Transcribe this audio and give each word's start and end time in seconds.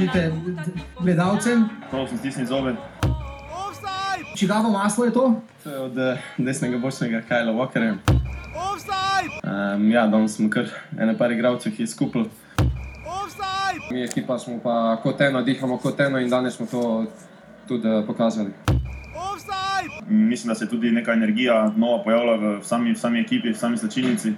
pokažite 0.00 0.32
gledalcem. 1.00 1.68
Prosim, 1.90 2.18
stisni 2.18 2.46
zobe. 2.46 2.76
Čigavo 4.36 4.70
maslo 4.70 5.04
je 5.04 5.12
to? 5.12 5.40
To 5.64 5.70
je 5.70 5.78
od 5.78 5.98
eh, 5.98 6.18
desnega 6.38 6.78
bočnega 6.78 7.22
Kajla 7.28 7.52
Walkerja. 7.52 7.96
Um, 9.44 9.90
ja, 9.90 10.06
danes 10.06 10.36
smo 10.36 10.50
kar 10.50 10.68
ene 10.98 11.18
par 11.18 11.32
igralcev, 11.32 11.76
ki 11.76 11.82
je 11.82 11.86
skupaj. 11.86 12.22
Mi 13.90 14.04
ekipa 14.04 14.38
smo 14.38 14.60
pa 14.62 14.96
kot 15.02 15.20
eno, 15.20 15.42
dihamo 15.42 15.76
kot 15.78 16.00
eno 16.00 16.18
in 16.18 16.30
danes 16.30 16.56
smo 16.56 16.66
to 16.66 17.04
tudi 17.68 17.88
eh, 17.88 18.06
pokazali. 18.06 18.50
Mislim, 20.08 20.48
da 20.48 20.54
se 20.54 20.64
je 20.64 20.68
tudi 20.68 20.90
neka 20.90 21.12
energija 21.12 21.72
nova 21.76 22.02
pojavila 22.04 22.36
v 22.36 22.58
sami, 22.62 22.92
v 22.92 22.98
sami 22.98 23.20
ekipi, 23.20 23.52
v 23.52 23.58
sami 23.58 23.76
slačilnici. 23.76 24.32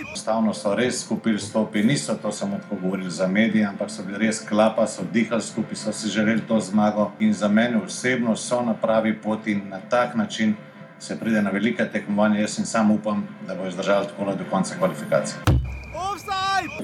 Enostavno 0.00 0.54
so 0.54 0.74
res 0.74 1.04
skupaj 1.04 1.38
stopili, 1.38 1.86
niso 1.86 2.14
to 2.14 2.32
samo 2.32 2.58
tako 2.58 2.76
govorili 2.82 3.10
za 3.10 3.26
medije, 3.26 3.64
ampak 3.66 3.90
so 3.90 4.02
bili 4.02 4.18
res 4.18 4.40
klapa, 4.48 4.86
so 4.86 5.02
dihali 5.12 5.42
skupaj, 5.42 5.76
so 5.76 5.92
si 5.92 6.08
želeli 6.08 6.40
to 6.48 6.60
zmago. 6.60 7.10
In 7.20 7.32
za 7.32 7.48
mene 7.48 7.76
osebno 7.76 8.36
so 8.36 8.62
na 8.62 8.74
pravi 8.74 9.20
poti 9.22 9.52
in 9.52 9.68
na 9.68 9.80
tak 9.90 10.14
način 10.14 10.54
se 10.98 11.20
pride 11.20 11.42
na 11.42 11.50
velike 11.50 11.84
tekmovanja. 11.84 12.40
Jaz 12.40 12.58
in 12.58 12.66
sam 12.66 12.90
upam, 12.90 13.28
da 13.46 13.54
bo 13.54 13.66
izdržal 13.66 14.04
tako 14.04 14.24
do 14.24 14.44
konca 14.50 14.74
kvalifikacij. 14.78 15.38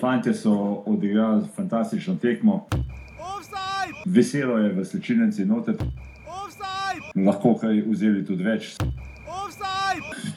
Fantje 0.00 0.34
so 0.34 0.82
odigrali 0.86 1.44
fantastično 1.56 2.14
tekmo. 2.14 2.66
Veselo 4.04 4.58
je 4.58 4.72
v 4.72 4.84
slčilnici 4.84 5.44
noter. 5.44 5.74
Lahko 7.26 7.54
kaj 7.54 7.82
vzeli 7.86 8.26
tudi 8.26 8.44
več. 8.44 8.76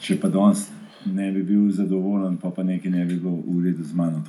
Če 0.00 0.20
pa 0.20 0.28
danes 0.28 0.66
ne 1.06 1.32
bi 1.32 1.42
bil 1.42 1.70
zadovoljen, 1.70 2.36
pa, 2.36 2.50
pa 2.50 2.62
nekaj 2.62 2.90
ne 2.90 3.04
bi 3.04 3.16
bilo 3.16 3.36
v 3.46 3.64
redu 3.64 3.84
z 3.84 3.94
mano. 3.94 4.22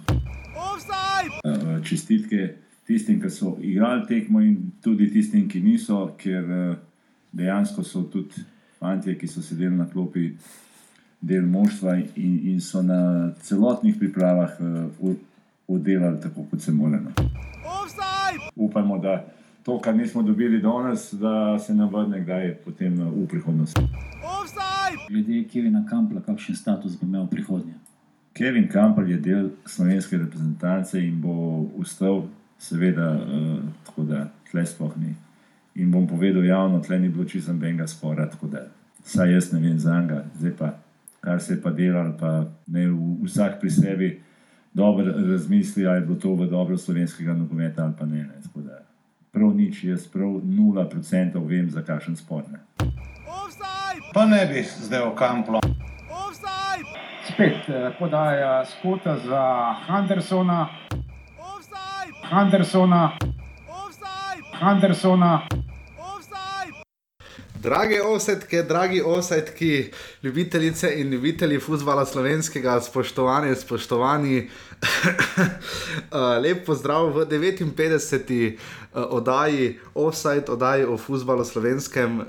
Eh, 1.45 1.79
Čestitke 1.83 2.55
tistim, 2.87 3.21
ki 3.21 3.29
so 3.29 3.57
igrali 3.61 4.05
tekmo 4.07 4.41
in 4.41 4.71
tudi 4.83 5.09
tistim, 5.11 5.47
ki 5.49 5.61
niso, 5.61 6.15
ker 6.17 6.43
eh, 6.43 6.75
dejansko 7.31 7.83
so 7.83 8.03
tudi 8.03 8.43
fanti, 8.79 9.15
ki 9.17 9.27
so 9.27 9.41
sedeli 9.41 9.75
na 9.75 9.87
klopi 9.89 10.31
del 11.25 11.45
moštva 11.45 11.95
in, 12.15 12.39
in 12.51 12.61
so 12.61 12.81
na 12.81 13.31
celotnih 13.41 13.95
pripravah 13.99 14.59
uh, 14.59 15.15
oddelali 15.67 16.21
tako, 16.21 16.45
kot 16.51 16.61
se 16.61 16.71
mora. 16.71 16.99
no. 16.99 17.11
Upamo, 18.55 18.97
da 18.97 19.25
to, 19.65 19.79
kar 19.81 19.95
nismo 19.95 20.21
dobili 20.21 20.61
danes, 20.61 21.13
da 21.13 21.59
se 21.59 21.73
nam 21.73 21.89
vrne 21.89 22.21
kdaj 22.21 22.55
potem 22.65 23.01
eh, 23.01 23.05
v 23.05 23.27
prihodnosti. 23.27 23.81
Glede 25.09 25.43
Kevina 25.49 25.85
Kampla, 25.89 26.21
kakšen 26.21 26.55
status 26.55 26.99
bo 27.01 27.07
imel 27.07 27.25
v 27.25 27.29
prihodnje? 27.29 27.73
Kevin 28.33 28.67
Campbell 28.71 29.09
je 29.09 29.17
del 29.17 29.49
slovenske 29.65 30.17
reprezentance 30.17 30.99
in 30.99 31.21
bo 31.21 31.65
ustal, 31.81 32.25
seveda, 32.59 33.07
uh, 33.15 33.59
tako 33.85 34.03
da 34.03 34.25
tle 34.51 34.65
sploh 34.65 34.93
ni. 34.97 35.15
In 35.75 35.91
bom 35.91 36.07
povedal 36.07 36.45
javno, 36.45 36.79
tle 36.79 36.99
ni 36.99 37.09
bilo 37.09 37.25
čisto 37.25 37.53
nobenega 37.53 37.87
spora, 37.87 38.29
tako 38.29 38.47
da 38.47 38.65
saj 39.03 39.33
jaz 39.33 39.51
ne 39.53 39.59
vem 39.59 39.79
za 39.79 40.01
njega, 40.01 40.23
zdaj 40.39 40.53
pa 40.59 40.73
kar 41.19 41.41
se 41.41 41.53
je 41.53 41.61
pa 41.61 41.71
delal, 41.71 42.11
pa 42.19 42.45
ne 42.67 42.87
vsak 43.23 43.59
pri 43.61 43.69
sebi 43.69 44.09
dobro 44.73 45.05
razmisli, 45.05 45.87
ali 45.87 45.97
je 45.97 46.05
bilo 46.05 46.19
to 46.19 46.35
v 46.35 46.49
dobro 46.49 46.77
slovenskega 46.77 47.33
nogometa 47.33 47.83
ali 47.83 47.93
pa 47.99 48.05
ne. 48.05 48.23
ne. 48.23 48.41
Tako 48.43 48.61
da 48.61 48.81
Prav 49.35 49.51
nič, 49.51 49.83
jaz 49.83 50.07
prav 50.07 50.39
0% 50.47 51.47
vem, 51.47 51.69
za 51.69 51.81
kakšen 51.83 52.15
spor. 52.15 52.43
Ne. 52.51 52.59
Pa 54.13 54.23
ne 54.25 54.45
bi 54.47 54.63
zdaj 54.63 55.01
o 55.01 55.15
kamplu. 55.15 55.59
Spet 57.27 57.67
eh, 57.67 57.91
podaja 57.99 58.63
skota 58.65 59.17
za 59.19 59.43
Hendersona. 59.87 60.69
Hendersona. 62.31 63.11
Hendersona. 64.61 65.41
Drage 67.65 68.01
osetke, 68.01 68.63
dragi 68.63 69.01
osetki, 69.01 69.91
ljubitelice 70.23 70.91
in 71.01 71.09
ljubitelji 71.09 71.59
futbola 71.59 72.05
slovenskega, 72.05 72.81
spoštovani, 72.81 73.55
spoštovani, 73.55 74.49
Uh, 76.11 76.37
lep 76.41 76.65
pozdrav 76.65 77.09
v 77.11 77.25
59. 77.25 78.55
Uh, 78.95 79.03
oddaji, 79.09 79.79
offside 79.93 80.45
oddaji 80.47 80.85
o 80.85 80.97
futbalu 80.97 81.43
slovenskem, 81.45 82.19
uh, 82.19 82.25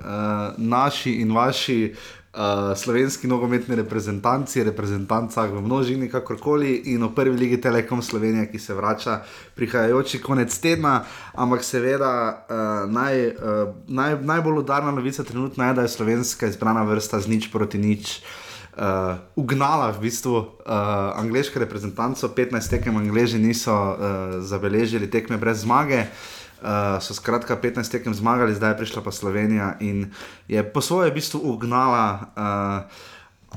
naši 0.58 1.12
in 1.22 1.32
vaši. 1.34 1.94
Uh, 2.36 2.76
slovenski 2.76 3.24
nogometni 3.26 3.76
reprezentanci, 3.80 4.60
reprezentancah 4.64 5.48
v 5.48 5.60
množini, 5.64 6.04
kakorkoli, 6.04 6.92
in 6.92 7.00
v 7.00 7.08
prvi 7.16 7.32
ligi 7.32 7.56
Telekom 7.56 8.02
Slovenije, 8.04 8.50
ki 8.52 8.58
se 8.60 8.76
vrača 8.76 9.22
prihajajoči 9.56 10.20
konec 10.20 10.52
tedna. 10.60 11.00
Ampak 11.32 11.64
seveda 11.64 12.12
uh, 12.44 12.92
naj, 12.92 13.16
uh, 13.40 13.72
naj, 13.88 14.20
najbolj 14.20 14.58
udarna 14.60 14.92
novica 14.92 15.24
trenutno 15.24 15.64
je, 15.64 15.74
da 15.74 15.88
je 15.88 15.96
slovenska 15.96 16.46
izbrana 16.52 16.84
vrsta 16.84 17.24
z 17.24 17.32
nič 17.32 17.48
proti 17.48 17.80
nič. 17.80 18.20
Uh, 18.76 19.16
ugnala 19.32 19.88
v 19.96 20.04
bistvu 20.04 20.36
uh, 20.36 20.46
angliško 21.16 21.56
reprezentanco, 21.64 22.28
15 22.28 22.68
tekem 22.68 22.96
angliži 23.00 23.40
niso 23.40 23.72
uh, 23.72 23.96
zabeležili 24.44 25.08
tekme 25.08 25.40
brez 25.40 25.64
zmage. 25.64 26.04
Uh, 26.04 26.36
so 27.00 27.14
skratka 27.14 27.56
15 27.56 27.92
tekem 27.92 28.14
zmagali, 28.14 28.54
zdaj 28.54 28.74
je 28.74 28.78
prišla 28.80 29.00
pa 29.04 29.12
Slovenija 29.12 29.76
in 29.80 30.10
je 30.48 30.62
po 30.64 30.80
svoje 30.80 31.10
v 31.10 31.20
bistvu 31.20 31.40
ugnala 31.44 32.32
uh, 32.32 32.88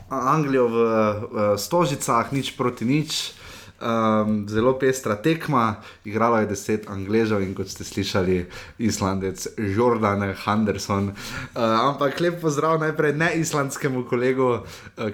Anglijo 0.10 0.68
v 0.68 0.78
uh, 0.78 1.20
Stožicah, 1.58 2.32
nič 2.32 2.58
proti 2.58 2.86
nič. 2.86 3.40
Um, 3.80 4.44
zelo 4.44 4.76
pestra 4.76 5.16
tekma, 5.16 5.80
igralo 6.04 6.44
je 6.44 6.52
deset 6.52 6.90
Angležev 6.92 7.40
in 7.40 7.56
kot 7.56 7.72
ste 7.72 7.88
slišali, 7.88 8.44
Islandec 8.84 9.56
Jordan 9.56 10.36
Henderson. 10.36 11.16
Uh, 11.56 11.88
ampak 11.88 12.20
lep 12.20 12.44
pozdrav 12.44 12.76
najprej 12.84 13.16
ne 13.16 13.40
islandskemu 13.40 14.04
kolegu 14.04 14.59
uh, 14.59 14.64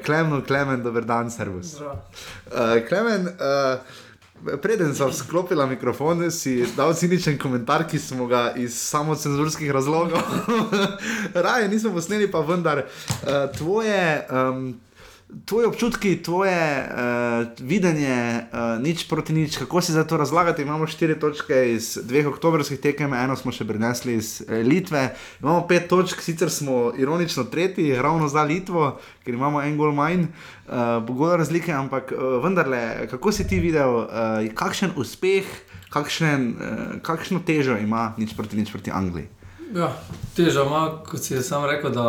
Klemenu, 0.02 0.42
Klemen, 0.42 0.82
dober 0.82 1.06
dan, 1.06 1.30
servus. 1.30 1.78
Uh, 1.78 2.82
Klemen, 2.90 3.30
uh, 3.38 3.86
preden 4.62 4.96
sem 4.96 5.14
sklopila 5.14 5.66
mikrofon, 5.66 6.32
si 6.32 6.66
dal 6.78 6.94
ciničen 6.94 7.38
komentar, 7.38 7.88
ki 7.88 8.00
smo 8.00 8.28
ga 8.28 8.54
iz 8.56 8.78
samocenzurskih 8.78 9.72
razlogov. 9.72 10.22
Raje 11.46 11.70
nismo 11.70 11.94
posneli, 11.94 12.32
pa 12.32 12.40
vendar 12.40 12.86
uh, 12.86 13.58
tvoje. 13.58 14.28
Um, 14.32 14.85
Tvoje 15.26 15.68
občutki, 15.68 16.22
tvoje 16.22 16.54
uh, 16.54 17.50
videnje, 17.58 18.46
uh, 18.46 18.78
nič 18.78 19.10
proti 19.10 19.34
nič, 19.34 19.58
kako 19.58 19.82
si 19.82 19.90
za 19.92 20.06
to 20.06 20.22
razlagati? 20.22 20.62
Imamo 20.62 20.86
štiri 20.88 21.18
točke 21.20 21.74
iz 21.74 21.98
dveh 21.98 22.30
oktobrskih 22.30 22.78
tekem, 22.78 23.10
eno 23.14 23.34
smo 23.34 23.50
še 23.50 23.66
prenesli 23.66 24.20
iz 24.22 24.46
eh, 24.46 24.62
Litve, 24.62 25.18
imamo 25.42 25.66
pet 25.66 25.90
točk, 25.90 26.22
sicer 26.22 26.54
smo 26.54 26.94
ironično 26.94 27.50
tretji, 27.50 27.98
ravno 27.98 28.30
za 28.30 28.46
Litvo, 28.46 29.00
ker 29.26 29.34
imamo 29.34 29.66
en 29.66 29.74
gol 29.82 29.98
manj, 29.98 30.28
uh, 30.30 31.02
bogoda 31.02 31.42
razlike, 31.42 31.74
ampak 31.74 32.14
uh, 32.14 32.38
vendarle, 32.46 33.10
kako 33.10 33.34
si 33.34 33.48
ti 33.50 33.58
videl, 33.58 34.06
uh, 34.06 34.46
kakšen 34.54 34.94
uspeh, 34.94 35.50
kakšen, 35.90 36.52
uh, 36.54 36.86
kakšno 37.02 37.42
težo 37.42 37.82
ima 37.82 38.12
nič 38.22 38.38
proti 38.38 38.62
nič 38.62 38.70
proti 38.70 38.94
Angliji? 38.94 39.26
Ja, 39.74 39.90
težo 40.36 40.64
ima, 40.66 41.02
kot 41.06 41.24
si 41.24 41.42
sam 41.44 41.66
rekel, 41.66 41.92
da 41.92 42.06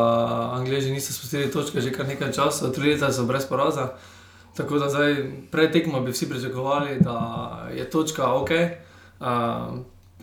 Angliji 0.54 0.92
niso 0.92 1.12
spustili 1.12 1.50
točke 1.50 1.80
že 1.80 1.92
kar 1.92 2.06
nekaj 2.06 2.32
časa, 2.32 2.72
tri 2.72 2.92
leta 2.92 3.12
so 3.12 3.24
brez 3.24 3.46
poraza. 3.48 3.88
Tako 4.56 4.78
da 4.78 4.88
zdaj, 4.88 5.16
pred 5.50 5.72
tekmo 5.72 6.00
bi 6.00 6.12
vsi 6.12 6.28
pričakovali, 6.28 7.00
da 7.00 7.68
je 7.74 7.90
točka 7.90 8.32
ok. 8.32 8.50
Uh, 9.20 9.26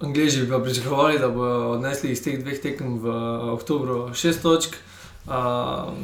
Angliji 0.01 0.41
bi 0.41 0.49
pa 0.49 0.59
pričakovali, 0.59 1.19
da 1.19 1.29
bodo 1.29 1.69
odnesli 1.77 2.11
iz 2.11 2.23
teh 2.23 2.39
dveh 2.43 2.61
tekem 2.61 2.99
v 2.99 3.13
oktobru 3.53 4.13
šest 4.13 4.41
točk. 4.41 4.73
Uh, 4.73 4.92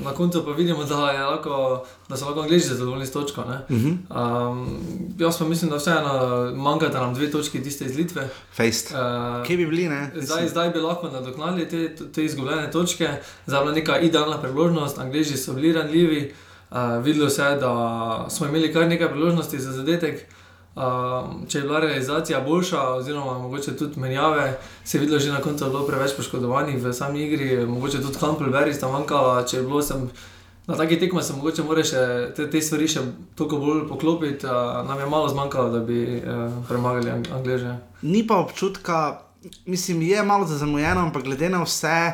na 0.04 0.14
koncu 0.16 0.46
pa 0.46 0.52
vidimo, 0.52 0.84
da, 0.84 0.98
lahko, 0.98 1.86
da 2.10 2.18
so 2.18 2.26
lahko 2.26 2.42
Angliji 2.42 2.60
zadovoljni 2.60 3.06
s 3.06 3.12
točko. 3.12 3.42
Uh 3.42 3.48
-huh. 3.76 4.50
um, 4.50 4.80
jaz 5.18 5.38
pa 5.38 5.46
mislim, 5.46 5.72
da 5.72 5.78
vseeno 5.78 6.52
manjkata 6.56 7.00
nam 7.00 7.14
dve 7.14 7.32
točki, 7.32 7.64
tiste 7.64 7.86
iz 7.86 7.98
Litve. 7.98 8.30
Fejst. 8.54 8.92
Uh, 8.92 9.48
Kje 9.48 9.58
bi 9.58 9.66
bili? 9.66 9.90
Ne? 9.90 10.12
Zdaj, 10.16 10.50
zdaj 10.50 10.70
bi 10.70 10.80
lahko 10.80 11.10
nadoknadili 11.10 11.70
te, 11.70 11.96
te 11.96 12.26
izgubljene 12.26 12.72
točke, 12.72 13.10
zdaj 13.46 13.60
je 13.60 13.64
bila 13.64 13.76
neka 13.76 14.00
idealna 14.00 14.38
priložnost, 14.38 15.00
Angliji 15.00 15.26
so 15.26 15.54
bili 15.54 15.74
ranljivi. 15.74 16.34
Uh, 16.72 16.78
videlo 17.04 17.30
se 17.30 17.44
je, 17.44 17.56
da 17.56 18.26
smo 18.30 18.48
imeli 18.48 18.74
kar 18.74 18.88
nekaj 18.88 19.10
priložnosti 19.10 19.60
za 19.60 19.72
zadetek. 19.72 20.26
Uh, 20.76 21.46
če 21.50 21.58
je 21.58 21.64
bila 21.66 21.80
realizacija 21.80 22.40
boljša, 22.40 22.82
oziroma 23.02 23.40
mogoče 23.40 23.74
tudi 23.78 24.00
menjave, 24.00 24.60
se 24.86 24.98
je 24.98 25.02
videlo 25.02 25.20
že 25.20 25.32
na 25.32 25.42
koncu, 25.42 25.60
da 25.60 25.66
je 25.66 25.72
bilo 25.72 25.88
preveč 25.88 26.14
poškodovanih 26.16 26.78
v 26.84 26.94
sami 26.94 27.24
igri, 27.26 27.66
mogoče 27.66 28.02
tudi 28.02 28.20
Kampel, 28.20 28.52
Veri 28.54 28.74
sta 28.74 28.88
manjkala. 28.88 29.44
Če 29.44 29.58
je 29.58 29.64
bilo 29.64 29.82
sem, 29.82 30.06
na 30.68 30.78
takih 30.78 31.00
tekmah, 31.02 31.26
se 31.26 31.34
mogoče 31.34 31.66
more 31.66 31.84
še 31.84 32.04
te, 32.38 32.46
te 32.54 32.62
stvari 32.62 32.88
še 32.88 33.04
toliko 33.36 33.60
bolj 33.60 33.82
poklopiti, 33.90 34.46
uh, 34.46 34.86
nam 34.88 35.02
je 35.02 35.10
malo 35.10 35.34
zmanjkalo, 35.34 35.74
da 35.74 35.84
bi 35.84 36.00
uh, 36.22 36.62
premagali 36.70 37.12
Ang 37.18 37.28
Angleže. 37.34 37.76
Ni 38.06 38.24
pa 38.28 38.40
občutka, 38.46 39.26
mislim, 39.66 40.06
je 40.06 40.24
malo 40.24 40.48
zamujeno, 40.48 41.10
ampak 41.10 41.26
glede 41.28 41.50
na 41.50 41.66
vse. 41.66 42.14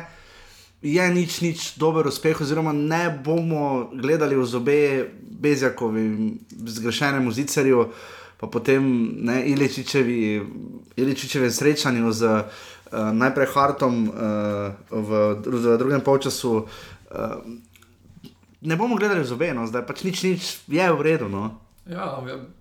Je 0.82 1.06
nič, 1.12 1.40
nič 1.40 1.60
dober 1.80 2.06
uspeh, 2.08 2.40
oziroma 2.40 2.72
ne 2.72 3.08
bomo 3.24 3.90
gledali 3.94 4.36
v 4.36 4.44
zobe 4.44 4.80
Bezjakovi, 5.22 6.04
zgrešenemu 6.50 7.32
zicerju. 7.32 7.88
Pa 8.36 8.46
potem 8.46 8.84
ne, 9.24 9.42
Iličičevi, 9.46 10.42
Iličičevem 10.96 11.50
srečanju 11.50 12.12
z 12.12 12.22
uh, 12.24 12.42
najprej 13.12 13.46
Hartom 13.54 14.08
uh, 14.08 14.14
v, 14.90 15.10
v 15.46 15.78
drugem 15.78 16.00
polčasu. 16.00 16.66
Uh, 17.10 17.40
ne 18.60 18.76
bomo 18.76 18.96
gledali 18.96 19.24
z 19.24 19.32
obeno, 19.32 19.66
zdaj 19.66 19.86
pač 19.86 20.04
nič, 20.04 20.22
nič 20.22 20.42
je 20.68 20.92
v 20.92 21.00
redu. 21.02 21.28
No. 21.28 21.66
Ja, 21.86 22.18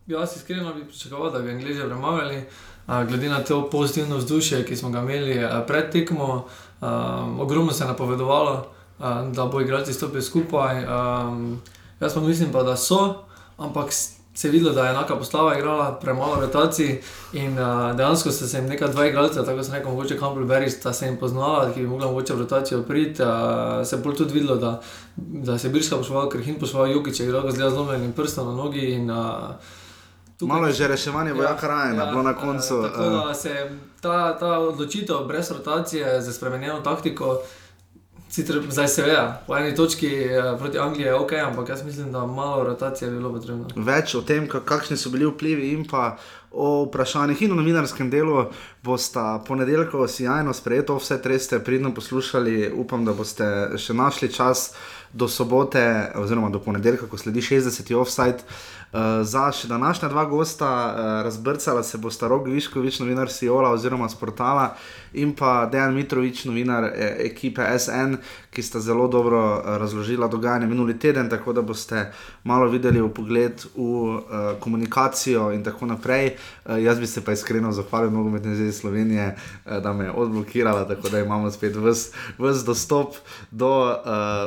jaz 0.08 0.36
iskreno 0.38 0.74
bi 0.74 0.86
pričakoval, 0.86 1.32
da 1.32 1.40
bi 1.40 1.52
Angliji 1.52 1.82
premagali, 1.82 2.44
glede 2.88 3.30
na 3.30 3.44
to 3.44 3.70
pozitivno 3.70 4.18
vzdušje, 4.18 4.66
ki 4.66 4.76
smo 4.78 4.90
ga 4.90 5.02
imeli 5.02 5.42
pred 5.68 5.90
tekmo. 5.92 6.46
Um, 6.82 7.40
ogromno 7.40 7.72
se 7.72 7.84
je 7.84 7.88
napovedovalo, 7.88 8.68
um, 9.00 9.34
da 9.34 9.46
bo 9.46 9.62
igralci 9.62 9.94
stopili 9.94 10.22
skupaj. 10.22 10.86
Um, 10.86 11.62
jaz 12.00 12.14
pa 12.14 12.20
mislim, 12.20 12.52
pa, 12.52 12.64
da 12.64 12.78
so, 12.78 13.26
ampak 13.58 13.90
se 14.36 14.48
je 14.48 14.52
videlo, 14.52 14.74
da 14.74 14.86
je 14.86 14.92
enaka 14.92 15.16
postava 15.16 15.58
igrala, 15.58 16.00
premalo 16.02 16.42
rotacij 16.42 17.02
in 17.34 17.60
uh, 17.60 17.96
dejansko 17.96 18.32
so 18.32 18.48
se 18.48 18.58
jim 18.58 18.68
nekaj 18.68 18.88
dva 18.88 19.08
igralca, 19.08 19.46
tako 19.46 19.64
se 19.64 19.72
rekel, 19.72 19.92
mogoče 19.92 20.20
Campbell 20.20 20.48
Berry, 20.48 20.70
sta 20.70 20.94
se 20.94 21.06
jim 21.06 21.18
poznala, 21.18 21.72
ki 21.74 21.82
bi 21.82 21.88
mogla 21.88 22.08
mogoče 22.08 22.34
v 22.34 22.40
rotacijo 22.40 22.82
priti. 22.84 23.22
Uh, 23.22 23.30
se 23.88 23.96
je 23.96 24.02
bolj 24.02 24.16
tudi 24.16 24.34
videlo, 24.34 24.56
da, 24.56 24.82
da 25.16 25.58
se 25.58 25.68
je 25.68 25.72
Birska 25.72 25.98
pošval, 25.98 26.30
ker 26.30 26.42
Hin 26.42 26.60
pošval 26.60 26.92
Jukič, 26.92 27.20
je 27.20 27.26
igral 27.26 27.52
z 27.52 27.70
zlomljenim 27.70 28.12
prstom 28.12 28.48
na 28.48 28.56
nogi. 28.56 28.92
In, 28.92 29.12
uh, 29.12 29.56
Tukaj, 30.38 30.56
Malo 30.56 30.68
je 30.68 30.74
že 30.74 30.88
reševanje 30.88 31.30
ja, 31.30 31.36
vojaka 31.36 31.68
Rajna, 31.68 32.04
ja, 32.04 32.12
bilo 32.12 32.24
na 32.24 32.34
koncu. 32.34 32.82
Tako 32.84 33.04
da 33.04 33.34
se 33.34 33.70
ta, 34.02 34.38
ta 34.38 34.60
odločitev 34.60 35.16
brez 35.28 35.52
rotacije 35.52 36.22
za 36.22 36.34
spremenjeno 36.34 36.80
taktiko. 36.80 37.40
Sicer 38.30 38.58
zdaj 38.70 38.88
se 38.88 39.04
ve, 39.06 39.18
po 39.48 39.58
eni 39.58 39.76
točki 39.76 40.08
eh, 40.08 40.56
proti 40.60 40.80
Angliji 40.80 41.06
je 41.06 41.14
ok, 41.16 41.34
ampak 41.34 41.70
jaz 41.70 41.84
mislim, 41.86 42.12
da 42.12 42.26
malo 42.26 42.64
rotacije 42.64 43.12
bi 43.12 43.18
bilo 43.18 43.34
potrebno. 43.34 43.68
Več 43.76 44.16
o 44.16 44.22
tem, 44.22 44.48
kakšni 44.50 44.98
so 44.98 45.10
bili 45.14 45.30
vplivi 45.30 45.70
in 45.74 45.86
pa 45.88 46.18
o 46.56 46.86
vprašanjih 46.86 47.42
in 47.42 47.52
o 47.52 47.56
novinarskem 47.56 48.10
delu 48.10 48.46
boste 48.84 49.20
ponedeljko 49.48 50.08
sjajno 50.08 50.54
sprejeto, 50.54 50.96
vse 50.98 51.22
treste 51.22 51.60
pridno 51.60 51.94
poslušali. 51.94 52.72
Upam, 52.76 53.06
da 53.06 53.14
boste 53.14 53.46
še 53.78 53.94
našli 53.94 54.32
čas 54.32 54.72
do 55.16 55.28
sobote 55.28 56.12
oziroma 56.16 56.50
do 56.50 56.60
ponedeljka, 56.60 57.08
ko 57.08 57.18
sledi 57.18 57.42
60. 57.42 57.94
offside. 57.96 58.44
Uh, 58.96 59.02
za 59.28 59.50
še 59.52 59.68
današnja 59.68 60.08
dva 60.10 60.24
gosta 60.26 60.68
uh, 60.68 61.00
razbrcala 61.24 61.84
se 61.84 61.98
bo 61.98 62.12
Starog 62.12 62.48
Viškovič, 62.48 63.00
novinar 63.00 63.32
Siola 63.32 63.74
oziroma 63.76 64.08
Sportala 64.10 64.70
in 65.14 65.34
pa 65.36 65.66
Dejan 65.72 65.96
Mitrovič, 65.96 66.46
novinar 66.46 66.84
e 66.94 67.10
ekipe 67.26 67.66
SN, 67.80 68.16
ki 68.52 68.64
sta 68.64 68.80
zelo 68.80 69.08
dobro 69.08 69.42
uh, 69.58 69.78
razložila 69.82 70.28
dogajanje 70.32 70.68
minuli 70.68 71.00
teden, 71.00 71.30
tako 71.30 71.54
da 71.54 71.62
boste 71.62 72.06
malo 72.44 72.70
videli 72.72 73.02
v 73.02 73.10
pogled 73.12 73.66
v 73.76 73.82
uh, 73.82 74.22
komunikacijo 74.60 75.50
in 75.52 75.64
tako 75.64 75.92
naprej. 75.92 76.36
Uh, 76.66 76.78
jaz 76.84 77.00
bi 77.00 77.08
se 77.08 77.24
pa 77.26 77.32
iskreno 77.32 77.72
zahvalil 77.72 78.12
nogometne 78.12 78.56
zveze 78.56 78.72
Slovenije, 78.80 79.36
uh, 79.66 79.78
da 79.84 79.94
me 79.94 80.06
je 80.06 80.12
odblokirala, 80.12 80.88
tako 80.88 81.10
da 81.10 81.20
imamo 81.20 81.52
spet 81.52 81.76
vse 81.76 82.66
dostop 82.66 83.16
do 83.52 83.72
uh, 83.90 83.96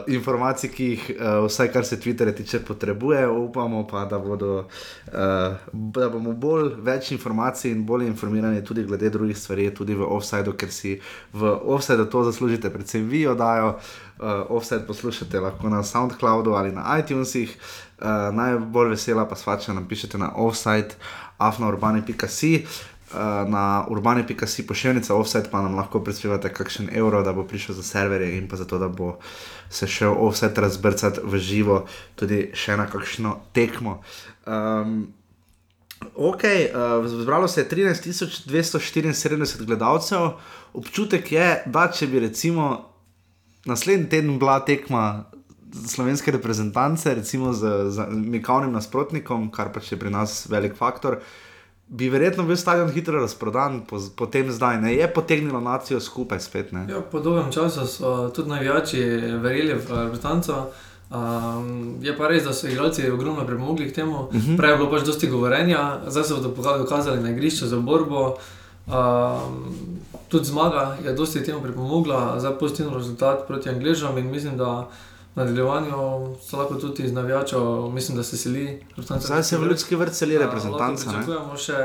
informacij, 0.07 0.71
ki 0.71 0.85
jih 0.85 1.11
uh, 1.11 1.47
vsaj 1.47 1.73
kar 1.73 1.85
se 1.85 2.01
Twitterja 2.01 2.37
tiče 2.37 2.61
potrebuje. 2.61 3.29
Upamo 3.29 3.87
pa, 3.87 4.05
da 4.05 4.19
bo 4.19 4.29
bodo, 4.39 4.69
uh, 5.07 5.57
da 5.73 6.09
bomo 6.09 6.33
bolj 6.33 6.73
več 6.85 7.13
informacij 7.17 7.73
in 7.73 7.85
bolj 7.87 8.07
informirani 8.07 8.65
tudi 8.65 8.85
glede 8.85 9.11
drugih 9.11 9.39
stvari, 9.39 9.71
tudi 9.75 9.97
v 9.99 10.07
offsajdu, 10.07 10.55
ker 10.59 10.73
si 10.73 10.99
v 11.33 11.55
offsajdu 11.75 12.09
to 12.13 12.25
zaslužite, 12.29 12.73
predvsem 12.75 13.09
vi 13.09 13.27
oddajo. 13.27 13.79
Uh, 14.19 14.43
offside 14.51 14.83
poslušate 14.87 15.41
lahko 15.41 15.69
na 15.71 15.83
SoundCloudu 15.87 16.57
ali 16.59 16.73
na 16.75 16.99
iTunesih. 16.99 17.53
Uh, 17.99 18.35
najbolj 18.35 18.91
vesela 18.91 19.25
pa 19.29 19.37
svača 19.39 19.73
nam 19.75 19.87
pišete 19.89 20.19
na 20.19 20.33
offside, 20.35 20.99
afnourbani.com. 21.39 22.63
Na 23.49 23.87
urbani.si 23.89 24.67
pošiljnica 24.67 25.15
offset 25.15 25.51
pa 25.51 25.63
nam 25.63 25.75
lahko 25.75 26.01
prispevate 26.05 26.53
kakšen 26.53 26.91
evro, 26.93 27.23
da 27.25 27.33
bo 27.33 27.45
prišel 27.49 27.75
za 27.75 27.83
serverje 27.83 28.39
in 28.39 28.49
pa 28.49 28.57
zato, 28.57 28.79
da 28.79 28.89
bo 28.89 29.19
se 29.71 29.87
šel 29.87 30.15
offset 30.19 30.59
razbrcati 30.59 31.21
v 31.25 31.39
živo, 31.39 31.87
tudi 32.15 32.51
še 32.55 32.77
na 32.77 32.87
kakšno 32.87 33.41
tekmo. 33.57 34.03
Um, 34.47 35.13
ok, 36.15 36.43
uh, 36.45 37.07
zbralo 37.09 37.49
se 37.49 37.61
je 37.61 37.69
13.274 37.69 39.65
gledalcev, 39.65 40.29
občutek 40.75 41.33
je, 41.33 41.63
da 41.67 41.89
če 41.89 42.07
bi 42.07 42.21
recimo 42.21 42.89
naslednji 43.65 44.09
teden 44.09 44.39
bila 44.39 44.61
tekma 44.65 45.25
slovenske 45.87 46.31
reprezentance, 46.31 47.15
recimo 47.15 47.53
z, 47.53 47.91
z 47.91 48.07
Mikavnim 48.11 48.73
nasprotnikom, 48.73 49.51
kar 49.51 49.73
pač 49.73 49.93
je 49.93 49.99
pri 49.99 50.11
nas 50.11 50.47
velik 50.51 50.77
faktor. 50.77 51.21
Bi 51.89 52.11
verjetno 52.13 52.45
bil 52.45 52.57
stadion 52.57 52.91
hitro 52.93 53.21
razprodan, 53.21 53.81
potem 54.17 54.47
po 54.47 54.53
zdaj 54.53 54.81
ne, 54.81 54.93
je 54.95 55.09
potegnilo 55.09 55.61
nacijo 55.61 56.01
skupaj 56.01 56.41
spet. 56.41 56.73
Ja, 56.89 57.01
po 57.01 57.21
dolgem 57.21 57.53
času 57.53 57.87
so 57.87 58.29
tudi 58.29 58.51
navijači 58.51 59.01
verjeli 59.41 59.75
v 59.75 59.89
reprezentanco. 59.89 60.67
Um, 61.09 61.97
je 62.05 62.13
pa 62.17 62.29
res, 62.29 62.45
da 62.45 62.53
so 62.53 62.69
igralci 62.69 63.09
ogromno 63.11 63.47
pripomogli 63.47 63.89
k 63.89 63.95
temu. 63.95 64.29
Uh 64.29 64.35
mhm. 64.35 64.53
-huh. 64.53 64.57
Prej 64.57 64.71
je 64.71 64.77
bilo 64.77 64.91
pač 64.91 65.07
dosti 65.07 65.27
govorjenja, 65.27 66.01
zdaj 66.07 66.25
so 66.25 66.43
to 66.43 66.55
pokazali 66.55 67.23
na 67.23 67.31
igrišču 67.31 67.67
za 67.67 67.81
borbo. 67.81 68.37
Um, 68.87 69.75
tudi 70.29 70.45
zmaga 70.45 70.97
je 71.05 71.13
dosti 71.13 71.45
temu 71.45 71.61
pripomogla, 71.61 72.41
zdaj 72.41 72.59
pozitivni 72.59 72.95
rezultat 72.95 73.47
proti 73.47 73.69
Angližam 73.69 74.19
in 74.19 74.31
mislim, 74.31 74.57
da 74.57 74.89
nadaljevanju 75.35 75.97
so 76.43 76.57
lahko 76.57 76.75
tudi 76.75 77.03
iz 77.03 77.13
navijačev, 77.13 77.91
mislim, 77.91 78.17
da 78.17 78.23
se 78.23 78.37
seli. 78.37 78.83
Zdaj 79.19 79.43
se 79.43 79.59
v 79.59 79.65
ljudski 79.65 79.97
vrt 79.97 80.15
seli 80.15 80.39
reprezentanca. 80.39 81.11
Pričakujemo 81.11 81.57
še, 81.57 81.79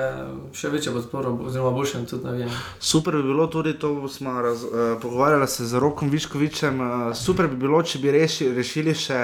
še 0.53 0.69
večjo 0.69 0.93
podporo, 0.93 1.37
oziroma 1.45 1.71
boljše 1.71 2.05
tudi 2.09 2.25
navijanje. 2.25 2.53
Super 2.79 3.17
bi 3.17 3.23
bilo 3.23 3.47
tudi 3.47 3.75
to, 3.79 4.07
smo 4.09 4.41
raz, 4.41 4.63
uh, 4.63 4.95
pogovarjali 5.01 5.47
se 5.47 5.65
z 5.65 5.79
Rokom 5.79 6.09
Viškovičem, 6.09 6.81
uh, 6.81 7.11
super 7.15 7.47
bi 7.47 7.59
bilo, 7.67 7.83
če 7.83 7.99
bi 7.99 8.15
reši, 8.19 8.53
rešili 8.53 8.95
še. 8.95 9.19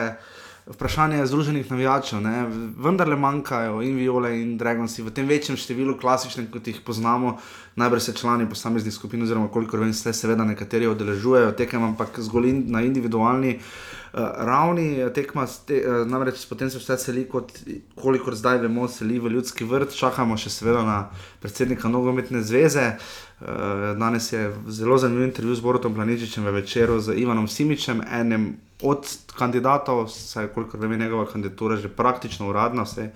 Vprašanje 0.70 1.24
združenih 1.26 1.72
navijačev, 1.72 2.20
ne? 2.22 2.44
vendar 2.78 3.10
le 3.10 3.16
manjkajo 3.18 3.80
in 3.82 3.96
viole 3.98 4.30
in 4.38 4.52
dragoci 4.60 5.02
v 5.02 5.10
tem 5.10 5.26
večjem 5.26 5.58
številu, 5.58 5.96
klasičnem, 5.98 6.46
kot 6.54 6.68
jih 6.70 6.84
poznamo, 6.86 7.32
najbrž 7.80 8.04
se 8.06 8.14
člani 8.14 8.46
posameznih 8.46 8.94
skupin, 8.94 9.24
oziroma 9.26 9.50
koliko 9.50 9.80
vem, 9.82 9.96
se 9.98 10.14
seveda 10.14 10.46
nekateri 10.46 10.86
odeležujejo 10.92 11.56
tekem, 11.58 11.88
ampak 11.88 12.20
zgolj 12.22 12.52
in, 12.52 12.62
na 12.76 12.84
individualni 12.86 13.56
uh, 13.56 13.64
Eh, 13.64 13.99
ravni 14.14 15.00
eh, 15.00 15.10
tekma, 15.14 15.46
te, 15.68 15.80
uh, 15.86 16.08
namreč 16.08 16.46
potem 16.50 16.70
se 16.70 16.80
vse 16.82 16.98
seli, 16.98 17.26
kot 17.30 17.52
kolikor 18.00 18.36
zdaj 18.36 18.62
vemo, 18.64 18.88
seli 18.90 19.20
v 19.20 19.34
ljudski 19.36 19.68
vrt, 19.70 19.94
čakamo 19.96 20.38
še 20.38 20.50
seveda 20.54 20.84
na 20.86 21.00
predsednika 21.44 21.92
nogometne 21.92 22.42
zveze. 22.42 22.96
Uh, 23.40 23.94
danes 24.00 24.32
je 24.34 24.50
zelo 24.68 24.98
zanimiv 24.98 25.30
intervju 25.30 25.56
z 25.56 25.66
Borotom 25.66 25.94
Planičičem 25.96 26.48
v 26.48 26.58
večeru 26.58 27.00
z 27.00 27.20
Ivanom 27.22 27.48
Simičem, 27.48 28.02
enem 28.10 28.56
od 28.82 29.06
kandidatov, 29.38 30.08
saj 30.10 30.50
kolikor 30.56 30.82
vem, 30.82 30.98
je 30.98 31.06
njegova 31.06 31.30
kandidatura 31.30 31.78
že 31.78 31.92
praktično 31.94 32.50
uradna. 32.50 32.88
Vse. 32.90 33.12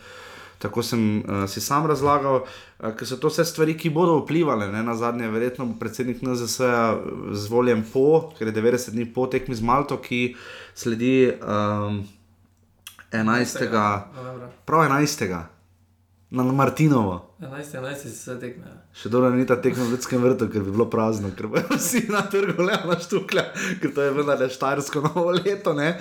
Tako 0.63 0.79
sem 0.79 1.01
uh, 1.19 1.43
si 1.51 1.59
sam 1.59 1.89
razlagal, 1.89 2.45
uh, 2.45 2.93
ker 2.95 3.07
so 3.07 3.17
to 3.19 3.27
vse 3.27 3.43
stvari, 3.49 3.73
ki 3.75 3.91
bodo 3.91 4.21
vplivali. 4.21 4.69
Ne? 4.71 4.83
Na 4.85 4.95
zadnje, 4.95 5.27
verjetno 5.27 5.65
bo 5.67 5.75
predsednik 5.79 6.21
NZS 6.23 6.61
zvoljen 7.35 7.83
po, 7.83 8.31
ker 8.37 8.47
je 8.47 8.55
90 8.55 8.95
dni 8.95 9.09
po 9.11 9.25
tekmi 9.27 9.57
z 9.57 9.65
Malto, 9.65 9.97
ki 9.99 10.37
sledi 10.75 11.31
um, 11.41 12.03
11. 13.11 13.59
11. 13.61 14.01
Prav 14.65 14.81
11 14.89 15.53
na 16.33 16.43
Martinovo. 16.43 17.35
11, 17.39 17.77
11 17.77 17.95
se 18.09 18.39
tekme. 18.39 18.65
Ja. 18.65 18.79
Še 18.97 19.09
dobro 19.13 19.29
ni 19.37 19.45
ta 19.45 19.59
tekma 19.61 19.85
v 19.85 19.93
ljudskem 19.93 20.21
vrtu, 20.23 20.47
ker 20.49 20.63
bi 20.65 20.71
bilo 20.73 20.87
prazno, 20.89 21.29
ker 21.37 21.45
bi 21.51 21.61
vsi 21.75 22.07
na 22.09 22.23
trgu 22.25 22.65
le 22.65 22.77
na 22.89 22.97
štuklja, 22.97 23.43
ker 23.81 23.93
to 23.93 24.01
je 24.01 24.13
vendar 24.15 24.41
le 24.41 24.47
štajersko 24.49 25.03
novo 25.05 25.27
leto. 25.35 25.75
Ne? 25.77 25.91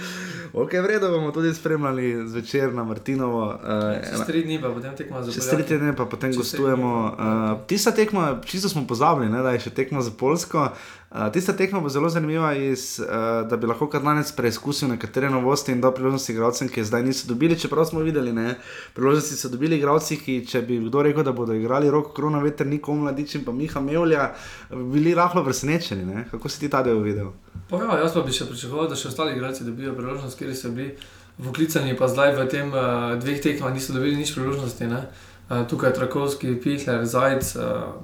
Ok, 0.57 0.79
vredno 0.85 1.11
bomo 1.13 1.35
tudi 1.37 1.53
spremljali 1.53 2.15
zvečer 2.33 2.73
na 2.73 2.85
Martinovo. 2.89 3.45
Uh, 3.61 4.01
čez 4.09 4.25
tri 4.29 4.45
dni 4.49 4.57
pa 4.63 4.73
potem 4.73 4.97
tekmo 4.97 5.21
za 5.21 5.29
Polsko. 5.29 5.37
Čez 5.37 5.69
tri 5.69 5.81
dni 5.85 5.97
pa 6.01 6.09
potem 6.09 6.33
gostujemo. 6.37 6.93
Uh, 6.97 7.53
tista 7.69 7.93
tekma, 7.93 8.39
čisto 8.49 8.73
smo 8.73 8.87
pozabili, 8.89 9.29
ne, 9.33 9.45
da 9.45 9.53
je 9.53 9.67
še 9.69 9.77
tekma 9.77 10.01
za 10.01 10.17
Polsko. 10.17 10.71
Uh, 10.71 11.02
tista 11.33 11.53
tekma 11.53 11.81
bo 11.81 11.89
zelo 11.89 12.09
zanimiva, 12.09 12.55
iz, 12.57 13.01
uh, 13.01 13.49
da 13.49 13.57
bi 13.57 13.67
lahko 13.67 13.87
Kadlanec 13.93 14.33
preizkusil 14.33 14.89
nekatere 14.89 15.31
novosti 15.31 15.73
in 15.73 15.81
dal 15.81 15.93
priložnosti 15.93 16.33
igralcem, 16.33 16.69
ki 16.73 16.85
zdaj 16.85 17.03
niso 17.05 17.29
dobili. 17.29 17.59
Čeprav 17.59 17.85
smo 17.85 18.01
videli, 18.01 18.33
da 18.33 18.55
priložnosti 18.95 19.37
so 19.37 19.49
dobili 19.53 19.77
igralci, 19.77 20.17
ki 20.17 20.39
če 20.49 20.63
bi 20.63 20.79
kdo 20.81 21.03
rekel, 21.03 21.25
da 21.25 21.33
bodo 21.37 21.53
igrali 21.53 21.91
roko, 21.91 22.15
krona, 22.17 22.41
veter, 22.41 22.67
niko 22.67 22.95
mladič 22.97 23.35
in 23.35 23.45
pa 23.45 23.53
Miha 23.53 23.81
Mevlja, 23.81 24.31
bili 24.71 25.15
rahlo 25.15 25.45
presenečeni. 25.45 26.05
Ne? 26.05 26.25
Kako 26.31 26.49
si 26.49 26.61
ti 26.61 26.73
ta 26.73 26.83
del 26.83 27.05
videl? 27.05 27.29
Pa 27.69 27.83
ja, 27.85 28.01
jaz 28.01 28.17
pa 28.17 28.25
bi 28.25 28.33
še 28.33 28.49
pričakoval, 28.49 28.89
da 28.89 28.97
še 28.97 29.13
ostali 29.13 29.37
igralci 29.37 29.69
dobijo 29.69 29.93
priložnost, 29.99 30.39
ker 30.39 30.57
so 30.57 30.73
bili 30.73 30.95
voklicani, 31.39 31.93
pa 31.99 32.09
zdaj 32.09 32.37
v 32.41 32.49
tem 32.49 32.73
uh, 32.73 33.19
dveh 33.21 33.41
tekmah 33.45 33.73
niso 33.75 33.93
dobili 33.93 34.17
nič 34.17 34.33
priložnosti. 34.33 34.89
Uh, 34.89 35.65
tukaj 35.69 35.93
je 35.93 36.01
Trakovski, 36.01 36.57
Pihler, 36.57 37.05
Zajc, 37.05 37.57
uh, 37.61 38.01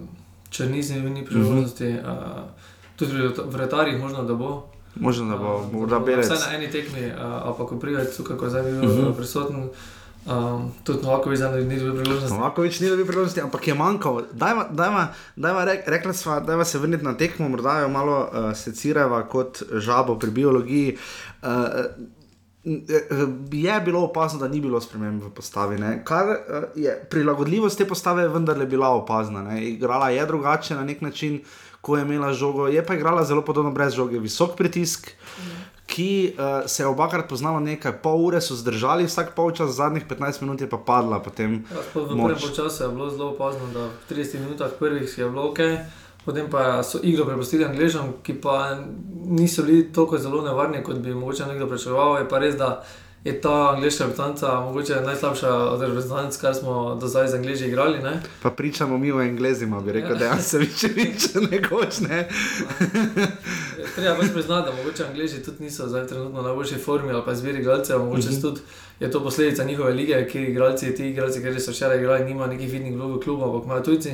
Črnizni, 0.52 1.00
ni 1.08 1.24
priložnosti. 1.24 1.88
Uh 1.88 2.04
-huh. 2.04 2.44
uh, 2.44 2.76
tudi 2.98 3.12
v 3.44 3.56
retarjih, 3.56 4.00
možno 4.00 4.22
da 4.22 4.34
bo. 4.34 4.66
Možno 4.94 5.30
da 5.30 5.36
bo, 5.36 5.62
morda 5.72 5.98
belec. 5.98 6.26
Vse 6.26 6.50
na 6.50 6.56
eni 6.56 6.70
tekmi, 6.70 7.06
uh, 7.06 7.54
pa 7.58 7.66
ko 7.66 7.78
prideš 7.78 8.16
tukaj, 8.16 8.36
ko 8.36 8.50
zdaj 8.50 8.62
bil 8.62 8.74
uh 8.74 8.82
mhm. 8.82 9.06
-huh. 9.06 9.16
prisoten. 9.16 9.68
Um, 10.26 10.72
tudi 10.84 10.98
Novakovič 11.02 11.38
zdaj 11.38 11.64
ni 11.64 11.78
dobil 11.78 12.02
priložnosti. 12.02 12.36
Novakovič 12.36 12.80
ni 12.80 12.88
dobil 12.88 13.06
priložnosti, 13.06 13.40
ampak 13.40 13.68
je 13.68 13.74
manjkal. 13.74 14.22
Dajva, 14.32 14.68
dajva, 14.70 15.06
dajva 15.36 15.64
re, 15.64 15.82
rekla 15.86 16.12
sva, 16.12 16.40
dajva 16.40 16.64
se 16.64 16.78
vrniti 16.78 17.04
na 17.04 17.14
tekmo, 17.16 17.48
morda 17.48 17.80
jo 17.80 17.88
malo 17.88 18.28
uh, 18.28 18.52
secirava 18.56 19.22
kot 19.28 19.62
žabo 19.72 20.18
pri 20.18 20.30
biologiji. 20.30 20.98
Uh, 21.42 21.48
Je 23.52 23.80
bilo 23.84 24.00
opazno, 24.04 24.38
da 24.40 24.48
ni 24.48 24.60
bilo 24.60 24.80
sprememb 24.80 25.22
v 25.22 25.30
postavi. 25.30 25.78
Ne? 25.78 26.02
Kar 26.04 26.26
je 26.76 27.06
prilagodljivost 27.10 27.78
te 27.78 27.86
postave, 27.88 28.28
vendar 28.28 28.60
je 28.60 28.66
bila 28.66 28.88
opazna. 28.88 29.42
Ne? 29.42 29.64
Igrala 29.64 30.10
je 30.10 30.26
drugače 30.26 30.74
na 30.74 30.84
nek 30.84 31.00
način, 31.00 31.40
ko 31.80 31.96
je 31.96 32.02
imela 32.02 32.32
žogo, 32.32 32.66
je 32.68 32.84
pa 32.86 32.94
igrala 32.94 33.24
zelo 33.24 33.44
podobno 33.44 33.70
brez 33.70 33.94
žoge, 33.94 34.18
visok 34.18 34.56
pritisk. 34.56 35.12
Mm 35.38 35.78
ki 35.88 36.34
uh, 36.38 36.68
se 36.68 36.82
je 36.82 36.86
obakrat 36.86 37.28
poznalo 37.28 37.60
nekaj, 37.60 37.96
pol 38.02 38.20
ure 38.28 38.40
so 38.44 38.54
zdržali, 38.54 39.08
vsak 39.08 39.32
polčas, 39.34 39.72
zadnjih 39.80 40.04
15 40.06 40.44
minut 40.44 40.60
je 40.60 40.68
pa 40.68 40.76
padla. 40.76 41.18
Potem 41.24 41.64
ja, 41.64 41.80
v 41.80 42.12
prvem 42.12 42.52
času 42.54 42.84
je 42.84 42.88
bilo 42.92 43.08
zelo 43.10 43.32
opazno, 43.32 43.66
da 43.72 43.88
v 43.88 44.12
30 44.12 44.44
minutah 44.44 44.70
prvih 44.78 45.08
je 45.08 45.24
bilo 45.24 45.48
ok. 45.48 45.58
Potem 46.28 46.50
pa 46.52 46.84
so 46.84 47.00
igro 47.02 47.24
prepustili 47.24 47.64
Angližem, 47.64 48.20
ki 48.22 48.36
pa 48.36 48.78
niso 49.24 49.64
bili 49.64 49.88
tako 49.92 50.20
zelo 50.20 50.44
nevarni, 50.44 50.84
kot 50.84 51.00
bi 51.00 51.14
mogoče 51.14 51.48
nekdo 51.48 51.66
pričakoval. 51.66 52.20
Je 52.20 52.28
pa 52.28 52.38
res, 52.38 52.54
da 52.60 52.84
je 53.28 53.40
ta 53.40 53.72
angliška 53.74 54.04
reprezentanca 54.04 54.60
morda 54.60 55.00
najslabša 55.00 55.54
od 55.54 55.82
reprezentanc, 55.82 56.36
kar 56.36 56.54
smo 56.54 56.94
do 56.94 57.06
zdaj 57.06 57.28
z 57.28 57.34
Angliži 57.34 57.66
igrali. 57.66 57.98
Ne? 57.98 58.22
Pa 58.42 58.50
pričamo 58.50 58.98
mi 58.98 59.12
o 59.12 59.20
Englezima, 59.20 59.80
bi 59.80 59.92
rekel, 59.92 60.12
ja. 60.12 60.18
da 60.18 60.24
je 60.24 60.42
se 60.42 60.58
več 60.58 60.82
več 60.96 61.28
nekoč. 61.50 62.00
Ne? 62.08 62.28
Treba 63.96 64.16
pač 64.20 64.32
priznati, 64.32 64.70
da 64.70 64.76
mogoče 64.76 65.06
Angliži 65.10 65.42
tudi 65.44 65.64
niso 65.64 65.88
zdaj 65.88 66.06
trenutno 66.06 66.42
na 66.42 66.48
najboljši 66.48 66.78
formi 66.84 67.12
ali 67.12 67.22
pa 67.26 67.34
zbiri 67.34 67.60
igralcev, 67.60 67.98
mogoče 67.98 68.28
mm 68.28 68.32
-hmm. 68.32 68.42
tudi. 68.42 68.60
Je 69.00 69.10
to 69.10 69.22
posledica 69.22 69.64
njihove 69.64 69.92
lige, 69.92 70.26
ki 70.28 70.42
igralci, 70.42 70.94
ti 70.94 71.10
igralci, 71.10 71.42
ki 71.42 71.60
so 71.60 71.72
še 71.72 71.86
igrali, 71.98 72.24
nima 72.24 72.46
nekih 72.46 72.72
vidnih 72.72 72.94
vlog 72.94 73.16
v 73.16 73.20
klubu, 73.20 73.44
ampak 73.44 73.64
imajo 73.64 73.80
tujci. 73.82 74.10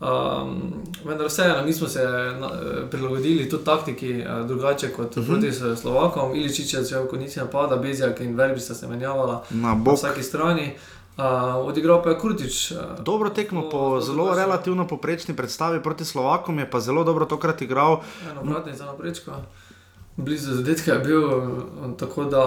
Um, 0.00 0.72
vendar 1.04 1.26
vseeno, 1.26 1.64
mi 1.64 1.72
smo 1.72 1.88
se 1.88 2.04
na, 2.40 2.50
prilagodili 2.90 3.48
tudi 3.48 3.64
taktiki 3.64 4.24
uh, 4.24 4.46
drugače 4.46 4.92
kot 4.92 5.16
uh 5.16 5.22
mhm. 5.22 5.34
-huh. 5.34 5.40
proti 5.40 5.80
Slovakom. 5.80 6.34
Iličič 6.34 6.74
je 6.74 6.82
začel 6.82 7.06
konici 7.06 7.40
napada, 7.40 7.76
Bezjak 7.76 8.20
in 8.20 8.36
Verbi 8.36 8.60
sta 8.60 8.74
se 8.74 8.88
menjavala 8.88 9.44
na, 9.50 9.74
na 9.74 9.92
vsaki 9.92 10.22
strani. 10.22 10.74
Uh, 11.16 11.24
odigral 11.66 12.02
pa 12.02 12.10
je 12.10 12.18
Krutič. 12.18 12.70
Uh, 12.70 12.78
dobro 13.00 13.30
tekmo 13.30 13.70
po 13.70 14.00
zelo 14.00 14.34
relativno 14.34 14.86
poprečni 14.86 15.36
predstavi 15.36 15.82
proti 15.82 16.04
Slovakom, 16.04 16.58
je 16.58 16.70
pa 16.70 16.80
zelo 16.80 17.04
dobro 17.04 17.24
tokrat 17.24 17.62
igral. 17.62 18.00
Eno 18.30 18.52
vratnico 18.52 18.84
naprečko 18.84 19.32
blizu 20.16 20.54
zadetka 20.54 20.92
je 20.92 20.98
bil. 20.98 21.22
Tako 21.98 22.24
da 22.24 22.42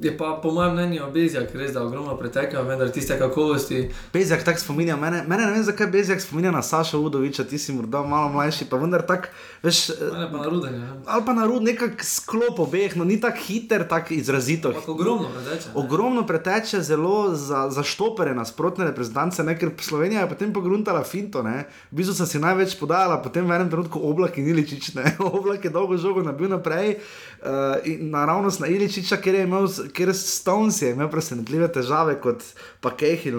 je 0.00 0.18
pa 0.18 0.40
po 0.42 0.50
mojem 0.50 0.72
mnenju 0.72 1.02
Bezjak 1.12 1.54
res 1.54 1.72
da 1.72 1.82
ogromno 1.82 2.16
pretekel, 2.16 2.64
vendar 2.64 2.90
tiste 2.90 3.18
kakovosti. 3.18 3.90
Bezjak 4.12 4.44
tako 4.44 4.60
spominja, 4.60 4.96
mene, 4.96 5.24
mene 5.26 5.46
ne 5.46 5.52
vem, 5.52 5.62
zakaj 5.62 5.86
Bezjak 5.86 6.20
spominja 6.20 6.50
na 6.50 6.62
Saša 6.62 6.98
Udoviča, 6.98 7.44
ti 7.44 7.58
si 7.58 7.72
morda 7.72 8.02
malo 8.02 8.28
mlajši, 8.28 8.68
pa 8.70 8.76
vendar 8.76 9.02
tako, 9.06 9.28
veš. 9.62 9.88
Ne, 9.88 10.28
pa 10.32 10.38
na 10.38 10.48
rudenje. 10.48 10.82
Ali 11.06 11.24
pa 11.26 11.32
na 11.32 11.46
rud, 11.46 11.62
nekak 11.62 12.04
sklop 12.04 12.58
obeh, 12.58 12.96
no 12.96 13.04
ni 13.04 13.20
tako 13.20 13.38
hiter, 13.46 13.88
tako 13.88 14.14
izrazito. 14.14 14.72
Ogromno 14.86 15.28
preteče. 15.28 15.68
Ne? 15.68 15.74
Ogromno 15.74 16.26
preteče, 16.26 16.82
zelo 16.82 17.34
za, 17.34 17.68
za 17.70 17.82
štopere 17.82 18.34
nasprotne 18.34 18.84
reprezentance, 18.84 19.44
ne? 19.44 19.58
ker 19.58 19.72
Slovenija 19.80 20.20
je 20.20 20.28
potem 20.28 20.52
pogruntala 20.52 21.04
finto, 21.04 21.42
ne? 21.42 21.64
v 21.90 22.00
bistvu 22.00 22.14
sem 22.14 22.26
si 22.26 22.38
največ 22.38 22.76
podajala, 22.80 23.22
potem 23.22 23.48
v 23.48 23.56
enem 23.56 23.70
trenutku 23.72 24.00
oblak 24.04 24.38
in 24.38 24.48
iličične, 24.52 25.16
oblak 25.38 25.64
je 25.64 25.72
dolgo 25.72 25.96
žogo 25.96 26.22
nabil 26.22 26.48
naprej 26.52 26.73
naprej. 26.74 26.96
Uh, 27.44 27.50
naravnost 28.00 28.60
na 28.60 28.66
Iličiča, 28.66 29.16
ker 29.16 29.34
je 29.34 29.42
imel, 29.44 29.66
ker 29.92 30.14
Stones 30.16 30.82
je 30.82 30.94
imel 30.94 31.10
presenetljive 31.12 31.66
težave, 31.72 32.14
kot 32.20 32.40
pa 32.80 32.88
Kejhil, 32.96 33.36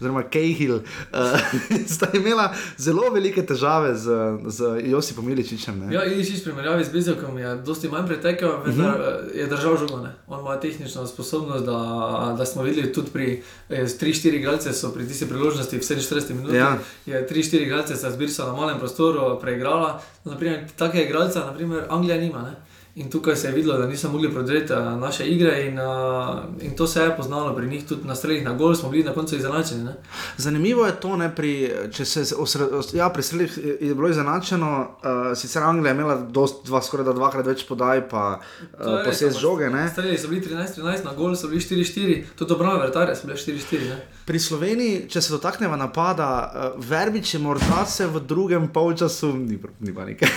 oziroma 0.00 0.22
Kejhil, 0.22 0.78
uh, 0.78 1.36
sta 1.94 2.08
imela 2.16 2.46
zelo 2.80 3.10
velike 3.12 3.44
težave 3.46 3.92
z, 3.94 4.16
z 4.46 4.80
Josipom 4.88 5.28
Iličičem. 5.28 5.82
Ne? 5.84 5.92
Ja, 5.94 6.06
Iličič, 6.08 6.40
primerjavi 6.46 6.84
z 6.84 6.94
Bizelkom, 6.94 7.36
je 7.38 7.52
dosti 7.66 7.92
manj 7.92 8.06
pretekel, 8.06 8.56
vendar 8.64 8.88
uh 8.88 9.06
mhm. 9.06 9.28
-huh. 9.28 9.36
je 9.36 9.46
držal 9.46 9.76
žogo. 9.76 10.00
Ne? 10.00 10.14
On 10.26 10.40
ima 10.40 10.56
tehnično 10.60 11.06
sposobnost, 11.06 11.64
da, 11.64 12.34
da 12.38 12.46
smo 12.46 12.62
videli 12.62 12.92
tudi 12.92 13.10
pri 13.10 13.42
3-4 13.68 14.34
igralce, 14.34 14.72
so 14.72 14.94
pri 14.94 15.08
tisti 15.08 15.28
priložnosti 15.28 15.76
v 15.76 15.80
47 15.80 16.34
minutah. 16.34 16.56
Ja. 16.56 16.78
Je 17.06 17.28
3-4 17.28 17.62
igralce 17.62 17.96
se 17.96 18.10
zbirala 18.10 18.52
na 18.52 18.56
malem 18.56 18.78
prostoru, 18.78 19.40
preigrala. 19.40 20.02
Naprimer, 20.24 20.64
take 20.76 21.04
igralce, 21.04 21.38
naprimer, 21.38 21.84
Anglija 21.88 22.16
nima. 22.16 22.42
Ne? 22.42 22.71
In 22.94 23.10
tukaj 23.10 23.36
se 23.36 23.48
je 23.48 23.52
videlo, 23.52 23.78
da 23.78 23.86
niso 23.86 24.10
mogli 24.10 24.32
prodreti 24.32 24.72
eh, 24.72 24.76
naše 24.76 25.26
igre, 25.26 25.66
in, 25.66 25.78
uh, 25.78 26.38
in 26.60 26.76
to 26.76 26.86
se 26.86 27.00
je 27.00 27.16
poznalo 27.16 27.56
pri 27.56 27.66
njih, 27.66 27.86
tudi 27.88 28.08
na 28.08 28.14
streljih, 28.14 28.44
na 28.44 28.52
gol 28.52 28.74
smo 28.74 28.90
bili 28.90 29.04
na 29.04 29.12
koncu 29.12 29.36
izenačeni. 29.36 29.84
Ne? 29.84 29.94
Zanimivo 30.36 30.86
je 30.86 31.00
to, 31.00 31.16
ne, 31.16 31.34
pri, 31.34 31.72
če 31.92 32.04
se 32.04 32.34
osred, 32.38 32.68
ja, 32.92 33.08
pri 33.08 33.22
streljih 33.22 33.58
je 33.80 33.94
bilo 33.94 34.08
izenačeno, 34.08 34.88
uh, 34.98 35.38
sicer 35.38 35.62
Anglija 35.62 35.92
je 35.92 35.94
imela 35.94 36.16
dost, 36.16 36.66
dva, 36.66 36.82
skoraj 36.82 37.06
da 37.06 37.12
dvakrat 37.12 37.46
več 37.46 37.64
podaj, 37.68 38.08
pa 38.08 38.40
uh, 38.40 39.00
posebej 39.06 39.40
žoge. 39.40 39.72
Streljih 39.92 40.20
so 40.20 40.28
bili 40.28 40.44
13-13, 40.44 41.04
na 41.04 41.16
gol 41.16 41.36
so 41.36 41.48
bili 41.48 41.60
4-4, 41.60 42.18
tudi 42.36 42.52
obrambne 42.52 42.84
vrtare 42.84 43.16
so 43.16 43.26
bile 43.26 43.38
4-4. 43.40 43.96
Pri 44.26 44.38
Sloveniji, 44.38 45.06
če 45.08 45.20
se 45.24 45.32
dotaknemo 45.32 45.80
napada, 45.80 46.28
uh, 46.76 46.84
Verbič 46.90 47.34
je 47.34 47.40
morda 47.40 47.86
se 47.88 48.06
v 48.06 48.20
drugem 48.20 48.68
polčasu, 48.68 49.32
ni, 49.32 49.56
ni 49.80 49.96
pa 49.96 50.04
nekaj. 50.04 50.28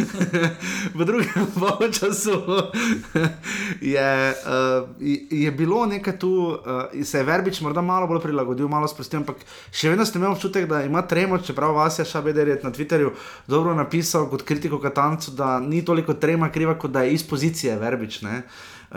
v 0.98 1.06
drugem 1.06 1.46
polčasu 1.60 2.36
je, 3.80 4.34
uh, 4.46 4.88
je 5.30 5.50
bilo 5.50 5.86
nekaj 5.86 6.18
tu, 6.18 6.30
uh, 6.30 7.04
se 7.04 7.18
je 7.18 7.24
Verbič 7.24 7.60
morda 7.60 7.80
malo 7.80 8.06
bolj 8.06 8.22
prilagodil, 8.24 8.68
malo 8.68 8.88
sprostil, 8.88 9.20
ampak 9.20 9.44
še 9.72 9.92
vedno 9.92 10.06
ste 10.08 10.18
imeli 10.18 10.34
občutek, 10.34 10.66
da 10.70 10.82
ima 10.84 11.02
tremo, 11.02 11.38
čeprav 11.38 11.74
vas 11.76 11.98
je 11.98 12.04
Šabeder 12.04 12.56
na 12.62 12.72
Twitterju 12.72 13.12
dobro 13.46 13.74
napisal 13.74 14.28
kot 14.30 14.42
kritiko 14.42 14.80
Katancu, 14.80 15.36
da 15.36 15.58
ni 15.60 15.84
toliko 15.84 16.14
trema 16.14 16.50
kriva, 16.50 16.78
kot 16.78 16.90
da 16.90 17.02
je 17.02 17.14
iz 17.14 17.26
pozicije 17.28 17.78
Verbič. 17.78 18.22
Ne? 18.22 18.42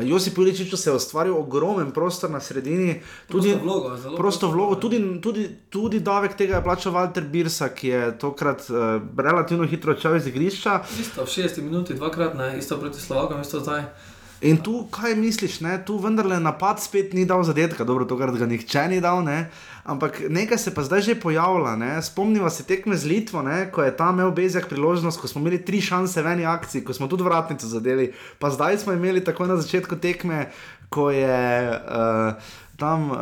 Josip 0.01 0.37
Iličič 0.37 0.73
se 0.75 0.89
je 0.89 0.95
ustvaril 0.95 1.37
ogromen 1.37 1.91
prostor 1.91 2.31
na 2.31 2.39
sredini, 2.39 3.01
tudi 3.29 3.53
vlogo, 3.63 3.97
prosto 4.17 4.49
vlogo, 4.49 4.75
tudi, 4.75 5.21
tudi, 5.21 5.49
tudi 5.69 5.99
davek 5.99 6.33
tega 6.37 6.55
je 6.55 6.63
plačal 6.63 6.93
Walter 6.93 7.27
Birsa, 7.29 7.69
ki 7.69 7.87
je 7.87 8.17
tokrat 8.17 8.65
uh, 8.69 9.01
relativno 9.17 9.67
hitro 9.69 9.93
odšel 9.93 10.17
iz 10.17 10.27
igrišča. 10.27 10.79
Isto 10.99 11.23
v 11.23 11.29
60 11.29 11.61
minuti, 11.61 11.93
dvakrat, 11.93 12.33
ne, 12.33 12.57
isto 12.57 12.77
proti 12.77 13.01
Slovakom, 13.01 13.41
isto 13.41 13.59
zdaj. 13.59 13.85
In 14.43 14.57
tu, 14.59 14.81
kaj 14.91 15.15
misliš, 15.15 15.61
ne? 15.63 15.77
tu 15.85 15.95
vendarle 16.03 16.35
napad 16.39 16.81
spet 16.83 17.13
ni 17.13 17.23
dal 17.25 17.45
zadetka, 17.47 17.85
dobro, 17.87 18.03
to, 18.05 18.17
kar 18.19 18.33
ga 18.35 18.49
nihče 18.49 18.87
ni 18.91 18.99
dal. 18.99 19.21
Ne? 19.23 19.47
Ampak 19.83 20.21
nekaj 20.29 20.57
se 20.57 20.71
pa 20.71 20.83
zdaj 20.83 21.01
že 21.01 21.15
pojavlja. 21.19 22.01
Spomnimo 22.01 22.49
se 22.49 22.63
tekme 22.63 22.97
z 22.97 23.05
Litvo, 23.05 23.41
ne? 23.43 23.71
ko 23.71 23.83
je 23.83 23.91
tam 23.91 24.15
imel 24.15 24.31
Bezjak 24.31 24.69
priložnost, 24.71 25.19
ko 25.19 25.27
smo 25.27 25.41
imeli 25.41 25.59
tri 25.65 25.81
šanse 25.81 26.23
v 26.23 26.27
eni 26.27 26.45
akciji, 26.45 26.83
ko 26.87 26.93
smo 26.93 27.07
tudi 27.07 27.23
vratnico 27.23 27.67
zadeli. 27.67 28.13
Pa 28.39 28.49
zdaj 28.49 28.77
smo 28.77 28.93
imeli 28.95 29.23
takoj 29.23 29.47
na 29.47 29.59
začetku 29.59 29.99
tekme, 29.99 30.51
ko 30.89 31.11
je. 31.11 31.67
Uh, 31.83 32.61
tam, 32.83 33.11
uh, 33.11 33.17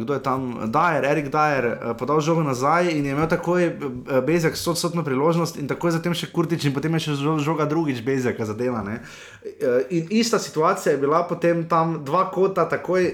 kdo 0.00 0.16
je 0.18 0.22
tam, 0.22 0.40
Dajer, 0.74 1.04
Erik 1.06 1.28
Dajer, 1.30 1.66
uh, 1.70 1.92
podal 1.98 2.18
žogo 2.20 2.42
nazaj 2.42 2.90
in 2.90 3.06
je 3.06 3.14
imel 3.14 3.28
takoj 3.30 3.68
uh, 3.70 4.18
Bezek 4.26 4.58
sodsotno 4.58 5.04
priložnost, 5.06 5.60
in 5.62 5.70
takoj 5.70 5.94
zatem 5.94 6.16
še 6.18 6.32
Kurtič, 6.34 6.66
in 6.66 6.74
potem 6.74 6.98
je 6.98 7.04
še 7.06 7.16
žoga 7.46 7.68
drugič 7.70 8.02
Bezek 8.02 8.42
zadeva. 8.42 8.82
Uh, 8.82 9.86
in 9.94 10.10
ista 10.10 10.42
situacija 10.42 10.96
je 10.96 11.02
bila 11.04 11.22
potem 11.30 11.62
tam 11.70 12.00
dva 12.04 12.26
kota, 12.34 12.66
takoj. 12.66 13.06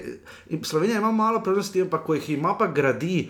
In 0.49 0.65
Slovenija 0.65 1.03
ima 1.03 1.13
malo 1.13 1.45
priložnosti, 1.45 1.85
ampak 1.85 2.09
ko 2.09 2.17
jih 2.17 2.37
ima, 2.39 2.57
pa 2.57 2.71
gradi. 2.73 3.29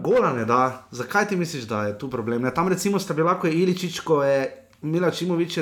Gola 0.00 0.30
ne 0.32 0.46
da, 0.48 0.86
zakaj 0.96 1.26
ti 1.28 1.36
misliš, 1.36 1.66
da 1.68 1.82
je 1.90 1.98
tu 2.00 2.08
problem? 2.10 2.46
Ja, 2.46 2.54
tam 2.54 2.70
recimo 2.72 3.02
sta 3.02 3.12
bila, 3.12 3.34
ko 3.36 3.50
je 3.50 3.58
Iličič, 3.58 4.00
ko 4.00 4.22
je 4.24 4.46
Mila 4.84 5.10
Čimovič 5.10 5.58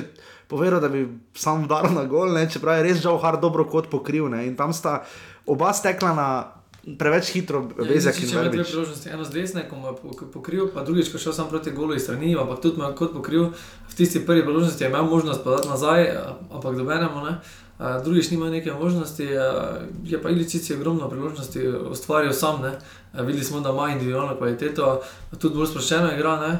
povedal, 0.52 0.80
da 0.84 0.88
bi 0.92 1.06
sam 1.34 1.64
udaril 1.64 1.94
na 1.96 2.04
gol, 2.04 2.34
ne? 2.36 2.44
čeprav 2.50 2.76
je 2.76 2.84
res 2.84 3.00
žal 3.00 3.16
har 3.22 3.38
dobro 3.40 3.64
kot 3.64 3.88
pokril. 3.88 4.28
Ne? 4.28 4.44
In 4.50 4.56
tam 4.58 4.74
sta 4.76 5.00
oba 5.46 5.72
stekla 5.72 6.12
na 6.14 6.28
preveč 6.98 7.30
hitro, 7.30 7.62
vezek 7.78 8.18
in 8.22 8.28
tako 8.28 8.44
naprej. 8.44 9.12
Eno 9.12 9.24
z 9.24 9.30
desne, 9.30 9.62
ko 9.70 9.76
je 9.78 10.30
pokril, 10.32 10.66
pa 10.74 10.82
drugič, 10.82 11.12
ko 11.12 11.18
šel 11.18 11.32
sam 11.32 11.48
proti 11.48 11.70
golu 11.70 11.94
iz 11.94 12.02
strani, 12.02 12.34
ampak 12.34 12.62
tudi 12.62 12.82
me 12.82 12.90
kot 12.98 13.14
pokril 13.14 13.52
v 13.88 13.94
tisti 13.94 14.24
prvi 14.26 14.42
priložnosti, 14.42 14.82
je 14.82 14.90
imel 14.90 15.06
možnost 15.06 15.44
podati 15.44 15.68
nazaj, 15.68 16.10
ampak 16.50 16.76
dobenemo. 16.76 17.22
Ne? 17.22 17.38
Drugič 17.78 18.30
nima 18.30 18.50
neke 18.50 18.72
možnosti, 18.74 19.22
je 20.04 20.18
pa 20.22 20.30
Ilicic 20.30 20.70
ogromno 20.70 21.08
priložnosti 21.10 21.68
ustvaril 21.90 22.32
sam. 22.32 22.62
Ne? 22.62 22.74
Videli 23.22 23.44
smo, 23.44 23.60
da 23.60 23.70
ima 23.70 23.90
individualno 23.94 24.36
kvaliteto, 24.36 25.02
tudi 25.38 25.54
bolj 25.54 25.70
sproščeno 25.70 26.14
igra. 26.14 26.36
Ne? 26.40 26.52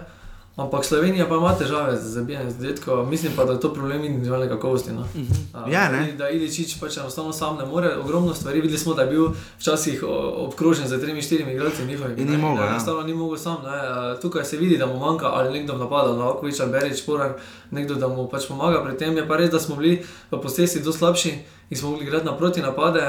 Ampak 0.56 0.84
Slovenija 0.84 1.28
pa 1.28 1.36
ima 1.36 1.54
težave 1.58 1.96
z 1.96 2.12
zabijanjem 2.12 2.50
zadetkov, 2.50 3.06
mislim 3.08 3.32
pa, 3.36 3.44
da 3.44 3.52
je 3.52 3.60
to 3.60 3.74
problem 3.74 4.04
individualne 4.04 4.48
kakovosti. 4.48 4.92
No. 4.92 5.00
Uh 5.00 5.06
-huh. 5.54 5.68
Je, 5.68 5.88
ne? 5.92 6.12
Da 6.12 6.30
Iličič 6.30 6.80
pač 6.80 6.96
enostavno 6.96 7.32
sam 7.32 7.56
ne 7.56 7.66
more, 7.66 7.96
ogromno 7.96 8.34
stvari. 8.34 8.60
Videli 8.60 8.78
smo, 8.78 8.94
da 8.94 9.02
je 9.02 9.08
bil 9.08 9.28
včasih 9.58 10.04
obkrožen 10.36 10.88
z 10.88 11.00
tremi, 11.00 11.22
štirimi 11.22 11.52
igralci 11.52 11.84
njihovimi. 11.86 12.22
In 12.22 12.30
ni 12.30 12.36
mogel, 12.36 12.64
ja. 12.64 12.70
Enostavno 12.70 13.02
ni 13.02 13.14
mogel 13.14 13.38
sam. 13.38 13.56
Ne. 13.62 13.70
A, 13.70 14.18
Tukaj 14.22 14.44
se 14.44 14.56
vidi, 14.56 14.78
da 14.78 14.86
mu 14.86 14.98
manjka 14.98 15.26
ali 15.26 15.58
nekdo 15.58 15.74
v 15.74 15.78
napadu, 15.78 16.16
Novakovič 16.16 16.60
ali 16.60 16.70
Berič, 16.70 17.06
Porar, 17.06 17.32
nekdo, 17.70 17.94
da 17.94 18.08
mu 18.08 18.28
pač 18.28 18.48
pomaga 18.48 18.84
pri 18.84 18.96
tem. 18.98 19.16
Je 19.16 19.28
pa 19.28 19.36
res, 19.36 19.50
da 19.50 19.60
smo 19.60 19.76
bili 19.76 20.04
v 20.30 20.40
posesti 20.42 20.80
dosti 20.80 20.98
slabši 20.98 21.38
in 21.70 21.78
smo 21.78 21.90
mogli 21.90 22.04
igrati 22.04 22.26
naproti 22.26 22.60
napade. 22.60 23.00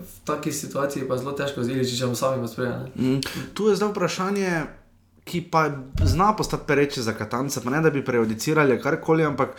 V 0.00 0.26
takej 0.26 0.52
situaciji 0.52 1.08
pa 1.08 1.14
je 1.14 1.18
zelo 1.18 1.32
težko 1.32 1.62
z 1.62 1.68
Iličičem 1.68 2.16
samim 2.16 2.48
sprejeti. 2.48 3.00
Mm. 3.00 3.20
Tu 3.54 3.68
je 3.68 3.76
zdaj 3.76 3.88
vprašanje, 3.88 4.62
ki 5.24 5.40
pa 5.50 5.70
zna 6.04 6.32
postati 6.36 6.64
pereče 6.66 7.02
za 7.02 7.12
Katance, 7.12 7.60
pa 7.64 7.70
ne 7.70 7.80
da 7.80 7.90
bi 7.90 8.04
prejudicirali 8.04 8.72
ali 8.72 8.82
karkoli, 8.82 9.24
ampak 9.24 9.56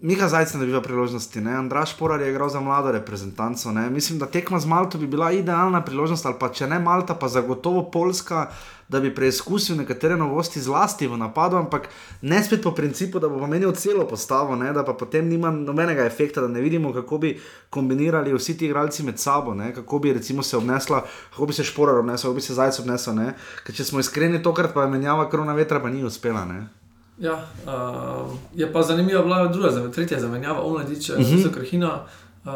Miha 0.00 0.28
Zajec 0.28 0.52
ne 0.54 0.60
dobiva 0.60 0.78
priložnosti, 0.78 1.40
ne? 1.40 1.56
Andraš 1.58 1.96
Porar 1.98 2.20
je 2.20 2.30
igral 2.30 2.48
za 2.48 2.60
mlado 2.60 2.92
reprezentanco. 2.92 3.72
Ne? 3.72 3.90
Mislim, 3.90 4.18
da 4.18 4.26
tekma 4.26 4.60
z 4.60 4.66
Malto 4.66 4.98
bi 4.98 5.06
bila 5.06 5.32
idealna 5.32 5.84
priložnost, 5.84 6.26
ali 6.26 6.36
pa 6.38 6.52
če 6.54 6.68
ne 6.70 6.78
Malta, 6.78 7.14
pa 7.14 7.28
zagotovo 7.28 7.82
Poljska, 7.90 8.46
da 8.88 9.00
bi 9.00 9.10
preizkusil 9.14 9.76
nekatere 9.76 10.16
novosti 10.16 10.62
zlasti 10.62 11.08
v 11.10 11.18
napadu, 11.18 11.56
ampak 11.56 11.88
ne 12.22 12.38
spet 12.44 12.62
po 12.62 12.70
principu, 12.70 13.18
da 13.18 13.28
bo 13.28 13.42
pomenil 13.42 13.74
celo 13.74 14.06
postavo, 14.06 14.56
ne? 14.56 14.70
da 14.72 14.84
pa 14.84 14.94
potem 14.94 15.28
nima 15.28 15.50
nobenega 15.50 16.06
efekta, 16.06 16.40
da 16.40 16.48
ne 16.48 16.60
vidimo, 16.60 16.94
kako 16.94 17.18
bi 17.18 17.34
kombinirali 17.70 18.34
vsi 18.38 18.58
ti 18.58 18.66
igralci 18.70 19.02
med 19.02 19.18
sabo, 19.18 19.54
ne? 19.54 19.74
kako 19.74 19.98
bi 19.98 20.14
se 20.42 20.56
obnesla, 20.56 21.02
kako 21.30 21.46
bi 21.46 21.52
se 21.52 21.64
Šporar 21.64 21.98
obnesel, 21.98 22.30
kako 22.30 22.34
bi 22.34 22.40
se 22.40 22.54
Zajec 22.54 22.78
obnesel. 22.78 23.14
ne. 23.14 23.34
Ker 23.66 23.74
če 23.74 23.84
smo 23.84 23.98
iskreni, 24.00 24.42
tokrat 24.42 24.74
pa 24.74 24.86
je 24.86 24.94
menjava 24.94 25.30
krona 25.30 25.58
vetra, 25.58 25.80
pa 25.80 25.90
ni 25.90 26.04
uspela. 26.04 26.44
Ne? 26.44 26.77
Ja, 27.18 27.34
uh, 27.34 27.72
je 28.54 28.72
pa 28.72 28.82
zanimiva 28.82 29.22
bila 29.22 29.46
druga, 29.46 29.70
zame- 29.70 29.92
tretja 29.92 30.20
zamenjava, 30.20 30.62
Omladič, 30.62 31.10
uh 31.10 31.18
Mhm. 31.18 31.24
-huh. 31.26 31.54
Krhina. 31.54 32.00
Uh, 32.44 32.52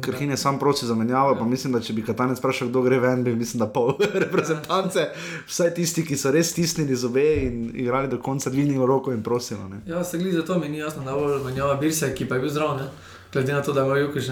Krhin 0.00 0.30
je 0.30 0.36
sam 0.36 0.58
prosil 0.58 0.88
za 0.88 0.94
menjavo, 0.94 1.36
pa 1.36 1.44
mislim, 1.44 1.72
da 1.72 1.80
če 1.80 1.92
bi 1.92 2.04
Katanec 2.04 2.38
vprašal, 2.38 2.68
kdo 2.68 2.82
gre 2.82 2.98
ven, 2.98 3.24
bi 3.24 3.34
mislim, 3.34 3.58
da 3.58 3.66
pol 3.68 3.94
reprezentance, 4.14 5.08
vsaj 5.46 5.70
tisti, 5.70 6.04
ki 6.04 6.16
so 6.16 6.30
res 6.30 6.50
stisnili 6.50 6.96
zobe 6.96 7.36
in 7.36 7.70
igrali 7.74 8.08
do 8.08 8.18
konca, 8.18 8.50
dvignili 8.50 8.86
roko 8.86 9.12
in 9.12 9.22
prosili. 9.22 9.60
Ne? 9.70 9.80
ja, 9.86 10.04
se 10.04 10.18
glede 10.18 10.36
zato 10.36 10.58
mi 10.58 10.68
ni 10.68 10.78
jasno, 10.78 11.02
najbolj 11.02 11.44
menjava 11.44 11.74
Birse, 11.74 12.14
ki 12.14 12.28
pa 12.28 12.34
je 12.34 12.40
bil 12.40 12.50
zdrav. 12.50 12.76
Ne? 12.76 12.84
Glede 13.32 13.52
na 13.52 13.62
to, 13.62 13.72
da 13.72 13.84
ima 13.84 13.96
Jukiš 13.96 14.24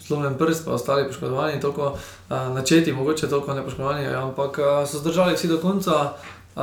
slomljen 0.00 0.34
prst, 0.34 0.64
pa 0.64 0.72
ostali 0.72 1.06
poškodovani, 1.06 1.60
toliko 1.60 1.86
uh, 1.86 1.98
načeti, 2.48 2.92
mogoče 2.92 3.28
toliko 3.28 3.54
ne 3.54 3.64
poškodovani, 3.64 4.06
ampak 4.06 4.58
uh, 4.58 4.88
so 4.88 4.98
zdržali 4.98 5.34
vsi 5.34 5.48
do 5.48 5.58
konca. 5.58 6.12
Uh, 6.56 6.62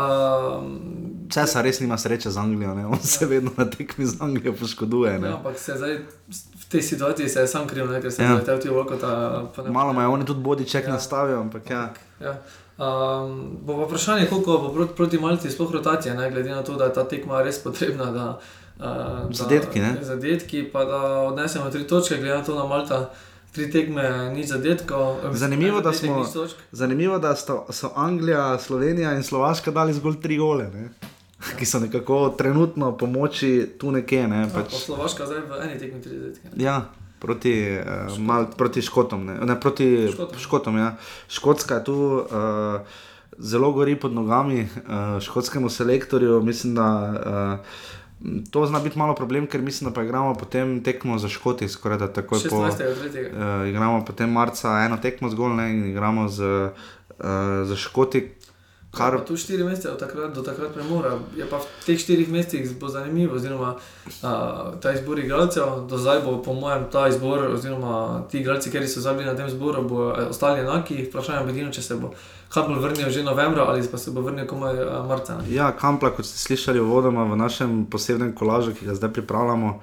Cesar 1.30 1.64
res 1.64 1.80
nima 1.80 1.98
sreče 1.98 2.30
z 2.30 2.38
Anglijo, 2.38 2.76
ne? 2.76 2.86
on 2.86 3.00
se 3.00 3.26
vedno 3.26 3.52
na 3.58 3.66
tekmi 3.66 4.06
z 4.06 4.22
Anglijo 4.22 4.54
poškoduje. 4.54 5.20
Ne? 5.20 5.28
ja, 5.28 5.36
ampak 5.36 5.60
se 5.60 5.74
zdaj 5.78 5.98
v 6.58 6.66
tej 6.70 6.82
situaciji 6.82 7.30
se 7.30 7.40
je 7.40 7.48
sam 7.48 7.68
kriv, 7.68 7.92
ne? 7.92 8.02
ker 8.02 8.12
se 8.12 8.24
Ja. 8.24 8.30
je 8.30 8.34
zaletel 8.34 8.58
v 8.58 9.64
ne- 9.64 9.72
Malo 9.72 9.94
me 9.94 10.04
je 10.04 10.08
oni 10.08 10.26
tudi 10.26 10.40
bodiček 10.40 10.86
ja. 10.86 10.94
nastavil, 10.94 11.40
ampak 11.40 11.70
ja. 11.70 11.90
Ja. 12.20 12.36
Um, 12.78 13.58
bo 13.62 13.78
pa 13.78 13.86
vprašanje, 13.86 14.26
koliko 14.26 14.58
bo 14.58 14.70
proti, 14.70 14.94
proti 14.96 15.20
Malti 15.20 15.52
sploh 15.52 15.72
rotacije, 15.72 16.16
ne, 16.16 16.32
glede 16.32 16.50
na 16.50 16.64
to, 16.64 16.76
da 16.76 16.86
je 16.86 16.94
ta 16.94 17.04
tekma 17.04 17.42
res 17.44 17.60
potrebna. 17.60 18.06
Da, 18.06 18.40
uh, 18.80 19.32
Zadetki, 19.32 19.80
ne? 19.80 19.98
Zadetki, 20.02 20.64
pa 20.64 20.86
da 20.86 20.98
odnesemo 21.22 21.70
tri 21.70 21.84
točke, 21.84 22.18
glede 22.18 22.36
na 22.36 22.44
to, 22.44 22.56
da 22.56 22.64
Malta 22.64 23.10
tri 23.52 23.72
tekme, 23.72 24.32
ni 24.36 24.44
zadetkov. 24.44 25.18
eh, 25.26 25.34
Zanimivo, 25.34 25.82
da 25.82 25.94
smo, 25.94 26.26
zanimivo, 26.72 27.20
da 27.20 27.36
sto, 27.36 27.66
so 27.70 27.92
Anglija, 27.96 28.60
Slovenija 28.60 29.14
in 29.14 29.24
Slovaška 29.24 29.72
dali 29.72 29.94
zgolj 29.94 30.22
tri 30.22 30.38
gole, 30.38 30.70
ne? 30.74 30.90
ki 31.58 31.66
so 31.66 31.80
nekako 31.80 32.30
trenutno 32.38 32.98
po 32.98 33.06
moči 33.06 33.70
tu 33.80 33.92
nekje. 33.92 34.28
Ne? 34.28 34.42
Ja, 34.42 34.48
pa 34.54 34.62
Pač, 34.62 34.74
Slovaška 34.86 35.26
zdaj 35.26 35.40
v 35.40 35.62
eni 35.64 35.80
tekmi 35.80 36.02
tri 36.02 36.18
zadetke. 36.20 36.48
ja, 36.56 36.82
proti, 37.20 37.54
uh, 37.78 38.18
mal, 38.20 38.46
proti 38.58 38.82
Škotom. 38.82 39.26
Ne, 39.26 39.40
ne 39.46 39.60
proti 39.60 40.08
Škotom. 40.12 40.40
Škotom 40.40 40.78
ja. 40.78 40.96
Škotska 41.28 41.76
je 41.76 41.84
tu. 41.84 41.96
Uh, 42.26 42.82
Zelo 43.42 43.72
gori 43.72 43.96
pod 43.96 44.14
nogami 44.14 44.62
uh, 44.62 45.18
škotskemu 45.22 45.70
selektorju. 45.70 46.42
Mislim, 46.44 46.76
da 46.76 46.88
uh, 47.10 47.66
to 48.52 48.66
zna 48.66 48.80
biti 48.80 49.00
malo 49.00 49.16
problem, 49.16 49.48
ker 49.48 49.62
mislim, 49.62 49.90
da 49.90 49.94
pa 49.94 50.04
igramo 50.04 50.34
potem 50.34 50.84
tekmo 50.84 51.18
za 51.18 51.30
Škoti, 51.30 51.70
skoraj 51.70 51.98
da 51.98 52.14
takoj 52.14 52.40
po. 52.50 52.56
16.3. 52.56 53.62
Uh, 53.64 53.70
igramo 53.70 54.06
potem 54.06 54.32
marca 54.32 54.70
eno 54.86 54.98
tekmo 54.98 55.30
zgolj 55.30 55.54
ne, 55.54 55.70
in 55.72 55.86
igramo 55.90 56.28
z, 56.30 56.44
uh, 56.44 57.26
z 57.66 57.76
Škoti. 57.76 58.30
Kar... 58.92 59.18
Pa 59.18 59.26
tu 59.26 59.38
štiri 59.38 59.64
mesece 59.64 59.90
od 59.90 60.00
takrat 60.00 60.34
do 60.36 60.42
takrat 60.44 60.74
premora. 60.74 61.16
Je 61.36 61.46
pa 61.48 61.64
v 61.64 61.68
teh 61.86 62.00
štirih 62.00 62.28
mesecih 62.28 62.74
bo 62.80 62.92
zanimivo, 62.92 63.40
oziroma 63.40 63.76
uh, 63.80 64.76
ta 64.84 64.92
izbor 64.92 65.20
igralcev. 65.20 65.88
Do 65.88 65.98
zdaj 65.98 66.20
bo, 66.26 66.42
po 66.44 66.54
mojem, 66.54 66.90
ta 66.92 67.08
izbor, 67.08 67.48
oziroma 67.54 68.28
ti 68.32 68.44
igralci, 68.44 68.72
ki 68.72 68.84
so 68.88 69.00
zdaj 69.00 69.16
bili 69.16 69.32
na 69.32 69.36
tem 69.36 69.48
zboru, 69.50 69.88
bo 69.88 70.12
eh, 70.12 70.28
ostali 70.28 70.60
enaki. 70.60 71.06
Vprašanje 71.08 71.56
je 71.56 71.72
če 71.72 71.82
se 71.82 71.96
bo 71.96 72.12
Kampel 72.52 72.80
vrnil 72.84 73.10
že 73.10 73.24
novembra 73.24 73.64
ali 73.64 73.88
pa 73.88 73.98
se 73.98 74.12
bo 74.12 74.22
vrnil 74.22 74.48
komaj 74.48 74.76
uh, 74.76 75.08
marca. 75.08 75.40
ne. 75.40 75.54
ja, 75.54 75.72
Kampla, 75.72 76.12
kot 76.12 76.26
ste 76.26 76.38
slišali 76.38 76.80
uvodoma 76.80 77.24
v 77.24 77.40
našem 77.40 77.86
posebnem 77.86 78.36
kolažu, 78.36 78.76
ki 78.76 78.86
ga 78.86 78.96
zdaj 78.96 79.14
pripravljamo. 79.14 79.80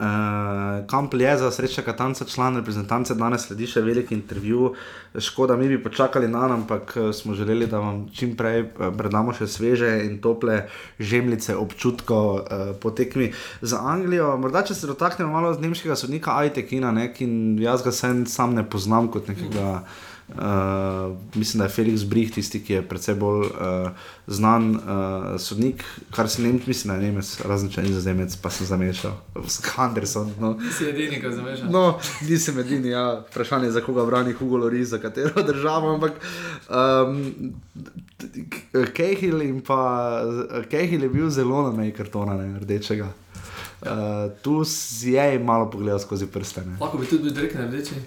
Uh, 0.00 0.86
Kampl 0.86 1.20
je 1.20 1.36
za 1.38 1.50
sreča 1.50 1.82
Katanca 1.82 2.24
član 2.24 2.56
reprezentance, 2.56 3.14
danes 3.14 3.44
sledi 3.44 3.66
še 3.68 3.82
velik 3.84 4.12
intervju. 4.16 4.70
Škoda, 5.12 5.58
mi 5.60 5.68
bi 5.68 5.76
počakali 5.82 6.28
na 6.28 6.46
nam, 6.48 6.62
ampak 6.62 6.94
eh, 6.96 7.12
smo 7.12 7.34
želeli, 7.34 7.66
da 7.66 7.82
vam 7.84 8.06
čim 8.14 8.32
prej 8.36 8.60
eh, 8.60 8.90
predamo 8.96 9.34
še 9.36 9.44
sveže 9.44 9.90
in 10.06 10.16
tople 10.24 10.62
žemljice 10.98 11.56
občutkov 11.56 12.28
uh, 12.32 12.72
po 12.80 12.94
tekmi 12.96 13.28
za 13.60 13.82
Anglijo. 13.84 14.36
Morda, 14.40 14.62
če 14.64 14.74
se 14.74 14.88
dotaknemo 14.88 15.32
malo 15.32 15.52
z 15.52 15.60
nemškega 15.66 15.96
sodnika 15.96 16.38
Ajtekina, 16.40 16.94
ne, 16.96 17.10
ki 17.12 17.28
jaz 17.60 17.84
ga 17.84 17.92
sem, 17.92 18.24
sam 18.24 18.56
ne 18.56 18.64
poznam 18.64 19.12
kot 19.12 19.28
nekega. 19.28 19.82
Uh, 20.30 21.16
mislim, 21.34 21.58
da 21.58 21.64
je 21.64 21.70
Felix 21.70 22.04
Brih 22.04 22.32
tisti, 22.32 22.60
ki 22.64 22.72
je 22.72 22.82
predvsem 22.88 23.18
bolj 23.18 23.46
uh, 23.46 23.88
znan 24.26 24.70
uh, 24.76 25.40
sodnik, 25.42 25.84
kar 26.14 26.28
se 26.28 26.42
ne 26.42 26.52
mislim, 26.66 26.88
da 26.88 26.94
je 26.94 27.10
Nemec, 27.10 27.40
razen 27.44 27.70
če 27.70 27.82
ni 27.82 27.90
zazemec, 27.92 28.36
pa 28.36 28.50
sem 28.50 28.66
zamešal 28.66 29.16
s 29.46 29.58
Henderson. 29.74 30.30
No. 30.40 30.52
Si 30.78 30.86
edini, 30.86 31.18
ki 31.20 31.32
zamešaš. 31.34 31.66
No, 31.70 31.98
nisem 32.28 32.58
edini, 32.62 32.94
ja. 32.94 33.24
vprašanje 33.30 33.66
je, 33.66 33.72
za 33.72 33.82
koga 33.82 34.06
brani 34.06 34.32
Hugo 34.32 34.62
Lori, 34.62 34.84
za 34.84 35.02
katero 35.02 35.42
državo. 35.42 35.94
Ampak 35.94 36.22
um, 36.70 37.52
Kehil 38.94 39.42
in 39.42 39.60
pa 39.66 39.82
Kehil 40.70 41.02
je 41.02 41.08
bil 41.08 41.30
zelo 41.30 41.66
na 41.66 41.76
meji 41.76 41.92
kartona, 41.92 42.38
ne, 42.38 42.58
rdečega. 42.60 43.10
Uh, 43.80 43.88
tu 44.42 44.64
si 44.64 45.16
je 45.16 45.38
malo 45.38 45.70
pogledal 45.70 45.98
skozi 45.98 46.26
prste. 46.26 46.62
Ne. 46.66 46.76
Lahko 46.80 46.98
bi 46.98 47.06
tudi 47.06 47.22
bil 47.22 47.34
direkt 47.34 47.58
na 47.58 47.66
rdeči. 47.66 47.98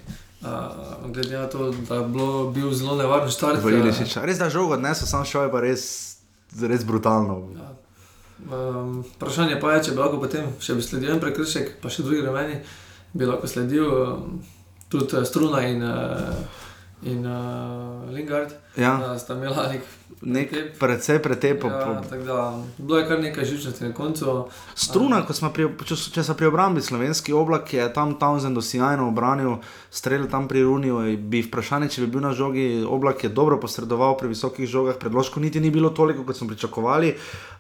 Uh, 0.44 1.12
glede 1.14 1.38
na 1.38 1.48
to, 1.48 1.72
da 1.90 1.96
je 1.96 2.08
bilo, 2.08 2.52
bil 2.52 2.74
zelo 2.76 2.96
nevaren 2.96 3.30
štart. 3.32 3.64
V 3.64 3.78
Ilišiča. 3.78 4.26
Res 4.28 4.42
da 4.42 4.50
žogo 4.52 4.76
odnesel, 4.76 5.08
sam 5.08 5.24
šel 5.26 5.48
je 5.48 5.52
pa 5.54 5.62
res, 5.64 5.86
res 6.60 6.84
brutalno. 6.84 7.38
Um, 8.52 9.06
vprašanje 9.16 9.56
pa 9.62 9.78
je, 9.78 9.86
če 9.88 9.94
bi 9.96 10.04
lahko 10.04 10.20
potem 10.20 10.50
še 10.60 10.76
bi 10.76 10.84
sledil 10.84 11.14
en 11.14 11.22
prekršek, 11.24 11.78
pa 11.80 11.88
še 11.88 12.04
drugi 12.04 12.26
remeni, 12.26 12.60
bi 13.16 13.30
lahko 13.30 13.48
sledil 13.48 13.88
um, 13.88 14.42
tudi 14.92 15.16
uh, 15.16 15.24
Struna 15.24 15.64
in, 15.64 15.80
uh, 15.80 16.44
in 17.06 17.26
uh, 17.26 18.10
Lingard. 18.13 18.54
Ja. 18.78 18.96
Uh, 19.12 19.20
sta 19.20 19.34
imela 19.34 19.68
nek 19.72 19.82
Nek 20.24 20.80
precej 20.80 21.20
pretepo. 21.20 21.68
Ja, 21.68 22.02
da, 22.26 22.63
bilo 22.78 22.98
je 22.98 23.08
kar 23.08 23.20
nekaj 23.20 23.46
živčnosti 23.46 23.84
na 23.84 23.94
koncu. 23.94 24.48
Struna, 24.76 25.20
ko 25.28 25.34
smo 25.34 25.50
pri, 25.52 25.68
če, 25.84 25.98
če 26.16 26.24
so 26.24 26.36
pri 26.39 26.48
obrambi 26.48 26.82
slovenski 26.82 27.34
oblak, 27.36 27.74
je 27.74 27.88
tam 27.94 28.16
Townsend 28.20 28.58
osijajno 28.58 29.10
obranil, 29.12 29.58
streljal 29.92 30.30
tam 30.32 30.48
pri 30.48 30.63
Runiju. 30.63 31.02
Bi 31.18 31.44
vprašanje, 31.44 31.89
če 31.92 32.06
bi 32.06 32.13
bil 32.16 32.24
na 32.24 32.32
žogi, 32.32 32.86
oblak 32.88 33.26
je 33.28 33.34
dobro 33.36 33.60
posredoval 33.60 34.16
pri 34.20 34.32
visokih 34.32 34.70
žogah, 34.70 34.96
predložko 35.00 35.44
niti 35.44 35.60
ni 35.60 35.72
bilo 35.72 35.92
toliko, 35.92 36.24
kot 36.24 36.39
smo 36.39 36.48
pričakovali. 36.54 37.18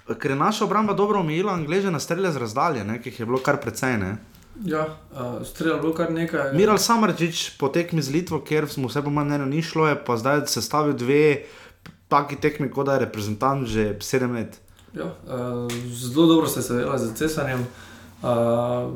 Ker 0.07 0.31
je 0.31 0.39
naša 0.39 0.63
obramba 0.63 0.95
dobro 0.95 1.19
omejila, 1.19 1.57
Angleže 1.57 1.91
na 1.91 1.99
strelje 1.99 2.31
z 2.31 2.45
razdalje, 2.45 2.87
ne, 2.87 3.01
ki 3.01 3.11
jih 3.11 3.19
je 3.19 3.27
bilo 3.27 3.43
kar 3.43 3.59
precej. 3.59 3.97
Ne. 3.99 4.15
Ja, 4.65 4.97
uh, 5.11 5.45
streljal 5.45 5.77
je 5.77 5.81
bilo 5.81 5.93
kar 5.93 6.11
nekaj. 6.11 6.53
Miral 6.53 6.77
Samrčič 6.77 7.57
po 7.57 7.67
tekmi 7.73 8.01
z 8.01 8.13
Litvo, 8.13 8.39
kjer 8.45 8.69
smo 8.69 8.87
vse 8.87 9.01
po 9.01 9.09
mojem 9.09 9.27
mnenju 9.27 9.45
ni 9.45 9.61
šlo, 9.61 9.87
je 9.87 9.97
pa 10.05 10.17
zdaj 10.17 10.45
sestavil 10.47 10.93
dve 10.93 11.45
taki 12.07 12.37
tekmi, 12.37 12.69
kot 12.71 12.85
da 12.85 12.93
je 12.93 13.05
reprezentant 13.05 13.67
že 13.67 13.97
sedem 13.99 14.37
let. 14.37 14.59
Ja, 14.93 15.09
uh, 15.09 15.71
zelo 15.89 16.27
dobro 16.27 16.47
ste 16.47 16.61
se 16.61 16.73
vedeli 16.73 16.99
z 16.99 17.13
cesarjem. 17.17 17.65
Uh, 18.21 18.93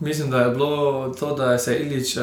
mislim, 0.00 0.30
da 0.30 0.40
je 0.40 0.50
bilo 0.50 1.08
to, 1.20 1.34
da 1.34 1.52
je 1.52 1.58
se 1.58 1.78
Ilič 1.78 2.16
uh, 2.16 2.22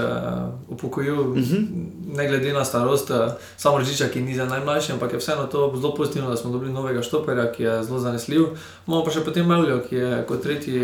upokojil, 0.67 1.21
uh 1.21 1.37
-huh. 1.37 1.65
ne 2.13 2.27
glede 2.27 2.53
na 2.53 2.65
starost, 2.65 3.09
uh, 3.09 3.17
samo 3.57 3.77
Režiča, 3.77 4.07
ki 4.07 4.21
ni 4.21 4.35
za 4.35 4.45
najmlajši, 4.45 4.91
ampak 4.91 5.13
je 5.13 5.19
vseeno 5.19 5.43
to 5.43 5.73
zelo 5.75 5.95
pozitivno, 5.95 6.29
da 6.29 6.37
smo 6.37 6.51
dobili 6.51 6.73
novega 6.73 7.01
štoperja, 7.01 7.51
ki 7.51 7.63
je 7.63 7.83
zelo 7.83 7.99
zanesljiv. 7.99 8.43
Imamo 8.87 9.03
pa 9.03 9.11
še 9.11 9.23
potem 9.25 9.47
Meljo, 9.47 9.81
ki 9.89 9.95
je 9.95 10.25
kot 10.27 10.41
tretji 10.41 10.81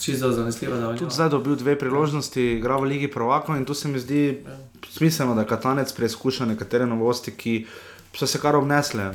čisto 0.00 0.32
zanesljiv. 0.32 0.70
Tudi 0.98 1.14
zdaj 1.14 1.28
dobil 1.28 1.56
dve 1.56 1.78
priložnosti, 1.78 2.52
igra 2.52 2.76
v 2.76 2.84
Ligi 2.84 3.08
Provokov 3.08 3.56
in 3.56 3.64
tu 3.64 3.74
se 3.74 3.88
mi 3.88 3.98
zdi 3.98 4.44
smiselno, 4.90 5.34
da 5.34 5.44
Katanec 5.44 5.92
preizkuša 5.92 6.44
nekatere 6.44 6.86
novosti, 6.86 7.30
ki 7.30 7.66
so 8.14 8.26
se 8.26 8.38
kar 8.38 8.56
obnesle. 8.56 9.10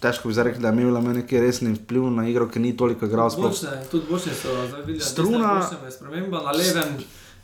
Težko 0.00 0.28
bi 0.28 0.34
zdaj 0.34 0.44
rekel, 0.44 0.62
da 0.62 0.68
je 0.70 0.82
imel 0.82 1.12
neki 1.12 1.40
resni 1.40 1.74
vpliv 1.74 2.02
na 2.10 2.28
igro, 2.28 2.46
ker 2.46 2.60
ni 2.60 2.76
toliko 2.76 3.06
igral. 3.06 3.30
sploh. 3.30 3.50
Bočne, 3.50 3.70
tudi 3.90 4.06
bočne 4.10 4.32
so 4.34 4.48
zdaj 4.68 4.80
videli. 4.82 5.00
Struna- 5.02 5.62
Struna. 5.62 5.90
Sprememba 5.90 6.40
na 6.40 6.50
levem, 6.52 6.96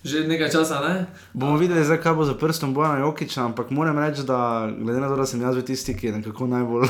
že 0.04 0.26
nekaj 0.26 0.50
časa 0.50 0.82
ne. 0.82 1.06
Bomo 1.30 1.56
videli, 1.56 1.84
zdaj, 1.84 2.02
kaj 2.02 2.14
bo 2.18 2.24
za 2.26 2.34
prstom 2.34 2.74
Bojana 2.74 2.98
Jokiča, 2.98 3.44
ampak 3.46 3.70
moram 3.70 3.98
reči, 3.98 4.26
da 4.26 4.66
glede 4.66 5.00
na 5.00 5.08
to, 5.08 5.16
da 5.16 5.26
sem 5.26 5.40
jaz 5.40 5.54
bil 5.54 5.64
tisti, 5.64 5.94
ki 5.94 6.06
je 6.06 6.12
nekako 6.12 6.46
najbolj 6.50 6.88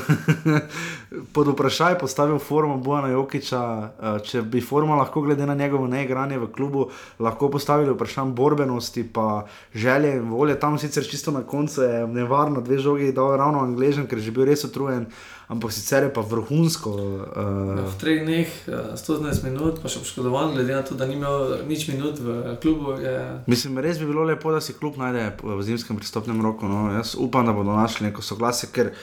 pod 1.35 1.53
vprašaj 1.53 1.99
postavil 2.01 2.39
formo 2.39 2.79
Bojana 2.81 3.13
Jokiča, 3.13 3.63
eh, 3.63 4.19
če 4.25 4.43
bi 4.43 4.65
forma 4.65 4.97
lahko 4.97 5.21
glede 5.21 5.47
na 5.47 5.55
njegovo 5.55 5.87
neigranje 5.87 6.39
v 6.39 6.49
klubu 6.53 6.89
lahko 7.21 7.51
postavili 7.53 7.93
vprašanje 7.93 8.33
borbenosti, 8.33 9.05
pa 9.05 9.45
želje 9.75 10.17
in 10.17 10.31
volje. 10.33 10.57
Tam 10.61 10.79
sicer 10.79 11.05
čisto 11.05 11.31
na 11.31 11.43
koncu 11.43 11.83
je 11.83 12.07
nevarno 12.07 12.61
dve 12.61 12.79
žogi 12.79 13.13
dal 13.13 13.37
ravno 13.37 13.61
angližem, 13.61 14.07
ker 14.07 14.19
je 14.19 14.25
že 14.25 14.33
bil 14.33 14.49
res 14.49 14.65
utrujen, 14.65 15.07
ampak 15.53 15.73
sicer 15.73 16.09
je 16.09 16.13
pa 16.13 16.25
vrhunsko. 16.25 16.91
Uh, 16.91 17.85
V 17.85 17.97
treh 18.01 18.25
dneh, 18.25 18.49
eh, 18.49 18.97
112 18.97 19.45
minut, 19.45 19.85
pa 19.85 19.93
še 19.93 20.01
poškodovan, 20.01 20.57
glede 20.57 20.73
na 20.73 20.81
to, 20.81 20.97
da 20.97 21.05
ni 21.05 21.21
imel 21.21 21.61
nič 21.69 21.93
minut 21.93 22.17
v 22.17 22.57
klubu. 22.63 22.97
Je, 22.97 23.45
Mislim, 23.47 23.77
res 23.77 24.01
bi 24.01 24.09
bilo 24.09 24.25
lepo, 24.25 24.53
da 24.53 24.65
si 24.65 24.73
klub 24.73 24.97
najde 24.97 25.37
v 25.45 25.61
zimskem 25.61 26.01
pristopnem 26.01 26.41
roku. 26.41 26.65
No. 26.65 26.89
Jaz 26.97 27.13
upam, 27.21 27.45
da 27.45 27.53
bodo 27.53 27.77
našli 27.77 28.09
neko 28.09 28.25
soglasje, 28.25 28.73
ker 28.73 28.97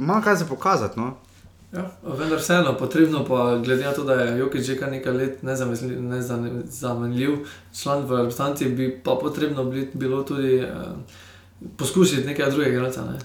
ima 0.00 0.24
kaj 0.24 0.40
za 0.40 0.48
pokazati. 0.48 0.96
No. 0.96 1.20
ja, 1.72 1.84
vendar 2.04 2.40
vseeno, 2.40 2.72
potrebno 2.76 3.24
pa, 3.24 3.60
glede 3.60 3.84
na 3.84 3.92
to, 3.92 4.04
da 4.08 4.24
je 4.24 4.40
Jokič 4.40 4.64
že 4.64 4.80
kar 4.80 4.92
nekaj 4.92 5.12
let 5.12 5.42
nezamenljiv 5.42 7.44
član 7.72 8.08
v 8.08 8.24
reprezentanci, 8.24 8.72
bi 8.72 8.88
pa 9.04 9.16
potrebno 9.20 9.64
bili, 9.64 9.88
bilo 9.92 10.24
tudi 10.24 10.60
eh, 10.60 10.68
poskusiti 11.76 12.28
nekaj 12.28 12.50
drugega 12.50 12.76
igralca. 12.76 13.04
Ne. 13.08 13.16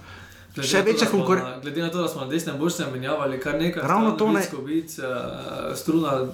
Glede 0.57 0.67
Še 0.67 0.81
večja 0.81 0.99
da 0.99 1.05
smo 1.05 1.19
konkur- 1.19 1.37
na- 1.39 1.59
Glede 1.59 1.81
na 1.81 1.89
to, 1.89 2.01
da 2.01 2.07
smo 2.07 2.21
na 2.21 2.27
desnem 2.27 2.57
bočnem 2.57 2.91
menjavali 2.91 3.39
kar 3.39 3.55
nekaj, 3.55 3.83
Ravno 3.83 4.11
to 4.11 4.27
ne- 4.27 4.47
Bic, 4.65 4.97
uh, 4.97 5.05
struna, 5.75 6.25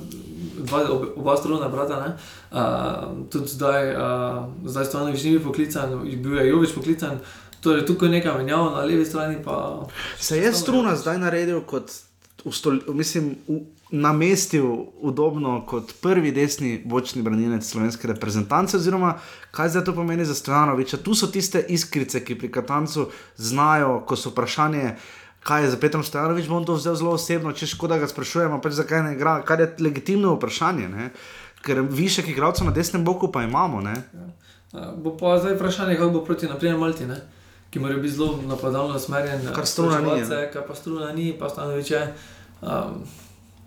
dva, 0.58 0.80
ob, 0.90 1.06
oba 1.18 1.38
struna 1.38 1.68
brata, 1.68 2.00
ne, 2.00 2.10
uh, 2.52 2.60
tudi 3.28 3.48
zdaj, 3.50 3.84
uh, 3.92 4.00
zdaj 4.66 4.86
Stojanovič 4.86 5.24
ni 5.24 5.32
bil 5.32 5.44
poklican, 5.44 5.90
bil 6.16 6.36
je 6.36 6.50
Jovič 6.50 6.72
poklican, 6.72 7.20
torej 7.60 7.86
tukaj 7.86 8.10
nekaj 8.10 8.38
menjava, 8.38 8.72
na 8.72 8.82
levi 8.84 9.06
strani 9.06 9.44
pa... 9.44 9.84
Se 10.18 10.38
je 10.38 10.54
struna 10.54 10.96
zdaj 10.96 11.18
naredil 11.18 11.62
kot, 11.62 11.92
ustol, 12.46 12.80
mislim, 12.88 13.36
v, 13.48 13.60
namestil 13.94 14.66
udobno 15.02 15.66
kot 15.70 15.94
prvi 16.02 16.32
desni 16.32 16.82
bočni 16.86 17.22
branilec 17.22 17.66
slovenske 17.66 18.08
reprezentance, 18.08 18.78
oziroma 18.78 19.18
kaj 19.52 19.70
zdaj 19.70 19.84
to 19.86 19.94
pomeni 19.94 20.26
za 20.26 20.36
Stojanoviča. 20.36 20.98
Tu 20.98 21.16
so 21.16 21.28
tiste 21.28 21.62
iskrice, 21.70 22.24
ki 22.26 22.40
pri 22.40 22.52
Katancu 22.52 23.10
znajo, 23.38 24.00
ko 24.08 24.16
so 24.16 24.34
vprašanje. 24.34 24.96
Kaj 25.44 25.64
je 25.64 25.70
za 25.70 25.78
Petrom 25.78 26.04
Stojanovič, 26.04 26.48
bom 26.48 26.66
to 26.66 26.74
vzel 26.80 26.96
zelo 26.96 27.12
osebno, 27.20 27.52
če 27.52 27.68
škoda 27.68 27.98
ga 28.00 28.08
sprašujemo, 28.08 28.62
pač 28.64 28.78
zakaj 28.80 29.04
ne 29.04 29.12
igra, 29.14 29.42
kar 29.44 29.60
je 29.60 29.74
legitimno 29.84 30.38
vprašanje, 30.38 30.88
ne? 30.90 31.10
ker 31.64 31.82
višek 31.84 32.28
igralcev 32.32 32.68
na 32.68 32.72
desnem 32.76 33.04
boku 33.04 33.32
pa 33.32 33.44
imamo. 33.44 33.82
Ne? 33.82 33.94
Uh, 34.72 34.96
bo 35.04 35.18
pa 35.20 35.38
zdaj 35.40 35.56
vprašanje, 35.56 35.96
kako 36.00 36.12
bo 36.16 36.24
proti 36.26 36.48
naprimer 36.48 36.80
Malti, 36.80 37.06
ne? 37.08 37.20
Ki 37.74 37.80
mora 37.80 37.98
biti 37.98 38.14
zelo 38.14 38.40
napadalno 38.48 38.96
usmerjen. 38.96 39.42
Kar 39.56 39.66
Struna 39.66 40.00
ni, 40.00 40.06
Sproževalce, 40.06 40.52
Kar 40.54 40.68
pa 40.68 40.76
struna 40.76 41.12
ni, 41.12 41.34
pa 41.40 41.50
Stanovič 41.50 41.92
je. 41.92 42.14
Um, 42.62 43.02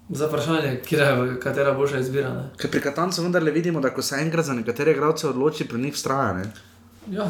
za 0.08 0.26
vprašanje, 0.26 0.80
je, 0.90 1.40
katera 1.42 1.72
boljša 1.74 1.98
izbira. 1.98 2.30
Ne? 2.34 2.44
Ker 2.56 2.70
pri 2.70 2.80
Katancu 2.80 3.22
vendarle 3.22 3.50
vidimo, 3.50 3.80
da 3.80 3.90
ko 3.90 4.02
se 4.02 4.16
enkrat 4.22 4.46
za 4.46 4.54
nekatere 4.54 4.92
igralce 4.92 5.28
odloči, 5.28 5.66
pri 5.68 5.80
njih 5.80 5.94
vztraja. 5.94 6.32
Ne? 6.32 6.44
Ja, 7.10 7.26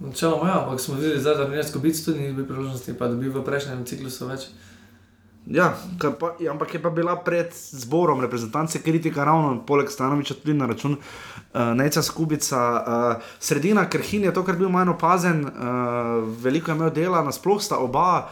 načeloma 0.00 0.48
ja, 0.48 0.60
ampak 0.64 0.80
smo 0.80 0.94
videli, 0.94 1.20
zdaj, 1.20 1.34
da 1.34 1.46
pri 1.46 1.56
nas 1.56 1.72
Kubic 1.72 2.04
tudi 2.04 2.20
ni 2.20 2.32
bil 2.32 2.44
priložnosti, 2.46 2.94
pa 2.98 3.08
da 3.08 3.16
bi 3.16 3.32
v 3.32 3.44
prejšnjem 3.44 3.84
ciklusu 3.88 4.28
več. 4.28 4.46
Ja, 5.46 5.74
pa, 5.98 6.36
ampak 6.50 6.74
je 6.74 6.82
pa 6.82 6.90
bila 6.90 7.16
pred 7.16 7.50
zborom 7.52 8.20
reprezentance 8.20 8.78
kritika, 8.82 9.24
ravno 9.24 9.64
poleg 9.66 9.90
Stanoviča, 9.90 10.34
tudi 10.34 10.54
na 10.54 10.66
račun 10.66 10.92
uh, 10.92 11.60
Neca 11.74 12.02
Skubica. 12.02 12.60
Uh, 12.62 13.22
sredina 13.40 13.88
Krhin 13.90 14.22
je 14.22 14.34
to, 14.34 14.44
kar 14.44 14.56
bil 14.56 14.70
manj 14.70 14.94
opazen, 14.94 15.42
uh, 15.44 16.22
veliko 16.38 16.70
je 16.70 16.76
imel 16.76 16.90
dela, 16.94 17.24
nasploh 17.26 17.62
sta 17.62 17.78
oba. 17.82 18.30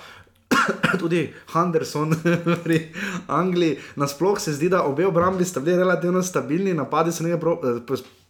Tudi 1.03 1.33
Henderson 1.53 2.14
pri 2.64 2.92
Angliji, 3.27 3.79
nasploh 3.96 4.38
se 4.40 4.55
zdi, 4.55 4.68
da 4.68 4.83
obe 4.87 5.07
obrambi 5.07 5.44
sta 5.44 5.61
bili 5.61 5.77
relativno 5.83 6.23
stabilni, 6.23 6.75
napadi 6.75 7.12
so 7.12 7.27
nekaj 7.27 7.38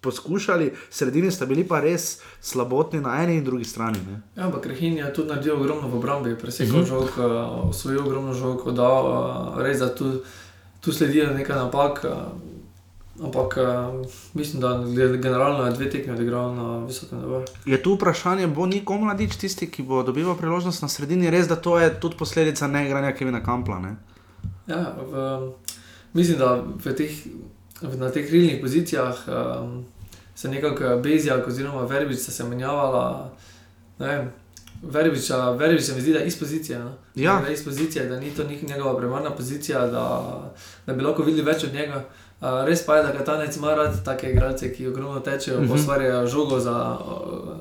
poskušali, 0.01 0.73
sredini 0.91 1.31
sta 1.31 1.47
bili 1.47 1.65
pa 1.69 1.81
res 1.81 2.21
slabotni 2.41 3.01
na 3.01 3.23
eni 3.23 3.37
in 3.37 3.45
drugi 3.45 3.65
strani. 3.65 3.99
Ne? 4.07 4.21
Ja, 4.37 4.47
ampak 4.47 4.67
Rehin 4.67 4.97
je 4.97 5.13
tudi 5.15 5.29
naredil 5.29 5.57
ogromno 5.57 5.89
v 5.89 5.97
obrambi, 5.97 6.37
presekal 6.39 6.81
uh 6.81 6.87
-huh. 6.87 6.89
žog, 6.89 7.11
uh, 7.19 7.69
osvojil 7.69 8.01
ogromno 8.01 8.35
žog, 8.35 8.73
dal, 8.73 9.07
uh, 9.07 9.63
res 9.63 9.79
da 9.79 9.95
tu, 9.95 10.23
tu 10.81 10.93
sledijo 10.93 11.35
nekaj 11.35 11.57
napak. 11.57 12.05
Uh, 12.05 12.51
ampak 13.25 13.57
mislim, 14.35 14.61
da 14.61 14.85
generalno 15.23 15.65
je 15.65 15.73
dve 15.73 15.91
tekme 15.91 16.13
odigral 16.13 16.55
na 16.55 16.85
visokem 16.87 17.19
nivoju. 17.19 17.45
Je 17.67 17.83
tu 17.83 17.95
vprašanje, 17.95 18.47
bo 18.47 18.67
Niko 18.67 18.99
mladič 18.99 19.37
tisti, 19.37 19.71
ki 19.71 19.83
bo 19.83 20.03
dobival 20.03 20.37
priložnost 20.37 20.83
na 20.83 20.89
sredini, 20.89 21.31
res 21.31 21.49
da 21.49 21.57
to 21.57 21.79
je 21.79 22.01
tudi 22.01 22.17
posledica 22.17 22.67
neigranja 22.67 23.13
Kevina 23.13 23.45
Kampla. 23.45 23.79
Ne? 23.79 23.97
Ja, 24.67 24.97
v, 25.13 25.53
mislim, 26.13 26.39
da 26.39 26.65
v 26.85 26.95
teh, 26.97 27.11
na 27.83 28.11
teh 28.11 28.27
krilnih 28.29 28.61
pozicijah 28.61 29.17
um, 29.29 29.85
se 30.35 30.49
nekako 30.49 31.01
Bezjak 31.03 31.49
oziroma 31.49 31.85
Verbič 31.85 32.19
sta 32.19 32.33
se 32.33 32.45
menjavala. 32.45 33.33
ne 33.99 34.07
vem, 34.07 34.31
Verbiča, 34.83 35.51
Verbič 35.51 35.83
se 35.83 35.95
mi 35.95 36.01
zdi, 36.01 36.13
da 36.13 36.19
je 36.19 36.27
iz 36.27 36.39
pozicije. 36.39 36.79
No? 36.79 36.93
Ja. 37.15 37.41
Da 37.41 37.47
je 37.47 37.55
iz 37.55 37.65
pozicije, 37.65 38.07
da 38.07 38.21
ni 38.21 38.31
to 38.31 38.45
njegova 38.45 38.99
primarna 38.99 39.31
pozicija, 39.31 39.87
da, 39.87 40.35
da 40.87 40.93
bi 40.93 41.03
lahko 41.03 41.23
videli 41.23 41.45
več 41.45 41.65
od 41.65 41.75
njega. 41.75 42.05
Res 42.41 42.81
pa 42.81 42.97
je, 42.97 43.03
da 43.03 43.13
Katanec 43.13 43.57
ima 43.57 43.75
rad 43.75 44.05
take 44.05 44.31
igralce, 44.31 44.73
ki 44.73 44.87
ogromno 44.87 45.21
tečejo, 45.21 45.57
uh 45.57 45.63
Mhm. 45.63 45.71
-huh. 45.71 45.75
ustvarjajo 45.75 46.27
žogo 46.27 46.59
za, 46.59 46.99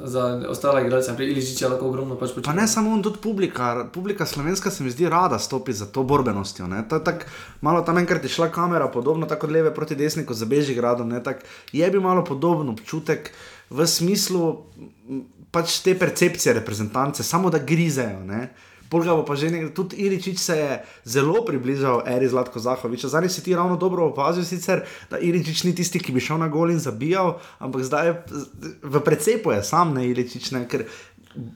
za 0.04 0.42
ostale 0.48 0.82
igralce. 0.82 1.15
Pri 1.15 1.26
Iličiču 1.26 1.65
je 1.65 1.70
lahko 1.70 1.88
ogromno 1.88 2.15
pač 2.15 2.30
Pa 2.30 2.36
počne. 2.36 2.54
ne 2.54 2.68
samo 2.68 2.92
on, 2.92 3.04
tudi 3.04 3.20
publika. 3.20 3.89
Publika 3.94 4.26
slovenska 4.26 4.72
se 4.72 4.84
mi 4.84 4.92
zdi 4.92 5.10
rada 5.10 5.39
stopi 5.39 5.74
za 5.74 5.86
to 5.86 6.04
borbenostjo. 6.04 6.65
je 6.68 7.04
tak, 7.04 7.26
malo 7.62 7.82
tam 7.82 7.98
enkrat 7.98 8.24
je 8.24 8.30
šla 8.30 8.50
kamera, 8.50 8.88
podobno 8.88 9.26
tako 9.26 9.48
od 9.48 9.52
leve 9.52 9.74
proti 9.74 9.96
desni, 9.96 10.26
kot 10.26 10.38
za 10.38 10.46
Bežigradom. 10.46 11.10
ne, 11.10 11.24
tak 11.24 11.44
Je 11.72 11.92
bi 11.92 12.00
malo 12.00 12.24
podoben 12.24 12.70
občutek 12.70 13.32
v 13.70 13.88
smislu 13.88 14.58
pač 15.52 15.80
te 15.80 15.96
percepcije 15.96 16.54
reprezentance, 16.54 17.24
samo 17.24 17.50
da 17.50 17.58
grizejo. 17.60 18.20
Ne. 18.22 18.54
Polga 18.89 19.13
bo 19.13 19.21
pa 19.25 19.36
že 19.38 19.52
nekaj, 19.54 19.73
tudi 19.78 20.02
Iričič 20.02 20.39
se 20.41 20.56
je 20.58 20.71
zelo 21.06 21.45
približal 21.45 22.02
Eri 22.10 22.30
Zlatko 22.30 22.60
Zahoviča. 22.60 23.08
Zdaj 23.08 23.30
si 23.30 23.43
ti 23.45 23.56
ravno 23.56 23.78
dobro 23.78 24.10
opazil, 24.10 24.43
sicer, 24.43 24.82
da 25.10 25.19
Iričič 25.21 25.63
ni 25.63 25.75
tisti, 25.75 26.02
ki 26.02 26.12
bi 26.12 26.23
šel 26.23 26.41
na 26.41 26.47
gol 26.49 26.73
in 26.73 26.82
zabijal, 26.82 27.38
ampak 27.60 27.86
zdaj 27.86 28.08
je 28.08 28.13
v 28.82 29.02
precepu 29.06 29.54
je 29.54 29.63
sam 29.63 29.93
ne 29.93 30.08
Iričič, 30.10 30.52
ne, 30.58 30.65
ker 30.65 30.88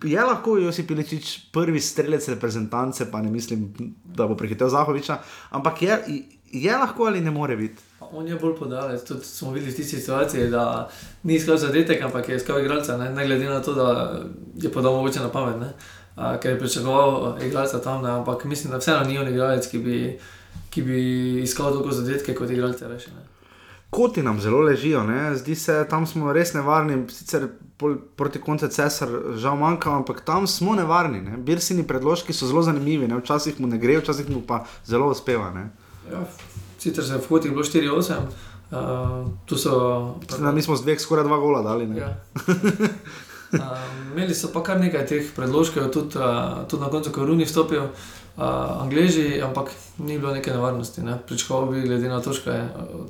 je 0.04 0.22
lahko 0.22 0.58
Josip 0.58 0.92
Iličič 0.92 1.50
prvi 1.52 1.82
strelec 1.82 2.28
reprezentance, 2.30 3.10
pa 3.12 3.22
ne 3.22 3.32
mislim, 3.32 3.74
da 4.06 4.28
bo 4.28 4.38
prehitel 4.38 4.70
Zahoviča, 4.70 5.18
ampak 5.50 5.82
je, 5.82 5.98
je 6.54 6.78
lahko 6.78 7.10
ali 7.10 7.22
ne 7.22 7.32
more 7.32 7.58
biti. 7.58 7.82
On 8.14 8.28
je 8.28 8.36
bolj 8.36 8.56
podajalec, 8.60 9.02
tudi 9.08 9.26
smo 9.26 9.52
videli 9.52 9.72
v 9.72 9.76
tisti 9.76 9.98
situaciji, 9.98 10.52
da 10.54 10.90
ni 11.24 11.36
iskal 11.36 11.58
zadetek, 11.58 12.02
ampak 12.02 12.30
je 12.30 12.36
iskal 12.38 12.62
igralca, 12.62 12.98
ne, 12.98 13.10
ne 13.10 13.26
glede 13.26 13.50
na 13.50 13.62
to, 13.62 13.74
da 13.74 14.22
je 14.62 14.72
podal 14.72 14.94
mogoče 14.94 15.20
na 15.20 15.32
pamet, 15.34 15.58
ne, 15.60 15.74
a, 16.16 16.38
ker 16.38 16.52
je 16.52 16.60
pričakoval 16.60 17.38
igralca 17.42 17.82
tam, 17.82 18.04
ne, 18.04 18.10
ampak 18.10 18.46
mislim, 18.46 18.72
da 18.72 18.78
vseeno 18.78 19.04
ni 19.04 19.18
on 19.20 19.28
igralec, 19.28 19.68
ki 19.68 19.80
bi, 19.80 20.00
ki 20.70 20.82
bi 20.82 21.00
iskal 21.44 21.72
toliko 21.72 21.92
zadetke 21.92 22.36
kot 22.36 22.50
igralce 22.50 22.88
reši. 22.88 23.14
Ne. 23.16 23.26
Koti 23.94 24.24
nam 24.24 24.40
zelo 24.42 24.62
ležijo, 24.62 25.04
ne? 25.04 25.36
zdi 25.38 25.56
se, 25.56 25.86
tam 25.90 26.08
smo 26.08 26.34
res 26.34 26.54
nevarni, 26.54 27.04
sicer 27.14 27.48
pol, 27.78 27.96
proti 28.18 28.42
koncu 28.42 28.68
cesar 28.68 29.10
žal 29.38 29.58
manjka, 29.58 29.92
ampak 29.94 30.24
tam 30.26 30.48
smo 30.48 30.74
nevarni. 30.76 31.22
Ne? 31.22 31.38
Birsini 31.38 31.86
predložki 31.88 32.34
so 32.34 32.50
zelo 32.50 32.64
zanimivi, 32.66 33.08
ne? 33.08 33.20
včasih 33.22 33.60
mu 33.62 33.70
ne 33.70 33.78
gre, 33.78 34.00
včasih 34.02 34.30
mu 34.30 34.42
pa 34.48 34.64
zelo 34.86 35.12
uspeva. 35.14 35.52
Ne? 35.54 35.70
Ja, 36.12 36.24
sicer 36.80 37.06
se 37.06 37.14
je 37.14 37.22
v 37.22 37.30
hodih 37.30 37.54
bilo 37.54 37.64
4-8, 37.64 38.18
uh, 38.72 39.30
tu 39.46 39.58
so. 39.58 39.76
Mislim, 40.22 40.56
mi 40.56 40.62
smo 40.62 40.76
z 40.76 40.88
dveh 40.88 41.02
skoraj 41.02 41.30
dva 41.30 41.38
gola 41.38 41.62
dali. 41.62 41.88
Ne? 41.88 42.02
Ja. 42.02 42.16
Uh, 43.54 43.78
imeli 44.12 44.36
so 44.36 44.50
pa 44.54 44.64
kar 44.64 44.80
nekaj 44.82 45.06
teh 45.06 45.32
predložkov, 45.36 45.92
tudi, 45.94 46.18
uh, 46.18 46.66
tudi 46.68 46.82
na 46.82 46.90
koncu, 46.90 47.12
ko 47.12 47.22
je 47.22 47.28
Runi 47.28 47.46
vstopil, 47.46 47.90
Angleži, 48.38 49.42
ampak 49.42 49.70
ni 49.98 50.20
bilo 50.20 50.34
neke 50.34 50.52
nevarnosti. 50.52 51.02
Ne. 51.02 51.18
Pričakoval 51.28 51.66
bi, 51.66 51.82
glede 51.82 52.10
na 52.10 52.18
uh, 52.18 52.24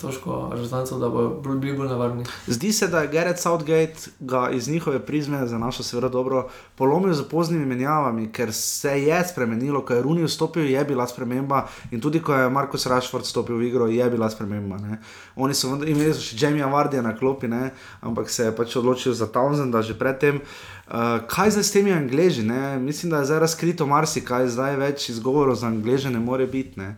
točko 0.02 0.50
rezultatov, 0.52 1.00
da 1.00 1.10
bo 1.10 1.42
bolj- 1.44 1.60
bili 1.60 1.78
bolj 1.78 1.88
nevarni. 1.88 2.26
Zdi 2.48 2.74
se, 2.74 2.88
da 2.88 3.00
je 3.00 3.08
Gerard 3.08 3.40
Southgate 3.40 4.12
ga 4.20 4.50
iz 4.50 4.68
njihove 4.68 5.00
prizme 5.00 5.48
za 5.48 5.58
našo 5.58 5.84
seveda 5.84 6.10
dobro 6.10 6.50
polomil 6.76 7.14
z 7.14 7.24
poznimi 7.24 7.66
menjavami, 7.66 8.32
ker 8.32 8.54
se 8.54 9.02
je 9.02 9.24
spremenilo, 9.28 9.86
ko 9.86 9.94
je 9.94 10.02
Runi 10.02 10.24
vstopil, 10.24 10.70
je 10.70 10.84
bila 10.86 11.08
sprememba 11.08 11.68
in 11.92 12.02
tudi 12.02 12.20
ko 12.20 12.34
je 12.34 12.50
Markus 12.50 12.86
Rashford 12.86 13.24
vstopil 13.24 13.56
v 13.58 13.64
igro, 13.64 13.88
je 13.88 14.10
bila 14.10 14.30
sprememba. 14.30 14.78
Ne. 14.78 15.00
Oni 15.36 15.54
so 15.54 15.68
imeli 15.68 16.14
so 16.14 16.20
še 16.20 16.36
Jamie 16.40 16.66
Vardija 16.66 17.02
na 17.02 17.16
klopi, 17.18 17.48
ne, 17.48 17.72
ampak 18.02 18.30
se 18.30 18.44
je 18.44 18.56
pač 18.56 18.76
odločil 18.76 19.14
za 19.14 19.28
Townsenda 19.32 19.82
že 19.82 19.96
predtem. 19.96 20.36
Uh, 20.36 20.83
kaj 21.28 21.50
zdaj 21.56 21.64
s 21.64 21.72
temi 21.72 21.92
angliži? 21.92 22.44
Ne? 22.44 22.80
Mislim, 22.80 23.12
da 23.12 23.18
je 23.18 23.26
zdaj 23.26 23.40
razkrito 23.40 23.86
marsikaj, 23.86 24.48
zdaj 24.48 24.76
več 24.76 25.10
izgovorov 25.10 25.56
za 25.56 25.68
angliže 25.68 26.10
ne 26.10 26.20
more 26.20 26.48
biti. 26.48 26.80
Ne? 26.80 26.96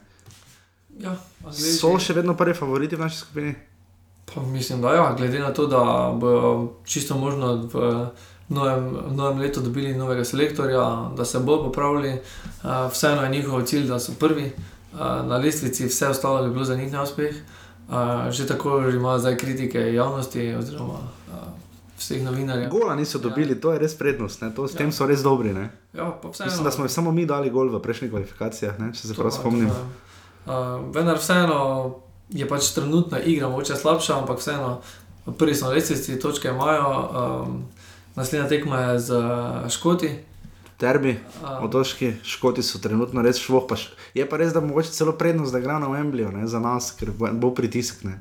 Ja, 1.00 1.16
Angleži, 1.44 1.78
So 1.78 1.98
še 2.00 2.16
vedno 2.16 2.36
prvi 2.38 2.56
favoriti 2.56 2.96
v 2.96 3.04
naši 3.04 3.18
skupini? 3.18 3.56
Pa 4.26 4.42
mislim, 4.42 4.82
da 4.82 4.94
ja, 4.96 5.10
glede 5.18 5.40
na 5.40 5.52
to, 5.54 5.68
da 5.68 5.82
bodo 6.16 6.80
čisto 6.86 7.18
možno 7.18 7.68
v 7.74 7.84
novem, 8.50 8.88
v 9.10 9.14
novem 9.16 9.40
letu 9.40 9.62
dobili 9.62 9.94
novega 9.94 10.26
selektorja, 10.26 11.12
da 11.18 11.26
se 11.26 11.40
bodo 11.40 11.68
popravili, 11.70 12.16
uh, 12.16 12.88
vseeno 12.92 13.22
je 13.24 13.30
njihov 13.30 13.62
cilj, 13.66 13.88
da 13.88 14.00
so 14.00 14.16
prvi 14.20 14.48
uh, 14.50 15.00
na 15.28 15.38
lestvici, 15.38 15.86
vse 15.86 16.08
ostalo 16.08 16.44
bi 16.44 16.54
bilo 16.54 16.66
za 16.66 16.76
njih 16.76 16.92
neuspeh. 16.92 17.36
Uh, 17.86 18.32
že 18.32 18.48
tako 18.48 18.82
že 18.90 18.98
ima 18.98 19.20
zdaj 19.20 19.38
kritike 19.38 19.94
javnosti 19.94 20.56
oziroma 20.56 20.94
uh, 20.94 21.25
vseh 21.98 22.24
novinarjev. 22.24 22.70
Gola 22.70 22.96
niso 22.96 23.20
dobili, 23.20 23.56
ja. 23.56 23.62
to 23.62 23.74
je 23.74 23.80
res 23.80 23.96
prednost, 23.98 24.42
ne? 24.42 24.52
to 24.56 24.68
s 24.68 24.74
ja. 24.74 24.78
tem 24.78 24.92
so 24.92 25.08
res 25.08 25.24
dobri. 25.24 25.54
Ne? 25.54 25.70
Ja. 25.94 26.12
Mislim, 26.24 26.64
da 26.64 26.72
smo 26.72 26.88
samo 26.88 27.12
mi 27.12 27.26
dali 27.26 27.50
gol 27.50 27.70
v 27.72 27.82
prejšnjih 27.82 28.12
kvalifikacijah, 28.12 28.80
ne? 28.80 28.92
če 28.94 29.08
se 29.08 29.16
prav 29.16 29.32
pa, 29.32 29.38
spomnim. 29.38 29.72
Uh, 29.72 30.84
vendar 30.96 31.18
vseeno 31.18 31.60
je 32.30 32.48
pač 32.48 32.74
trenutna 32.76 33.20
igra, 33.20 33.50
mogoče 33.50 33.76
slabša, 33.76 34.20
ampak 34.22 34.40
vseeno 34.44 34.80
prvi 35.38 35.56
na 35.62 35.74
lestvici, 35.74 36.20
točke 36.20 36.52
imajo. 36.52 36.90
Um, 36.92 37.60
naslednja 38.16 38.48
tekma 38.50 38.80
je 38.80 39.00
z 39.00 39.20
uh, 39.20 39.70
Škoti. 39.70 40.16
Derbi, 40.80 41.20
A. 41.44 41.60
otoški, 41.64 42.18
škoti 42.24 42.64
so 42.64 42.82
trenutno 42.84 43.22
res 43.24 43.40
švoh. 43.40 43.64
Pa 43.68 43.78
š... 43.80 43.96
Je 44.14 44.26
pa 44.28 44.38
res, 44.38 44.52
da 44.52 44.60
mogoče 44.60 44.92
celo 44.92 45.14
prednost, 45.16 45.56
da 45.56 45.62
igra 45.64 45.80
na 45.80 45.88
Wembleyju 45.88 46.44
za 46.52 46.60
nas, 46.60 46.92
ker 47.00 47.14
bo, 47.16 47.32
bo 47.32 47.54
pritisk. 47.56 48.04
Ne. 48.04 48.20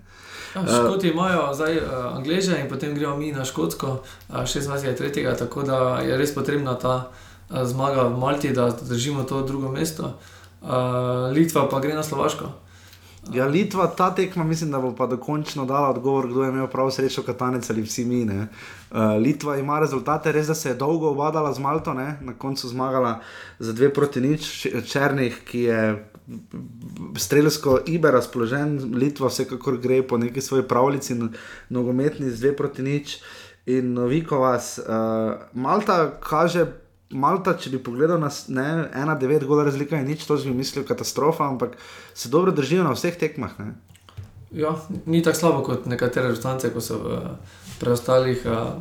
Ja, 0.55 0.63
Škoti 0.67 1.09
imajo 1.09 1.55
zdaj 1.55 1.77
uh, 1.77 1.83
Angleže 2.17 2.61
in 2.61 2.69
potem 2.69 2.95
gremo 2.95 3.17
mi 3.17 3.33
na 3.33 3.45
Škotsko, 3.45 3.87
uh, 4.29 4.37
26.3. 4.37 5.39
Tako 5.39 5.63
da 5.63 5.99
je 5.99 6.17
res 6.17 6.35
potrebna 6.35 6.75
ta 6.75 7.11
uh, 7.51 7.65
zmaga 7.65 8.03
v 8.03 8.19
Malti, 8.19 8.53
da 8.53 8.71
držimo 8.71 9.23
to 9.23 9.43
drugo 9.43 9.69
mesto. 9.69 10.15
Uh, 10.63 10.69
Litva 11.33 11.69
pa 11.69 11.81
gre 11.81 11.95
na 11.95 12.03
Slovaško. 12.03 12.53
Ja, 13.33 13.47
Litva, 13.47 13.87
ta 13.87 14.11
tekma, 14.15 14.45
mislim, 14.45 14.71
da 14.71 14.79
bo 14.79 14.93
pa 14.95 15.07
dokončno 15.07 15.65
dala 15.65 15.91
odgovor, 15.91 16.29
kdo 16.29 16.43
je 16.43 16.49
imel 16.49 16.67
prav 16.67 16.91
srečo, 16.91 17.23
katanec 17.23 17.71
ali 17.71 17.83
vsi 17.83 18.05
mi. 18.05 18.25
ne. 18.25 18.49
Uh, 18.91 18.99
Litva 19.19 19.57
ima 19.57 19.79
rezultate, 19.81 20.33
res 20.33 20.47
da 20.47 20.55
se 20.55 20.69
je 20.69 20.75
dolgo 20.75 21.11
obadala 21.11 21.53
z 21.53 21.59
Malto, 21.59 21.95
ne? 21.95 22.19
na 22.21 22.35
koncu 22.35 22.69
zmagala 22.69 23.21
za 23.59 23.73
dve 23.73 23.89
proti 23.95 24.21
nič, 24.21 24.61
Č- 24.61 24.83
Černih, 24.87 25.41
ki 25.45 25.61
je 25.61 25.81
strelsko 27.17 27.79
ibe 27.87 28.11
razpoložen, 28.11 28.79
Litva 28.95 29.29
vsekakor 29.29 29.79
gre 29.79 30.03
po 30.03 30.19
neki 30.19 30.41
svoji 30.41 30.63
pravljici, 30.69 31.17
nogometni 31.69 32.31
z 32.31 32.41
dve 32.41 32.57
proti 32.57 32.83
nič. 32.83 33.19
In 33.67 33.93
Novikovas, 33.93 34.79
uh, 34.79 35.35
Malta 35.53 36.19
kaže. 36.21 36.67
Malta, 37.15 37.53
če 37.55 37.71
bi 37.71 37.79
pogledal 37.79 38.19
na 38.19 38.27
ne, 38.49 38.89
1-9 38.91 39.45
gola 39.47 39.63
razlika, 39.69 39.97
je 40.01 40.07
nič, 40.09 40.25
to 40.27 40.35
bi 40.41 40.51
mislil 40.51 40.83
katastrofa, 40.89 41.47
ampak 41.47 41.77
se 42.15 42.29
dobro 42.29 42.51
držijo 42.51 42.83
na 42.83 42.91
vseh 42.97 43.15
tekmah. 43.15 43.53
Ne? 43.61 43.75
Ja, 44.51 44.73
ni 45.07 45.23
tako 45.23 45.39
slabo 45.39 45.61
kot 45.63 45.87
nekatere 45.87 46.33
reprezentance, 46.33 46.73
ko 46.75 46.83
so 46.83 46.99
v 47.05 47.21
preostalih, 47.79 48.43
uh, 48.49 48.81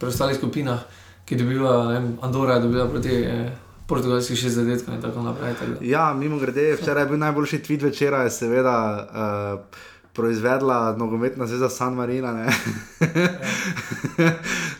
preostalih 0.00 0.40
skupinah, 0.40 0.82
ki 1.28 1.38
dobivajo, 1.38 2.02
Andora 2.26 2.58
je 2.58 2.64
dobila 2.64 2.88
proti 2.90 3.14
eh, 3.22 3.52
portugalskih 3.90 4.38
šest 4.38 4.54
zadetkov 4.54 4.94
in 4.94 5.02
tako 5.02 5.22
naprej. 5.26 5.54
Tako. 5.58 5.84
Ja, 5.84 6.14
mimo 6.14 6.38
grede, 6.38 6.76
včeraj 6.78 7.02
je 7.02 7.08
bil 7.10 7.18
najboljši 7.18 7.62
tweet 7.66 7.82
večera, 7.82 8.22
je 8.22 8.30
seveda 8.30 8.76
uh, 9.02 9.80
proizvedla 10.14 10.96
nogometna 10.98 11.46
zveza 11.46 11.68
San 11.68 11.94
Marina. 11.94 12.34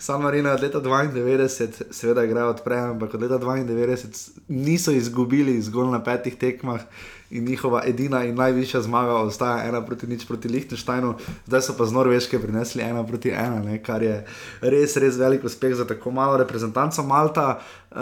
San 0.07 0.23
Marino 0.23 0.49
je 0.49 0.55
od 0.55 0.63
leta 0.63 0.81
92, 0.81 1.69
seveda 1.91 2.25
igrajo 2.25 2.55
odprej, 2.55 2.79
ampak 2.79 3.15
od 3.15 3.23
leta 3.23 3.39
92 3.39 4.31
niso 4.49 4.93
izgubili 4.93 5.63
zgolj 5.63 5.91
na 5.91 6.05
petih 6.05 6.37
tekmah. 6.37 6.81
In 7.31 7.45
njihova 7.45 7.83
edina 7.87 8.25
in 8.25 8.35
najvišja 8.35 8.81
zmaga 8.83 9.15
ostaja 9.15 9.69
ena 9.69 9.85
proti 9.87 10.07
nič 10.07 10.25
proti 10.27 10.49
Liechtensteinu, 10.49 11.15
zdaj 11.47 11.63
so 11.63 11.75
pa 11.79 11.87
z 11.87 11.93
Norveške 11.93 12.39
prinesli 12.43 12.83
ena 12.83 13.05
proti 13.07 13.31
ena, 13.31 13.63
ne, 13.63 13.79
kar 13.83 14.03
je 14.03 14.25
res, 14.61 14.97
res 14.97 15.17
velik 15.17 15.45
uspeh 15.45 15.75
za 15.75 15.87
tako 15.87 16.11
malo 16.11 16.37
reprezentanco. 16.37 17.03
Malta, 17.03 17.61
uh, 17.91 17.99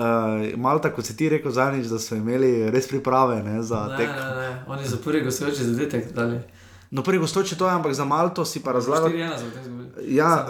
Malta, 0.57 0.89
kot 0.93 1.05
si 1.05 1.17
ti 1.17 1.29
rekel 1.29 1.53
zadnjič, 1.53 1.87
da 1.87 1.99
so 1.99 2.17
imeli 2.17 2.71
res 2.71 2.89
priprave 2.89 3.43
ne, 3.43 3.63
za 3.63 3.85
Ne, 3.91 3.97
tek. 3.97 4.09
ne, 4.09 4.31
ne, 4.41 4.65
oni 4.67 4.89
so 4.89 4.97
prvi 5.05 5.21
gostujoči 5.25 5.65
zadetek 5.65 6.13
dali. 6.13 6.41
No, 6.91 7.03
prvi 7.03 7.19
gostoče 7.19 7.57
to 7.57 7.67
je, 7.69 7.73
ampak 7.75 7.93
za 7.93 8.05
Malto 8.05 8.45
si 8.45 8.63
pa 8.65 8.73
razlagal. 8.73 9.11
4-1 9.13 9.39
so 9.39 9.45
potem 9.45 9.63
izgubili. 9.63 10.17
Ja. 10.17 10.47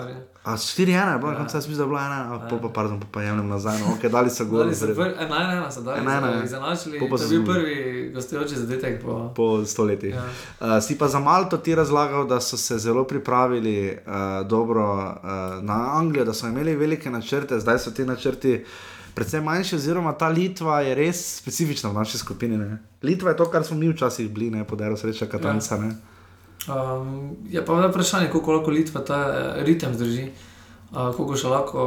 A 0.48 0.56
4-1 0.56 1.12
je 1.12 1.18
bilo, 1.18 1.30
Ja. 1.32 1.38
ja. 1.38 1.44
mislim, 1.44 1.76
da 1.76 1.82
je 1.82 1.88
bilo 1.88 1.98
1, 1.98 2.50
pa, 2.50 2.56
pa, 2.56 2.68
pardon, 2.68 3.00
pa, 3.00 3.06
pa 3.12 3.22
jemljem 3.22 3.48
nazaj, 3.48 3.78
no, 3.80 3.86
ok, 3.94 4.10
dali 4.10 4.30
so 4.30 4.44
gol. 4.44 4.58
Dali 4.58 4.74
so 4.74 4.86
prvi, 4.86 5.14
eh, 5.18 5.28
ne, 5.28 5.38
ne, 5.48 5.60
ne, 5.60 5.72
so 5.72 5.80
dali, 5.80 6.00
1:1, 6.00 6.20
so 6.20 6.38
ja. 6.38 6.44
izenačili, 6.44 6.98
Pol 6.98 7.08
pa 7.08 7.16
to 7.16 7.22
je 7.22 7.28
bil 7.28 7.44
prvi 7.44 8.10
gostujoči 8.14 8.54
zadetek 8.56 9.02
po... 9.02 9.32
po 9.36 9.64
stoletjih. 9.64 10.14
Ja. 10.14 10.24
Uh, 10.60 10.82
si 10.82 10.98
pa 10.98 11.08
za 11.08 11.20
Malto 11.20 11.56
ti 11.56 11.74
razlagal, 11.74 12.26
da 12.26 12.40
so 12.40 12.56
se 12.56 12.78
zelo 12.78 13.04
pripravili 13.04 13.98
uh, 14.06 14.48
dobro 14.48 14.84
uh, 14.94 15.64
na 15.64 15.98
Anglijo, 15.98 16.24
da 16.24 16.32
so 16.32 16.48
imeli 16.48 16.76
velike 16.76 17.10
načrte, 17.10 17.60
zdaj 17.60 17.78
so 17.78 17.90
ti 17.90 18.04
načrti. 18.04 18.64
Predvsem 19.14 19.44
manjši, 19.44 19.76
oziroma 19.76 20.12
ta 20.12 20.28
Litva 20.28 20.80
je 20.80 20.94
res 20.94 21.36
specifična 21.38 21.90
v 21.90 21.94
naši 21.94 22.18
skupini. 22.18 22.58
Ne? 22.58 22.78
Litva 23.02 23.30
je 23.30 23.36
to, 23.36 23.50
kar 23.50 23.64
smo 23.64 23.76
mi 23.76 23.88
včasih 23.88 24.30
bili, 24.30 24.50
ne 24.50 24.64
podero 24.64 24.96
sreča 24.96 25.26
Katanca. 25.26 25.76
Ja. 25.76 25.90
Um, 26.68 27.36
je 27.48 27.64
pa 27.64 27.76
zdaj 27.76 27.88
vprašanje, 27.88 28.30
koliko 28.30 28.52
lahko 28.52 28.70
Litva 28.70 29.00
ta 29.00 29.18
eh, 29.28 29.64
ritem 29.64 29.94
zdrži, 29.94 30.28
uh, 30.92 31.14
koliko 31.16 31.36
še 31.36 31.48
lahko, 31.48 31.84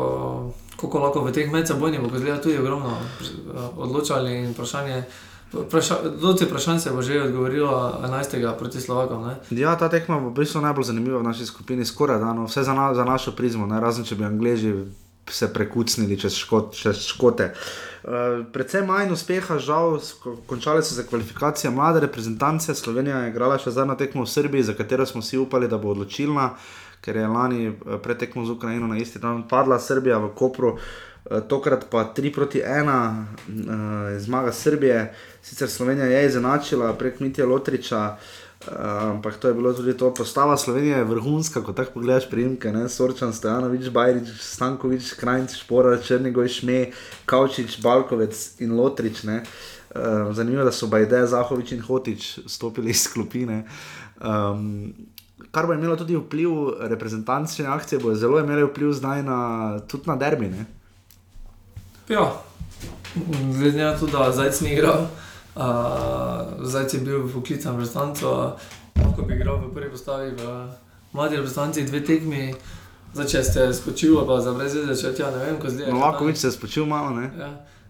koliko 0.75 0.99
lahko 0.99 1.25
v 1.25 1.33
teh 1.35 1.51
medsebojnih, 1.51 2.01
bo 2.01 2.17
zgleda 2.17 2.41
tudi 2.41 2.57
ogromno 2.57 2.95
uh, 2.97 3.77
odločali 3.77 4.33
in 4.41 4.55
vprašanje. 4.55 5.03
Vpraša, 5.51 5.95
do 6.21 6.31
te 6.33 6.45
vprašanje 6.47 6.79
se 6.79 6.91
bo 6.95 7.01
že 7.01 7.21
odgovorilo 7.21 7.99
11. 8.07 8.57
proti 8.57 8.81
Slovakom. 8.81 9.27
Ne? 9.27 9.35
Ja, 9.51 9.75
ta 9.75 9.89
tekma 9.89 10.19
bo 10.19 10.31
v 10.31 10.39
bistvu 10.39 10.61
najbolj 10.63 10.87
zanimiva 10.89 11.19
v 11.19 11.27
naši 11.27 11.45
skupini, 11.45 11.85
skoraj 11.85 12.19
da, 12.23 12.33
no, 12.33 12.47
vse 12.47 12.63
za, 12.63 12.73
na, 12.73 12.93
za 12.95 13.03
našo 13.03 13.35
prizmo, 13.35 13.67
ne, 13.67 13.79
razen 13.79 14.07
če 14.07 14.15
bi 14.15 14.23
Angleži 14.23 14.71
se 15.33 15.53
prekucnili 15.53 16.19
čez, 16.19 16.35
škot, 16.35 16.75
čez 16.75 17.05
škote. 17.05 17.51
Uh, 18.03 18.45
predvsem 18.53 18.85
manj 18.85 19.13
uspeha, 19.13 19.57
žal, 19.61 19.99
končale 20.49 20.83
so 20.83 20.95
se 20.95 21.05
kvalifikacije 21.07 21.71
mlade 21.71 21.99
reprezentance. 21.99 22.75
Slovenija 22.75 23.17
je 23.17 23.29
igrala 23.29 23.59
še 23.61 23.71
zadnjo 23.71 23.95
tekmo 23.95 24.25
v 24.25 24.31
Srbiji, 24.31 24.69
za 24.71 24.73
katero 24.73 25.05
smo 25.05 25.21
si 25.21 25.37
upali, 25.37 25.69
da 25.69 25.77
bo 25.77 25.93
odločilna, 25.93 26.49
ker 27.01 27.17
je 27.17 27.27
lani 27.27 27.67
eh, 27.67 27.97
pred 28.01 28.17
tekmo 28.17 28.45
z 28.45 28.57
Ukrajino 28.57 28.87
na 28.87 28.97
isti 28.97 29.19
dan 29.19 29.45
padla 29.47 29.79
Srbija 29.79 30.17
v 30.17 30.33
Kopru. 30.35 30.75
Eh, 30.77 31.41
Tokrat 31.47 31.85
pa 31.89 32.07
3 32.17 32.33
proti 32.33 32.61
1, 32.65 32.89
uh, 32.89 34.17
zmaga 34.17 34.51
Srbije, 34.51 35.13
sicer 35.41 35.69
Slovenija 35.69 36.05
je 36.05 36.25
izenačila 36.25 36.93
prek 36.97 37.19
Mitja 37.19 37.45
Lotriča, 37.45 38.01
uh, 38.17 38.40
ampak 39.11 39.37
to 39.37 39.47
je 39.47 39.53
bilo 39.53 39.73
tudi 39.73 39.97
to. 39.97 40.13
Postava 40.13 40.57
Slovenije 40.57 40.97
je 40.97 41.03
vrhunska, 41.03 41.63
ko 41.63 41.73
tako 41.73 41.91
pogledaš 41.93 42.29
priimke, 42.29 42.71
ne? 42.71 42.89
Sorčan, 42.89 43.33
Stojanovič, 43.33 43.89
Bajrič, 43.89 44.29
Stankovič, 44.39 45.13
Krajnc, 45.13 45.55
Špora, 45.55 45.97
Črnigoj, 45.97 46.47
Šme, 46.47 46.91
Kavčič, 47.25 47.81
Balkovec 47.81 48.61
in 48.61 48.75
Lotrič. 48.77 49.23
Ne? 49.23 49.43
Uh, 49.95 50.35
zanimivo 50.35 50.61
je, 50.61 50.65
da 50.65 50.71
so 50.71 50.87
Bajde, 50.87 51.25
Zahovič 51.27 51.71
in 51.71 51.81
Hotič 51.81 52.39
stopili 52.47 52.91
iz 52.91 53.07
klopine. 53.13 53.65
Um, 54.21 54.93
kar 55.51 55.67
bo 55.67 55.73
imelo 55.73 55.95
tudi 55.95 56.15
vpliv, 56.15 56.51
reprezentančne 56.79 57.65
akcije 57.65 57.99
bo 57.99 58.15
zelo 58.15 58.39
imele 58.39 58.63
vpliv 58.69 58.93
zdaj 58.93 59.23
na, 59.23 59.39
tudi 59.87 60.07
na 60.07 60.15
derbi. 60.15 60.47
Ne? 60.49 60.65
Ja, 62.09 62.31
glede 63.57 63.83
na 63.83 63.97
to, 63.97 64.07
da 64.07 64.31
Zajec 64.31 64.61
ni 64.61 64.73
igral, 64.73 65.07
Zajec 65.55 66.93
je 66.93 66.99
bil 66.99 67.27
poklican 67.33 67.75
v 67.75 67.83
reprezentanco, 67.83 68.55
lahko 68.95 69.21
bi 69.27 69.35
igral 69.35 69.57
v 69.59 69.73
prvi 69.73 69.89
postavi 69.91 70.31
v 70.31 70.43
mladi 71.13 71.35
reprezentanci 71.35 71.83
dve 71.83 72.03
tekmi. 72.03 72.53
Zdaj, 73.13 73.27
če 73.27 73.43
ste 73.43 73.73
skočili, 73.75 74.15
pa 74.27 74.39
za 74.39 74.53
brez 74.55 74.71
veze, 74.75 74.95
če 74.95 75.11
ja 75.19 75.31
ne 75.35 75.43
vem, 75.43 75.59
ko 75.59 75.67
zdaj. 75.67 75.91
No, 75.91 75.99
lahko 75.99 76.29
več 76.29 76.39
se 76.39 76.47
je 76.47 76.55
spočil 76.55 76.85
malo. 76.87 77.11
Ne? 77.11 77.27
Ja. 77.35 77.49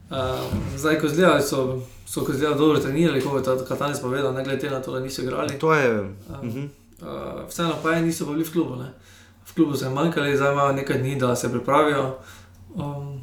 Uh, 0.09 0.41
zdaj, 0.75 0.97
ko 0.97 1.07
zdaj 1.07 1.43
so, 1.45 1.59
so 2.09 2.25
ko 2.25 2.33
zdaj 2.33 2.57
dobro 2.57 2.81
trenirali, 2.81 3.21
kot 3.21 3.45
je 3.45 3.53
Katanis 3.67 4.01
povedal, 4.01 4.33
ne 4.33 4.41
glede 4.43 4.73
na 4.73 4.81
to, 4.81 4.91
da 4.91 4.99
niso 4.99 5.21
igrali. 5.21 5.59
To 5.61 5.73
je. 5.73 6.01
Uh, 6.01 6.07
Uh 6.41 6.49
-huh. 6.49 6.65
uh, 7.05 7.45
vseeno 7.49 7.77
pa 7.83 7.91
je, 7.91 8.01
niso 8.01 8.25
bili 8.25 8.43
v 8.43 8.51
klubu. 8.51 8.75
Ne. 8.75 8.89
V 9.45 9.53
klubu 9.53 9.77
so 9.77 9.85
jim 9.85 9.93
manjkali, 9.93 10.37
zdaj 10.37 10.51
imajo 10.51 10.71
nekaj 10.73 10.97
dni, 10.97 11.15
da 11.15 11.35
se 11.35 11.51
pripravijo. 11.51 12.17
Um, 12.73 13.21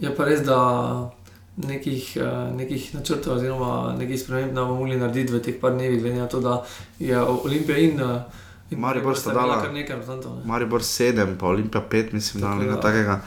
je 0.00 0.16
pa 0.16 0.24
res, 0.24 0.40
da 0.46 1.10
nekih, 1.56 2.16
uh, 2.16 2.56
nekih 2.56 2.94
načrtov 2.94 3.36
oziroma 3.36 3.68
nekih 3.98 4.20
sprememb 4.20 4.52
ne 4.52 4.60
bomo 4.60 4.74
mogli 4.74 4.96
narediti 4.96 5.32
v 5.32 5.40
teh 5.40 5.60
par 5.60 5.72
dnevih, 5.72 6.00
glede 6.00 6.16
na 6.16 6.26
to, 6.26 6.40
da 6.40 6.64
je 6.98 7.20
Olimpija 7.20 7.78
in, 7.78 8.00
uh, 8.02 8.22
in 8.70 8.78
Maribor 8.78 9.16
sta 9.16 9.32
dala- 9.32 9.60
kar 9.62 9.72
nekaj 9.72 9.96
reprezentantov. 9.96 10.36
ne. 10.36 10.42
Maribor 10.44 10.80
7, 10.82 11.36
pa 11.38 11.46
Olimpija 11.46 11.82
5, 11.82 12.12
mislim, 12.12 12.40
da 12.40 12.48
Tako, 12.48 12.60
je 12.60 12.66
ja. 12.66 12.70
nekaj 12.70 12.82
takega. 12.82 13.20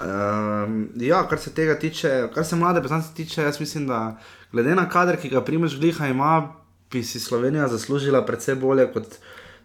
Um, 0.00 0.88
ja, 0.96 1.28
kar 1.28 1.38
se 1.38 1.50
tega 1.50 1.74
tiče, 1.74 2.28
kar 2.34 2.44
se 2.44 2.56
mlade 2.56 2.82
poslance 2.82 3.14
tiče, 3.14 3.42
jaz 3.42 3.60
mislim, 3.60 3.86
da 3.86 4.18
glede 4.52 4.74
na 4.74 4.88
kader, 4.88 5.16
ki 5.16 5.28
ga 5.28 5.40
Primož 5.40 5.78
Gliha 5.78 6.06
ima, 6.06 6.52
bi 6.90 7.02
si 7.02 7.20
Slovenija 7.20 7.68
zaslužila 7.68 8.24
predvsej 8.26 8.54
bolje 8.54 8.92
kot 8.92 9.06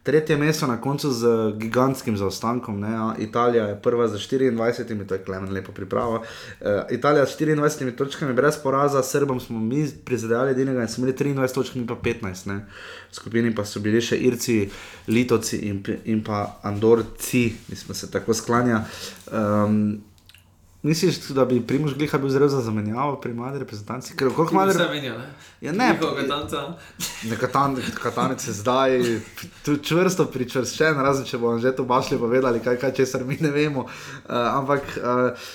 Tretje 0.04 0.38
mesto 0.38 0.68
na 0.68 0.82
koncu 0.82 1.12
z 1.12 1.28
gigantskim 1.58 2.18
zaostankom. 2.18 2.80
Ne? 2.80 2.90
Italija 3.20 3.66
je 3.66 3.82
prva 3.82 4.08
z 4.08 4.14
24, 4.14 5.08
to 5.08 5.14
je 5.14 5.24
klemen 5.24 5.54
lepo 5.54 5.72
priprava. 5.72 6.20
Uh, 6.20 6.68
Italija 6.92 7.26
s 7.26 7.40
24 7.40 7.96
točkami 7.96 8.34
brez 8.34 8.58
poraza, 8.64 9.04
Srbom 9.04 9.40
smo 9.40 9.60
mi 9.60 9.88
prizadevali 10.06 10.52
edinega 10.52 10.82
in 10.82 10.88
smo 10.88 11.02
imeli 11.02 11.18
23 11.18 11.54
točk, 11.54 11.76
mi 11.76 11.88
pa 11.88 11.96
15. 11.96 12.48
Ne? 12.48 12.66
V 13.12 13.16
skupini 13.16 13.56
pa 13.56 13.66
so 13.66 13.80
bili 13.80 14.02
še 14.02 14.18
Irci, 14.18 14.70
Litovci 15.08 15.58
in, 15.58 15.84
in 16.06 16.24
pa 16.24 16.60
Andorci, 16.64 17.54
mislim, 17.70 17.88
da 17.88 17.94
se 17.94 18.12
tako 18.12 18.34
sklanja. 18.34 18.84
Um, 19.32 20.02
Misliš, 20.84 21.28
da 21.28 21.46
bi 21.46 21.62
Primož 21.68 21.94
Gliha 21.94 22.18
bil 22.18 22.30
zelo 22.30 22.48
za 22.50 22.62
zamenjavo 22.62 23.16
pri 23.16 23.34
mladi 23.34 23.60
reprezentanci? 23.60 24.18
Ker 24.18 24.34
koliko 24.36 24.56
mladi 24.56 24.78
ne? 24.78 25.30
Ja, 25.62 25.72
ne, 25.72 25.94
Njihov 25.94 26.16
katanca. 26.16 26.74
Nekatan, 27.30 27.78
katanec 28.02 28.48
je 28.48 28.54
zdaj 28.54 29.00
tu 29.66 29.78
čvrsto 29.78 30.26
pričvrščen, 30.26 31.00
razen 31.00 31.26
če 31.26 31.40
bomo 31.40 31.60
že 31.60 31.72
to 31.76 31.88
bašli 31.88 32.20
povedali, 32.20 32.60
kaj, 32.60 32.78
kaj 32.84 32.94
česar 33.00 33.24
mi 33.24 33.38
ne 33.40 33.52
vemo. 33.52 33.86
Uh, 33.88 34.36
ampak 34.36 34.84
uh, 35.00 35.48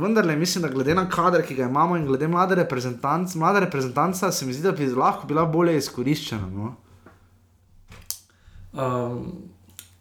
vendarle 0.00 0.36
mislim, 0.36 0.62
da 0.62 0.72
glede 0.72 0.94
na 0.94 1.08
kader, 1.10 1.44
ki 1.44 1.54
ga 1.54 1.68
imamo 1.68 1.96
in 1.96 2.06
glede 2.06 2.28
mlade 2.28 2.54
reprezentance, 2.54 3.38
mlada 3.38 3.60
reprezentanca 3.60 4.32
se 4.32 4.46
mi 4.46 4.52
zdi, 4.52 4.62
da 4.64 4.72
bi 4.72 4.86
lahko 4.86 5.26
bila 5.26 5.44
bolje 5.44 5.76
izkoriščena. 5.76 6.48
No? 6.48 6.76
Um, 8.72 9.28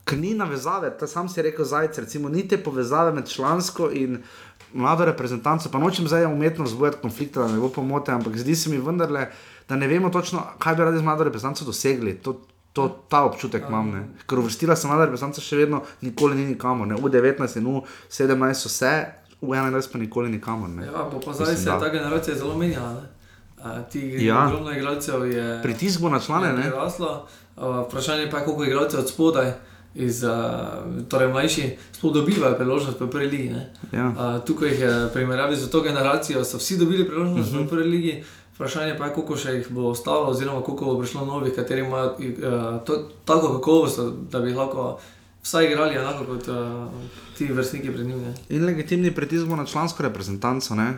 Ker 0.04 0.18
ni 0.20 0.34
navezave, 0.36 0.90
ta 1.00 1.08
sam 1.08 1.30
si 1.32 1.42
rekel 1.42 1.66
zajec, 1.66 1.98
recimo, 2.04 2.30
ni 2.30 2.42
te 2.48 2.58
povezave 2.60 3.14
med 3.16 3.30
člansko 3.30 3.88
in 3.96 4.18
mlado 4.74 5.06
reprezentanco. 5.06 5.70
Pa 5.70 5.80
nočem 5.80 6.08
zdaj 6.08 6.26
umetno 6.26 6.64
vzbujati 6.64 6.98
konflikte, 7.02 7.40
da 7.40 7.48
ne 7.48 7.60
bo 7.60 7.70
pomote, 7.70 8.12
ampak 8.12 8.38
zdi 8.38 8.56
se 8.56 8.70
mi 8.70 8.78
vendarle, 8.78 9.28
da 9.70 9.76
ne 9.76 9.88
vemo 9.88 10.10
točno, 10.10 10.44
kaj 10.60 10.76
bi 10.76 10.82
radi 10.82 10.98
z 10.98 11.02
mlado 11.02 11.24
reprezentanco 11.24 11.66
dosegli. 11.66 12.16
To, 12.16 12.42
to, 12.74 12.88
ta 13.10 13.24
občutek 13.24 13.64
imam. 13.70 13.92
Ne. 13.92 14.04
Ker 14.28 14.40
uvrstila 14.40 14.76
se 14.76 14.88
mlada 14.88 15.06
reprezentanca 15.06 15.42
še 15.42 15.58
vedno 15.58 15.82
nikoli 16.02 16.36
ni 16.36 16.46
nikamor. 16.46 16.88
Ne. 16.88 16.96
U19 16.96 17.58
in 17.58 17.66
U17 17.66 18.54
so 18.56 18.70
vse, 18.70 18.94
U21 19.42 19.92
pa 19.92 19.98
nikoli 20.00 20.30
nikamor. 20.30 20.70
Ne. 20.70 20.86
ja, 20.86 21.10
pa, 21.12 21.20
pa 21.26 21.34
zdaj 21.34 21.56
se 21.56 21.70
je 21.70 21.80
ta 21.80 21.90
generacija 21.90 22.36
zelo 22.36 22.58
menjala. 22.58 22.94
ne. 22.94 23.10
A, 23.64 23.82
ti 23.84 24.26
Ja. 24.26 24.48
ogromno 24.48 24.72
igralcev 24.72 25.32
je. 25.32 25.60
Pritisk 25.64 26.02
bo 26.02 26.10
na 26.10 26.20
člane, 26.20 26.48
je 26.48 26.54
ne? 26.54 26.64
Preraslo. 26.64 27.28
Uh, 27.56 27.64
vprašanje 27.88 28.30
pa 28.32 28.38
je, 28.38 28.46
koliko 28.46 28.64
igralcev 28.64 29.00
od 29.00 29.10
spodaj. 29.10 29.52
Iz, 29.96 30.24
uh, 30.24 30.32
torej, 31.10 31.28
mlajši 31.30 31.68
sploh 31.92 32.14
dobivajo 32.14 32.56
priložnost 32.58 33.00
v 33.00 33.10
prvi 33.10 33.28
ligi. 33.28 33.50
ne. 33.50 33.70
Ja. 33.92 34.08
Uh, 34.10 34.46
tukaj 34.46 34.70
jih 34.70 34.80
je 34.80 34.94
primerjavi 35.14 35.56
z 35.56 35.70
to 35.70 35.82
generacijo, 35.82 36.44
so 36.44 36.58
vsi 36.58 36.78
dobili 36.78 37.08
priložnost 37.08 37.52
uh 37.52 37.58
-huh. 37.58 37.66
v 37.66 37.70
prvi 37.70 37.90
ligi. 37.90 38.24
Vprašanje 38.56 38.98
pa 38.98 39.06
je, 39.06 39.14
koliko 39.14 39.38
še 39.38 39.52
jih 39.52 39.68
bo 39.70 39.90
ostalo, 39.90 40.30
oziroma 40.30 40.62
koliko 40.62 40.86
bo 40.86 41.00
prišlo 41.00 41.26
novih, 41.26 41.54
kateri 41.56 41.82
imajo 41.82 42.10
uh, 42.10 42.82
to, 42.86 43.10
tako 43.26 43.54
kakovost, 43.54 44.00
da 44.32 44.40
bi 44.40 44.54
lahko 44.54 45.00
vsaj 45.44 45.66
igrali 45.66 45.96
enako 45.96 46.26
kot 46.26 46.48
uh, 46.48 46.56
ti 47.38 47.46
vrstniki 47.46 47.92
pred 47.92 48.08
njimi. 48.08 48.22
ne. 48.22 48.34
In 48.50 48.66
legitimni 48.66 49.16
pritisk 49.16 49.48
na 49.48 49.66
člansko 49.66 50.04
reprezentanco. 50.04 50.76
Ne? 50.76 50.94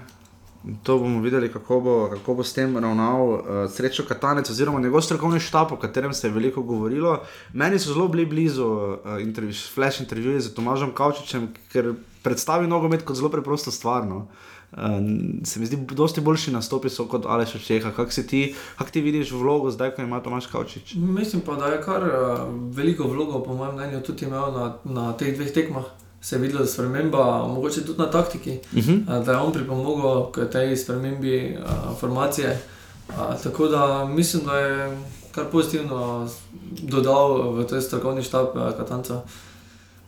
To 0.84 0.98
bomo 0.98 1.22
videli, 1.22 1.52
kako 1.52 1.80
bo, 1.80 2.10
kako 2.10 2.34
bo 2.34 2.44
s 2.44 2.54
tem 2.54 2.78
ravnal 2.78 3.30
uh, 3.30 3.42
Srečo 3.70 4.04
Katanec, 4.08 4.50
oziroma 4.50 4.80
njegov 4.82 5.02
strokovni 5.02 5.40
štab, 5.40 5.72
o 5.72 5.78
katerem 5.78 6.14
se 6.14 6.28
je 6.28 6.34
veliko 6.34 6.62
govorilo. 6.62 7.20
Meni 7.54 7.80
so 7.80 7.94
zelo 7.94 8.08
bili 8.08 8.26
blizu 8.26 8.66
uh, 8.66 8.98
intervju, 9.22 9.54
flash 9.74 10.02
intervjuji 10.02 10.42
z 10.42 10.54
Tomažem 10.54 10.94
Kavčičem, 10.94 11.48
ker 11.72 11.94
predstavi 12.24 12.68
nogomet 12.68 13.06
kot 13.06 13.16
zelo 13.16 13.30
preprosto 13.30 13.72
stvar. 13.72 14.08
No. 14.08 14.28
Uh, 14.72 14.82
se 15.44 15.60
mi 15.60 15.66
zdi, 15.66 15.78
dosti 15.92 16.22
boljši 16.22 16.52
nastopi 16.52 16.90
so 16.90 17.06
kot 17.06 17.26
Aleš 17.26 17.60
Čeha. 17.66 17.92
Kako 17.92 18.12
si 18.12 18.28
ti, 18.28 18.56
kak 18.78 18.90
ti 18.92 19.02
vidiš 19.02 19.32
vlogo 19.32 19.72
zdaj, 19.72 19.94
ko 19.96 20.02
ima 20.02 20.20
Tomaž 20.20 20.48
Kavčič? 20.48 20.96
Mislim 20.96 21.42
pa, 21.46 21.56
da 21.56 21.68
je 21.76 21.82
kar 21.82 22.04
uh, 22.04 22.42
veliko 22.74 23.04
vlogo, 23.08 23.44
po 23.44 23.54
mojem 23.54 23.76
mnenju, 23.76 24.02
tudi 24.02 24.26
imel 24.26 24.52
na, 24.54 24.74
na 24.84 25.14
teh 25.14 25.36
dveh 25.38 25.54
tekmah. 25.54 26.05
Se 26.26 26.36
je 26.36 26.50
je 26.50 26.68
sprememba, 26.68 27.48
mogoče 27.48 27.86
tudi 27.86 28.00
na 28.00 28.10
taktiki, 28.12 28.60
uh 28.72 28.78
Mhm. 28.78 28.92
-huh. 28.92 29.24
da 29.26 29.32
je 29.32 29.38
on 29.38 29.54
pripomogel 29.54 30.32
k 30.32 30.52
tej 30.52 30.78
spremembi 30.78 31.58
uh, 31.60 32.00
formacije. 32.00 32.62
Uh, 33.10 33.16
tako 33.44 33.68
da 33.68 34.06
mislim, 34.06 34.46
da 34.46 34.58
je 34.58 34.98
kar 35.32 35.46
pozitivno 35.52 36.30
dodal 36.82 37.52
v 37.52 37.68
ta 37.68 37.82
strokovni 37.82 38.24
štab 38.24 38.48
uh, 38.56 38.78
Katanca. 38.78 39.22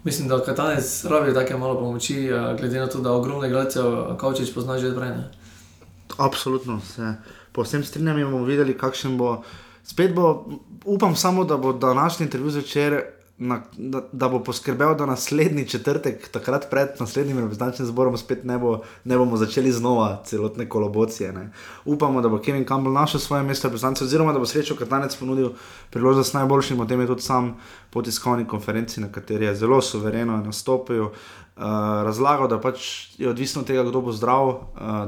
Mislim, 0.03 0.27
da 0.27 0.43
Katanec 0.43 1.05
rabi 1.05 1.33
take 1.33 1.57
malo 1.57 1.79
pomoči, 1.79 2.29
uh, 2.31 2.59
glede 2.59 2.79
na 2.79 2.87
to, 2.87 2.99
da 2.99 3.11
ogromno 3.11 3.45
igralcev 3.45 4.17
Kavčič 4.17 4.53
pozna 4.53 4.79
že 4.79 4.87
odbrane. 4.87 5.29
Absolutno 6.17 6.81
se 6.95 7.13
povsem 7.51 7.83
strinjam 7.83 8.17
in 8.17 8.31
bomo 8.31 8.45
videli, 8.45 8.77
kakšen 8.77 9.17
bo. 9.17 9.43
Spet 9.83 10.15
bo, 10.15 10.45
upam 10.85 11.15
samo, 11.15 11.43
da 11.43 11.57
bo 11.57 11.73
današnji 11.73 12.23
intervju 12.23 12.49
zvečer, 12.51 13.01
na, 13.37 13.61
da, 13.77 14.01
da 14.11 14.29
bo 14.29 14.39
poskrbel, 14.43 14.95
da 14.97 15.05
naslednji 15.05 15.67
četrtek, 15.69 16.27
takrat 16.31 16.69
pred 16.69 16.89
naslednjim 16.99 17.37
reprezentančnim 17.37 17.87
zborom, 17.87 18.17
spet 18.17 18.43
ne, 18.43 18.57
bo, 18.57 18.81
ne 19.03 19.17
bomo 19.17 19.37
začeli 19.37 19.71
znova 19.71 20.23
celotne 20.25 20.69
kolobocije. 20.69 21.33
Ne. 21.33 21.51
Upamo, 21.85 22.21
da 22.21 22.29
bo 22.29 22.39
Kevin 22.41 22.65
Campbell 22.65 22.93
našel 22.93 23.19
svoje 23.19 23.43
mesto 23.43 23.67
reprezentance, 23.67 24.03
oziroma 24.03 24.33
da 24.33 24.39
bo 24.39 24.45
srečo 24.45 24.75
Katanec 24.75 25.15
ponudil 25.15 25.51
priložnost 25.91 26.33
najboljšim, 26.33 26.79
o 26.79 26.85
tem 26.85 27.01
je 27.01 27.07
tudi 27.07 27.21
sam 27.21 27.55
po 27.89 28.01
tiskovni 28.01 28.47
konferenci, 28.47 29.01
na 29.01 29.11
kateri 29.11 29.45
je 29.45 29.55
zelo 29.55 29.81
suvereno 29.81 30.37
nastopil. 30.37 31.09
Uh, 31.57 31.63
razlagal, 32.05 32.47
da 32.47 32.59
pač 32.61 33.09
je 33.17 33.29
odvisno 33.29 33.61
od 33.61 33.67
tega, 33.67 33.83
kdo 33.83 34.01
bo 34.01 34.11
zdrav, 34.13 34.47
uh, 34.47 34.59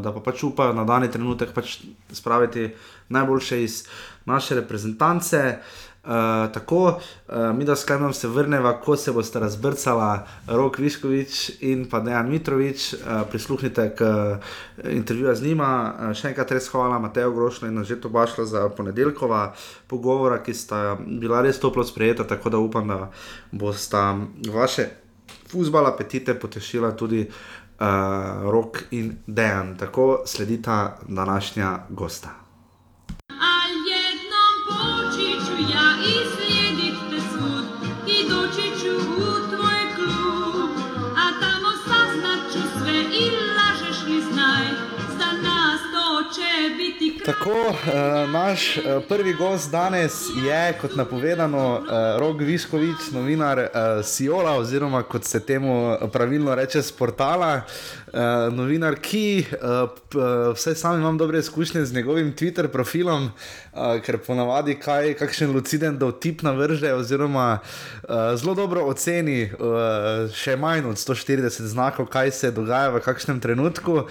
da 0.01 0.13
pa 0.13 0.19
pač 0.25 0.43
upajo 0.43 0.73
na 0.73 0.83
dani 0.83 1.11
trenutek 1.11 1.53
pač 1.53 1.77
spraviti 2.11 2.71
najboljše 3.09 3.63
iz 3.63 3.83
naše 4.25 4.55
reprezentance. 4.55 5.37
Uh, 5.37 5.88
tako, 6.53 6.83
uh, 7.27 7.57
mi 7.57 7.65
da 7.65 7.75
sklepam 7.75 8.13
se 8.13 8.27
vrneva, 8.27 8.81
ko 8.81 8.95
se 8.95 9.11
boste 9.11 9.39
razbrcala 9.39 10.25
Rok 10.47 10.77
Viškovič 10.77 11.51
in 11.59 11.85
pa 11.89 11.99
Dejan 11.99 12.29
Mitrovič, 12.29 12.93
uh, 12.93 12.99
prisluhnite 13.29 13.95
k 13.95 14.01
uh, 14.01 14.37
intervjuju 14.89 15.35
z 15.35 15.43
njima. 15.43 15.69
Uh, 15.93 16.13
še 16.17 16.31
enkrat 16.31 16.51
res 16.51 16.71
hvala 16.73 16.97
Mateju 16.99 17.35
Grošlu 17.35 17.69
in 17.69 17.83
Žeto 17.83 18.09
Bašla 18.09 18.45
za 18.45 18.65
ponedeljkova 18.69 19.53
pogovora, 19.87 20.41
ki 20.43 20.53
sta 20.53 20.97
bila 20.97 21.43
res 21.45 21.61
toplo 21.61 21.85
sprejeta, 21.85 22.25
tako 22.27 22.49
da 22.49 22.57
upam, 22.57 22.87
da 22.87 23.11
bosta 23.51 24.17
vaše 24.49 24.89
futbal 25.51 25.87
apetite 25.87 26.33
potešila 26.33 26.95
tudi 26.97 27.21
uh, 27.21 28.49
Rok 28.49 28.83
in 28.91 29.17
Dejan. 29.27 29.77
Tako 29.77 30.23
sledita 30.25 30.97
današnja 31.07 31.77
gosta. 31.89 32.48
Tako, 47.25 47.51
uh, 47.69 48.29
naš 48.29 48.77
uh, 48.77 48.83
prvi 49.09 49.33
gost 49.33 49.71
danes 49.71 50.13
je, 50.45 50.73
kot 50.81 50.95
napovedano, 50.95 51.73
uh, 51.73 52.19
Rok 52.19 52.41
Viškovič, 52.41 53.11
novinar 53.11 53.59
uh, 53.59 54.05
Siola, 54.05 54.55
oziroma 54.57 55.03
kot 55.03 55.23
se 55.23 55.39
temu 55.39 55.97
pravilno 56.11 56.55
reče, 56.55 56.81
z 56.81 56.91
portala. 56.91 57.61
Uh, 58.09 58.49
novinar, 58.53 58.95
ki 58.97 59.45
uh, 59.45 59.85
p, 60.09 60.17
uh, 60.17 60.49
vse 60.57 60.73
sam 60.75 60.97
imam 60.97 61.17
dobre 61.17 61.39
izkušnje 61.39 61.85
z 61.85 61.93
njegovim 61.93 62.31
Twitter 62.33 62.67
profilom, 62.67 63.29
uh, 63.29 64.01
ker 64.01 64.17
ponavadi 64.17 64.73
kaj, 64.81 65.13
kakšen 65.19 65.51
luciden 65.53 65.97
dotip 65.97 66.41
navrže, 66.41 66.93
oziroma 66.93 67.59
uh, 67.59 68.09
zelo 68.35 68.55
dobro 68.57 68.87
oceni, 68.89 69.43
uh, 69.53 70.25
še 70.33 70.55
manj 70.57 70.87
od 70.89 70.97
140 70.97 71.69
znakov, 71.69 72.09
kaj 72.09 72.31
se 72.31 72.51
dogaja 72.51 72.89
v 72.89 73.03
kakšnem 73.05 73.39
trenutku. 73.39 74.07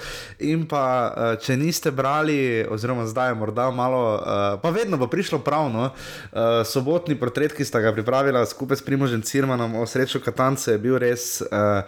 In 0.46 0.68
pa, 0.70 0.84
uh, 0.86 1.34
če 1.42 1.58
niste 1.58 1.90
brali, 1.90 2.62
oziroma 2.70 3.08
zdaj 3.10 3.32
je 3.32 3.40
morda 3.42 3.66
malo, 3.74 4.04
uh, 4.14 4.46
pa 4.62 4.70
vedno 4.70 4.94
bo 4.94 5.10
prišlo 5.10 5.42
pravno, 5.42 5.90
uh, 5.90 6.62
sobotni 6.62 7.18
portret, 7.18 7.50
ki 7.50 7.66
sta 7.66 7.82
ga 7.82 7.90
pripravila 7.98 8.46
skupaj 8.46 8.78
s 8.78 8.86
Primožem 8.86 9.26
Cirmanom 9.26 9.74
o 9.74 9.86
srečo 9.90 10.22
Katance, 10.22 10.70
je 10.70 10.78
bil 10.78 11.02
res. 11.02 11.42
Uh, 11.50 11.82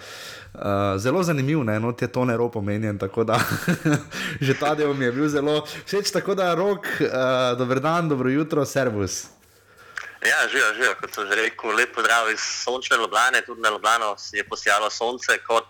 Uh, 0.54 0.98
zelo 0.98 1.22
zanimiv, 1.22 1.62
ne, 1.64 1.78
no, 1.80 1.92
te 1.92 2.08
tone 2.10 2.36
rop 2.36 2.56
omenjen, 2.56 2.98
tako 2.98 3.24
da 3.24 3.38
že 4.46 4.54
ta 4.58 4.74
del 4.74 4.94
mi 4.94 5.04
je 5.04 5.12
bil 5.12 5.28
zelo 5.28 5.60
všeč. 5.86 6.10
Tako 6.12 6.34
da, 6.34 6.54
rok, 6.54 6.86
uh, 7.00 7.58
dober 7.58 7.80
dan, 7.80 8.08
dobro 8.08 8.30
jutro, 8.30 8.64
servus. 8.66 9.28
Ja, 10.26 10.48
živijo, 10.48 10.74
živijo, 10.74 10.94
kot 11.00 11.14
sem 11.14 11.28
že 11.30 11.36
rekel, 11.38 11.70
lep 11.76 11.94
pozdrav 11.94 12.28
iz 12.32 12.40
sončne 12.40 12.96
Ljubljane, 12.96 13.40
tudi 13.46 13.62
na 13.62 13.70
Ljubljano 13.70 14.16
je 14.32 14.44
posijalo 14.44 14.90
sonce, 14.90 15.38
kot, 15.46 15.66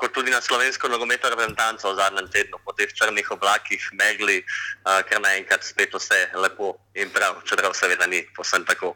kot 0.00 0.12
tudi 0.16 0.30
na 0.32 0.40
slovensko 0.40 0.88
nogometno 0.88 1.30
reprezentanco 1.30 1.92
v 1.92 1.96
zadnjem 2.00 2.28
tednu, 2.32 2.58
po 2.64 2.72
teh 2.72 2.88
črnih 2.88 3.28
oblakih, 3.30 3.90
megli, 3.92 4.40
uh, 4.40 5.00
ker 5.04 5.20
naenkrat 5.20 5.64
spet 5.64 5.92
vse 5.94 6.30
lepo 6.40 6.74
in 6.96 7.10
prav, 7.12 7.42
čeprav 7.44 7.74
seveda 7.76 8.06
ni 8.06 8.24
posem 8.36 8.64
tako. 8.64 8.94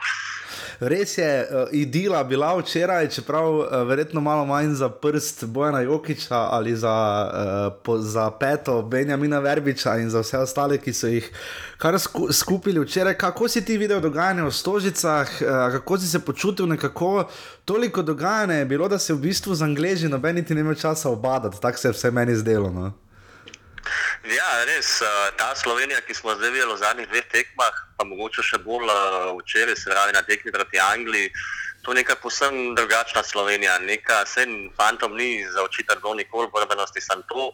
res 0.81 1.19
je 1.19 1.29
uh, 1.45 1.69
idila 1.73 2.25
bila 2.25 2.55
včeraj, 2.59 3.09
čeprav 3.09 3.49
uh, 3.55 3.67
verjetno 3.89 4.21
malo 4.21 4.45
manj 4.47 4.75
za 4.75 4.89
prst 4.89 5.45
Bojana 5.45 5.81
Jokiča 5.81 6.41
ali 6.57 6.77
za, 6.77 6.95
uh, 6.95 7.83
po, 7.85 7.99
za 7.99 8.31
peto 8.31 8.83
Benjamina 8.83 9.39
Verbiča 9.39 9.97
in 9.97 10.11
za 10.11 10.25
vse 10.25 10.39
ostale, 10.39 10.79
ki 10.79 10.93
so 10.93 11.07
jih 11.07 11.31
kar 11.79 11.99
sku, 12.01 12.33
skupili 12.33 12.81
včeraj. 12.81 13.15
Kako 13.19 13.49
si 13.49 13.65
ti 13.65 13.79
videl 13.79 14.01
dogajanje 14.01 14.43
v 14.43 14.53
Stožicah, 14.53 15.29
uh, 15.41 15.49
kako 15.79 15.99
si 15.99 16.09
se 16.09 16.19
počutil 16.19 16.67
nekako? 16.67 17.29
Toliko 17.65 18.03
dogajanja 18.03 18.55
je 18.55 18.65
bilo, 18.65 18.89
da 18.89 18.99
se 18.99 19.15
v 19.15 19.19
bistvu 19.19 19.55
z 19.55 19.63
angliži 19.63 20.09
noben 20.09 20.35
niti 20.37 20.55
ne 20.55 20.61
imel 20.61 20.75
časa 20.75 20.94
obadati, 21.11 21.61
tako 21.61 21.79
se 21.79 21.89
je 21.89 21.93
vse 21.93 22.11
meni 22.11 22.37
zdelo. 22.37 22.71
No? 22.71 22.93
Ja, 24.25 24.65
res. 24.65 25.03
eh, 25.03 25.31
Ta 25.37 25.55
Slovenija, 25.55 26.01
ki 26.01 26.15
smo 26.15 26.35
zdaj 26.35 26.51
videli 26.51 26.73
v 26.73 26.81
zadnjih 26.81 27.09
dveh 27.09 27.27
tekmah, 27.29 27.75
pa 27.99 28.05
mogoče 28.09 28.43
še 28.43 28.59
bolj 28.65 28.89
eh, 28.89 29.33
včeraj, 29.43 29.77
se 29.77 29.91
pravi 29.91 30.13
na 30.17 30.23
tekmi 30.23 30.53
proti 30.53 30.81
Angliji, 30.81 31.29
to 31.85 31.93
je 31.93 32.01
neka 32.01 32.17
posebno 32.17 32.73
drugačna 32.75 33.23
Slovenija. 33.23 33.79
Neka, 33.79 34.25
sen 34.27 34.71
fantom 34.77 35.17
ni 35.17 35.45
za 35.53 35.63
očitati 35.63 36.01
do 36.01 36.15
nikoli 36.15 36.49
borbenosti, 36.49 37.01
sem 37.01 37.21
to. 37.29 37.53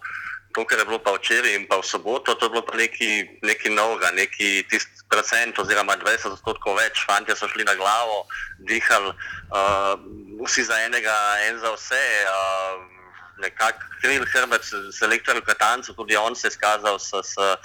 To, 0.55 0.65
kar 0.67 0.79
je 0.79 0.85
bilo 0.85 0.99
pa 0.99 1.15
včeraj 1.15 1.55
in 1.55 1.67
pa 1.71 1.79
v 1.79 1.87
soboto, 1.87 2.35
to 2.35 2.47
je 2.47 2.51
bilo 2.51 2.63
pa 2.67 2.75
nekaj, 2.75 3.43
nekaj 3.43 3.71
novega, 3.75 4.11
neki 4.15 4.67
tisti 4.71 5.03
procent 5.11 5.59
oziroma 5.59 5.95
20 5.99 6.31
odstotkov 6.31 6.79
več. 6.79 7.03
Fantje 7.07 7.35
so 7.39 7.47
šli 7.51 7.67
na 7.67 7.75
glavo, 7.79 8.27
dihali, 8.67 9.15
uh, 9.51 9.95
vsi 10.43 10.67
za 10.67 10.79
enega, 10.87 11.19
en 11.51 11.59
za 11.59 11.75
vse. 11.75 12.03
Uh, 12.31 13.00
nekako 13.41 13.85
Kril 14.01 14.25
Hrbec, 14.33 14.65
selektor 14.93 15.37
v 15.37 15.45
Katancu, 15.45 15.95
tudi 15.95 16.17
on 16.17 16.37
se 16.37 16.47
je 16.49 16.57
skazal 16.57 16.99
s, 16.99 17.11
s 17.13 17.37
uh, 17.37 17.57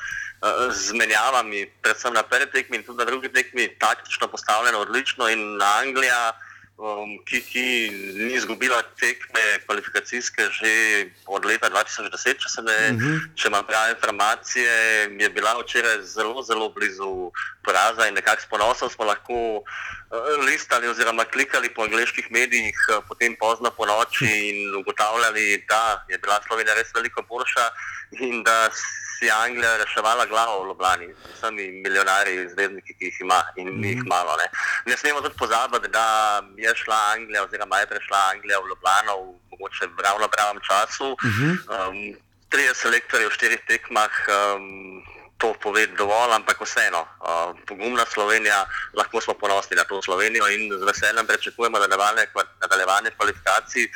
zmenjavami, 0.72 1.66
predvsem 1.82 2.14
na 2.14 2.24
prvi 2.24 2.52
tekmi 2.52 2.78
in 2.78 2.84
tudi 2.84 3.04
na 3.04 3.06
drugi 3.06 3.30
tekmi, 3.30 3.68
taktično 3.80 4.28
postavljeno 4.28 4.80
odlično 4.80 5.30
in 5.30 5.62
Anglija, 5.62 6.34
um, 6.78 7.18
ki, 7.26 7.42
ki 7.42 7.66
ni 8.16 8.34
izgubila 8.36 8.82
tekme 9.00 9.44
kvalifikacijske 9.66 10.50
že 10.52 10.72
od 11.28 11.46
leta 11.46 11.70
2010, 11.70 12.42
če, 12.42 12.62
ne, 12.62 12.80
uh 12.92 13.02
-huh. 13.02 13.20
če 13.36 13.48
imam 13.48 13.66
prave 13.66 13.92
informacije, 13.96 14.72
je 15.20 15.30
bila 15.30 15.56
včeraj 15.60 16.04
zelo, 16.04 16.44
zelo 16.44 16.70
blizu 16.70 17.32
poraza 17.64 18.08
in 18.08 18.14
nekako 18.14 18.42
s 18.42 18.46
ponosom 18.46 18.90
smo 18.90 19.06
lahko 19.06 19.34
uh, 19.34 19.64
listali 20.46 20.88
oziroma 20.88 21.26
klikali 21.26 21.70
po 21.70 21.84
angliških 21.84 22.32
medijih 22.32 22.76
uh, 22.90 23.04
potem 23.08 23.36
pozno 23.40 23.72
po 23.72 23.86
noči 23.86 24.26
in 24.26 24.76
ugotavljali, 24.76 25.66
da 25.68 26.06
je 26.10 26.18
bila 26.18 26.42
Slovenija 26.48 26.76
res 26.76 26.94
veliko 26.96 27.22
boljša 27.22 27.66
in 28.20 28.44
da 28.44 28.70
si 29.20 29.30
Anglija 29.32 29.78
reševala 29.78 30.26
glavo 30.26 30.64
v 30.64 30.68
Ljubljani 30.68 31.08
z 31.14 31.34
vsemi 31.34 31.66
milijonarji, 31.72 32.50
zvezdniki, 32.50 32.94
ki 32.98 33.06
jih 33.06 33.18
ima 33.22 33.42
in 33.56 33.68
ni 33.82 33.90
jih 33.94 34.04
malo. 34.06 34.38
Ne, 34.42 34.48
ne 34.86 34.98
smemo 34.98 35.22
tudi 35.22 35.38
pozabiti, 35.38 35.88
da 35.88 36.08
je 36.58 36.76
šla 36.76 37.00
Anglija 37.16 37.44
oziroma 37.44 37.80
je 37.80 37.88
prišla 37.88 38.20
Anglija 38.34 38.60
v 38.60 38.70
Ljubljano 38.70 39.14
v 39.22 39.34
mogoče 39.52 39.88
v 39.88 40.02
ravno 40.08 40.28
pravem 40.28 40.60
času. 40.68 41.16
Um, 41.16 41.98
trije 42.50 42.74
selektorji 42.76 43.28
v 43.28 43.36
štirih 43.38 43.62
tekmah. 43.68 44.14
Um, 44.28 45.04
To 45.38 45.54
pove 45.64 45.88
dovolj, 46.00 46.32
ampak 46.32 46.62
vseeno, 46.64 47.02
uh, 47.04 47.52
pogumna 47.68 48.06
Slovenija, 48.08 48.66
lahko 48.96 49.22
smo 49.22 49.34
ponosni 49.34 49.76
na 49.76 49.84
to 49.84 50.02
Slovenijo 50.02 50.48
in 50.48 50.72
z 50.72 50.84
veseljem 50.88 51.28
pričakujemo 51.28 51.80
nadaljevanje, 51.80 52.28
nadaljevanje 52.62 53.12
kvalifikacij. 53.18 53.90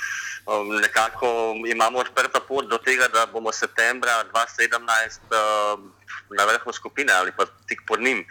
Um, 0.45 0.75
nekako 0.81 1.55
imamo 1.67 1.99
odprto 1.99 2.39
pot 2.47 2.67
do 2.67 2.77
tega, 2.77 3.07
da 3.07 3.25
bomo 3.25 3.51
septembra 3.51 4.23
2017 4.33 5.19
uh, 5.31 5.79
na 6.37 6.45
vrhu 6.45 6.73
skupine 6.73 7.13
ali 7.13 7.31
pa 7.37 7.45
tik 7.67 7.81
pod 7.87 8.01
njim. 8.01 8.25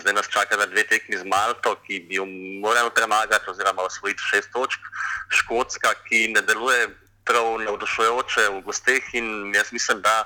Zdaj 0.00 0.12
nas 0.12 0.28
čaka 0.28 0.56
na 0.56 0.66
dve 0.66 0.84
tekmi 0.84 1.16
z 1.16 1.24
Malto, 1.24 1.74
ki 1.86 2.00
bi 2.08 2.14
jo 2.14 2.26
morali 2.62 2.90
premagati 2.94 3.50
oziroma 3.50 3.82
osvojiti 3.82 4.22
šest 4.30 4.52
točk. 4.52 4.80
Škotska, 5.28 5.94
ki 6.08 6.28
ne 6.34 6.42
deluje 6.42 6.88
prav 7.30 7.46
navdušujoče 7.62 8.48
v 8.54 8.62
gosteh 8.66 9.14
in 9.14 9.54
jaz 9.54 9.72
mislim, 9.72 10.02
da 10.02 10.24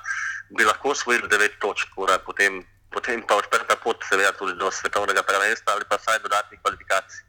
bi 0.57 0.65
lahko 0.65 0.95
osvojili 0.95 1.29
devet 1.29 1.59
točk, 1.61 1.93
ura, 1.97 2.19
potem, 2.27 2.63
potem 2.93 3.23
pa 3.29 3.37
odprta 3.37 3.77
pot, 3.85 4.05
seveda 4.09 4.33
tudi 4.39 4.57
do 4.59 4.71
svetovnega 4.71 5.23
prvenstva 5.23 5.77
ali 5.77 5.85
pa 5.89 6.01
vsaj 6.01 6.23
dodatnih 6.25 6.61
kvalifikacij. 6.63 7.25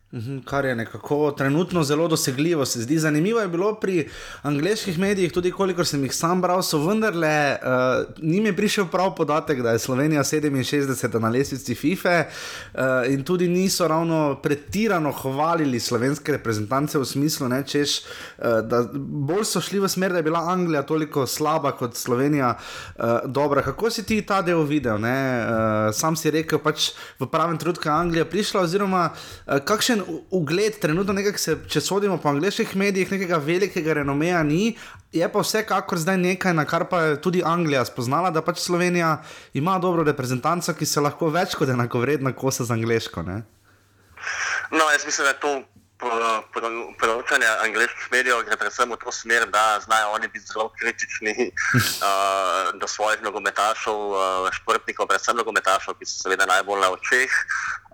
Kar 0.45 0.65
je 0.65 0.75
nekako 0.75 1.31
trenutno 1.31 1.83
zelo 1.83 2.07
dosegljivo, 2.07 2.65
se 2.65 2.81
zdi. 2.81 2.99
Zanimivo 2.99 3.39
je 3.39 3.47
bilo 3.47 3.73
pri 3.75 4.07
angliških 4.41 4.99
medijih, 4.99 5.31
tudi 5.31 5.51
kolikor 5.51 5.85
sem 5.85 6.03
jih 6.03 6.13
sam 6.15 6.41
bral, 6.41 6.61
so 6.63 6.79
vendarle, 6.87 7.57
uh, 7.59 8.23
njim 8.23 8.45
je 8.45 8.55
prišel 8.55 8.85
prav 8.91 9.15
podatek, 9.15 9.61
da 9.61 9.71
je 9.71 9.79
Slovenija 9.79 10.23
67 10.23 11.19
na 11.19 11.29
lestvici 11.29 11.75
FIFA 11.75 12.23
uh, 12.23 12.79
in 13.09 13.23
tudi 13.23 13.47
niso 13.47 13.87
ravno 13.87 14.39
pretirano 14.43 15.11
hvalili 15.11 15.79
slovenske 15.79 16.31
reprezentance 16.31 16.99
v 16.99 17.05
smislu, 17.05 17.49
ne, 17.49 17.63
češ, 17.67 17.99
uh, 17.99 18.45
da 18.63 18.85
bolj 19.03 19.43
so 19.43 19.61
šli 19.61 19.79
v 19.79 19.89
smer, 19.89 20.11
da 20.11 20.17
je 20.17 20.23
bila 20.23 20.45
Anglija 20.47 20.81
toliko 20.83 21.27
slaba 21.27 21.71
kot 21.71 21.95
Slovenija 21.95 22.55
uh, 22.55 23.03
dobra. 23.25 23.61
Kako 23.61 23.89
si 23.89 24.05
ti 24.05 24.21
ta 24.21 24.41
del 24.41 24.63
videl? 24.63 24.95
Uh, 24.95 25.91
sam 25.93 26.15
si 26.15 26.31
rekel, 26.31 26.59
pač 26.59 26.93
v 27.19 27.27
pravem 27.27 27.57
trenutku 27.57 27.89
je 27.89 27.93
Anglija 27.93 28.25
prišla, 28.25 28.61
oziroma 28.61 29.09
uh, 29.11 29.59
kakšen 29.59 30.04
ugled, 30.31 30.79
trenutno 30.81 31.13
nekaj, 31.13 31.37
se, 31.37 31.55
če 31.69 31.81
sodimo 31.81 32.17
po 32.21 32.29
angliških 32.29 32.75
medijih, 32.75 33.11
nekega 33.11 33.37
velikega 33.41 33.97
renomeja 33.99 34.43
ni, 34.43 34.75
je 35.15 35.29
pa 35.31 35.43
vsekakor 35.43 35.99
zdaj 36.01 36.17
nekaj, 36.21 36.53
na 36.53 36.65
kar 36.65 36.87
pa 36.89 37.01
je 37.01 37.21
tudi 37.21 37.43
Anglija 37.45 37.85
spoznala, 37.85 38.31
da 38.31 38.43
pač 38.45 38.59
Slovenija 38.63 39.17
ima 39.53 39.77
dobro 39.79 40.03
reprezentanco, 40.03 40.73
ki 40.73 40.85
se 40.85 41.03
lahko 41.03 41.29
več 41.33 41.55
kot 41.55 41.69
enako 41.69 42.03
vredna 42.03 42.33
kosa 42.33 42.65
z 42.65 42.77
angliško. 42.77 43.23
Ne? 43.23 43.41
No, 44.71 44.89
jaz 44.91 45.05
mislim, 45.05 45.25
da 45.25 45.33
je 45.33 45.39
to 45.39 45.55
poročanje 46.99 47.47
angliških 47.63 48.07
medijev 48.11 48.41
gre 48.43 48.57
predvsem 48.57 48.91
v 48.91 48.97
to 48.99 49.11
smer, 49.11 49.45
da 49.47 49.79
znajo 49.79 50.09
oni 50.11 50.27
biti 50.27 50.45
zelo 50.45 50.69
kritični 50.79 51.51
uh, 51.51 52.73
do 52.81 52.87
svojih 52.87 53.23
nogometašov, 53.23 53.99
uh, 54.11 54.51
športnikov, 54.51 55.07
predvsem 55.07 55.37
nogometašov, 55.37 55.95
ki 55.95 56.05
so 56.05 56.23
seveda 56.23 56.45
najbolj 56.45 56.81
na 56.81 56.91
očeh. 56.91 57.31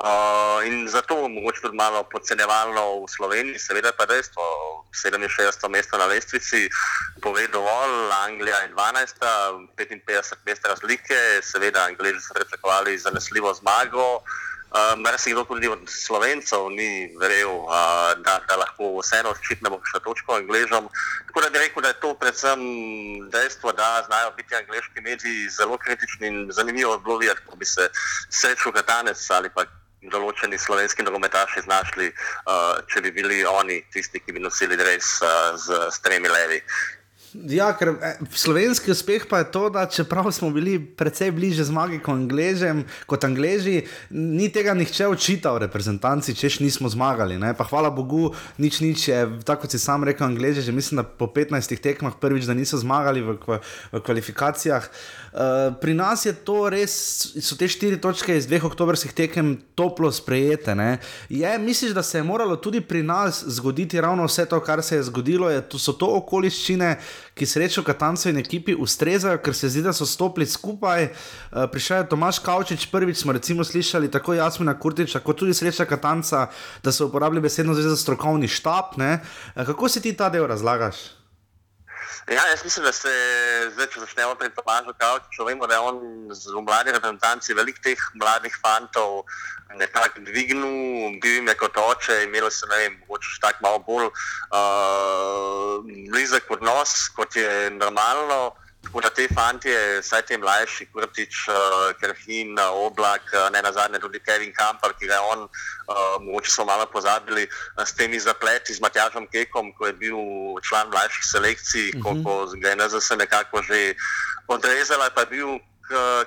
Uh, 0.02 0.66
in 0.66 0.88
zato 0.90 1.28
mogoče 1.30 1.62
tudi 1.62 1.78
malo 1.78 2.04
podcenevalno 2.04 3.06
v 3.06 3.10
Sloveniji, 3.10 3.60
seveda 3.60 3.94
pa 3.94 4.06
dejstvo, 4.10 4.42
67. 4.90 5.70
mesto 5.70 5.98
na 5.98 6.06
lestvici 6.06 6.70
pove 7.22 7.48
dovolj, 7.48 8.12
Anglija 8.26 8.66
je 8.66 8.74
12. 8.74 9.14
55 9.78 10.34
mest 10.46 10.66
razlike, 10.66 11.20
seveda 11.42 11.86
Angliji 11.86 12.20
so 12.20 12.34
pričakovali 12.34 12.98
zanesljivo 12.98 13.54
zmago. 13.54 14.16
Uh, 14.16 14.51
Marsikdo 14.98 15.44
tudi 15.44 15.68
od 15.68 15.80
slovencev 15.88 16.70
ni 16.72 17.12
verjel, 17.20 17.52
uh, 17.52 18.14
da, 18.24 18.40
da 18.48 18.56
lahko 18.56 18.94
vseeno 19.02 19.34
ščitnemo 19.36 19.82
še 19.92 20.00
točko 20.06 20.38
angležom. 20.40 20.88
Tako 21.28 21.44
da 21.44 21.50
bi 21.52 21.60
rekel, 21.60 21.84
da 21.84 21.92
je 21.92 22.00
to 22.00 22.14
predvsem 22.16 22.64
dejstvo, 23.34 23.74
da 23.76 24.06
znajo 24.08 24.32
biti 24.38 24.56
angliški 24.56 25.04
mediji 25.04 25.50
zelo 25.52 25.78
kritični 25.78 26.28
in 26.28 26.40
zanimivo 26.56 26.98
bilo 27.04 27.18
videti, 27.20 27.44
ko 27.50 27.60
bi 27.60 27.68
se 27.68 27.90
srečal 28.30 28.72
katanec 28.72 29.20
ali 29.36 29.52
pa 29.52 29.68
določeni 30.10 30.58
slovenski 30.58 31.04
nogometaši 31.04 31.68
znašli, 31.68 32.08
uh, 32.48 32.80
če 32.88 33.04
bi 33.06 33.12
bili 33.12 33.44
oni 33.46 33.82
tisti, 33.94 34.24
ki 34.24 34.40
bi 34.40 34.42
nosili 34.42 34.80
res 34.80 35.20
uh, 35.20 35.52
z, 35.60 35.84
z 35.92 36.02
tremi 36.08 36.32
levi. 36.32 36.64
Ja, 37.32 37.70
ker 37.80 37.94
eh, 37.96 38.20
slovenski 38.36 38.92
uspeh 38.92 39.24
pa 39.30 39.40
je 39.40 39.48
to, 39.56 39.70
da 39.72 39.86
čeprav 39.88 40.28
smo 40.36 40.50
bili 40.52 40.76
precej 40.80 41.32
bliže 41.32 41.64
zmagi 41.64 42.02
kot, 42.04 42.16
Angležem, 42.20 42.84
kot 43.08 43.24
Angleži, 43.24 43.86
ni 44.12 44.50
tega 44.52 44.74
nihče 44.76 45.08
očital 45.08 45.62
reprezentanci, 45.64 46.36
češ 46.36 46.60
nismo 46.60 46.92
zmagali. 46.92 47.40
Ne? 47.40 47.54
Pa 47.56 47.64
hvala 47.70 47.90
Bogu, 47.90 48.34
nič 48.60 48.82
nič 48.84 49.08
je, 49.08 49.20
tako 49.48 49.64
kot 49.64 49.72
si 49.72 49.80
sam 49.80 50.04
rekel, 50.04 50.28
Angleži, 50.28 50.66
že 50.66 50.76
mislim, 50.76 51.00
da 51.00 51.08
po 51.08 51.32
15 51.32 51.72
tekmah 51.80 52.20
prvič, 52.20 52.50
da 52.50 52.58
niso 52.58 52.80
zmagali 52.82 53.24
v, 53.24 53.40
v 53.40 54.04
kvalifikacijah. 54.04 54.92
Uh, 54.92 55.21
pri 55.82 55.94
nas 55.94 56.26
je 56.26 56.34
to 56.34 56.70
res, 56.70 56.94
so 57.40 57.56
te 57.56 57.68
štiri 57.72 57.96
točke 58.02 58.36
iz 58.36 58.48
dveh 58.50 58.66
oktobrskih 58.68 59.14
tekem 59.16 59.54
toplo 59.80 60.12
sprejete. 60.12 60.76
Je, 61.30 61.52
misliš, 61.60 61.94
da 61.96 62.04
se 62.04 62.18
je 62.18 62.24
moralo 62.24 62.56
tudi 62.56 62.82
pri 62.82 63.04
nas 63.04 63.44
zgoditi 63.48 64.02
ravno 64.02 64.26
vse 64.28 64.46
to, 64.46 64.60
kar 64.60 64.84
se 64.84 64.96
je 64.96 65.04
zgodilo? 65.04 65.50
Je, 65.50 65.62
to 65.62 65.80
so 65.80 65.94
to 65.94 66.10
okoliščine, 66.20 66.98
ki 67.34 67.46
srečo 67.46 67.84
Katanco 67.84 68.30
in 68.30 68.42
ekipi 68.42 68.76
ustrezajo, 68.76 69.40
ker 69.44 69.56
se 69.56 69.70
zdi, 69.72 69.86
da 69.86 69.94
so 69.94 70.06
stopili 70.06 70.46
skupaj. 70.46 71.08
Uh, 71.08 71.64
prišel 71.72 72.04
je 72.04 72.10
Tomaš 72.12 72.42
Kavčič, 72.44 72.90
prvič 72.92 73.24
smo 73.24 73.32
recimo 73.32 73.64
slišali 73.64 74.12
tako 74.12 74.36
Jasmina 74.36 74.76
Kurtiča, 74.80 75.24
kot 75.24 75.40
tudi 75.40 75.56
sreča 75.56 75.86
Katanca, 75.86 76.48
da 76.84 76.92
so 76.92 77.08
uporabili 77.08 77.42
besedno 77.42 77.74
za 77.74 77.96
strokovni 77.96 78.48
štab. 78.48 79.00
Uh, 79.00 79.66
kako 79.66 79.90
si 79.90 80.02
ti 80.02 80.14
ta 80.14 80.30
del 80.30 80.48
razlagaš? 80.48 81.21
Ja, 82.32 82.48
jaz 82.48 82.64
mislim, 82.64 82.86
da 82.86 82.92
se 82.96 83.12
zdaj, 83.74 83.88
če 83.92 84.00
začnemo 84.06 84.36
pri 84.40 84.48
Tomažu 84.56 84.94
Kavčiču, 85.00 85.44
vemo, 85.44 85.68
da 85.68 85.76
je 85.76 85.80
on 85.84 85.98
z 86.32 86.54
mladimi 86.64 86.94
reprezentanci 86.96 87.58
velik 87.58 87.82
teh 87.84 88.00
mladih 88.16 88.56
fantov 88.64 89.26
nekako 89.76 90.24
dvignil, 90.30 91.18
bil 91.20 91.34
jim 91.36 91.52
je 91.52 91.56
kot 91.60 91.76
oče, 91.82 92.22
imeli 92.24 92.52
so, 92.52 92.70
ne 92.72 92.78
vem, 92.80 92.96
mogoče 93.02 93.36
tak 93.44 93.60
malo 93.60 93.84
bolj 93.84 94.08
uh, 94.08 95.84
blizek 96.14 96.48
odnos, 96.56 97.10
kot 97.18 97.36
je 97.36 97.68
normalno. 97.76 98.56
Tako 98.82 99.02
da 99.02 99.10
te 99.10 99.28
fantje, 99.34 99.76
vsaj 100.02 100.22
te 100.26 100.38
mlajši, 100.42 100.88
Kurtič, 100.94 101.44
uh, 101.48 101.92
Krhin, 102.02 102.56
uh, 102.58 102.74
Oblak, 102.88 103.30
uh, 103.34 103.46
ne 103.54 103.62
na 103.62 103.72
zadnje 103.72 104.00
tudi 104.02 104.20
Kevin 104.20 104.54
Kampar, 104.58 104.96
ki 104.98 105.08
ga 105.08 105.20
je 105.20 105.28
on, 105.32 105.46
uh, 105.46 106.18
mogoče 106.26 106.52
smo 106.52 106.66
malo 106.66 106.88
pozabili, 106.90 107.48
s 107.78 107.94
temi 107.94 108.20
zapleti 108.20 108.74
z 108.74 108.82
Matjažem 108.82 109.28
Kekom, 109.28 109.72
ko 109.78 109.88
je 109.88 109.94
bil 109.94 110.18
član 110.66 110.90
mlajših 110.90 111.26
selekcij, 111.30 111.88
uh 111.94 112.02
-huh. 112.02 112.24
ko, 112.24 112.46
ko 112.50 112.60
ga 112.62 112.70
je 112.70 112.76
NZS 112.76 113.10
nekako 113.18 113.62
že 113.62 113.94
odrezala, 114.48 115.10
pa 115.10 115.22
je 115.22 115.28
bil 115.28 115.60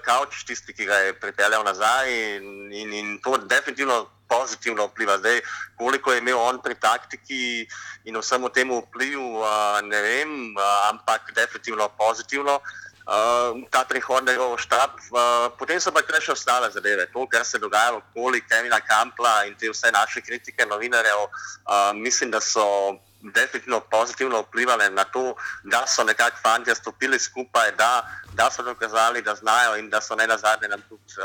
Kauč 0.05 0.45
tisti, 0.45 0.73
ki 0.73 0.85
ga 0.85 0.95
je 0.95 1.13
pripeljal 1.17 1.65
nazaj 1.65 2.37
in, 2.37 2.73
in, 2.73 2.93
in 2.93 3.19
to 3.25 3.37
definitivno 3.37 4.09
pozitivno 4.29 4.87
vpliva. 4.87 5.19
Zdaj, 5.19 5.41
koliko 5.77 6.13
je 6.13 6.19
imel 6.19 6.39
on 6.39 6.61
pri 6.63 6.75
taktiki 6.75 7.67
in 8.05 8.17
vsemu 8.17 8.49
temu 8.49 8.81
vpliv, 8.85 9.19
uh, 9.21 9.81
ne 9.83 10.01
vem, 10.03 10.33
uh, 10.57 10.89
ampak 10.91 11.33
definitivno 11.35 11.89
pozitivno. 11.99 12.61
Uh, 13.05 13.61
ta 13.71 13.85
prihod 13.85 14.25
njegov 14.25 14.57
štab, 14.59 14.97
uh, 15.13 15.53
potem 15.59 15.81
so 15.81 15.93
pa 15.93 16.01
še 16.01 16.33
ostale 16.33 16.71
zadeve. 16.73 17.05
To, 17.13 17.27
kar 17.29 17.45
se 17.45 17.59
dogaja 17.59 17.93
okoli 17.99 18.41
Kevina 18.49 18.81
Kampla 18.81 19.45
in 19.45 19.55
te 19.61 19.69
vse 19.69 19.93
naše 19.93 20.21
kritike 20.25 20.65
novinarjev, 20.65 21.29
uh, 21.29 21.93
mislim, 21.93 22.31
da 22.31 22.41
so 22.41 22.97
definitivno 23.33 23.81
pozitivno 23.81 24.41
vplivali 24.41 24.91
na 24.91 25.05
to, 25.05 25.35
da 25.65 25.87
so 25.87 26.05
nekako 26.05 26.37
fanti 26.43 26.75
stopili 26.75 27.19
skupaj, 27.19 27.73
da, 27.73 28.09
da 28.35 28.51
so 28.51 28.63
dokazali, 28.63 29.23
da 29.23 29.35
znajo 29.35 29.77
in 29.77 29.91
da 29.91 30.01
so 30.01 30.15
ne 30.15 30.27
na 30.27 30.37
zadnje 30.37 30.69
nam 30.69 30.83
tudi, 30.89 31.03
uh, 31.19 31.25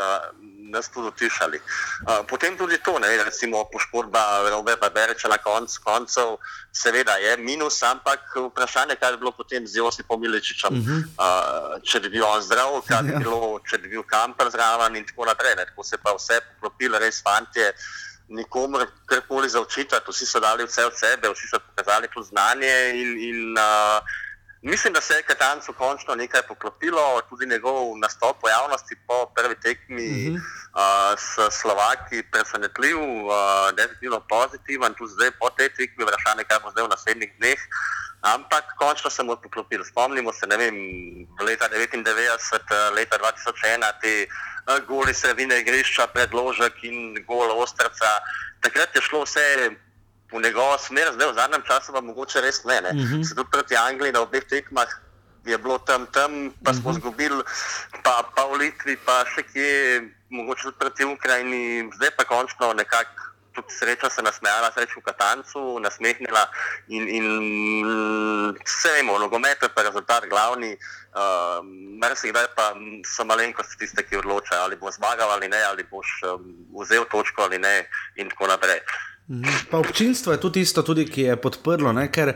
nas 0.72 0.89
tudi 0.89 1.08
utišali. 1.08 1.58
Uh, 1.58 2.26
potem 2.28 2.58
tudi 2.58 2.78
to, 2.78 3.00
ne, 3.00 3.24
recimo 3.24 3.66
poškodba 3.74 4.50
Roberta 4.50 4.89
Bereča 4.89 5.28
na 5.28 5.38
konc, 5.38 5.78
koncev, 5.78 6.38
seveda 6.72 7.12
je 7.12 7.38
minus, 7.38 7.84
ampak 7.84 8.20
vprašanje, 8.36 8.95
kaj 8.95 9.12
bi 9.12 9.18
bilo 9.18 9.32
potem 9.32 9.68
z 9.68 9.78
Josipom 9.78 10.22
Miličičem, 10.22 10.74
uh 10.74 10.86
-huh. 10.86 11.04
uh, 11.18 11.84
če 11.84 12.00
bi 12.00 12.10
bil 12.10 12.26
on 12.26 12.41
zdrav, 12.41 12.82
kaj 12.88 13.02
bi 13.04 13.14
bilo, 13.18 13.60
če 13.70 13.78
bi 13.78 13.89
bil 13.89 14.04
kamper 14.04 14.50
zraven 14.52 14.95
in 14.95 15.06
tako 15.06 15.26
naprej. 15.26 15.56
Ne, 15.56 15.66
tako 15.66 15.84
se 15.84 15.97
pa 15.97 16.14
vse 16.14 16.41
poklopilo, 16.41 17.00
res 17.00 17.22
fanti 17.24 17.60
nikomor 18.30 18.88
karkoli 19.05 19.49
za 19.49 19.61
očitati, 19.61 20.11
vsi 20.11 20.25
so 20.25 20.39
dali 20.39 20.65
vse 20.65 20.86
od 20.86 20.93
sebe, 20.95 21.30
vsi 21.30 21.47
so 21.47 21.59
pokazali 21.59 22.07
to 22.13 22.21
znanje. 22.21 22.91
In, 22.93 23.19
in, 23.30 23.57
uh, 23.57 24.03
mislim, 24.62 24.93
da 24.93 25.01
se 25.01 25.14
je 25.14 25.24
Katancu 25.24 25.74
končno 25.74 26.16
nekaj 26.16 26.41
poklopilo, 26.47 27.22
tudi 27.30 27.45
njegov 27.45 27.97
nastop 27.97 28.43
v 28.43 28.49
javnosti 28.49 28.95
po 29.07 29.32
prvi 29.36 29.55
tekmi 29.55 30.10
uh 30.30 30.36
-huh. 30.36 30.36
uh, 30.36 31.20
s 31.20 31.60
Slovaki, 31.62 32.24
presenetljiv, 32.32 32.97
uh, 32.99 33.32
definitivno 33.78 34.20
pozitiven, 34.20 34.93
tudi 34.93 35.14
zdaj 35.14 35.32
po 35.32 35.49
tej 35.49 35.70
tekmi, 35.70 36.03
vprašanje, 36.03 36.43
kaj 36.43 36.60
bo 36.64 36.72
zdaj 36.72 36.84
v 36.84 36.93
naslednjih 36.95 37.32
dneh. 37.38 37.60
Ampak 38.22 38.64
končno 38.78 39.10
se 39.10 39.24
mu 39.24 39.32
je 39.32 39.41
poklopil. 39.43 39.84
Spomnimo 39.84 40.34
se, 40.34 40.47
ne 40.47 40.57
vem, 40.57 40.76
leta 41.47 41.70
99, 41.70 42.93
leta 42.95 43.18
2001, 43.18 43.93
te 44.01 44.28
uh, 44.28 44.88
goli 44.88 45.14
sredine 45.14 45.60
igrišča, 45.60 46.07
predložek 46.07 46.84
in 46.84 47.24
gol 47.28 47.51
ostrca. 47.64 48.10
Takrat 48.62 48.95
je 48.95 49.01
šlo 49.01 49.24
vse 49.24 49.72
v 50.32 50.41
njegovo 50.43 50.77
smer, 50.77 51.13
zdaj 51.13 51.32
v 51.32 51.36
zadnjem 51.36 51.63
času 51.67 51.93
pa 51.93 52.01
mogoče 52.01 52.41
res 52.41 52.63
ne. 52.63 52.82
ne. 52.82 52.89
Uh 52.89 52.95
-huh. 52.95 53.23
Se 53.27 53.36
tudi 53.36 53.49
proti 53.51 53.75
Angliji 53.75 54.11
na 54.11 54.21
obeh 54.21 54.43
tekmah 54.43 54.89
je 55.45 55.57
bilo 55.57 55.77
tam, 55.80 56.05
tam 56.11 56.53
pa 56.63 56.73
smo 56.73 56.89
uh 56.89 56.95
-huh. 56.95 56.99
zgubili, 56.99 57.43
pa, 58.03 58.23
pa 58.36 58.45
v 58.45 58.53
Litvi, 58.53 58.97
pa 59.05 59.25
še 59.36 59.43
kje, 59.43 60.01
mogoče 60.30 60.63
tudi 60.63 60.77
proti 60.80 61.03
Ukrajini, 61.05 61.89
zdaj 61.95 62.11
pa 62.17 62.23
končno 62.23 62.73
nekako. 62.73 63.25
Tudi 63.53 63.73
sreča 63.80 64.09
se 64.09 64.21
nasmejala, 64.21 64.71
sreča 64.71 64.93
v 64.97 65.01
Katancu, 65.01 65.80
nasmehnila 65.80 66.47
in, 66.88 67.09
in 67.09 67.25
vse 68.65 68.91
vemo, 68.91 69.17
nogomet 69.19 69.57
je 69.61 69.69
pa 69.69 69.82
rezultat 69.82 70.23
glavni. 70.30 70.77
Uh, 71.09 71.65
Mersikdaj 72.01 72.47
pa 72.55 72.73
so 73.15 73.25
malenkosti 73.25 73.77
tiste, 73.77 74.05
ki 74.05 74.17
odločajo, 74.17 74.63
ali 74.63 74.75
bo 74.75 74.91
zmagal 74.91 75.32
ali 75.32 75.47
ne, 75.47 75.63
ali 75.63 75.84
boš 75.84 76.07
um, 76.23 76.55
vzel 76.82 77.05
točko 77.11 77.41
ali 77.41 77.57
ne 77.57 77.89
in 78.15 78.30
tako 78.30 78.47
naprej. 78.47 78.80
Pa 79.69 79.77
občinstvo 79.77 80.32
je 80.34 80.41
tudi 80.41 80.59
tisto, 80.65 80.82
tudi, 80.82 81.05
ki 81.05 81.21
je 81.21 81.36
podprlo, 81.38 81.91
ne? 81.93 82.07
ker 82.09 82.32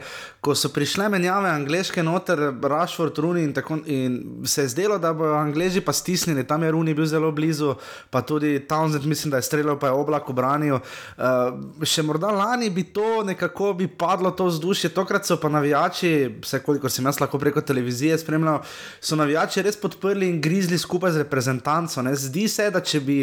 ko 0.45 0.53
so 0.53 0.69
prišle 0.69 1.07
menjave 1.09 1.49
angliške 1.49 2.03
noter, 2.05 2.51
Rašford, 2.61 3.17
Runi 3.17 3.41
in 3.47 3.53
tako 3.53 3.79
in 3.89 4.45
se 4.45 4.61
je 4.61 4.69
zdelo, 4.75 4.99
da 5.01 5.09
bodo 5.13 5.33
angliži 5.33 5.81
pa 5.81 5.93
stisnili, 5.93 6.45
tam 6.45 6.63
je 6.63 6.69
Runi 6.71 6.93
bil 6.93 7.07
zelo 7.09 7.31
blizu, 7.33 7.73
pa 8.13 8.21
tudi 8.21 8.59
Townsend, 8.69 9.07
mislim, 9.09 9.31
da 9.31 9.41
je 9.41 9.47
streljal, 9.49 9.79
pa 9.79 9.89
je 9.89 9.97
oblak 9.97 10.29
obranil. 10.29 10.77
Uh, 11.17 11.81
še 11.81 12.05
morda 12.05 12.29
lani 12.29 12.69
bi 12.69 12.83
to 12.93 13.23
nekako 13.25 13.71
bi 13.73 13.87
padlo 13.87 14.29
to 14.31 14.45
vzdušje, 14.51 14.93
tokrat 14.93 15.25
so 15.25 15.39
pa 15.41 15.49
navijači, 15.49 16.13
vse 16.45 16.61
koliko 16.61 16.93
sem 16.93 17.09
jaz 17.09 17.17
lahko 17.23 17.41
preko 17.41 17.65
televizije 17.65 18.21
spremljal, 18.21 18.61
so 19.01 19.17
navijači 19.17 19.65
res 19.65 19.81
podprli 19.81 20.29
in 20.29 20.37
grizli 20.41 20.77
skupaj 20.77 21.17
z 21.17 21.25
reprezentanco. 21.25 22.05
Ne? 22.05 22.13
Zdi 22.13 22.45
se, 22.47 22.69
da 22.69 22.85
če 22.85 23.01
bi 23.01 23.19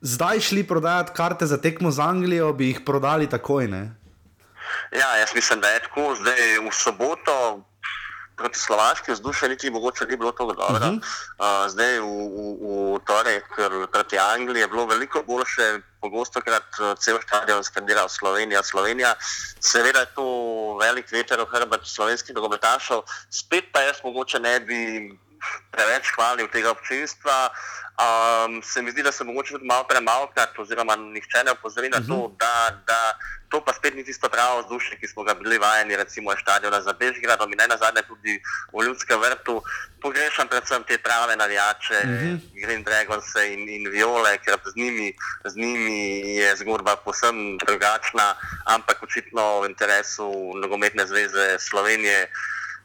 zdaj 0.00 0.40
šli 0.40 0.66
prodajati 0.66 1.12
karte 1.14 1.46
za 1.46 1.60
tekmo 1.60 1.90
z 1.90 2.00
Anglijo, 2.00 2.52
bi 2.52 2.66
jih 2.66 2.80
prodali 2.86 3.28
takoj. 3.30 3.68
Ne? 3.68 3.94
Ja, 4.92 5.16
jaz 5.16 5.34
mislim, 5.34 5.60
da 5.60 5.68
je 5.68 5.82
tako. 5.82 6.14
Zdaj 6.20 6.58
v 6.58 6.72
soboto 6.72 7.64
proti 8.38 8.58
Slovaški 8.58 9.12
vzdušje 9.12 9.48
niti 9.48 9.70
mogoče 9.70 10.06
ni 10.06 10.16
bilo 10.16 10.32
tako 10.32 10.52
dobro. 10.52 10.76
Uh 10.76 10.94
-huh. 10.94 10.98
uh, 11.38 11.70
zdaj 11.70 11.98
v, 12.00 12.04
v, 12.04 12.94
v 12.94 12.98
torek 13.06 13.46
proti 13.92 14.18
Angliji 14.18 14.60
je 14.60 14.68
bilo 14.68 14.86
veliko 14.86 15.22
boljše. 15.22 15.80
Pogosto 16.00 16.40
krat 16.40 16.62
cel 16.98 17.18
stadion 17.22 17.64
skandiral 17.64 18.08
Slovenija, 18.08 18.62
Slovenija. 18.62 19.14
Seveda 19.60 19.98
je 19.98 20.14
to 20.14 20.26
velik 20.80 21.12
veter 21.12 21.40
v 21.40 21.46
hrbet 21.50 21.80
slovenskih 21.84 22.34
nogometašov, 22.34 23.02
spet 23.30 23.64
pa 23.72 23.80
jaz 23.80 23.96
mogoče 24.04 24.38
ne 24.38 24.60
bi 24.60 24.78
preveč 25.70 26.12
hvalil 26.14 26.48
tega 26.52 26.70
občinstva. 26.70 27.50
Um, 27.98 28.62
se 28.62 28.82
mi 28.82 28.90
zdi, 28.90 29.02
da 29.02 29.12
se 29.12 29.24
mogoče 29.24 29.52
tudi 29.52 29.66
malo 29.66 29.84
premalkrat, 29.84 30.58
oziroma 30.58 30.96
nihče 30.96 31.42
ne 31.44 31.50
opozori 31.50 31.88
na 31.88 31.98
to, 32.08 32.14
uh 32.14 32.30
-huh. 32.30 32.36
da, 32.38 32.82
da 32.86 33.18
to 33.48 33.60
pa 33.60 33.72
spet 33.72 33.94
ni 33.94 34.04
tisto 34.04 34.28
pravo 34.28 34.60
vzdušje, 34.60 34.98
ki 35.00 35.08
smo 35.08 35.22
ga 35.22 35.34
bili 35.34 35.58
vajeni, 35.58 35.96
recimo 35.96 36.36
stadiona 36.36 36.80
za 36.80 36.92
Bežgradom 36.92 37.52
in 37.52 37.58
ne 37.58 37.66
nazadnje 37.66 38.02
tudi 38.02 38.42
v 38.72 38.84
Ljudskem 38.84 39.20
vrtu. 39.20 39.62
Pogrešam 40.00 40.48
predvsem 40.48 40.84
te 40.84 40.98
prave 40.98 41.36
navijače, 41.36 41.98
uh 42.04 42.10
-huh. 42.10 42.38
Green 42.62 42.82
Dragons 42.82 43.34
in, 43.34 43.68
in 43.68 43.90
Viole, 43.90 44.38
ker 44.38 44.58
z 44.64 44.76
njimi, 44.76 45.12
z 45.44 45.56
njimi 45.56 46.36
je 46.36 46.56
zgodba 46.56 46.96
posebno 46.96 47.56
drugačna, 47.66 48.34
ampak 48.64 49.02
očitno 49.02 49.60
v 49.60 49.66
interesu 49.66 50.52
nogometne 50.54 51.06
zveze 51.06 51.58
Slovenije. 51.58 52.30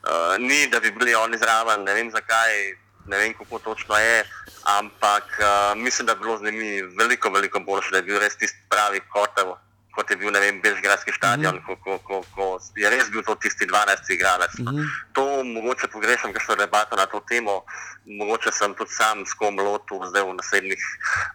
Uh, 0.03 0.37
ni, 0.37 0.67
da 0.67 0.79
bi 0.79 0.91
bili 0.91 1.15
oni 1.15 1.37
zraven, 1.37 1.83
ne 1.83 1.93
vem 1.93 2.11
zakaj, 2.11 2.82
ne 3.07 3.17
vem 3.17 3.33
kako 3.33 3.59
točno 3.59 3.97
je, 3.97 4.23
ampak 4.63 5.23
uh, 5.39 5.81
mislim, 5.81 6.05
da 6.05 6.15
bi 6.15 6.21
bilo 6.21 6.37
z 6.37 6.43
njimi 6.43 6.81
veliko, 6.81 7.29
veliko 7.29 7.59
boljše, 7.59 7.91
da 7.91 7.97
je 7.97 8.03
bil 8.03 8.19
res 8.19 8.35
tisti 8.37 8.59
pravi 8.69 9.01
kotel, 9.13 9.55
kot 9.95 10.09
je 10.09 10.17
bil 10.17 10.31
Bežgradski 10.63 11.11
stadion, 11.11 11.55
mm 11.55 11.59
-hmm. 11.59 11.83
ko, 11.83 11.97
ko, 11.97 11.97
ko, 12.07 12.23
ko 12.35 12.59
je 12.75 12.89
res 12.89 13.09
bil 13.11 13.23
to 13.23 13.35
tisti 13.35 13.65
12. 13.65 14.13
igralec. 14.13 14.53
Mm 14.59 14.65
-hmm. 14.65 14.87
To 15.13 15.43
mogoče 15.43 15.87
pogrešam, 15.87 16.33
ker 16.33 16.41
so 16.47 16.55
debato 16.55 16.95
na 16.95 17.05
to 17.05 17.19
temo, 17.29 17.61
mogoče 18.05 18.51
sem 18.51 18.73
tudi 18.73 18.91
sam 18.91 19.25
s 19.25 19.33
kom 19.33 19.59
lotil 19.59 19.97
zdaj 20.09 20.23
v 20.23 20.33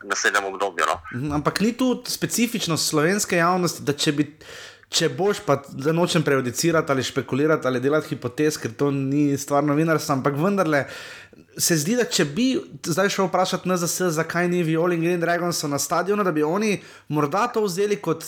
naslednjem 0.03 0.45
obdobju. 0.45 0.87
No. 0.87 1.01
Mm 1.15 1.21
-hmm. 1.21 1.35
Ampak 1.35 1.61
ni 1.61 1.73
tu 1.77 2.05
specifičnost 2.07 2.89
slovenske 2.89 3.37
javnosti, 3.37 3.83
da 3.83 3.93
če 3.93 4.13
bi. 4.13 4.37
Če 4.89 5.11
boš, 5.13 5.43
pa 5.45 5.59
da 5.69 5.93
nočem 5.93 6.23
prejudicirati 6.25 6.93
ali 6.93 7.03
špekulirati 7.05 7.67
ali 7.69 7.81
delati 7.81 8.15
hipotez, 8.15 8.57
ker 8.57 8.73
to 8.73 8.91
ni 8.91 9.37
stvar 9.37 9.67
novinarstva, 9.69 10.17
ampak 10.17 10.39
vendarle 10.41 10.87
se 11.59 11.77
zdi, 11.77 11.97
da 11.99 12.07
če 12.09 12.25
bi 12.25 12.47
zdaj 12.87 13.11
šel 13.13 13.29
vprašati 13.29 13.69
NZS, 13.69 14.15
zakaj 14.17 14.49
ni 14.49 14.63
Violi 14.65 14.97
in 14.97 15.05
Green 15.05 15.21
Dragons 15.21 15.61
na 15.69 15.79
stadionu, 15.79 16.25
da 16.25 16.33
bi 16.33 16.43
oni 16.43 16.79
morda 17.09 17.47
to 17.53 17.67
vzeli 17.67 18.01
kot 18.01 18.25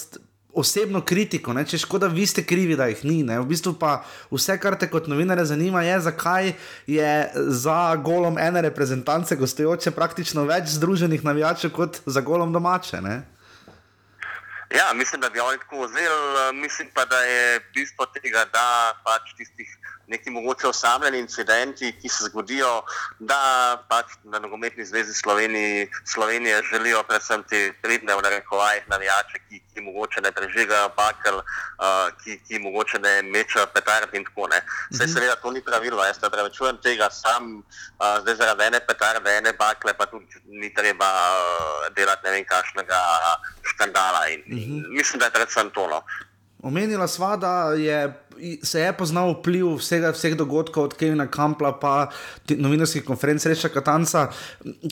osebno 0.52 1.00
kritiko, 1.06 1.54
ne? 1.54 1.64
če 1.66 1.78
škoda, 1.84 2.08
vi 2.10 2.26
ste 2.26 2.42
krivi, 2.46 2.76
da 2.76 2.88
jih 2.90 3.04
ni. 3.06 3.20
Ne? 3.26 3.38
V 3.40 3.46
bistvu 3.52 3.74
pa 3.78 4.00
vse, 4.32 4.56
kar 4.60 4.76
te 4.78 4.88
kot 4.90 5.06
novinare 5.10 5.44
zanima, 5.46 5.84
je, 5.86 5.98
zakaj 6.10 6.52
je 6.90 7.10
za 7.54 7.80
golom 8.02 8.38
ene 8.38 8.62
reprezentance 8.66 9.38
gostujoče 9.38 9.94
praktično 9.94 10.44
več 10.50 10.74
združenih 10.74 11.24
navijačev 11.24 11.74
kot 11.76 12.02
za 12.06 12.24
golom 12.26 12.52
domače. 12.52 13.02
Ne? 13.04 13.20
Ja, 14.70 14.92
mislim, 14.94 15.20
da 15.20 15.30
bi 15.30 15.40
oni 15.40 15.58
tako 15.58 15.86
vzeli, 15.86 16.52
mislim 16.54 16.88
pa, 16.94 17.04
da 17.04 17.18
je 17.18 17.60
bistvo 17.74 18.06
tega, 18.06 18.44
da 18.52 18.94
pač 19.04 19.34
tistih 19.36 19.70
neki 20.10 20.30
mogoče 20.30 20.66
osamljeni 20.68 21.18
incidenti, 21.18 21.92
ki 22.02 22.08
se 22.08 22.24
zgodijo, 22.24 22.82
da 23.18 23.38
pač 23.88 24.16
na 24.24 24.38
nogometni 24.38 24.84
zvezi 24.84 25.14
Slovenije, 25.14 25.88
Slovenije 26.04 26.62
želijo 26.72 27.02
predvsem 27.08 27.42
te 27.50 27.60
pridne 27.82 28.14
v 28.14 28.22
narekovajih 28.22 28.88
navijače, 28.88 29.38
ki, 29.48 29.60
ki 29.74 29.80
mogoče 29.80 30.20
ne 30.20 30.32
prežigajo 30.32 30.88
bakel, 30.96 31.36
uh, 31.36 32.08
ki, 32.24 32.40
ki 32.48 32.58
mogoče 32.58 32.98
ne 32.98 33.22
mečejo 33.22 33.66
petard 33.74 34.14
in 34.14 34.24
tako 34.24 34.48
ne. 34.50 34.62
Vse 34.90 35.04
mhm. 35.04 35.12
seveda 35.12 35.36
to 35.36 35.50
ni 35.50 35.62
pravilo, 35.64 36.04
jaz 36.04 36.22
ne 36.22 36.30
prevečujem 36.30 36.80
tega 36.82 37.10
sam, 37.10 37.52
uh, 37.58 38.18
zdaj 38.22 38.34
zaradi 38.42 38.66
ene 38.66 38.80
petarde, 38.86 39.36
ene 39.36 39.52
bakle, 39.58 39.94
pa 39.94 40.06
tudi 40.06 40.42
ni 40.46 40.74
treba 40.74 41.10
uh, 41.36 41.86
delati 41.94 42.26
ne 42.26 42.34
vem 42.34 42.44
kakšnega 42.44 43.00
škandala 43.74 44.26
in, 44.34 44.42
in 44.46 44.58
mhm. 44.58 44.96
mislim, 44.96 45.20
da 45.22 45.30
je 45.30 45.38
predvsem 45.38 45.70
to. 45.70 45.86
Omenila 46.62 47.08
sva, 47.08 47.36
da 47.36 47.72
je 47.72 48.02
se 48.62 48.80
je 48.80 48.92
poznal 48.92 49.34
vpliv 49.34 49.76
vsega, 49.76 50.12
vseh 50.14 50.34
dogodkov, 50.36 50.84
od 50.84 50.94
Kevina 50.94 51.26
Kampla 51.26 51.72
pa 51.80 52.08
novinarskih 52.48 53.04
konferenc 53.04 53.46
Reša 53.46 53.68
Katanca. 53.68 54.28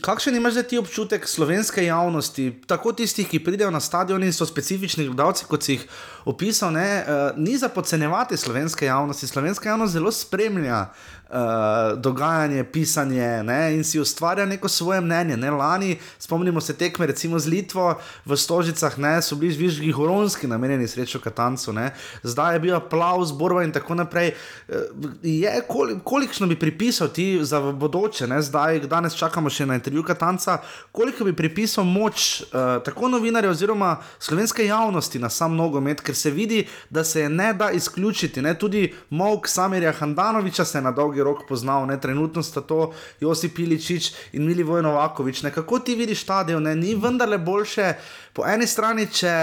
Kakšen 0.03 0.37
imaš 0.37 0.59
zdaj 0.59 0.69
ti 0.69 0.79
občutek 0.79 1.29
slovenske 1.29 1.85
javnosti, 1.85 2.51
tako 2.66 2.93
tistih, 2.93 3.29
ki 3.29 3.43
pridejo 3.45 3.71
na 3.71 3.81
stadion 3.81 4.23
in 4.23 4.33
so 4.33 4.47
specifični 4.47 5.07
gledalci, 5.09 5.47
kot 5.49 5.64
si 5.64 5.79
jih 5.79 5.87
opisal, 6.25 6.73
ne, 6.73 6.89
uh, 7.03 7.39
ni 7.39 7.57
za 7.59 7.69
podcenjevati 7.69 8.37
slovenske 8.37 8.87
javnosti. 8.87 9.27
Slovenska 9.27 9.69
javnost 9.69 9.93
zelo 9.93 10.12
spremlja 10.12 10.87
uh, 11.29 11.99
dogajanje, 12.01 12.64
pisanje 12.64 13.43
ne, 13.43 13.74
in 13.76 13.85
si 13.85 14.01
ustvarja 14.01 14.47
neko 14.47 14.68
svoje 14.68 15.01
mnenje. 15.01 15.37
Ne. 15.37 15.51
Lani, 15.51 15.99
spomnimo 16.18 16.61
se 16.61 16.76
tekme, 16.76 17.07
recimo 17.07 17.39
z 17.39 17.47
Litvo 17.47 17.95
v 18.24 18.37
Stožicah, 18.37 18.99
ne, 18.99 19.22
so 19.22 19.37
bili 19.37 19.53
žvižgi 19.53 19.93
horonski, 19.93 20.47
namenjeni 20.47 20.89
srečo 20.89 21.20
Katancu, 21.20 21.72
ne. 21.72 21.91
zdaj 22.22 22.55
je 22.55 22.61
bil 22.61 22.76
aplauz, 22.76 23.33
borba 23.33 23.62
in 23.64 23.72
tako 23.72 23.95
naprej. 23.95 24.33
Uh, 24.68 24.74
je, 25.22 25.53
kol, 25.68 25.99
kolikšno 26.05 26.47
bi 26.47 26.59
pripisal 26.59 27.09
ti 27.09 27.39
za 27.43 27.61
bodoče, 27.61 28.26
ne, 28.26 28.43
zdaj, 28.43 28.81
danes 28.89 29.16
čakamo 29.16 29.51
še 29.51 29.66
na 29.66 29.74
intervju 29.74 30.03
Katanca, 30.05 30.59
koliko 30.93 31.24
bi 31.24 31.37
pripisal 31.37 31.85
moč 31.85 32.41
uh, 32.41 32.83
tako 32.85 33.09
novinarjev 33.09 33.51
oziroma 33.51 33.97
slovenske 34.18 34.66
javnosti 34.66 35.18
na 35.18 35.29
sam 35.29 35.57
nogomet, 35.57 36.01
ker 36.01 36.14
se 36.14 36.31
vidi, 36.31 36.66
da 36.91 37.05
se 37.05 37.20
je 37.20 37.29
ne 37.29 37.53
da 37.55 37.70
izključiti. 37.70 38.43
Ne? 38.43 38.55
Tudi 38.59 38.95
Mok 39.11 39.49
Samirja 39.49 39.93
Handanoviča 39.93 40.64
se 40.64 40.79
je 40.79 40.83
na 40.83 40.91
dolgi 40.91 41.18
rok 41.25 41.45
poznal, 41.49 41.87
ne? 41.87 41.99
trenutno 42.01 42.43
sta 42.43 42.61
to 42.61 42.93
Josip 43.21 43.59
Iličič 43.59 44.12
in 44.33 44.47
Mili 44.47 44.62
Vojnovakovič. 44.62 45.43
Ne? 45.43 45.53
Kako 45.55 45.79
ti 45.79 45.95
vidiš 45.95 46.23
stadion, 46.23 46.62
ne? 46.62 46.77
ni 46.77 46.95
vendarle 46.95 47.39
boljše 47.39 47.95
po 48.33 48.47
eni 48.47 48.66
strani, 48.66 49.07
če. 49.07 49.35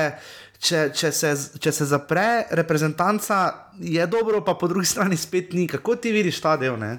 Če, 0.65 0.85
če, 0.95 1.09
se, 1.11 1.29
če 1.61 1.71
se 1.75 1.85
zapre 1.85 2.47
reprezentanca, 2.55 3.35
je 3.75 4.05
dobro, 4.07 4.39
pa 4.41 4.55
po 4.55 4.69
drugi 4.71 4.87
strani 4.87 5.17
spet 5.19 5.51
ni. 5.53 5.67
Kako 5.67 5.97
ti 5.99 6.13
vidiš 6.15 6.39
ta 6.41 6.55
del? 6.57 6.79
Ne? 6.79 6.93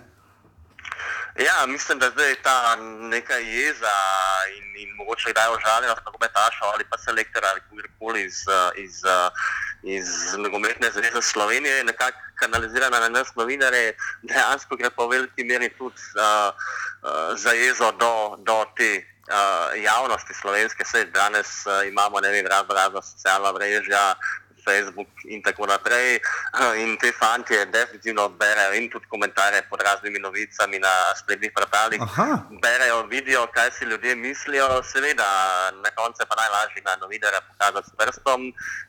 Ja, 1.39 1.67
mislim, 1.67 1.99
da 1.99 2.11
zdaj 2.11 2.35
ta 2.43 2.77
neka 3.01 3.35
jeza 3.35 3.97
in, 4.57 4.89
in 4.89 4.95
mogoče 4.97 5.31
kdaj 5.31 5.49
užaljenost 5.57 6.05
nogometaša 6.05 6.65
ali 6.75 6.85
pa 6.91 6.99
selektora 6.99 7.49
ali 7.51 7.61
kjerkoli 7.71 8.25
iz, 8.25 8.39
iz, 8.77 9.03
iz 9.83 10.07
nogometne 10.39 10.91
zveze 10.91 11.23
Slovenije 11.23 11.77
je 11.77 11.85
nekako 11.85 12.19
kanalizirana 12.35 13.01
na 13.01 13.09
nas 13.09 13.35
novinare, 13.35 13.93
dejansko 14.23 14.77
gre 14.77 14.91
pa 14.91 15.05
v 15.05 15.11
veliki 15.11 15.45
meri 15.45 15.69
tudi 15.79 16.03
uh, 16.17 16.55
uh, 17.03 17.39
za 17.39 17.51
jezo 17.51 17.93
do, 17.93 18.37
do 18.39 18.65
te 18.77 18.91
uh, 19.29 19.83
javnosti 19.83 20.35
slovenske. 20.35 20.85
Sej 20.85 21.05
danes 21.05 21.67
uh, 21.67 21.87
imamo, 21.89 22.21
ne 22.21 22.31
vem, 22.31 22.47
razno 22.47 22.75
razno 22.75 23.03
socialna 23.03 23.53
mreža, 23.53 24.15
Facebook 24.67 25.09
in 25.25 25.43
tako 25.43 25.67
naprej. 25.67 26.21
In 26.83 26.97
te 26.99 27.13
fantje 27.13 27.67
definitivno 27.71 28.29
berejo 28.29 28.75
in 28.75 28.91
tudi 28.91 29.07
komentarje 29.09 29.63
pod 29.71 29.81
raznimi 29.87 30.19
novicami 30.19 30.79
na 30.79 30.95
spletnih 31.21 31.53
portalih. 31.55 32.01
Berejo, 32.63 33.07
vidijo, 33.07 33.47
kaj 33.55 33.71
si 33.71 33.85
ljudje 33.85 34.15
mislijo, 34.15 34.83
seveda 34.83 35.29
na 35.85 35.91
koncu 35.99 36.27
pa 36.29 36.35
najlažje 36.43 36.83
na 36.85 36.97
novinarja 36.97 37.41
pokazati 37.49 37.91
s 37.91 37.97
prstom 37.99 38.41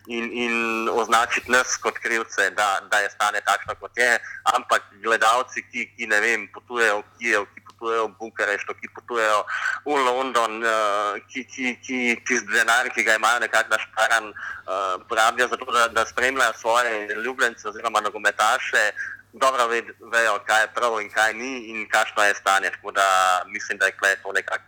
in, 0.08 0.26
in 0.34 0.54
označiti 0.90 1.52
nas 1.52 1.78
kot 1.78 1.98
krivce, 1.98 2.50
da, 2.50 2.82
da 2.92 3.00
je 3.00 3.10
stanje 3.10 3.42
takšno, 3.46 3.76
kot 3.80 3.98
je. 3.98 4.20
Ampak 4.56 4.82
gledalci, 5.04 5.62
ki, 5.72 5.90
ki 5.96 6.08
ne 6.08 6.20
vem, 6.22 6.48
potujejo 6.54 7.00
v 7.00 7.04
Kijev, 7.20 7.46
ki 7.54 7.62
potujejo 7.68 8.08
v 8.08 8.16
Bukarešto, 8.20 8.74
ki 8.80 8.88
potujejo 8.96 9.40
v 9.86 9.98
London, 10.08 10.64
uh, 10.64 11.20
ki, 11.30 11.44
ki, 11.46 11.76
ki 11.84 12.00
tisti 12.26 12.50
denar, 12.54 12.90
ki 12.96 13.04
ga 13.04 13.18
imajo 13.20 13.44
nekako 13.44 13.76
našparan, 13.76 14.32
uh, 14.32 14.96
porabijo 15.10 15.48
za 15.48 15.58
to, 15.58 15.67
da, 15.72 15.88
da 15.88 16.06
spremljajo 16.06 16.54
svoje 16.54 17.16
ljubljence 17.16 17.68
oziroma 17.68 18.00
nogometaše. 18.00 18.92
Dobro 19.34 19.68
ve, 19.68 19.82
vejo, 20.00 20.40
kaj 20.46 20.62
je 20.62 20.74
prav 20.76 21.02
in 21.02 21.10
kaj 21.10 21.34
ni, 21.34 21.70
in 21.70 21.90
kakšno 21.90 22.24
je 22.24 22.36
stanje. 22.36 22.70
Tako 22.70 22.92
da 22.92 23.08
mislim, 23.48 23.78
da 23.78 23.86
je 23.86 24.22
to 24.24 24.32
nekako 24.32 24.64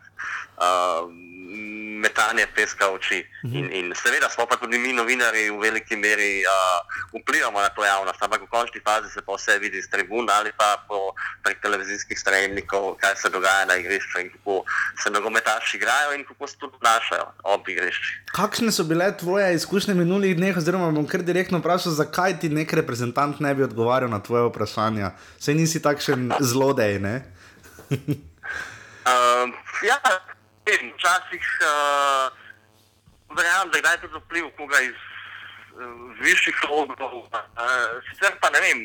uh, 0.58 1.10
metanje 2.00 2.48
peska 2.56 2.88
v 2.88 2.94
oči. 2.96 3.20
Mhm. 3.46 3.56
In, 3.56 3.66
in 3.74 3.94
seveda 3.96 4.30
smo 4.30 4.46
pa 4.48 4.56
tudi 4.58 4.78
mi, 4.78 4.94
novinari, 4.94 5.50
v 5.50 5.60
veliki 5.60 5.96
meri 5.96 6.44
uh, 6.44 6.80
vplivamo 7.22 7.62
na 7.62 7.70
to 7.70 7.86
javnost, 7.86 8.24
ampak 8.24 8.42
v 8.42 8.50
končni 8.50 8.82
fazi 8.82 9.12
se 9.14 9.22
pa 9.22 9.36
vse 9.36 9.60
vidi 9.60 9.82
z 9.82 9.90
tribun 9.90 10.30
ali 10.30 10.52
pa 10.58 10.80
po, 10.88 11.14
prek 11.44 11.62
televizijskih 11.62 12.20
sprejemnikov, 12.20 12.96
kaj 13.02 13.16
se 13.16 13.30
dogaja 13.30 13.66
na 13.66 13.76
igrišču 13.76 14.20
in 14.20 14.30
kako 14.32 14.64
se 15.04 15.10
nogometaši 15.10 15.78
igrajo 15.78 16.14
in 16.16 16.26
kako 16.26 16.48
se 16.48 16.58
tudi 16.58 16.76
obnašajo 16.76 17.26
ob 17.44 17.70
igrišču. 17.70 18.10
Kakšne 18.32 18.72
so 18.72 18.84
bile 18.84 19.12
tvoje 19.18 19.56
izkušnje 19.56 19.94
minulih 19.94 20.38
dneh, 20.38 20.58
oziroma 20.58 20.92
bom 20.92 21.08
kar 21.08 21.22
direktno 21.22 21.60
vprašal, 21.60 21.92
zakaj 21.92 22.40
ti 22.40 22.50
nek 22.50 22.74
reprezentant 22.74 23.40
ne 23.40 23.56
bi 23.56 23.64
odgovarjal 23.64 24.12
na 24.12 24.24
tvoje 24.24 24.48
vprašanja? 24.50 25.12
Sej 25.40 25.56
nisi 25.56 25.82
takšen 25.82 26.32
zlodej, 26.40 27.00
ne? 27.00 27.16
Uh, 27.90 29.50
ja, 29.90 29.98
vem, 30.70 30.94
včasih 30.94 31.46
uh, 31.66 32.26
verjamem, 33.38 33.72
da 33.72 33.78
je 33.78 33.82
kdaj 33.82 33.98
tudi 34.02 34.22
vpliv 34.24 34.50
koga 34.58 34.82
iz 34.82 34.98
uh, 35.76 35.84
višjih 36.22 36.58
logov. 36.70 37.14
Uh, 37.26 37.98
sicer 38.10 38.38
pa 38.42 38.50
ne 38.54 38.62
vem, 38.66 38.80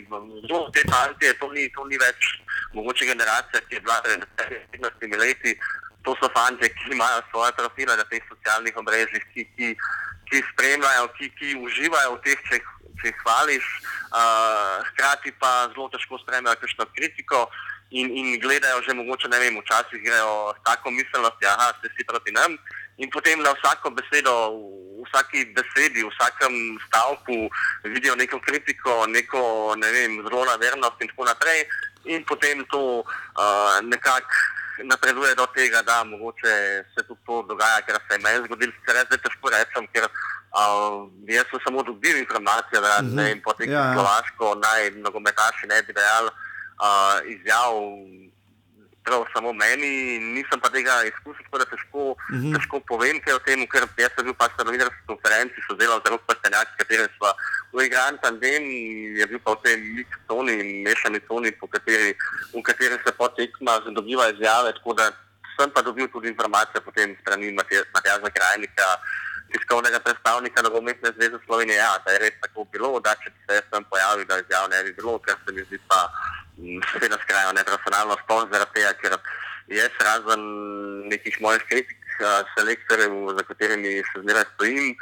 zelo 0.49 0.71
te 0.75 0.85
fantje, 0.91 1.35
to 1.41 1.51
ni, 1.53 1.69
to 1.77 1.85
ni 1.89 2.01
več 2.01 2.31
mogoče 2.75 3.07
generacija, 3.13 3.61
ki 3.69 3.75
je 3.77 3.81
bila 3.81 4.01
pred 4.03 4.25
15 4.73 5.19
leti. 5.21 5.59
To 6.05 6.13
so 6.21 6.29
fanti, 6.37 6.69
ki 6.69 6.93
imajo 6.93 7.23
svoje 7.31 7.53
profile 7.57 7.97
na 7.97 8.05
teh 8.05 8.21
socialnih 8.29 8.77
omrežjih, 8.77 9.25
ki, 9.33 9.45
ki, 9.57 9.69
ki 10.29 10.43
spremljajo, 10.53 11.07
ki, 11.17 11.31
ki 11.39 11.55
uživajo 11.65 12.19
v 12.19 12.21
teh, 12.27 12.43
če, 12.51 12.59
če 13.01 13.09
jih 13.09 13.23
hvališ, 13.23 13.71
uh, 14.13 14.85
hkrati 14.91 15.33
pa 15.41 15.53
zelo 15.73 15.89
težko 15.95 16.21
spremljajo 16.21 16.61
kakšno 16.61 16.89
kritiko 16.93 17.47
in, 17.91 18.11
in 18.11 18.41
gledajo 18.41 18.83
že 18.83 18.95
mogoče, 18.95 19.29
ne 19.29 19.39
vem, 19.39 19.61
včasih 19.61 20.03
grejo 20.03 20.55
s 20.55 20.63
tako 20.65 20.91
miselnostjo, 20.91 21.49
da 21.49 21.73
ste 21.79 21.89
si 21.97 22.05
proti 22.05 22.33
nam. 22.33 22.59
In 22.97 23.11
potem 23.11 23.43
na 23.43 23.51
vsako 23.53 23.91
besedo, 23.91 24.33
v 24.99 25.05
vsaki 25.05 25.45
besedi, 25.55 26.03
v 26.03 26.11
vsakem 26.11 26.55
stavku 26.87 27.51
vidijo 27.85 28.15
neko 28.17 28.41
kritiko, 28.41 29.07
neko 29.07 29.75
ne 29.77 29.91
vem, 29.93 30.23
zelo 30.23 30.45
navernost 30.45 31.03
in 31.03 31.09
tako 31.09 31.25
naprej. 31.25 31.67
In 32.05 32.25
potem 32.25 32.65
to 32.71 33.01
uh, 33.01 33.81
nekako 33.83 34.29
napreduje 34.85 35.35
do 35.35 35.47
tega, 35.47 35.83
da 35.83 36.05
mogoče 36.05 36.55
se 36.95 37.03
tudi 37.07 37.21
to 37.27 37.43
dogaja, 37.43 37.83
ker 37.83 37.95
se 38.09 38.15
je 38.15 38.19
meni 38.19 38.45
zgodilo, 38.47 38.73
sicer 38.73 38.97
jaz 38.97 39.07
zdaj 39.07 39.19
težko 39.19 39.51
rečem, 39.51 39.87
ker 39.93 40.05
uh, 40.07 41.07
jaz 41.29 41.47
sem 41.51 41.61
samo 41.65 41.83
dobil 41.83 42.17
informacije, 42.19 42.81
da 42.81 42.99
Mhm. 43.03 43.15
ne 43.15 43.23
vem, 43.23 43.41
potem 43.41 43.71
Ja, 43.71 43.79
ja. 43.81 43.95
Slovaško 43.95 44.55
naj 44.55 44.91
nogometaši 44.91 45.67
ne 45.67 45.83
bi 45.83 45.93
dejali 45.93 46.31
uh, 46.81 47.19
izjav 47.27 47.73
prav 49.05 49.25
samo 49.37 49.53
meni, 49.53 50.19
nisem 50.33 50.61
pa 50.61 50.71
tega 50.73 51.03
izkusil, 51.05 51.45
tako 51.45 51.59
da 51.59 51.65
težko, 51.69 52.03
Mhm. 52.33 52.55
težko 52.57 52.81
povem 52.89 53.21
kaj 53.21 53.35
o 53.37 53.39
tem, 53.45 53.67
ker 53.69 53.85
jaz 54.01 54.13
sem 54.17 54.25
bil 54.25 54.35
pač 54.35 54.53
na 54.59 54.65
novinarski 54.65 55.03
konferenci, 55.07 55.61
so 55.69 55.77
delal 55.77 56.01
zelo 56.07 56.19
prstenjak, 56.25 56.69
s 56.73 56.79
katerim 56.81 57.09
smo 57.17 57.35
uigrali 57.77 58.19
tandem, 58.23 58.63
je 59.21 59.27
bil 59.27 59.41
pa 59.45 59.53
v 59.53 59.61
tej 59.65 59.77
mix 59.77 60.09
coni, 60.29 60.57
mešani 60.89 61.21
coni, 61.29 61.53
po 61.53 61.67
kateri, 61.69 62.17
v 62.55 62.63
kateri 62.63 62.97
se 63.05 63.13
po 63.13 63.29
tekmah 63.29 63.85
dobiva 63.93 64.31
izjave, 64.33 64.73
tako 64.73 64.95
da 64.97 65.13
sem 65.61 65.71
pa 65.71 65.83
dobil 65.83 66.09
tudi 66.09 66.29
informacije 66.33 66.81
potem 66.81 67.13
strani 67.21 67.53
Matjaža 67.53 68.31
Krajnika, 68.33 68.87
tiskovnega 69.53 70.01
predstavnika 70.01 70.63
nogometne 70.63 71.13
zveze 71.13 71.37
Slovenije, 71.45 71.77
ja, 71.77 71.93
da 72.07 72.11
je 72.13 72.19
res 72.19 72.35
tako 72.41 72.65
bilo, 72.73 73.01
da 73.05 73.13
če 73.21 73.31
bi 73.31 73.39
se 73.47 73.55
jaz 73.61 73.69
tam 73.71 73.85
pojavil, 73.85 74.25
da 74.25 74.41
izjav 74.41 74.65
ne 74.73 74.83
bi 74.83 74.93
bilo, 74.97 75.19
ker 75.19 75.37
se 75.45 75.53
mi 75.53 75.61
zdi 75.69 75.79
pa 75.89 76.09
seveda 76.93 77.19
skrajno 77.19 77.53
neprofesionalno, 77.53 78.17
sploh 78.23 78.47
zaradi 78.47 78.71
tega, 78.75 78.93
ker 78.95 79.13
jaz 79.69 79.95
razen 80.01 80.43
nekih 81.09 81.37
mojih 81.41 81.63
kritik 81.65 81.97
uh, 82.21 82.27
selektorjev, 82.55 83.11
za 83.33 83.43
katerimi 83.43 84.03
se 84.05 84.21
zmeraj 84.21 84.45
stojim, 84.55 84.95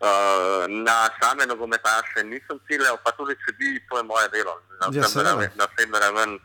uh, 0.00 0.08
na 0.68 0.96
same 1.16 1.46
nogometaše 1.46 2.24
nisem 2.24 2.58
ciljal, 2.66 2.96
pa 2.98 3.12
tudi 3.12 3.36
če 3.36 3.52
bi, 3.52 3.80
to 3.88 3.98
je 3.98 4.04
moje 4.04 4.28
delo. 4.28 4.56
Na 4.72 4.86
Ja, 4.86 4.88
osebno 4.90 5.08
seveda. 5.08 5.30
raven- 5.30 5.54
na 5.54 5.64
osebno 5.66 5.98
raven 5.98 6.38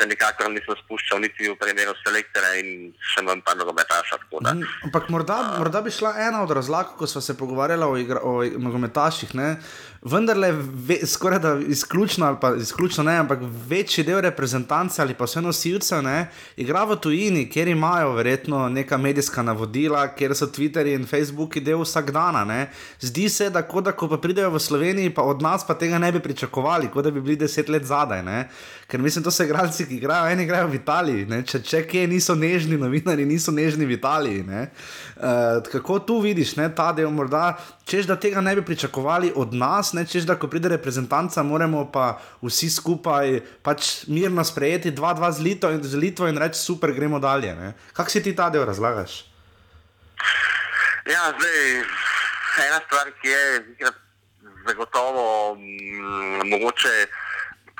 se 0.00 0.06
nikakor 0.06 0.50
nisem 0.50 0.74
spuščal 0.76 1.20
niti 1.20 1.48
v 1.48 1.56
primeru 1.56 1.92
selektorja 2.02 2.54
in 2.54 2.68
še 3.04 3.22
manj 3.22 3.42
pa 3.42 3.54
nogometaša. 3.54 4.18
Mhm, 4.32 4.62
Ampak 4.84 5.08
morda, 5.08 5.54
morda 5.58 5.80
bi 5.80 5.90
šla 5.90 6.14
ena 6.18 6.42
od 6.42 6.50
razlag, 6.50 6.96
ko 6.98 7.06
smo 7.06 7.20
se 7.20 7.38
pogovarjali 7.38 7.84
o, 7.84 7.96
igra, 7.96 8.20
o 8.20 8.42
nogometaših. 8.42 9.34
Ne? 9.34 9.56
Vendarle, 10.04 10.52
ve, 10.86 10.96
skoraj 11.06 11.38
da 11.38 11.58
izključno, 11.68 12.26
ali 12.26 12.36
pa 12.40 12.54
izključno 12.56 13.04
ne, 13.04 13.16
ampak 13.16 13.38
večji 13.68 14.04
del 14.04 14.20
reprezentance 14.20 15.02
ali 15.02 15.14
pa 15.14 15.24
vse 15.24 15.40
nosilcev 15.40 16.02
ne, 16.02 16.26
igra 16.56 16.82
v 16.84 16.96
tujini, 16.96 17.44
kjer 17.50 17.68
imajo 17.68 18.10
verjetno 18.12 18.68
neka 18.68 18.96
medijska 18.96 19.42
navodila, 19.42 20.08
kjer 20.14 20.34
so 20.34 20.46
Twitterji 20.46 20.98
in 20.98 21.06
Facebooki 21.06 21.60
del 21.60 21.84
vsak 21.84 22.10
dan. 22.10 22.66
Zdi 23.00 23.28
se, 23.28 23.50
da, 23.50 23.62
kot 23.62 23.84
da 23.84 23.92
ko 23.92 24.08
pa 24.08 24.18
pridejo 24.18 24.50
v 24.50 24.60
Sloveniji, 24.60 25.14
pa 25.14 25.22
od 25.22 25.42
nas 25.42 25.66
pa 25.66 25.74
tega 25.78 25.98
ne 25.98 26.12
bi 26.12 26.20
pričakovali, 26.20 26.90
kot 26.90 27.04
da 27.04 27.10
bi 27.10 27.20
bili 27.20 27.36
deset 27.36 27.68
let 27.68 27.86
zadaj. 27.86 28.22
Ne? 28.22 28.48
Ker 28.90 29.00
mislim, 29.00 29.24
to 29.24 29.30
se 29.30 29.44
igralci 29.44 29.86
ki 29.86 29.96
igrajo, 29.96 30.32
eni 30.32 30.42
igrajo 30.42 30.66
v 30.66 30.80
Italiji. 30.80 31.26
Ne? 31.26 31.42
Če, 31.46 31.62
če 31.62 31.84
kje 31.86 32.06
niso 32.10 32.34
nežni 32.34 32.76
novinari, 32.76 33.24
niso 33.24 33.54
nežni 33.54 33.86
v 33.86 33.94
Italiji. 34.00 34.42
Uh, 34.42 35.62
kako 35.70 35.98
tu 35.98 36.18
vidiš 36.20 36.56
ne, 36.56 36.66
ta 36.74 36.90
del, 36.92 37.10
morda, 37.10 37.54
češ 37.86 38.10
da 38.10 38.16
tega 38.16 38.40
ne 38.40 38.56
bi 38.58 38.66
pričakovali 38.66 39.32
od 39.36 39.54
nas, 39.54 39.91
ne? 39.92 40.06
češ 40.06 40.26
da 40.28 40.36
ko 40.38 40.48
pride 40.48 40.68
reprezentanca, 40.68 41.42
moramo 41.42 41.84
pa 41.92 42.18
vsi 42.42 42.70
skupaj 42.70 43.40
pač 43.62 44.06
mirno 44.08 44.44
sprejeti 44.44 44.92
2-2 44.92 45.32
z, 45.32 45.40
Lito 45.42 45.72
z 45.82 45.94
Litvo 45.96 46.28
in 46.28 46.38
reči 46.38 46.58
super, 46.60 46.92
gremo 46.92 47.18
dalje. 47.18 47.54
ne. 47.54 47.72
Kako 47.92 48.10
si 48.10 48.22
ti 48.22 48.36
ta 48.36 48.50
del 48.50 48.64
razlagaš? 48.64 49.24
Ja, 51.06 51.32
zdaj, 51.34 51.82
ena 52.66 52.80
stvar, 52.86 53.10
ki 53.20 53.28
je 53.28 53.90
zagotovo 54.66 55.54
mm, 55.54 56.48
mogoče 56.48 57.06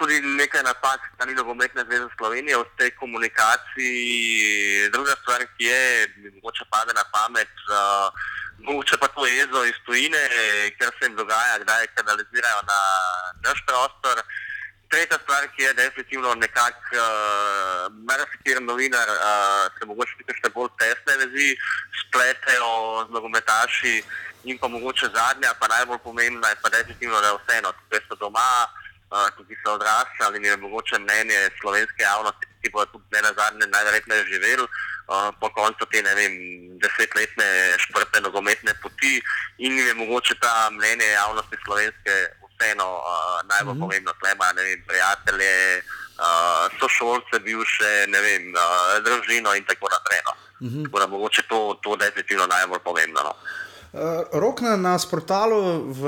tudi 0.03 0.18
nekaj 0.20 0.62
napak 0.66 1.00
strani 1.14 1.34
nogometne 1.38 1.86
zveze 1.86 2.11
Slovenije 2.18 2.59
v 2.59 2.66
tej 2.74 2.90
komunikaciji. 2.98 4.90
Druga 4.90 5.14
stvar, 5.22 5.46
ki 5.55 5.64
je, 5.64 5.82
mogoče 6.42 6.64
pade 6.70 6.90
na 6.90 7.07
pamet, 7.14 7.55
uh, 7.70 8.11
mogoče 8.66 8.98
pa 8.98 9.07
to 9.14 9.26
jezo 9.26 9.62
iz 9.64 9.78
tujine, 9.86 10.22
ker 10.74 10.90
se 10.90 11.07
jim 11.07 11.14
dogaja, 11.14 11.62
kdaj 11.62 11.86
kanalizirajo 11.94 12.61
na 12.66 12.80
naš 13.46 13.62
prostor. 13.66 14.26
Tretja 14.90 15.22
stvar, 15.22 15.46
ki 15.55 15.62
je 15.62 15.78
definitivno 15.78 16.34
nekako, 16.34 16.98
uh, 16.98 17.86
marsikjer 18.11 18.59
novinar, 18.62 19.07
uh, 19.07 19.70
se 19.78 19.86
mogoče 19.86 20.18
tudi 20.18 20.34
še 20.42 20.50
bolj 20.50 20.74
tesne 20.82 21.14
vezi 21.22 21.55
spletejo 22.03 23.07
z 23.07 23.14
nogometaši 23.14 23.96
in 24.50 24.59
pa 24.59 24.66
mogoče 24.68 25.14
zadnja, 25.14 25.55
pa 25.55 25.70
najbolj 25.70 26.03
pomembna 26.03 26.50
je 26.50 26.59
pa 26.62 26.68
definitivno, 26.68 27.20
da 27.22 27.30
je 27.30 27.38
vseeno, 27.38 27.70
tukaj 27.78 28.03
so 28.09 28.18
doma, 28.18 28.50
uh, 29.12 29.28
tukaj 29.36 29.56
so 29.60 29.76
odraščali 29.76 30.40
in 30.40 30.48
je 30.48 30.56
mogoče 30.64 30.98
mnenje 30.98 31.38
slovenske 31.60 32.02
javnosti, 32.02 32.48
ki 32.62 32.72
bo 32.74 32.84
tudi 32.92 33.04
ne 33.12 33.22
na 33.26 33.32
zadnje 33.38 33.68
najverjetneje 33.68 34.26
živel. 34.32 34.66
Uh, 35.12 35.28
po 35.40 35.50
koncu 35.52 35.86
te 35.90 36.00
vem, 36.02 36.34
desetletne 36.80 37.46
šprte 37.84 38.20
nogometne 38.22 38.72
poti 38.82 39.18
in 39.58 39.78
je 39.78 39.94
mogoče 39.94 40.38
ta 40.40 40.70
mnenje 40.70 41.10
javnosti 41.10 41.58
slovenske 41.64 42.14
vseeno 42.52 42.88
uh, 42.98 43.40
najbolj 43.48 43.74
mm 43.74 43.78
-hmm. 43.78 43.80
pomembno, 43.80 44.12
tlema, 44.20 44.52
ne 44.56 44.62
vem, 44.62 44.84
prijatelje, 44.86 45.82
uh, 46.18 46.64
sošolce, 46.80 47.38
bivše, 47.44 48.06
ne 48.08 48.20
vem, 48.20 48.54
uh, 48.54 49.04
družino 49.04 49.54
in 49.54 49.64
tako 49.64 49.88
naprej. 49.90 50.20
No. 50.26 50.32
Mm 50.60 50.68
-hmm. 50.68 50.84
Tako 50.84 50.98
da 50.98 51.06
mogoče 51.06 51.42
to, 51.48 51.78
to 51.82 51.96
definitivno 51.96 52.46
najbolj 52.46 52.78
pomembno. 52.78 53.20
No. 53.22 53.34
Uh, 53.93 54.24
rok 54.32 54.64
na 54.64 54.97
portalu 55.05 55.84
v 55.93 56.03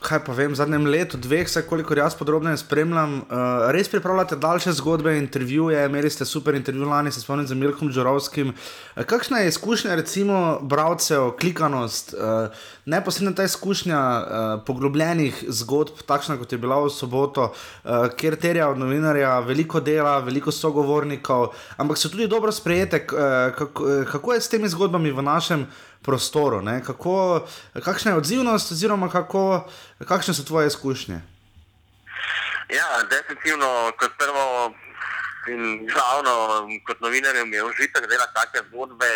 kaj 0.00 0.24
pa 0.24 0.32
vem, 0.32 0.56
zadnjem 0.56 0.88
letu, 0.88 1.20
dveh, 1.20 1.44
vse 1.44 1.60
kolikor 1.68 2.00
jaz 2.00 2.14
podrobneje 2.16 2.62
spremljam, 2.62 3.18
uh, 3.28 3.68
res 3.76 3.92
pripravljate 3.92 4.38
daljše 4.40 4.72
zgodbe, 4.80 5.12
intervjuje, 5.20 5.84
imeli 5.84 6.08
ste 6.08 6.24
super 6.24 6.56
intervju 6.56 6.88
lani, 6.88 7.12
se 7.12 7.20
spomnim 7.20 7.44
z 7.44 7.52
Milkom 7.52 7.92
Džurovskim. 7.92 8.54
Uh, 8.96 9.04
kakšna 9.04 9.42
je 9.44 9.52
izkušnja, 9.52 9.98
recimo, 10.00 10.60
bralcev, 10.64 11.34
klikanost, 11.36 12.14
uh, 12.16 12.48
neposredna 12.88 13.34
ta 13.36 13.44
izkušnja 13.44 14.00
uh, 14.00 14.64
poglobljenih 14.64 15.44
zgodb, 15.60 16.00
takšna 16.08 16.38
kot 16.40 16.56
je 16.56 16.58
bila 16.58 16.80
v 16.80 16.88
soboto, 16.88 17.50
uh, 17.52 18.08
kjer 18.16 18.38
terja 18.40 18.70
od 18.72 18.80
novinarja 18.80 19.42
veliko 19.44 19.84
dela, 19.84 20.16
veliko 20.24 20.48
sogovornikov, 20.48 21.52
ampak 21.76 22.00
so 22.00 22.08
tudi 22.08 22.32
dobro 22.32 22.48
sprejete. 22.48 23.04
Uh, 23.12 23.52
kako, 23.60 24.08
kako 24.08 24.32
je 24.32 24.40
s 24.40 24.48
temi 24.48 24.72
zgodbami 24.72 25.12
v 25.12 25.28
našem 25.28 25.68
prostoru? 26.02 26.62
ne? 26.62 26.82
Kako, 26.84 27.46
kakšna 27.84 28.10
je 28.10 28.16
odzivnost, 28.16 28.72
oziroma 28.72 29.08
kako, 29.08 29.68
kakšne 30.08 30.34
so 30.34 30.44
tvoje 30.44 30.66
izkušnje? 30.66 31.20
Ja, 32.70 33.02
definitivno, 33.10 33.92
kot 33.98 34.12
prvo, 34.18 34.74
in 35.48 35.86
glavno, 35.86 36.68
kot 36.86 37.00
novinarjem 37.00 37.52
je 37.54 37.64
užitek 37.64 38.06
delati 38.08 38.34
take 38.34 38.62
zgodbe, 38.68 39.10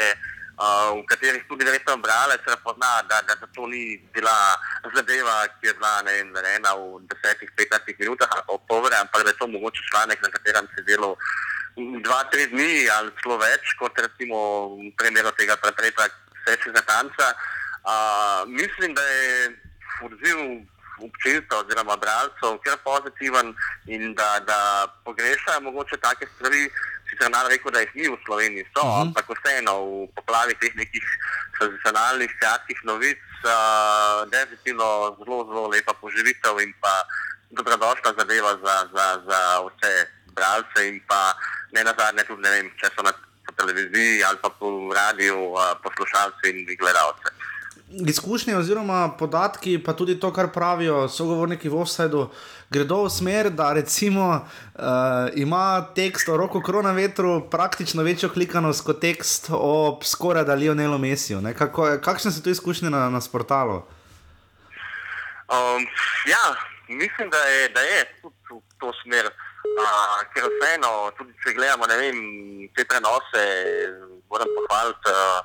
uh, 0.58 0.98
v 0.98 1.04
katerih 1.06 1.44
tudi 1.48 1.64
verjetno 1.64 1.96
bralec 2.02 2.42
prepozna, 2.46 3.02
da, 3.08 3.22
da, 3.28 3.34
da 3.34 3.46
to 3.46 3.66
ni 3.66 3.98
bila 4.14 4.34
zadeva, 4.94 5.46
ki 5.60 5.66
je 5.70 5.74
bila 5.74 6.02
vem, 6.02 6.32
narejena 6.32 6.74
v 6.74 7.06
10-15 7.12 7.94
minutah 8.00 8.30
ali 8.32 8.42
pa 8.46 8.58
pol 8.68 8.82
ure, 8.82 8.96
ampak 8.96 9.22
da 9.22 9.30
je 9.30 9.38
to 9.38 9.46
mogoče 9.46 9.82
članek, 9.90 10.22
na 10.22 10.30
katerem 10.30 10.66
se 10.74 10.82
delo 10.82 11.16
dva, 11.76 12.24
tri 12.30 12.46
dni 12.46 12.88
ali 12.90 13.14
celo 13.22 13.38
več, 13.38 13.74
kot 13.78 13.98
recimo 13.98 14.38
v 14.78 14.90
primeru 14.98 15.30
tega 15.38 15.56
prepreka 15.56 16.08
sečnega 16.44 16.82
tanca. 16.86 17.26
Uh, 17.84 18.48
mislim, 18.48 18.94
da 18.94 19.02
je 19.02 19.52
odziv 20.04 20.38
občinstva 21.06 21.58
oziroma 21.58 21.96
bralcev 21.96 22.58
kar 22.64 22.78
pozitiven 22.84 23.54
in 23.86 24.14
da, 24.14 24.40
da 24.46 24.86
pogrešajo 25.04 25.60
mogoče 25.60 25.96
take 25.96 26.26
stvari. 26.34 26.70
Sicer 27.04 27.30
nam 27.30 27.46
rekel, 27.46 27.70
da 27.70 27.80
jih 27.80 27.90
ni 27.94 28.08
v 28.08 28.16
Sloveniji, 28.24 28.64
so, 28.72 28.80
uh 28.80 28.88
-huh. 28.88 29.02
ampak 29.02 29.26
vseeno 29.28 29.74
v 29.84 30.08
poplavi 30.16 30.54
teh 30.60 30.72
nekih 30.74 31.04
senzacionalnih, 31.58 32.30
kratkih 32.40 32.80
novic, 32.84 33.20
uh, 33.44 34.30
definitivno 34.30 35.16
zelo, 35.18 35.44
zelo 35.50 35.66
lepa 35.68 35.92
poživitev 36.00 36.60
in 36.64 36.72
pa 36.80 36.94
dobrodošla 37.50 38.14
zadeva 38.18 38.52
za, 38.64 38.76
za, 38.94 39.06
za 39.28 39.40
vse 39.66 39.92
bralce 40.34 40.88
in 40.88 41.00
pa 41.08 41.34
ne 41.72 41.84
nazadnje 41.84 42.24
tudi 42.24 42.42
ne 42.42 42.50
vem, 42.50 42.70
če 42.80 42.90
so 42.96 43.02
na 43.02 43.12
televiziji 43.56 44.24
ali 44.24 44.38
pa 44.42 44.48
po 44.48 44.66
radiju 44.94 45.44
uh, 45.44 45.58
poslušalci 45.82 46.50
in 46.50 46.66
gledalce. 46.78 47.28
Izkušnje 48.08 48.56
oziroma 48.56 49.10
podatki, 49.18 49.78
pa 49.78 49.92
tudi 49.92 50.20
to, 50.20 50.32
kar 50.32 50.48
pravijo 50.52 51.08
sogovorniki 51.08 51.68
v 51.68 51.76
Offsideu, 51.76 52.28
gredo 52.70 53.04
v 53.04 53.10
smer, 53.10 53.50
da 53.50 53.72
recimo 53.72 54.24
uh, 54.30 54.82
ima 55.34 55.86
tekst 55.94 56.28
o 56.28 56.36
roko 56.36 56.62
korona 56.62 56.92
vetru 56.92 57.50
praktično 57.50 58.02
večjo 58.02 58.28
klikanost 58.28 58.84
kot 58.84 59.00
tekst 59.00 59.50
o 59.50 60.00
skoraj 60.02 60.44
da 60.44 60.54
Lionelu 60.54 60.98
Messiju. 60.98 61.42
Kako- 61.58 62.00
Kakšne 62.00 62.32
so 62.32 62.42
tu 62.42 62.50
izkušnje 62.50 62.90
na, 62.90 63.10
na 63.10 63.20
sportalu? 63.20 63.82
Um, 65.48 65.86
ja, 66.26 66.44
mislim, 66.88 67.30
da 67.30 67.36
je, 67.38 67.68
da 67.68 67.80
je 67.80 68.04
tudi 68.22 68.34
v 68.50 68.78
to 68.80 68.92
smer. 69.02 69.30
Uh, 69.74 70.20
ker 70.30 70.46
vseeno, 70.46 71.10
tudi 71.18 71.32
če 71.42 71.54
gledamo 71.56 71.88
vem, 71.90 72.18
te 72.76 72.84
prenose, 72.86 73.42
moram 74.30 74.50
pohvaliti 74.54 75.10
uh, 75.10 75.40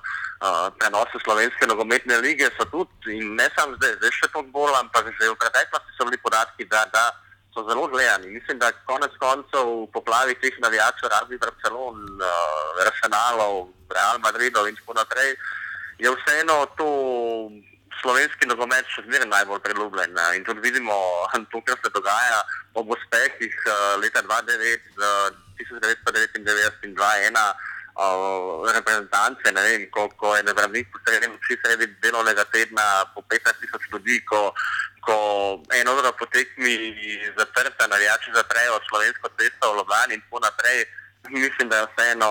uh, 0.46 0.68
prenose 0.78 1.22
slovenske 1.24 1.66
nogometne 1.66 2.20
lige, 2.22 2.50
so 2.58 2.68
tudi 2.70 3.18
in 3.18 3.34
ne 3.40 3.48
samo 3.56 3.74
zdaj, 3.80 3.96
zdaj 3.98 4.14
še 4.14 4.30
toliko 4.30 4.54
bolj, 4.54 4.76
ampak 4.84 5.10
že 5.18 5.32
v 5.32 5.40
preteklosti 5.42 5.98
so 5.98 6.06
bili 6.06 6.22
podatki, 6.22 6.68
da, 6.70 6.86
da 6.94 7.10
so 7.56 7.66
zelo 7.66 7.88
gledani. 7.90 8.36
Mislim, 8.38 8.60
da 8.62 8.70
konec 8.86 9.18
koncev 9.18 9.90
poplavi 9.96 10.38
teh 10.44 10.62
navijačev, 10.62 11.10
raznih 11.10 11.42
Barcelon, 11.42 12.06
uh, 12.22 12.86
Arsenalov, 12.86 13.74
Real 13.90 14.22
Madridov 14.22 14.70
in 14.70 14.78
tako 14.78 15.00
naprej, 15.02 15.34
je 15.98 16.14
vseeno 16.14 16.66
to 16.78 16.90
slovenski 18.02 18.48
nogomet 18.50 18.88
še 18.94 19.04
zmeraj 19.08 19.28
najbolj 19.30 19.62
priljubljen. 19.66 20.14
ne. 20.14 20.28
In 20.38 20.44
tudi 20.44 20.62
vidimo 20.62 20.94
to, 21.52 21.62
kar 21.66 21.78
se 21.84 21.92
dogaja 21.94 22.44
ob 22.74 22.92
uspehih 22.96 23.56
uh, 23.66 23.98
leta 24.02 24.22
2009, 24.22 24.94
uh, 25.00 25.30
1999 25.60 26.40
in 26.86 26.96
2001. 26.96 27.36
Uh, 28.00 28.64
reprezentance, 28.72 29.44
ne 29.52 29.62
vem, 29.62 29.82
ko, 29.92 30.08
ko 30.16 30.32
je 30.38 30.44
nevrnik 30.48 30.88
vsi 30.88 31.58
sredi 31.60 31.88
delovnega 32.00 32.46
tedna 32.48 33.04
po 33.12 33.20
15 33.28 33.60
tisoč 33.60 33.90
ljudi, 33.92 34.22
ko, 34.24 34.54
ko 35.04 35.18
eno 35.76 35.98
uro 36.00 36.14
po 36.16 36.24
tekmi 36.32 36.96
zaprta, 37.36 37.90
navijači 37.92 38.32
zaprejo 38.32 38.80
slovensko 38.88 39.28
cesto 39.36 39.74
v 39.74 39.78
Ljubljani 39.82 40.16
in 40.16 40.22
tako 40.22 40.40
naprej. 40.48 40.86
Mislim, 41.28 41.68
da 41.70 41.84
je 41.84 41.88
vseeno 41.92 42.30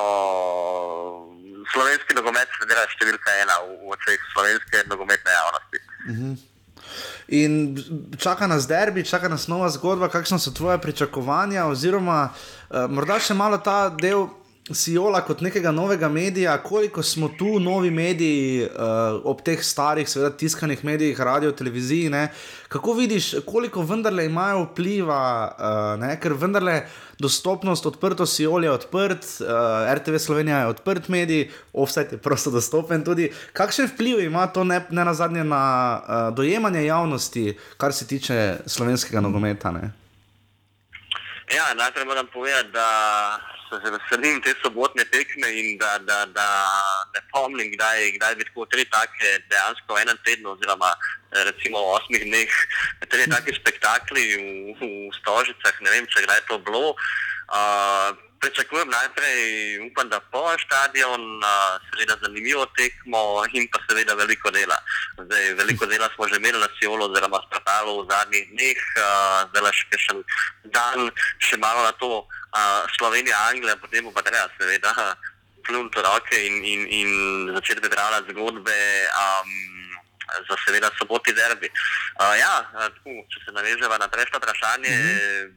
slovenski 1.72 2.16
nogomet 2.18 2.48
seveda 2.58 2.84
številka 2.94 3.34
ena 3.42 3.58
v, 3.66 3.78
v 3.82 3.96
očeh 3.96 4.28
slovenske 4.34 4.84
nogometne 4.90 5.34
javnosti. 5.34 5.82
Mhm. 6.08 6.36
In 7.28 7.52
čaka 8.16 8.46
nas 8.48 8.66
derbi, 8.66 9.04
čaka 9.04 9.28
nas 9.28 9.48
nova 9.48 9.68
zgodba, 9.68 10.08
kakšno 10.08 10.38
so 10.40 10.50
tvoje 10.56 10.78
pričakovanja, 10.80 11.66
oziroma 11.68 12.30
uh, 12.32 12.86
morda 12.88 13.18
še 13.20 13.36
malo 13.36 13.60
ta 13.60 13.88
del. 13.92 14.30
Siola 14.74 15.22
kot 15.24 15.40
nekega 15.40 15.70
novega 15.72 16.08
medija, 16.12 16.58
koliko 16.62 17.02
smo 17.02 17.28
tu, 17.38 17.58
novi 17.60 17.90
mediji, 17.90 18.66
uh, 18.66 19.20
ob 19.24 19.40
teh 19.44 19.62
starih, 19.64 20.08
seveda 20.08 20.30
tiskanih 20.36 20.84
medijih, 20.84 21.20
radio, 21.20 21.52
televiziji, 21.52 22.10
ne? 22.10 22.28
kako 22.68 22.92
vidiš, 22.92 23.30
koliko 23.46 23.82
vendarle 23.82 24.26
imajo 24.26 24.66
vpliva, 24.66 25.20
uh, 26.00 26.18
ker 26.20 26.34
vendarle 26.36 26.82
dostopnost, 27.18 27.86
odprtost 27.86 28.36
Siola 28.36 28.66
je 28.66 28.70
odprt, 28.70 29.24
uh, 29.40 29.48
RTV 29.94 30.18
Slovenija 30.18 30.58
je 30.58 30.74
odprt 30.74 31.08
medij, 31.08 31.48
offset 31.72 32.12
je 32.12 32.18
prosto 32.18 32.50
dostopen 32.50 33.04
tudi. 33.04 33.30
Kakšen 33.52 33.88
vpliv 33.94 34.20
ima 34.20 34.46
to 34.46 34.64
ne, 34.64 34.82
ne 34.90 35.04
na 35.44 35.62
uh, 36.02 36.36
dojemanje 36.36 36.84
javnosti, 36.84 37.56
kar 37.76 37.92
se 37.92 38.06
tiče 38.06 38.56
slovenskega 38.66 39.20
nogometa? 39.20 39.70
Ne? 39.70 40.07
Ja, 41.48 41.74
najprej 41.74 42.04
moram 42.04 42.26
povedati, 42.26 42.68
da 42.72 42.88
se 43.68 43.90
veselim 43.90 44.40
te 44.42 44.54
sobotne 44.62 45.04
tekme 45.04 45.48
in 45.60 45.78
da, 45.78 45.98
da, 45.98 46.26
da 46.26 46.48
ne 47.14 47.20
pomnim, 47.32 47.72
kdaj, 47.72 48.12
kdaj 48.16 48.34
bi 48.34 48.44
tako 48.44 48.66
tri 48.66 48.84
take 48.84 49.32
dejansko 49.48 49.94
v 49.94 50.02
enem 50.02 50.18
tednu 50.24 50.52
oziroma 50.52 50.92
eh, 50.92 51.44
recimo 51.48 51.80
v 51.80 51.94
osmih 51.96 52.24
dneh 52.24 52.52
tri 53.08 53.24
take 53.32 53.56
spektakli 53.56 54.24
v, 54.36 54.76
v 54.80 55.12
Stožicah, 55.20 55.80
ne 55.80 55.90
vem, 55.96 56.08
če 56.08 56.24
kdaj 56.24 56.40
je 56.42 56.48
to 56.52 56.58
bilo. 56.68 56.96
Uh, 57.48 58.12
Pričakujem 58.40 58.88
najprej, 58.88 59.40
upam, 59.90 60.08
da 60.08 60.20
po 60.20 60.42
stadion, 60.64 61.22
seveda 61.90 62.14
zanimivo 62.22 62.66
tekmo 62.78 63.42
in 63.52 63.66
pa 63.72 63.78
seveda 63.88 64.14
veliko 64.14 64.50
dela. 64.50 64.78
Zdaj, 65.18 65.54
veliko 65.54 65.86
dela 65.86 66.08
smo 66.14 66.28
že 66.28 66.36
imeli 66.36 66.58
na 66.60 66.68
Sijolu 66.78 67.10
oziroma 67.10 67.40
Spartalu 67.46 68.02
v 68.02 68.06
zadnjih 68.10 68.46
dneh, 68.52 68.80
zdaj 69.50 69.72
še 69.72 69.98
še 70.04 70.14
dan, 70.70 71.10
še 71.38 71.56
malo 71.56 71.82
na 71.82 71.92
to 71.92 72.26
Slovenija, 72.98 73.36
Anglija, 73.50 73.76
potem 73.76 74.06
pa 74.14 74.22
treba 74.22 74.46
seveda 74.58 74.92
pluniti 75.66 75.98
roke 76.02 76.46
in, 76.46 76.64
in, 76.64 76.80
in 77.00 77.10
začeti 77.54 77.80
pripravljati 77.80 78.32
zgodbe. 78.32 78.78
Um, 79.24 79.50
Za 80.28 80.56
seveda 80.60 80.90
soboti 80.98 81.32
derbi. 81.32 81.70
Uh, 82.20 82.36
ja, 82.36 82.60
tako, 82.68 83.14
če 83.32 83.38
se 83.46 83.52
navežemo 83.56 83.96
na 83.96 84.08
prejšnjo 84.12 84.36
vprašanje, 84.38 84.90
mm 84.92 85.08
-hmm. 85.08 85.52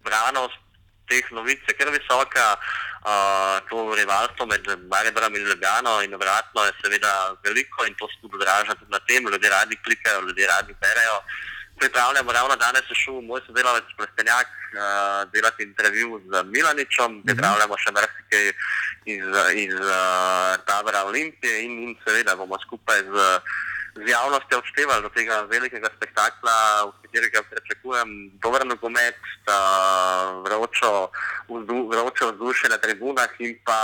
branost 0.00 0.71
teh 1.12 1.28
novic 1.36 1.60
je 1.68 1.76
kar 1.76 1.92
visoka. 1.92 2.56
Uh, 3.02 3.58
to 3.68 3.94
rivalstvo 3.98 4.46
med 4.46 4.62
Mariborom 4.90 5.34
in 5.36 5.46
Ljubljano 5.48 6.02
in 6.02 6.14
obratno 6.14 6.64
je 6.64 6.72
seveda 6.82 7.34
veliko 7.44 7.84
in 7.86 7.94
to 7.98 8.06
se 8.08 8.20
tudi 8.22 8.36
odraža 8.38 8.76
tudi 8.78 8.92
na 8.96 9.00
tem. 9.08 9.26
Ljudje 9.32 9.50
radi 9.50 9.80
klikajo, 9.84 10.20
ljudje 10.20 10.46
radi 10.46 10.74
berejo. 10.80 11.18
Pripravljamo 11.80 12.32
ravno 12.32 12.56
danes, 12.56 12.84
je 12.90 12.96
šel 13.02 13.20
moj 13.20 13.40
sodelavec 13.46 13.88
Plestenjak 13.96 14.46
uh, 14.46 15.32
delati 15.32 15.62
intervju 15.62 16.20
z 16.30 16.44
Milaničem, 16.54 17.22
pripravljamo 17.26 17.78
še 17.82 17.90
marsikaj 17.98 18.46
iz, 19.16 19.26
iz 19.64 19.74
uh, 19.74 20.62
tabora 20.68 21.02
Olimpije 21.10 21.64
in, 21.66 21.72
in 21.88 21.96
seveda 22.04 22.36
bomo 22.36 22.60
skupaj 22.62 23.02
z 23.10 23.26
z 23.94 24.08
javnostjo 24.08 24.58
odštevali 24.58 25.02
do 25.02 25.10
tega 25.12 25.44
velikega 25.52 25.88
spektakla, 25.96 26.88
v 26.88 26.92
katerega 27.04 27.44
pričakujem 27.50 28.08
dober 28.42 28.64
nogomet, 28.66 29.20
vročo, 30.44 31.12
vzdu, 31.48 31.88
vročo 31.92 32.32
vzdušje 32.32 32.72
na 32.72 32.78
tribunah 32.80 33.28
in 33.38 33.52
pa, 33.64 33.80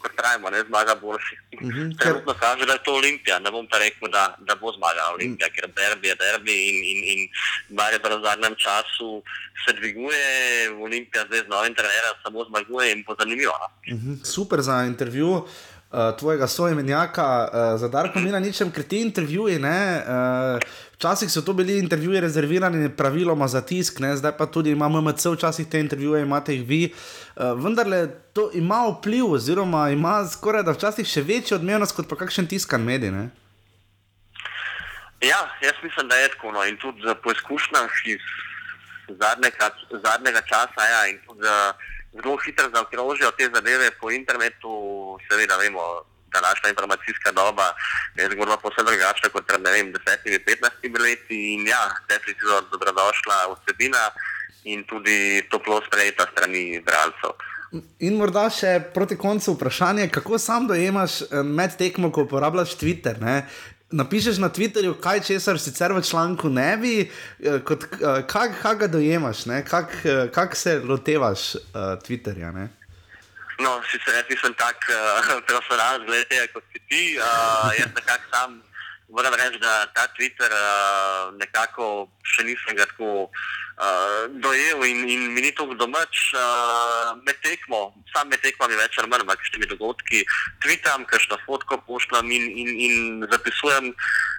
kot 0.00 0.16
pravimo, 0.16 0.50
ne 0.50 0.64
zmaga 0.64 0.94
boljši. 0.94 1.36
Mm 1.60 1.68
-hmm. 1.68 1.98
Trenutno 2.00 2.34
kaže, 2.40 2.66
da 2.66 2.72
je 2.72 2.82
to 2.84 2.94
Olimpija, 2.94 3.38
ne 3.38 3.50
bom 3.50 3.68
pa 3.68 3.78
rekel, 3.78 4.08
da, 4.08 4.36
da 4.38 4.54
bo 4.54 4.72
zmagala 4.72 5.12
Olimpija, 5.14 5.48
mm. 5.48 5.54
ker 5.54 5.64
derbi 5.76 6.08
je 6.08 6.14
derbi 6.14 6.56
in, 6.70 6.78
in, 6.92 7.00
in 7.12 7.20
Maribor 7.76 8.12
v 8.12 8.22
zadnjem 8.22 8.54
času 8.64 9.22
se 9.66 9.72
dviguje, 9.72 10.24
Olimpija 10.80 11.24
zdaj 11.26 11.40
z 11.40 11.48
novim 11.48 11.74
trenerjem 11.74 12.16
samo 12.22 12.44
zmaguje 12.44 12.92
in 12.92 13.04
bo 13.06 13.16
zanimivo. 13.18 13.52
Mm 13.88 13.96
-hmm. 13.96 14.24
Super 14.24 14.60
za 14.60 14.84
intervju. 14.84 15.28
Uh, 15.28 15.48
tvojega 16.18 16.46
sojemenjaka, 16.46 17.48
uh, 17.52 17.80
za 17.80 17.88
Darko 17.88 18.18
Mina, 18.20 18.40
ničem, 18.40 18.70
ker 18.70 18.84
ti 18.84 19.00
intervjuji, 19.00 19.58
ne, 19.58 20.02
uh, 20.04 20.60
včasih 20.96 21.30
so 21.32 21.40
to 21.42 21.52
bili 21.56 21.78
intervjuji 21.78 22.20
rezervirani 22.20 22.90
praviloma 22.96 23.48
za 23.48 23.60
tisk, 23.60 24.00
ne, 24.04 24.16
zdaj 24.16 24.36
pa 24.36 24.46
tudi 24.46 24.70
imamo 24.70 25.00
MMC, 25.00 25.26
včasih 25.36 25.68
te 25.70 25.80
intervjuje 25.80 26.22
imate 26.22 26.54
jih 26.54 26.68
vi. 26.68 26.82
Uh, 27.36 27.56
vendar 27.64 27.88
le 27.88 28.06
to 28.32 28.50
ima 28.54 28.82
vpliv, 28.98 29.32
oziroma 29.32 29.88
ima 29.90 30.20
skoraj 30.28 30.62
da 30.68 30.76
včasih 30.76 31.08
še 31.08 31.24
večjo 31.24 31.56
odmevnost 31.56 31.96
kot 31.96 32.08
pa 32.08 32.20
kakšen 32.20 32.46
tiskan 32.46 32.84
medij. 32.84 33.10
Ne? 33.10 33.28
Ja, 35.24 35.40
jaz 35.62 35.80
mislim, 35.82 36.08
da 36.08 36.16
je 36.16 36.28
tako. 36.36 36.52
No. 36.52 36.64
In 36.64 36.76
tudi 36.76 37.08
po 37.22 37.32
izkušnjah 37.32 38.00
iz 38.04 38.20
zadnjega, 39.08 39.70
zadnjega 39.90 40.44
časa, 40.44 40.90
ja, 40.92 41.06
in 41.08 41.20
tudi. 41.24 41.48
Uh, 41.48 41.94
zelo 42.16 42.36
hitro 42.44 42.68
zaokrožijo 42.74 43.30
te 43.38 43.50
zadeve 43.54 43.90
po 44.00 44.10
internetu, 44.10 44.72
seveda 45.28 45.56
vemo, 45.56 45.82
da 46.32 46.40
naša 46.40 46.68
informacijska 46.68 47.32
doba 47.32 47.66
je 48.16 48.30
zgodba 48.32 48.56
posebno 48.56 48.90
drugačna 48.90 49.28
kot 49.32 49.46
pred 49.46 49.60
10-15 49.60 51.00
leti 51.04 51.38
in 51.54 51.66
ja, 51.66 51.82
definitivno 52.08 52.60
dobrodošla 52.72 53.36
vsebina 53.52 54.10
in 54.64 54.84
tudi 54.84 55.44
toplo 55.50 55.80
sprejeta 55.86 56.26
strani 56.32 56.82
bralcev. 56.86 57.36
In 57.98 58.16
morda 58.18 58.46
še 58.50 58.78
proti 58.94 59.16
koncu 59.18 59.56
vprašanje, 59.56 60.08
kako 60.14 60.38
sam 60.38 60.68
dojemaš 60.70 61.20
eh, 61.22 61.42
med 61.42 61.76
tekmo, 61.78 62.12
ko 62.12 62.26
uporabljaš 62.26 62.76
Twitter? 62.80 63.18
Ne? 63.20 63.42
Napišeš 63.90 64.38
na 64.38 64.48
Twitterju, 64.48 64.94
kaj 65.00 65.20
česar 65.20 65.58
sicer 65.60 65.92
v 65.92 66.02
članku 66.02 66.48
ne 66.48 66.76
bi, 66.76 66.94
eh, 67.00 67.60
kot, 67.64 67.84
eh, 67.84 68.22
kak, 68.26 68.62
kak 68.62 68.78
ga 68.78 68.86
dojemaš, 68.86 69.44
kak, 69.68 69.90
eh, 70.04 70.28
kak 70.34 70.56
se 70.56 70.80
lotevaš 70.84 71.54
uh, 71.54 71.98
Twitterja. 72.02 72.52
Ne? 72.54 72.68
No, 73.58 73.80
sicer 73.90 74.14
jaz 74.14 74.24
nisem 74.30 74.54
tak 74.54 74.76
uh, 74.90 75.40
profesionalen, 75.46 76.06
gledaj, 76.06 76.48
kot 76.52 76.64
si 76.72 76.80
ti. 76.88 77.18
Uh, 77.18 77.70
jaz 77.78 77.90
nekako 77.94 78.24
sam 78.30 78.62
moram 79.08 79.34
reči, 79.34 79.58
da 79.58 79.86
ta 79.94 80.06
Twitter 80.16 80.50
uh, 80.50 81.34
nekako 81.38 82.08
še 82.26 82.42
nisem 82.42 82.76
ga 82.76 82.86
tako 82.90 83.28
uh, 83.28 84.26
dojel 84.42 84.84
in, 84.84 85.06
in 85.08 85.20
mi 85.34 85.44
ni 85.44 85.52
to 85.54 85.66
domač. 85.78 86.32
Uh, 86.34 87.14
med 87.26 87.38
tekmo, 87.42 87.94
sam 88.12 88.28
med 88.28 88.42
tekmo 88.42 88.68
mi 88.68 88.78
več 88.78 88.98
ali 88.98 89.10
manj, 89.10 89.26
kakšnimi 89.30 89.70
dogodki, 89.70 90.24
tvitam, 90.64 91.06
kakšno 91.06 91.38
fotko 91.46 91.78
pošljem 91.86 92.30
in, 92.34 92.46
in, 92.50 92.70
in 92.86 93.26
zapisujem 93.30 93.92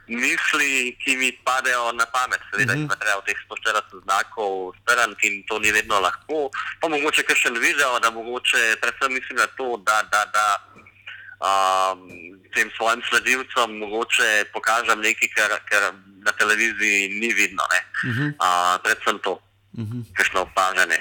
misli, 0.08 0.96
ki 1.04 1.18
mi 1.20 1.32
padejo 1.48 1.92
na 1.96 2.06
pamet. 2.12 2.44
Seveda, 2.52 2.76
mm 2.76 2.88
-hmm. 2.88 3.00
treba 3.00 3.20
v 3.22 3.26
teh 3.28 3.40
140 3.48 4.04
znakov 4.04 4.76
strniti 4.84 5.28
in 5.28 5.44
to 5.48 5.60
ni 5.60 5.72
vedno 5.72 6.00
lahko. 6.00 6.50
Pa 6.82 6.88
mogoče 6.88 7.24
kakšen 7.24 7.58
video, 7.60 8.00
da 8.00 8.12
mogoče 8.12 8.76
predvsem 8.82 9.14
mislim 9.14 9.38
na 9.38 9.48
to, 9.48 9.78
da. 9.78 10.04
da, 10.12 10.26
da 10.34 10.46
Um, 11.38 12.10
tem 12.54 12.70
svojim 12.78 13.02
sledilcem 13.10 13.78
mogoče 13.78 14.46
pokažem 14.54 15.00
nekaj, 15.02 15.30
kar, 15.36 15.52
kar 15.70 15.94
na 16.26 16.32
televiziji 16.32 17.10
ni 17.10 17.34
vidno. 17.34 17.64
Uh 17.64 18.10
-huh. 18.10 18.28
uh, 18.28 18.82
predvsem 18.84 19.20
to, 19.20 19.32
uh 19.32 19.80
-huh. 19.80 20.04
kakšno 20.14 20.42
opažanje. 20.42 21.00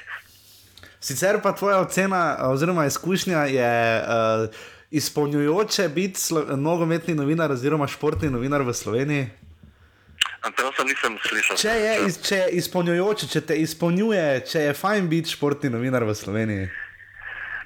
Sicer 1.01 1.43
pa 1.43 1.53
tvoja 1.53 1.79
ocena 1.79 2.37
oziroma 2.41 2.87
izkušnja 2.87 3.39
je 3.39 4.03
uh, 4.03 4.55
izpolnjujoče 4.91 5.89
biti 5.89 6.21
nogometni 6.57 7.15
novinar 7.15 7.53
oziroma 7.53 7.87
športni 7.87 8.31
novinar 8.31 8.63
v 8.63 8.75
Sloveniji. 8.75 9.31
Prosim, 10.57 10.87
nisem 10.87 11.19
slišal. 11.29 11.57
Če 11.57 11.69
je, 11.69 12.07
iz, 12.07 12.21
če 12.23 12.37
je 12.37 12.49
izpolnjujoče, 12.49 13.27
če 13.29 13.41
te 13.41 13.57
izpolnjuje, 13.57 14.45
če 14.47 14.61
je 14.61 14.75
fajn 14.75 15.09
biti 15.09 15.31
športni 15.31 15.71
novinar 15.71 16.05
v 16.05 16.15
Sloveniji. 16.15 16.69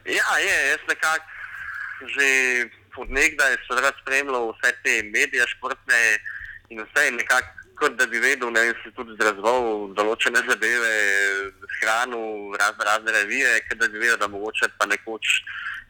Ja, 0.04 0.38
je, 0.38 0.68
jaz 0.70 0.80
nekako 0.88 1.39
že 2.08 2.26
odnegdaj 2.96 3.56
sem 3.66 3.78
rad 3.78 3.94
spremljal 4.02 4.52
vse 4.52 4.72
te 4.84 5.02
medije, 5.02 5.46
športne 5.56 6.00
in 6.68 6.84
vse 6.84 7.08
in 7.08 7.16
nekako. 7.16 7.56
Kot 7.80 7.94
da 7.96 8.04
bi 8.06 8.18
vedel, 8.20 8.50
da 8.52 8.60
se 8.82 8.90
tudi 8.92 9.14
razvil 9.24 9.94
določene 9.96 10.42
zadeve, 10.44 10.90
hrano, 11.78 12.18
razne, 12.60 12.84
razne 12.84 13.14
revije, 13.14 13.54
da 13.72 13.88
bi 13.88 14.02
vedel, 14.02 14.18
da 14.20 14.28
mogoče 14.28 14.68
pa 14.76 14.84
nekoč 14.84 15.30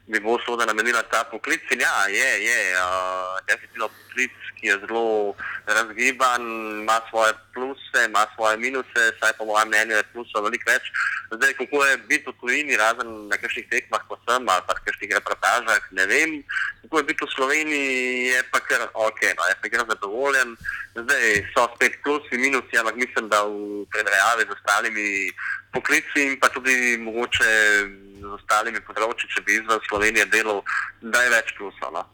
bi 0.07 0.19
bo 0.23 0.37
soda 0.45 0.65
namenila 0.65 1.03
ta 1.11 1.23
poklic. 1.27 1.67
In 1.75 1.83
ja, 1.83 2.07
je, 2.07 2.29
je, 2.45 2.59
uh, 2.79 3.35
definitivno 3.47 3.89
poklic, 3.91 4.37
ki 4.61 4.67
je 4.67 4.77
zelo 4.85 5.33
razgiban, 5.65 6.41
ima 6.81 6.97
svoje 7.09 7.33
pluse, 7.53 7.99
ima 8.05 8.25
svoje 8.35 8.57
minuse, 8.57 9.01
saj 9.19 9.33
po 9.37 9.45
mojem 9.45 9.67
mnenju 9.67 9.95
je 9.95 10.09
plusov 10.13 10.45
veliko 10.45 10.71
več. 10.71 10.85
Zdaj, 11.31 11.53
kako 11.53 11.85
je 11.85 11.97
biti 11.97 12.29
v 12.29 12.33
tujini, 12.41 12.77
razen 12.77 13.09
na 13.31 13.37
kakšnih 13.41 13.65
tekmah, 13.73 14.05
ko 14.07 14.19
sem 14.27 14.49
ali 14.49 14.63
pa 14.67 14.77
kakšnih 14.77 15.15
reportažah, 15.17 15.81
ne 15.91 16.05
vem. 16.05 16.31
Kako 16.83 16.97
je 16.97 17.07
biti 17.09 17.25
v 17.25 17.33
Sloveniji, 17.35 18.27
je 18.29 18.43
pa 18.53 18.59
kar 18.59 18.85
ok, 18.93 19.21
no, 19.37 19.49
je 19.49 19.57
pa 19.61 19.73
kar 19.73 19.85
zadovoljen. 19.89 20.55
Zdaj 20.95 21.25
so 21.57 21.65
spet 21.75 21.97
plusi, 22.03 22.37
minusi, 22.37 22.77
ampak 22.77 22.95
mislim, 22.95 23.29
da 23.33 23.43
v 23.49 23.85
primerjavi 23.89 24.45
z 24.45 24.55
ostalimi 24.57 25.09
poklici 25.73 26.19
in 26.27 26.39
pa 26.39 26.49
tudi 26.53 26.97
mogoče 27.01 27.49
z 28.21 28.33
ostalimi 28.37 28.81
področji, 28.85 29.29
če 29.33 29.41
bi 29.45 29.57
izven 29.57 29.81
Slovenije 29.89 30.29
delal, 30.29 30.61
da 31.01 31.25
je 31.25 31.33
več 31.33 31.55
plusov. 31.57 31.95
No. 31.97 32.05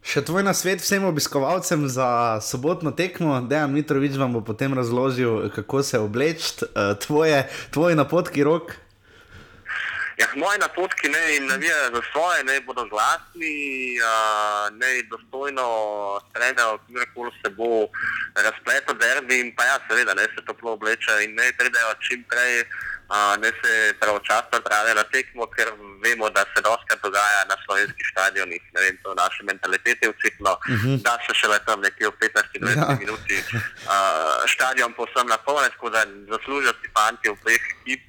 Še 0.00 0.22
tvoj 0.24 0.42
nasvet 0.42 0.80
vsem 0.80 1.04
obiskovalcem 1.04 1.84
za 1.88 2.40
sobotno 2.40 2.90
tekmo, 2.90 3.36
Dejan 3.44 3.72
Mitrovič 3.72 4.16
vam 4.16 4.32
bo 4.32 4.40
potem 4.40 4.72
razložil, 4.74 5.50
kako 5.52 5.82
se 5.82 6.00
obleči, 6.00 6.64
eh, 6.64 6.94
tvoje, 6.96 7.48
tvoje 7.70 7.96
napotki 7.96 8.44
rok. 8.44 8.72
Ja, 10.20 10.26
moji 10.36 10.58
napotki 10.58 11.08
ne 11.08 11.40
navijajo 11.40 11.88
za 11.96 12.02
svoje, 12.12 12.44
ne 12.44 12.60
bodo 12.60 12.84
glasni, 12.92 13.56
uh, 14.08 14.68
ne 14.80 14.90
dostojno 15.12 15.66
spremljajo, 16.26 16.78
kjerkoli 16.86 17.30
se 17.40 17.48
bo 17.58 17.70
razpletel 18.46 18.94
derbi 19.02 19.40
in 19.40 19.54
pa 19.56 19.64
ja, 19.64 19.76
seveda, 19.88 20.14
ne 20.14 20.26
se 20.34 20.44
toplo 20.46 20.72
oblečajo 20.72 21.20
in 21.20 21.34
ne 21.34 21.52
pridejo 21.58 21.94
čim 22.06 22.24
prej 22.30 22.64
ne 23.42 23.50
se 23.60 23.94
pravočasno 24.00 24.60
pravi 24.64 24.94
na 24.94 25.02
tekmo, 25.02 25.46
ker 25.46 25.68
vemo, 26.02 26.30
da 26.30 26.44
se 26.54 26.62
dosta 26.62 26.94
dogaja 27.02 27.42
na 27.48 27.56
slovenskih 27.64 28.06
stadionih. 28.12 28.62
Ne 28.74 28.80
vem, 28.80 28.98
to 29.02 29.10
je 29.10 29.16
naša 29.16 29.42
mentaliteta, 29.44 30.10
očitno, 30.10 30.52
uh 30.52 30.74
mhm. 30.74 30.88
-huh. 30.88 31.02
da 31.02 31.18
se 31.26 31.34
še 31.34 31.46
le 31.48 31.58
tam 31.66 31.80
nekje 31.80 32.06
v 32.08 32.12
15-20 32.20 32.78
ja. 32.78 32.96
minuti 33.00 33.36
uh, 33.38 34.50
stadion 34.54 34.92
povsem 34.92 35.26
napolne, 35.26 35.68
tako 35.70 35.90
da 35.90 36.06
zaslužijo 36.30 36.72
si 36.80 36.88
fanti 36.94 37.28
v 37.28 37.36
dveh 37.42 37.62
ekip. 37.74 38.04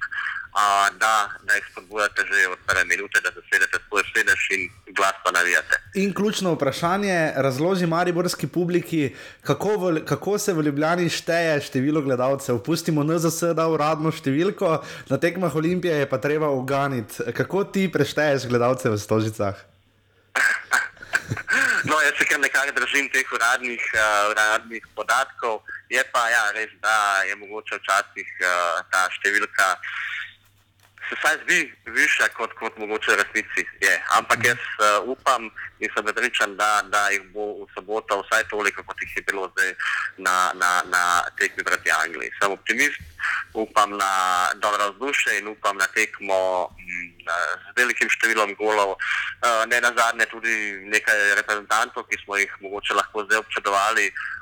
A, 0.52 0.90
da, 1.00 1.30
da 1.42 1.54
jih 1.54 1.64
spodbujate 1.70 2.22
že 2.28 2.48
od 2.48 2.58
prve 2.66 2.84
minute, 2.84 3.20
da 3.24 3.30
zasedete 3.34 3.78
svoj 3.88 4.02
sedež 4.14 4.42
in 4.50 4.68
glasno 4.96 5.30
navijate. 5.32 5.80
In 5.94 6.14
ključno 6.14 6.52
vprašanje, 6.52 7.32
razloži 7.36 7.86
Mariborski 7.86 8.46
publiki, 8.46 9.16
kako, 9.42 9.76
v, 9.76 10.04
kako 10.04 10.38
se 10.38 10.52
v 10.52 10.62
Ljubljani 10.62 11.08
šteje 11.08 11.60
število 11.60 12.02
gledalcev. 12.02 12.58
Pustimo 12.62 13.04
NZS, 13.04 13.54
da 13.56 13.68
uradno 13.68 14.12
številko, 14.12 14.82
na 15.08 15.18
tekmah 15.18 15.54
Olimpije 15.56 16.04
je 16.04 16.08
pa 16.08 16.18
treba 16.18 16.50
uganiti. 16.50 17.32
Kako 17.32 17.64
ti 17.64 17.88
prešteješ 17.92 18.46
gledalce 18.48 18.90
v 18.90 18.98
Stožicah? 18.98 19.56
No, 21.84 21.96
jaz 21.98 22.14
se 22.18 22.24
kar 22.30 22.38
nekako 22.40 22.72
držim 22.76 23.08
teh 23.10 23.32
uradnih, 23.34 23.82
uh, 23.94 24.30
uradnih 24.30 24.84
podatkov. 24.94 25.62
Je 25.90 26.02
pa 26.12 26.28
ja, 26.30 26.44
res, 26.54 26.70
da 26.82 27.22
je 27.26 27.34
mogoče 27.36 27.80
včasih 27.80 28.28
uh, 28.38 28.78
ta 28.92 29.08
številka 29.16 29.66
se 31.08 31.16
vsaj 31.18 31.36
zdi 31.44 31.60
višja 31.86 32.28
kot, 32.36 32.52
kot 32.60 32.78
mogoče 32.78 33.12
v 33.12 33.18
resnici 33.20 33.62
je. 33.80 33.94
Ampak 34.18 34.44
jaz 34.44 34.58
uh, 34.58 35.08
upam 35.08 35.50
in 35.82 35.90
sem 35.94 36.04
prepričan, 36.04 36.56
da, 36.56 36.82
da 36.88 37.08
jih 37.10 37.24
bo 37.34 37.64
v 37.64 37.68
soboto 37.74 38.20
vsaj 38.22 38.44
toliko, 38.50 38.84
kot 38.86 39.02
jih 39.02 39.16
je 39.16 39.22
bilo 39.26 39.48
zdaj 39.52 39.74
na, 40.18 40.52
na, 40.54 40.70
na 40.94 41.02
tekmi 41.38 41.64
proti 41.64 41.90
Angliji. 41.90 42.30
Sem 42.38 42.52
optimist, 42.52 43.02
upam 43.54 43.96
na 43.96 44.12
dobro 44.54 44.90
vzdušje 44.92 45.38
in 45.38 45.48
upam 45.48 45.76
na 45.76 45.86
tekmo 45.94 46.70
mm, 46.78 47.08
z 47.26 47.74
velikim 47.76 48.10
številom 48.10 48.54
golov. 48.60 48.96
Uh, 49.42 49.64
ne 49.66 49.80
na 49.82 49.90
zadnje 49.96 50.26
tudi 50.30 50.54
nekaj 50.92 51.34
reprezentantov, 51.40 52.06
ki 52.10 52.22
smo 52.24 52.38
jih 52.38 52.52
mogoče 52.62 52.94
lahko 52.94 53.26
zdaj 53.26 53.42
občudovali 53.42 54.06
uh, 54.10 54.32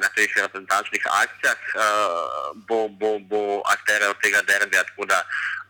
na 0.00 0.08
teh 0.14 0.30
reprezentančnih 0.36 1.02
akcijah, 1.06 1.60
uh, 1.74 2.54
bo, 2.68 2.88
bo, 2.88 3.18
bo 3.18 3.62
akterjev 3.66 4.14
tega 4.22 4.42
derbija. 4.46 4.84
Da 5.06 5.22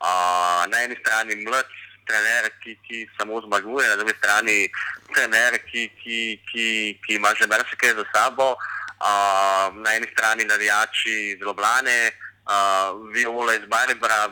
uh, 0.04 0.62
na 0.68 0.84
eni 0.84 0.96
strani 1.00 1.36
mlad 1.44 1.66
trener, 2.08 2.50
ki, 2.62 2.76
ki 2.84 3.08
samo 3.18 3.40
zmaguje, 3.40 3.88
na 3.88 3.96
drugi 3.96 4.14
strani 4.18 4.68
trener, 5.14 5.58
ki, 5.68 5.88
ki, 6.00 6.40
ki, 6.48 6.66
ki 7.04 7.14
ima 7.14 7.34
že 7.34 7.46
marsikaj 7.46 7.94
za 7.96 8.04
sabo, 8.14 8.56
uh, 8.56 9.68
na 9.72 9.96
eni 9.96 10.08
strani 10.12 10.44
navijači 10.44 11.36
z 11.40 11.44
Loblane, 11.44 12.12
uh, 12.44 12.96
Viola 13.12 13.54
iz 13.54 13.64
Maribora, 13.68 14.28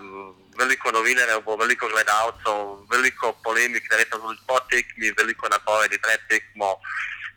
veliko 0.59 0.93
novinarjev, 0.93 1.45
veliko 1.61 1.89
gledalcev, 1.89 2.61
veliko 2.93 3.33
polemik, 3.45 3.85
verjetno 3.91 4.19
tudi 4.19 4.41
po 4.49 4.61
tekmi, 4.71 5.13
veliko 5.19 5.49
napovedi 5.49 5.99
pred 5.99 6.21
tekmo. 6.29 6.77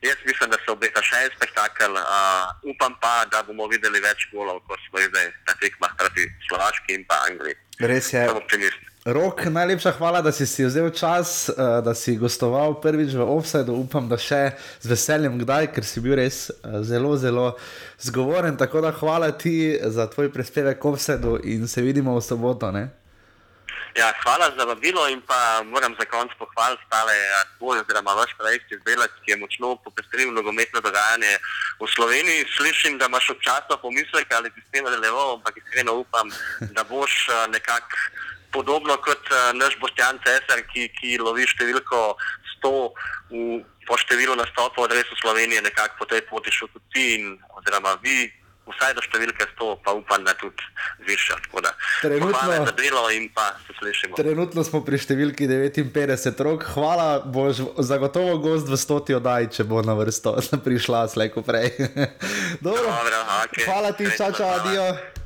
Jaz 0.01 0.19
mislim, 0.25 0.49
da 0.49 0.57
se 0.65 0.71
obeta 0.71 1.01
še 1.03 1.25
en 1.25 1.33
spektakel, 1.35 1.97
uh, 1.99 2.69
upam 2.71 2.93
pa, 3.01 3.25
da 3.31 3.41
bomo 3.43 3.67
videli 3.67 3.99
več 3.99 4.29
golov, 4.31 4.61
kot 4.67 4.79
smo 4.87 5.01
jih 5.01 5.09
zdaj 5.11 5.25
na 5.49 5.55
tekmah 5.59 5.97
proti 5.99 6.27
Slovaški 6.47 6.95
in 6.95 7.03
pa 7.09 7.17
Angliji. 7.27 7.57
Res 7.83 8.13
je. 8.13 8.21
Sem 8.27 8.39
optimist. 8.39 8.85
Rok, 9.09 9.45
najlepša 9.51 9.91
hvala, 9.97 10.21
da 10.21 10.31
si 10.35 10.47
si 10.47 10.63
vzel 10.67 10.89
čas, 10.95 11.49
uh, 11.51 11.79
da 11.83 11.95
si 11.95 12.15
gostoval 12.19 12.77
prvič 12.83 13.15
v 13.15 13.27
Offsideu. 13.27 13.75
Upam, 13.83 14.07
da 14.11 14.19
še 14.19 14.53
z 14.79 14.91
veseljem 14.91 15.35
kdaj, 15.43 15.71
ker 15.75 15.87
si 15.87 16.03
bil 16.03 16.15
res 16.19 16.47
uh, 16.51 16.79
zelo, 16.83 17.15
zelo 17.19 17.49
zgovoren. 17.99 18.55
Tako 18.59 18.83
da 18.87 18.95
hvala 18.95 19.31
ti 19.35 19.75
za 19.83 20.07
tvoj 20.11 20.31
prispevek 20.35 20.83
v 20.83 20.93
Offsideu 20.93 21.39
in 21.43 21.67
se 21.67 21.83
vidimo 21.83 22.15
v 22.15 22.23
soboto. 22.23 22.71
Ne? 22.75 22.87
Ja, 23.97 24.13
hvala 24.23 24.51
za 24.57 24.63
vabilo 24.65 25.07
in 25.09 25.21
pa 25.21 25.63
moram 25.63 25.95
za 25.99 26.05
konec 26.05 26.31
pohvaliti 26.37 26.83
stale 26.85 27.13
tvoj 27.57 27.79
oziroma 27.79 28.13
vaš 28.13 28.31
projekt 28.37 28.71
iz 28.71 28.79
Belac, 28.85 29.11
ki 29.25 29.31
je 29.31 29.37
močno 29.37 29.75
popestril 29.75 30.33
nogometno 30.33 30.79
dogajanje 30.81 31.37
v 31.79 31.87
Sloveniji. 31.95 32.45
Slišim, 32.57 32.97
da 32.97 33.05
imaš 33.05 33.29
občasno 33.29 33.77
pomislek 33.81 34.27
ali 34.31 34.51
ti 34.53 34.61
s 34.61 34.71
tem 34.71 34.87
relevo, 34.87 35.33
ampak 35.33 35.57
iskreno 35.57 35.93
upam, 35.93 36.29
da 36.59 36.83
boš 36.83 37.27
eh, 37.29 37.47
nekako 37.49 37.97
podobno 38.51 38.97
kot 38.97 39.25
eh, 39.31 39.53
naš 39.53 39.79
Boštjan 39.81 40.19
Cesar, 40.25 40.61
ki, 40.73 40.89
ki 40.99 41.17
lovi 41.17 41.47
številko 41.49 42.13
100 42.61 42.73
v, 43.31 43.61
po 43.89 43.97
številu 43.97 44.35
nastopov 44.37 44.85
od 44.85 44.93
res 44.93 45.09
v 45.09 45.17
Sloveniji, 45.21 45.65
nekako 45.65 46.03
po 46.03 46.05
tej 46.05 46.21
poti 46.29 46.53
šel 46.53 46.69
tudi 46.73 46.85
ti 46.93 47.05
in 47.17 47.37
oziroma 47.57 47.97
vi. 48.05 48.29
Vsaj 48.69 48.93
do 48.93 49.01
številke 49.01 49.45
100, 49.49 49.75
pa 49.83 49.91
upam, 49.91 50.23
da 50.23 50.33
tudi 50.33 50.63
više. 50.99 51.33
Trenutno- 52.01 52.37
Hvala 52.37 52.65
pa. 53.35 53.55
Trenutno 54.15 54.63
smo 54.63 54.81
pri 54.81 54.97
številki 54.97 55.47
59 55.47 56.39
rok. 56.39 56.63
Hvala, 56.63 57.19
boš 57.19 57.55
zagotovo 57.77 58.37
gost 58.37 58.67
v 58.67 58.77
stoti 58.77 59.13
oddaji, 59.13 59.47
če 59.51 59.63
bo 59.63 59.81
na 59.81 59.93
vrsto 59.93 60.37
prišla 60.65 61.07
slejko 61.07 61.41
prej. 61.41 61.73
Dobro. 62.61 62.83
Dobro, 62.83 63.19
okay. 63.43 63.65
Hvala 63.65 63.91
ti, 63.91 64.05
čau, 64.11 64.31
adijo. 64.55 65.18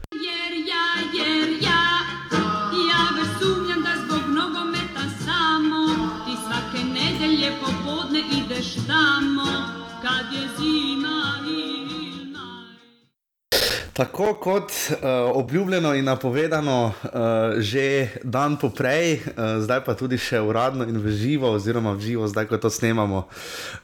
Tako 13.93 14.33
kot 14.33 14.71
uh, 14.71 14.97
obljubljeno 15.33 15.95
in 15.95 16.05
napovedano, 16.05 16.85
uh, 16.85 17.11
že 17.57 18.09
dan 18.23 18.57
poprej, 18.57 19.13
uh, 19.13 19.61
zdaj 19.61 19.83
pa 19.85 19.93
tudi 19.93 20.17
še 20.17 20.39
uradno 20.41 20.87
in 20.89 20.97
v 20.97 21.13
živo, 21.13 21.51
oziroma 21.53 21.93
v 21.93 22.01
živo, 22.01 22.25
zdaj 22.25 22.47
ko 22.49 22.57
to 22.57 22.71
snemamo. 22.73 23.27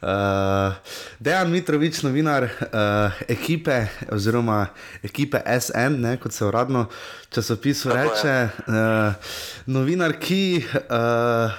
Uh, 0.02 0.74
Dejan 1.22 1.54
Mitrovič, 1.54 2.02
novinar 2.02 2.42
uh, 2.42 3.22
ekipe, 3.30 3.86
oziroma 4.10 4.72
ekipe 5.06 5.38
SN, 5.46 6.02
ne, 6.02 6.16
kot 6.18 6.34
se 6.34 6.42
uradno 6.42 6.88
časopisu 7.30 7.94
reče. 7.94 8.34
Uh, 8.66 9.30
novinar, 9.70 10.16
ki 10.18 10.58
uh, 10.58 10.74
uh, 10.90 11.54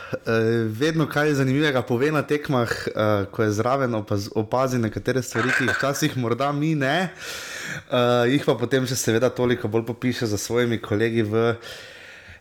vedno 0.67 1.07
kaj 1.07 1.37
zanimivega 1.39 1.87
pove 1.87 2.11
na 2.11 2.27
tekmah, 2.27 2.67
uh, 2.67 3.31
ko 3.31 3.47
je 3.47 3.55
zraven 3.55 3.95
opaz, 3.95 4.27
opazi 4.35 4.75
nekatere 4.75 5.23
stvari, 5.23 5.55
ki 5.55 5.71
jih 5.71 5.79
včasih 5.79 6.19
morda 6.19 6.51
mi 6.51 6.75
ne. 6.75 7.15
Uh, 7.15 7.61
jih 8.32 8.45
pa 8.45 8.55
potem 8.55 8.88
še 8.88 8.95
seveda 8.95 9.30
toliko 9.30 9.67
bolj 9.67 9.86
popiše 9.89 10.26
za 10.26 10.38
svojimi 10.38 10.82
kolegi 10.82 11.24
v 11.24 11.55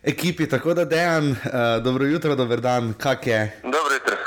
ekipi. 0.03 0.49
Tako 0.49 0.73
da 0.73 0.85
dejan, 0.85 1.31
uh, 1.31 1.83
dobro 1.83 2.05
jutro, 2.05 2.35
dober 2.35 2.61
dan, 2.61 2.93
kak 2.93 3.27
je? 3.27 3.59
Dobro 3.63 3.93
jutro, 3.93 4.17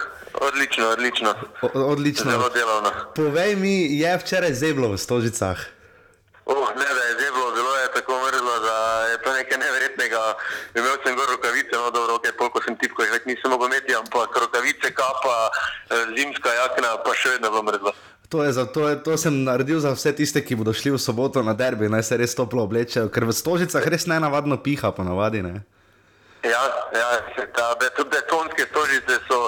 odlično, 0.40 0.86
odlično. 0.88 1.34
O, 1.62 1.68
odlično. 1.92 2.30
Zelo 2.30 2.48
delovno. 2.48 2.90
Povej 3.16 3.56
mi, 3.56 3.98
je 3.98 4.18
včeraj 4.18 4.54
zeblo 4.54 4.88
v 4.88 4.98
Stožicah? 4.98 5.58
Oh, 6.46 6.68
ne, 6.76 6.84
da 6.84 7.02
je 7.08 7.14
zeblo, 7.24 7.56
zelo 7.56 7.76
je 7.76 7.88
tako 7.94 8.12
mrzlo, 8.26 8.58
da 8.60 9.06
je 9.10 9.22
to 9.22 9.32
nekaj 9.32 9.58
neverjetnega. 9.58 10.22
Imel 10.74 10.96
sem 11.04 11.16
gor 11.16 11.28
rokavice, 11.30 11.72
no 11.72 11.90
dobro, 11.90 12.18
okay, 12.20 12.36
polko 12.36 12.60
sem 12.62 12.76
tipko, 12.76 13.02
jih 13.02 13.26
nisem 13.26 13.50
mogel 13.50 13.66
imeti, 13.72 13.96
ampak 13.96 14.36
rokavice, 14.36 14.92
kapa, 14.92 15.50
eh, 15.90 16.04
zimska 16.16 16.52
jakna, 16.52 17.00
pa 17.04 17.14
še 17.16 17.28
vedno 17.36 17.50
bo 17.50 17.62
mrzlo. 17.62 17.94
To, 18.34 18.52
za, 18.52 18.66
to, 18.66 18.88
je, 18.88 19.02
to 19.02 19.14
sem 19.14 19.44
naredil 19.44 19.78
za 19.78 19.94
vse 19.94 20.10
tiste, 20.10 20.42
ki 20.42 20.58
bodo 20.58 20.74
šli 20.74 20.90
v 20.90 20.98
soboto 20.98 21.38
na 21.46 21.54
derbi, 21.54 21.86
naj 21.86 22.02
se 22.02 22.16
res 22.18 22.34
toplo 22.34 22.66
oblečejo, 22.66 23.06
ker 23.06 23.22
v 23.22 23.30
Stožicah 23.30 23.86
res 23.86 24.10
ne 24.10 24.18
navadno 24.18 24.58
piha, 24.58 24.90
ponavadi. 24.90 25.38
Ne? 25.46 25.62
Ja, 26.42 26.58
ja, 26.90 27.08
ta, 27.54 27.78
tudi 27.94 28.10
betonske 28.10 28.66
stožice 28.74 29.22
so, 29.30 29.38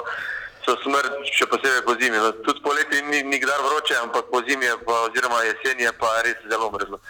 so 0.63 0.77
smrt, 0.87 1.19
še 1.35 1.49
posebej 1.51 1.83
po 1.83 1.99
zimi. 1.99 2.15
No, 2.15 2.31
tudi 2.47 2.63
poleti 2.63 3.03
ni 3.11 3.27
nikdar 3.27 3.59
vroče, 3.59 3.99
ampak 4.07 4.31
po 4.31 4.39
zimi 4.47 4.71
pa, 4.87 5.03
oziroma 5.11 5.43
jesen 5.43 5.83
je 5.83 5.91
pa 5.99 6.13
res 6.23 6.39
zelo 6.47 6.71
mrzlo. 6.71 7.03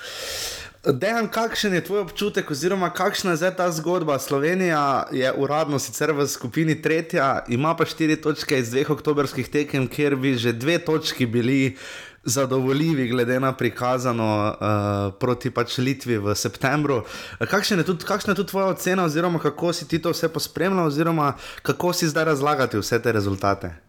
Dejan, 0.88 1.28
kakšen 1.28 1.74
je 1.74 1.84
tvoj 1.84 2.00
občutek, 2.08 2.52
oziroma 2.52 2.88
kakšna 2.96 3.34
je 3.36 3.38
zdaj 3.42 3.56
ta 3.60 3.66
zgodba? 3.76 4.20
Slovenija 4.20 5.08
je 5.12 5.34
uradno 5.36 5.80
sicer 5.84 6.14
v 6.16 6.24
skupini 6.28 6.78
tretja, 6.82 7.44
ima 7.52 7.76
pa 7.76 7.84
štiri 7.86 8.16
točke 8.16 8.60
iz 8.60 8.72
dveh 8.72 8.90
oktobrskih 8.96 9.50
tekem, 9.52 9.90
kjer 9.92 10.16
bi 10.16 10.38
že 10.40 10.54
dve 10.56 10.78
točki 10.80 11.26
bili 11.26 11.76
zadovoljivi, 12.24 13.08
glede 13.08 13.40
na 13.40 13.52
prikazano 13.52 14.30
uh, 14.48 15.14
proti 15.20 15.52
pač 15.52 15.78
Litvi 15.78 16.18
v 16.24 16.36
septembru. 16.36 17.04
Kakšen 17.40 17.84
je 17.84 17.86
tudi, 17.92 18.08
kakšna 18.08 18.32
je 18.32 18.40
tudi 18.40 18.50
tvoja 18.56 18.72
ocena, 18.72 19.04
oziroma 19.04 19.44
kako 19.44 19.74
si 19.74 19.88
ti 19.88 20.00
to 20.00 20.16
vse 20.16 20.32
pospremljal, 20.32 20.88
oziroma 20.88 21.34
kako 21.68 21.92
si 21.94 22.08
zdaj 22.08 22.32
razlagati 22.32 22.80
vse 22.80 23.02
te 23.04 23.12
rezultate? 23.12 23.87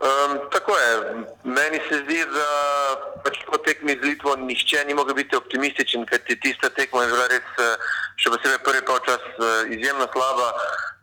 Um, 0.00 0.38
tako 0.50 0.72
je. 0.78 1.24
Meni 1.44 1.80
se 1.88 1.96
zdi, 2.04 2.24
da 2.24 2.48
pač 3.24 3.36
po 3.44 3.58
tekmi 3.60 3.92
z 4.00 4.04
Litvo 4.04 4.36
nihče 4.36 4.84
ni 4.88 4.94
mogel 4.94 5.14
biti 5.14 5.36
optimističen, 5.36 6.06
ker 6.08 6.22
ti 6.24 6.40
tista 6.40 6.70
tekma 6.72 7.02
je 7.04 7.10
bila 7.12 7.26
res, 7.28 7.50
eh, 7.60 7.74
še 8.16 8.32
posebej 8.32 8.62
prvi 8.64 8.80
polčas, 8.88 9.20
eh, 9.20 9.74
izjemno 9.76 10.08
slaba. 10.12 10.48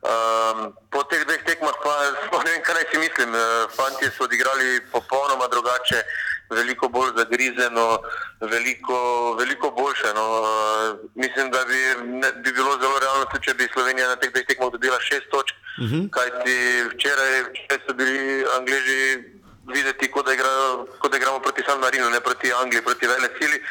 Um, 0.08 0.74
po 0.90 1.04
teh 1.12 1.22
dveh 1.30 1.46
tekmah 1.46 1.78
pa 1.84 1.94
ne 2.46 2.52
vem, 2.52 2.64
kaj 2.66 2.74
naj 2.74 2.88
si 2.90 2.98
mislim. 2.98 3.36
Eh, 3.36 3.68
Fantje 3.78 4.10
so 4.18 4.26
odigrali 4.26 4.82
popolnoma 4.90 5.46
drugače, 5.46 6.02
veliko 6.50 6.90
bolj 6.90 7.12
zagrizeno, 7.18 8.00
veliko, 8.42 8.98
veliko 9.40 9.72
boljše. 9.72 10.14
No. 10.16 10.26
Uh, 10.42 11.00
mislim, 11.16 11.52
da 11.52 11.66
bi, 11.70 11.80
ne, 12.08 12.32
bi 12.44 12.52
bilo 12.52 12.78
zelo 12.82 13.00
realno, 13.00 13.26
tudi 13.32 13.46
če 13.46 13.54
bi 13.54 13.70
Slovenija 13.74 14.08
na 14.08 14.16
teh 14.16 14.32
dveh 14.32 14.46
tekmah 14.48 14.72
dobila 14.72 15.00
šest 15.00 15.30
točk. 15.32 15.56
Mhm. 15.82 16.08
Kajti 16.16 16.58
včeraj, 16.94 17.34
včeraj 17.50 17.80
so 17.86 17.94
bili 17.94 18.46
Angliži 18.58 19.38
videti, 19.74 20.12
kot 20.12 20.26
da, 20.26 20.34
igrajo, 20.34 20.88
kot 21.00 21.12
da 21.12 21.18
igramo 21.18 21.40
proti 21.40 21.64
San 21.68 21.80
Marinu, 21.80 22.10
ne 22.10 22.20
proti 22.20 22.54
Angliji, 22.54 22.82
proti 22.82 23.08
vele 23.08 23.30
sili. 23.40 23.62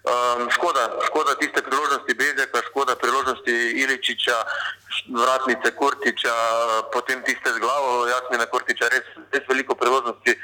Um, 0.00 0.48
škoda, 0.50 0.98
škoda 1.06 1.34
tiste 1.34 1.62
priložnosti 1.62 2.14
Bezjaka, 2.14 2.62
škoda 2.70 2.96
priložnosti 2.96 3.52
Iličiča, 3.82 4.36
vratnice 5.12 5.70
Kurtiča, 5.76 6.34
potem 6.92 7.22
tiste 7.22 7.52
z 7.52 7.58
glavo, 7.58 8.06
Jasmina 8.08 8.46
Kurtiča, 8.46 8.88
res, 8.88 9.04
res 9.32 9.44
veliko 9.48 9.74
priložnosti. 9.74 10.38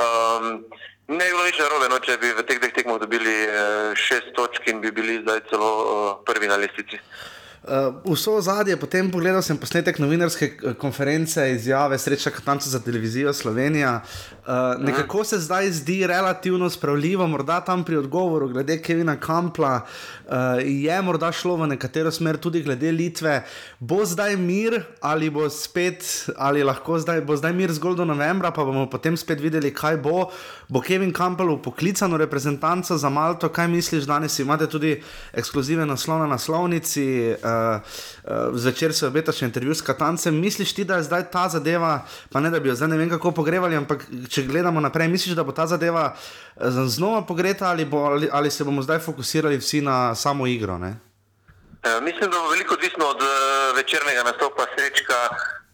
Um, 0.00 0.64
ne 1.08 1.24
bi 1.24 1.30
bilo 1.30 1.44
nič 1.44 1.58
narobe, 1.58 1.88
no, 1.92 1.98
če 2.00 2.16
bi 2.20 2.32
v 2.32 2.44
teh 2.48 2.58
dveh 2.60 2.72
tekmah 2.72 2.98
dobili 3.02 3.34
uh, 3.44 3.92
šest 3.96 4.32
točk 4.36 4.68
in 4.72 4.80
bi 4.80 4.92
bili 4.94 5.20
zdaj 5.22 5.44
celo 5.50 5.70
uh, 5.70 6.10
prvi 6.24 6.48
na 6.48 6.56
lestvici. 6.56 7.00
Uh, 7.64 8.12
vso 8.12 8.40
zadnje, 8.44 8.76
potem 8.76 9.06
pogledal 9.08 9.40
sem 9.40 9.56
posnetek 9.56 9.96
novinarske 9.96 10.46
eh, 10.52 10.74
konference, 10.76 11.40
izjave 11.48 11.96
Sreča 11.98 12.28
Katanca 12.30 12.68
za 12.68 12.76
televizijo 12.84 13.32
Slovenija. 13.32 14.02
Uh, 14.44 14.84
nekako 14.84 15.24
se 15.24 15.38
zdaj 15.40 15.70
zdi 15.72 16.06
relativno 16.06 16.68
spravljivo, 16.70 17.26
morda 17.26 17.62
tam 17.64 17.84
pri 17.84 17.96
odgovoru 17.96 18.48
glede 18.48 18.76
Kevina 18.82 19.16
Kampla 19.16 19.80
uh, 19.80 20.34
je 20.60 21.02
morda 21.02 21.32
šlo 21.32 21.56
v 21.56 21.66
nekatero 21.66 22.10
smer 22.12 22.36
tudi 22.36 22.62
glede 22.62 22.92
Litve. 22.92 23.46
Bo 23.80 24.04
zdaj 24.04 24.36
mir 24.36 24.82
ali 25.00 25.30
bo 25.30 25.48
spet, 25.50 26.28
ali 26.36 26.64
lahko 26.64 26.98
zdaj, 26.98 27.24
bo 27.24 27.36
zdaj 27.36 27.52
mir 27.52 27.72
zgolj 27.72 27.96
do 27.96 28.04
novembra, 28.04 28.50
pa 28.50 28.64
bomo 28.64 28.84
potem 28.90 29.16
spet 29.16 29.40
videli, 29.40 29.72
kaj 29.72 29.96
bo. 29.96 30.28
Bo 30.68 30.84
Kevin 30.84 31.12
Kampel 31.12 31.56
poklican 31.62 32.12
v 32.12 32.20
reprezentanco 32.26 32.98
za 32.98 33.08
Malto, 33.08 33.48
kaj 33.48 33.68
misliš 33.68 34.04
danes? 34.04 34.38
Imate 34.38 34.68
tudi 34.68 34.98
ekskluzive 35.32 35.86
naslov 35.86 36.20
na 36.20 36.26
naslovnici. 36.36 37.32
Uh, 37.40 37.53
uh, 37.76 38.54
zvečer 38.54 38.94
se 38.94 39.06
obeta 39.06 39.32
še 39.32 39.48
intervju 39.48 39.74
s 39.74 39.84
Katancem. 39.84 40.36
Misliš 40.40 40.74
ti, 40.74 40.84
da 40.84 40.98
je 41.00 41.08
zdaj 41.08 41.28
ta 41.32 41.48
zadeva, 41.48 42.04
pa 42.32 42.40
ne 42.40 42.50
da 42.50 42.60
bi 42.60 42.68
jo 42.68 42.76
zdaj 42.78 42.92
ne 42.92 43.00
vem 43.00 43.10
kako 43.10 43.34
pogrevali, 43.40 43.76
ampak 43.76 44.06
če 44.30 44.46
gledamo 44.48 44.80
naprej, 44.80 45.08
misliš, 45.08 45.36
da 45.38 45.44
bo 45.44 45.52
ta 45.56 45.66
zadeva 45.70 46.12
uh, 46.12 46.84
znova 46.86 47.24
pogreta 47.26 47.70
ali, 47.70 47.84
bo, 47.84 48.04
ali, 48.12 48.28
ali 48.32 48.50
se 48.50 48.64
bomo 48.64 48.82
zdaj 48.82 49.02
fokusirali 49.06 49.58
vsi 49.58 49.80
na 49.80 50.14
samo 50.14 50.46
igro? 50.46 50.78
Ne? 50.78 50.96
Mislim, 52.00 52.30
da 52.30 52.38
bo 52.38 52.48
veliko 52.48 52.74
odvisno 52.74 53.06
od 53.12 53.20
večernega 53.76 54.22
nastopa 54.24 54.64
Srečka 54.72 55.18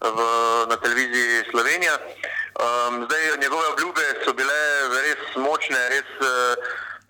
v, 0.01 0.19
na 0.67 0.77
televiziji 0.77 1.45
Slovenija. 1.51 1.95
Um, 2.61 3.07
zdaj, 3.07 3.23
njegove 3.41 3.67
obljube 3.73 4.07
so 4.25 4.33
bile 4.35 4.59
res 5.07 5.23
močne, 5.37 5.81
res, 5.95 6.11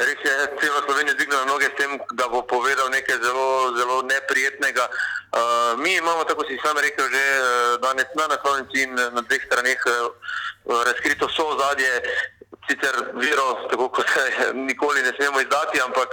res 0.01 0.18
je 0.24 0.34
celo 0.61 0.80
Slovenijo 0.84 1.14
dvignila 1.14 1.44
noge 1.44 1.68
s 1.68 1.76
tem, 1.76 2.01
da 2.16 2.28
bo 2.28 2.42
povedal 2.42 2.88
nekaj 2.90 3.18
zelo, 3.22 3.76
zelo 3.76 4.03
neprijetnega. 4.03 4.88
Uh, 4.88 5.78
mi 5.80 5.94
imamo, 5.96 6.24
tako 6.24 6.44
si 6.48 6.59
sam 6.64 6.78
rekel, 6.78 7.07
že 7.09 7.24
danes 7.84 8.09
na 8.16 8.26
naslovnici 8.32 8.82
in 8.82 8.94
na 8.94 9.20
dveh 9.20 9.42
straneh 9.46 9.80
uh, 9.86 10.12
razkrito 10.86 11.28
so 11.28 11.53
ozadje. 11.53 11.92
Sicer 12.68 12.96
virov, 13.18 13.66
tako 13.70 13.88
kot 13.88 14.07
se 14.09 14.24
nikoli 14.68 15.03
ne 15.03 15.12
smemo 15.16 15.40
izdati, 15.40 15.80
ampak 15.80 16.11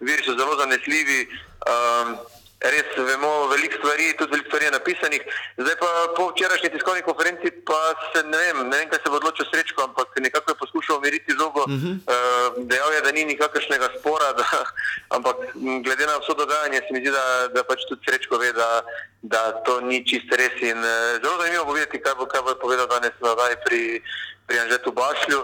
viri 0.00 0.22
so 0.24 0.36
zelo 0.38 0.56
zanesljivi. 0.56 1.28
Um, 1.64 2.18
res 2.60 2.88
vemo 2.96 3.46
veliko 3.48 3.76
stvari, 3.76 4.14
tudi 4.18 4.30
veliko 4.30 4.48
stvari 4.48 4.64
je 4.64 4.70
napisanih. 4.70 5.22
Zdaj 5.58 5.76
pa 5.80 5.90
po 6.16 6.28
včerajšnji 6.30 6.70
tiskovni 6.70 7.02
konferenci 7.02 7.50
pa 7.66 7.80
se 8.12 8.22
ne 8.22 8.38
vem, 8.38 8.68
ne 8.68 8.76
vem, 8.78 8.88
kaj 8.88 9.00
se 9.02 9.10
bo 9.10 9.16
odločil 9.20 9.46
srečko, 9.50 9.84
ampak 9.84 10.08
nekako 10.20 10.50
je 10.50 10.60
poskušal 10.62 10.96
umiriti 10.96 11.36
zogo. 11.38 11.64
Uh 11.68 11.70
-huh. 11.70 11.94
uh, 11.98 12.66
dejal 12.70 12.92
je, 12.92 13.00
da 13.00 13.12
ni 13.12 13.24
nikakršnega 13.24 13.88
spora, 13.98 14.32
da, 14.32 14.46
ampak 15.16 15.36
glede 15.84 16.06
na 16.06 16.18
vso 16.18 16.34
dogajanje 16.34 16.78
se 16.78 16.90
mi 16.90 17.00
zdi, 17.00 17.10
da, 17.10 17.48
da 17.54 17.64
pač 17.64 17.80
tudi 17.88 18.04
srečko 18.08 18.38
ve, 18.38 18.52
da, 18.52 18.82
da 19.22 19.62
to 19.64 19.80
ni 19.80 20.06
čist 20.08 20.28
res. 20.32 20.56
In 20.62 20.78
uh, 20.78 21.20
zelo 21.22 21.36
zanimivo 21.38 21.64
bo 21.64 21.72
videti, 21.72 22.02
kaj 22.02 22.14
bo, 22.14 22.26
kaj 22.26 22.42
bo 22.42 22.54
povedal 22.54 22.86
danes 22.86 23.14
nazaj 23.20 23.56
pri, 23.64 24.02
pri 24.46 24.58
Anžetu 24.58 24.92
Bašlju. 24.92 25.40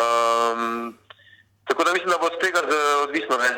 Um, 0.00 0.98
Tako 1.68 1.84
da 1.84 1.92
mislim, 1.92 2.10
da 2.10 2.18
bo 2.20 2.26
od 2.26 2.40
tega 2.40 2.60
odvisno. 3.06 3.34
Ne? 3.44 3.50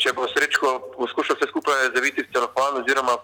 Če 0.00 0.12
bo 0.16 0.24
srečko 0.34 0.68
poskušal 0.96 1.36
vse 1.36 1.48
skupaj 1.52 1.90
zaviti 1.96 2.24
v 2.24 2.32
celofan 2.32 2.80
oziroma 2.80 3.14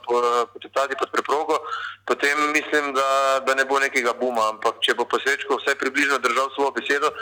poteptati 0.53 0.99
pod 1.01 1.11
preprogo, 1.15 1.57
potem 2.05 2.37
mislim, 2.57 2.93
da, 2.99 3.09
da 3.47 3.55
ne 3.55 3.65
bo 3.65 3.81
nekega 3.81 4.13
buma. 4.21 4.49
Ampak 4.53 4.85
če 4.85 4.95
bo 4.99 5.09
posrečko 5.09 5.57
vse 5.61 5.75
približno 5.81 6.21
držal 6.27 6.53
svojo 6.55 6.77
besedo, 6.79 7.13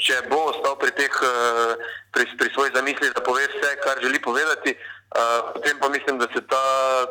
če 0.00 0.22
bo 0.30 0.40
ostal 0.52 0.78
pri, 0.80 0.96
teh, 0.98 1.12
pri, 2.16 2.24
pri 2.40 2.48
svoji 2.54 2.72
zamisli, 2.74 3.12
da 3.12 3.24
pove 3.28 3.44
vse, 3.52 3.76
kar 3.84 4.00
želi 4.02 4.22
povedati, 4.22 4.76
potem 5.54 5.76
pa 5.80 5.88
mislim, 5.88 6.18
da 6.18 6.26
se 6.34 6.40
ta, 6.52 6.64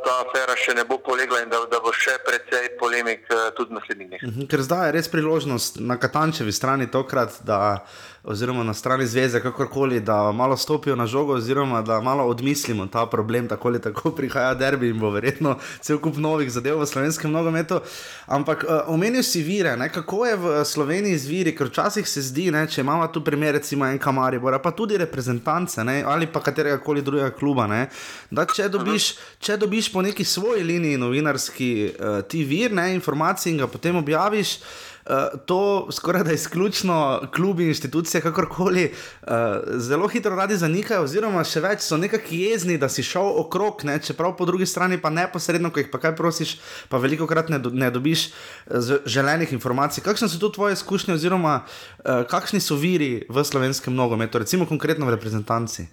ta 0.05 0.13
afera 0.25 0.57
še 0.59 0.73
ne 0.75 0.83
bo 0.85 0.97
polegla 0.97 1.41
in 1.45 1.49
da, 1.49 1.61
da 1.71 1.79
bo 1.79 1.93
še 1.95 2.17
precej 2.25 2.75
polemik 2.79 3.29
tudi 3.57 3.71
v 3.71 3.77
naslednjih 3.79 4.09
dneh. 4.09 4.25
Mhm, 4.25 4.49
ker 4.51 4.65
zdaj 4.65 4.89
je 4.89 4.95
res 4.97 5.09
priložnost 5.13 5.79
na 5.79 5.97
Katančevi 6.01 6.53
strani 6.53 6.89
tokrat, 6.91 7.39
da 7.47 7.85
oziroma 8.27 8.63
na 8.63 8.73
strani 8.73 9.05
zveze, 9.07 9.39
kakorkoli, 9.41 9.99
da 9.99 10.31
malo 10.31 10.57
stopijo 10.57 10.95
na 10.95 11.07
žogo, 11.07 11.33
oziroma 11.33 11.81
da 11.81 12.01
malo 12.01 12.23
odmislimo 12.23 12.87
ta 12.87 13.05
problem, 13.05 13.47
tako 13.47 13.67
ali 13.67 13.81
tako 13.81 14.11
prihaja 14.17 14.53
derbi 14.53 14.89
in 14.89 14.99
bo 14.99 15.09
verjetno 15.09 15.57
cel 15.81 15.99
kup 15.99 16.17
novih 16.17 16.51
zadev 16.51 16.79
v 16.79 16.85
slovenskem 16.85 17.31
nogometu. 17.31 17.79
Ampak 18.25 18.63
uh, 18.63 18.79
omenil 18.87 19.23
si 19.23 19.43
vire, 19.43 19.75
ne? 19.77 19.89
kako 19.89 20.25
je 20.25 20.35
v 20.35 20.65
Sloveniji 20.65 21.17
z 21.17 21.29
viri, 21.29 21.55
ker 21.55 21.69
včasih 21.69 22.07
se 22.09 22.21
zdi, 22.21 22.49
ne, 22.51 22.65
če 22.67 22.81
imamo 22.81 23.07
tu 23.07 23.23
primer, 23.23 23.53
recimo 23.55 23.85
en 23.85 23.99
Kamaribor, 23.99 24.57
pa 24.61 24.71
tudi 24.71 24.97
reprezentance 24.97 25.83
ne? 25.83 26.01
ali 26.03 26.27
pa 26.27 26.41
katerega 26.41 26.77
koli 26.81 27.01
drugega 27.01 27.29
kluba, 27.29 27.67
ne? 27.67 27.85
da 28.31 28.45
če 28.45 28.69
dobiš, 28.69 29.11
če 29.39 29.57
dobiš 29.61 29.91
po 29.93 30.01
neki 30.01 30.25
svoji 30.25 30.63
liniji 30.63 30.97
novinarski 30.97 31.71
uh, 31.93 32.19
ti 32.27 32.43
vir, 32.43 32.73
ne, 32.73 32.93
informacije 32.95 33.53
in 33.53 33.61
ga 33.61 33.67
potem 33.67 33.95
objaviš. 34.01 34.57
Uh, 35.05 35.39
to 35.45 35.87
skoraj 35.91 36.23
da 36.23 36.33
izključno 36.33 37.21
klubi, 37.35 37.67
institucije, 37.67 38.21
kakorkoli, 38.21 38.93
uh, 39.21 39.29
zelo 39.77 40.07
hitro 40.07 40.35
radi 40.35 40.57
zanikajo, 40.57 41.03
oziroma 41.05 41.43
še 41.45 41.61
več 41.61 41.83
so 41.85 41.99
nekako 42.01 42.33
jezni, 42.33 42.79
da 42.81 42.89
si 42.89 43.05
šel 43.05 43.29
okrog, 43.43 43.83
ne? 43.85 43.99
čeprav 44.01 44.33
po 44.37 44.47
drugi 44.49 44.65
strani 44.65 44.97
pa 45.01 45.11
neposredno, 45.13 45.69
ko 45.69 45.83
jih 45.83 45.91
pa 45.93 46.01
kaj 46.01 46.15
prosiš, 46.17 46.55
pa 46.89 46.97
veliko 46.97 47.27
krat 47.29 47.53
ne, 47.53 47.61
do, 47.61 47.69
ne 47.69 47.91
dobiš 47.93 48.31
uh, 48.31 48.95
želenih 49.05 49.53
informacij. 49.53 50.01
Kakšne 50.01 50.31
so 50.31 50.41
tu 50.41 50.49
tvoje 50.57 50.73
izkušnje, 50.73 51.13
oziroma 51.19 51.59
uh, 51.61 52.25
kakšni 52.25 52.57
so 52.57 52.73
viri 52.73 53.27
v 53.29 53.45
slovenskem 53.45 53.93
nogometu, 53.93 54.41
recimo 54.41 54.65
konkretno 54.65 55.05
v 55.05 55.13
reprezentanci? 55.19 55.85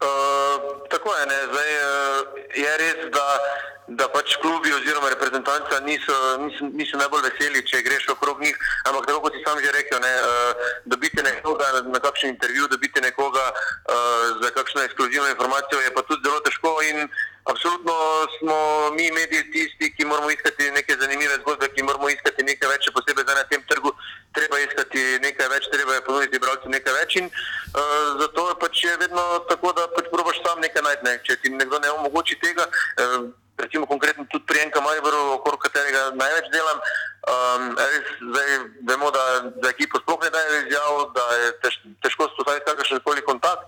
Uh, 0.00 0.80
tako 0.88 1.12
je, 1.12 1.28
ne? 1.28 1.40
zdaj 1.52 1.72
uh, 1.76 1.97
je 2.58 2.76
res, 2.82 3.10
da 3.14 3.26
da 3.88 4.08
pač 4.12 4.36
klubi 4.42 4.72
oziroma 4.74 5.08
reprezentanca 5.08 5.80
niso, 5.80 6.12
niso, 6.44 6.68
niso 6.76 6.98
najbolj 7.00 7.24
veseli, 7.24 7.64
če 7.64 7.80
greš 7.86 8.10
okrog 8.12 8.42
njih. 8.44 8.56
Ampak 8.84 9.08
tako 9.08 9.22
kot 9.24 9.36
si 9.36 9.40
sam 9.46 9.60
že 9.64 9.72
rekel, 9.72 10.00
ne, 10.04 10.12
uh, 10.20 10.68
dobite 10.84 11.24
nekoga 11.24 11.70
na, 11.88 12.00
kakšen 12.00 12.34
intervju, 12.34 12.68
dobite 12.68 13.00
nekoga 13.00 13.48
uh, 13.48 14.44
za 14.44 14.52
kakšno 14.52 14.84
ekskluzivno 14.84 15.32
informacijo, 15.32 15.80
je 15.80 15.94
pa 15.94 16.04
tudi 16.04 16.20
zelo 16.24 16.40
težko. 16.44 16.74
In 16.90 17.08
absolutno 17.48 17.96
smo 18.36 18.56
mi, 18.92 19.08
mediji, 19.10 19.48
tisti, 19.52 19.88
ki 19.96 20.04
moramo 20.04 20.30
iskati 20.30 20.68
neke 20.76 20.96
zanimive 21.00 21.40
zgodbe, 21.40 21.72
ki 21.72 21.88
moramo 21.88 22.12
iskati 22.12 22.44
nekaj 22.44 22.68
več, 22.68 22.92
posebej 22.92 23.24
na 23.24 23.48
tem 23.48 23.64
trgu. 23.72 23.94
Treba 24.36 24.60
iskati 24.60 25.16
nekaj 25.24 25.48
več, 25.48 25.72
treba 25.72 25.96
je 25.96 26.04
ponuditi 26.04 26.42
bralcem 26.44 26.76
nekaj 26.76 26.92
več. 27.00 27.16
In, 27.22 27.32
uh, 27.32 28.20
zato 28.20 28.50
je 28.52 28.60
pač 28.60 28.84
vedno 29.00 29.24
tako, 29.48 29.72
da 29.72 29.88
pač 29.96 30.07
nekaj 30.62 30.82
najti. 30.82 31.04
Ne. 31.04 31.18
Če 31.26 31.36
ti 31.42 31.52
nekdo 31.54 31.78
ne 31.82 31.90
omogoči 31.98 32.38
tega, 32.42 32.66
uh, 32.68 33.28
recimo 33.58 33.86
konkretno 33.86 34.24
tudi 34.30 34.46
pri 34.46 34.62
enem 34.66 34.82
Mariboru, 34.84 35.38
okrog 35.38 35.60
katerega 35.66 36.10
največ 36.14 36.50
delam. 36.54 36.78
Um, 37.28 37.74
res, 37.76 38.08
zdaj 38.30 38.48
vemo, 38.88 39.10
da 39.10 39.24
za 39.62 39.68
ekipo 39.74 40.00
sploh 40.00 40.22
ne 40.22 40.30
daje 40.30 40.64
izjav, 40.64 41.12
da 41.12 41.24
je 41.42 41.52
tež, 41.64 41.78
težko 42.06 42.30
spostaviti 42.32 42.68
kakršen 42.70 43.04
koli 43.04 43.24
kontakt. 43.26 43.66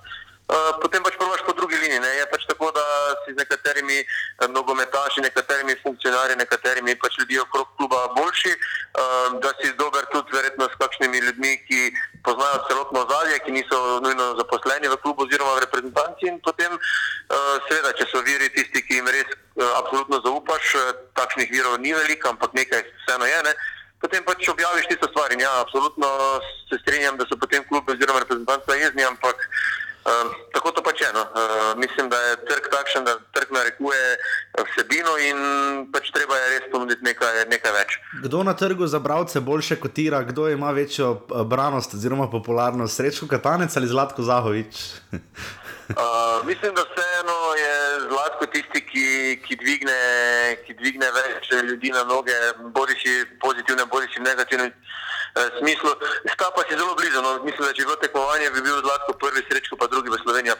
Uh, 0.51 0.75
potem 0.83 0.99
pač 0.99 1.15
probaš 1.15 1.45
po 1.47 1.53
drugi 1.55 1.79
liniji. 1.79 2.03
Ne? 2.03 2.11
Je 2.19 2.25
pač 2.27 2.43
tako, 2.49 2.73
da 2.75 2.83
si 3.23 3.31
z 3.35 3.39
nekaterimi 3.39 4.03
nogometaši, 4.51 5.23
nekaterimi 5.23 5.77
funkcionarji, 5.83 6.41
nekaterimi 6.43 6.97
pač 6.99 7.21
ljudmi 7.21 7.39
okrog 7.39 7.69
kluba 7.79 8.01
boljši, 8.17 8.51
uh, 8.51 9.39
da 9.39 9.55
si 9.61 9.71
dober 9.79 10.09
tudi 10.11 10.35
verjetno 10.35 10.67
s 10.67 10.75
kakšnimi 10.81 11.23
ljudmi, 11.23 11.53
ki 11.69 11.93
poznajo 12.27 12.65
celotno 12.67 13.05
ozadje, 13.07 13.39
ki 13.47 13.55
niso 13.63 13.79
nujno 14.03 14.35
zaposleni 14.43 14.91
v 14.91 14.99
klubu 15.05 15.23
oziroma 15.29 15.55
v 15.55 15.65
reprezentanci. 15.71 16.27
In 16.27 16.43
potem, 16.43 16.75
uh, 16.75 17.55
seveda, 17.71 17.95
če 17.95 18.11
so 18.11 18.19
viri 18.27 18.51
tisti, 18.51 18.83
ki 18.83 18.99
jim 18.99 19.07
res 19.07 19.31
uh, 19.31 19.71
absolutno 19.79 20.19
zaupaš, 20.25 20.75
uh, 20.75 20.97
takšnih 21.15 21.47
virov 21.47 21.79
ni 21.79 21.95
veliko, 21.95 22.35
ampak 22.35 22.59
nekaj 22.59 22.83
vseeno 23.05 23.31
je. 23.31 23.39
Ne? 23.47 23.55
Potem 24.03 24.25
pač 24.27 24.49
objaviš 24.49 24.91
tisto 24.91 25.07
stvar 25.13 25.31
in 25.31 25.45
ja, 25.47 25.61
absolutno 25.61 26.09
se 26.67 26.81
strinjam, 26.83 27.21
da 27.21 27.29
so 27.31 27.39
potem 27.39 27.63
klubi 27.69 27.95
oziroma 27.95 28.25
reprezentanci 28.25 28.81
jezni, 28.81 29.05
ampak 29.05 29.37
uh, 29.37 30.33
tako 30.53 30.73
to 30.73 30.83
pač 30.83 31.01
je. 31.01 31.11
No. 31.13 31.21
Uh, 31.21 31.77
mislim, 31.77 32.09
da 32.09 32.17
je 32.17 32.37
trg 32.49 32.69
takšen, 32.73 33.05
da 33.05 33.19
trg 33.37 33.53
narekuje 33.53 34.17
vsebino 34.57 35.17
in 35.19 35.39
pač 35.93 36.11
treba 36.15 36.37
je 36.37 36.51
res 36.55 36.65
ponuditi 36.73 37.05
nekaj, 37.05 37.45
nekaj 37.53 37.73
več. 37.77 37.99
Kdo 38.25 38.43
na 38.47 38.57
trgu 38.57 38.80
za 38.91 38.99
bralce 38.99 39.41
boljše 39.41 39.77
kotira, 39.81 40.23
kdo 40.23 40.49
ima 40.49 40.71
večjo 40.71 41.15
branost 41.47 41.95
oziroma 41.95 42.31
popularnost, 42.31 42.97
Srečko 42.97 43.27
Katanec 43.31 43.77
ali 43.77 43.87
Zlatko 43.87 44.23
Zahovič? 44.23 44.75
Uh, 45.91 46.47
mislim, 46.47 46.75
da 46.75 46.83
vseeno 46.87 47.39
je 47.65 47.75
zlatko 48.09 48.47
tisti, 48.47 48.81
ki, 48.91 49.07
ki, 49.47 49.57
dvigne, 49.63 49.99
ki 50.67 50.75
dvigne 50.81 51.09
več 51.17 51.51
ljudi 51.71 51.91
na 51.91 52.05
noge, 52.05 52.37
bodi 52.77 52.95
si 53.03 53.15
pozitivne, 53.43 53.87
bodi 53.91 54.07
si 54.15 54.23
negativne 54.23 54.69
uh, 54.71 55.49
smislu. 55.59 55.91
Sta 56.35 56.47
pa 56.55 56.63
si 56.69 56.79
zelo 56.79 56.95
blizu. 56.95 57.19
No. 57.27 57.33
Mislim, 57.47 57.67
da 57.67 57.73
če 57.75 57.83
bi 57.83 57.89
bilo 57.89 57.99
tekmovanje, 58.05 58.53
bi 58.55 58.63
bil 58.69 58.79
zlatko 58.87 59.17
prvi, 59.23 59.43
srečko 59.49 59.81
pa 59.83 59.91
drugi 59.91 60.15
v 60.15 60.21
Sloveniji. 60.23 60.55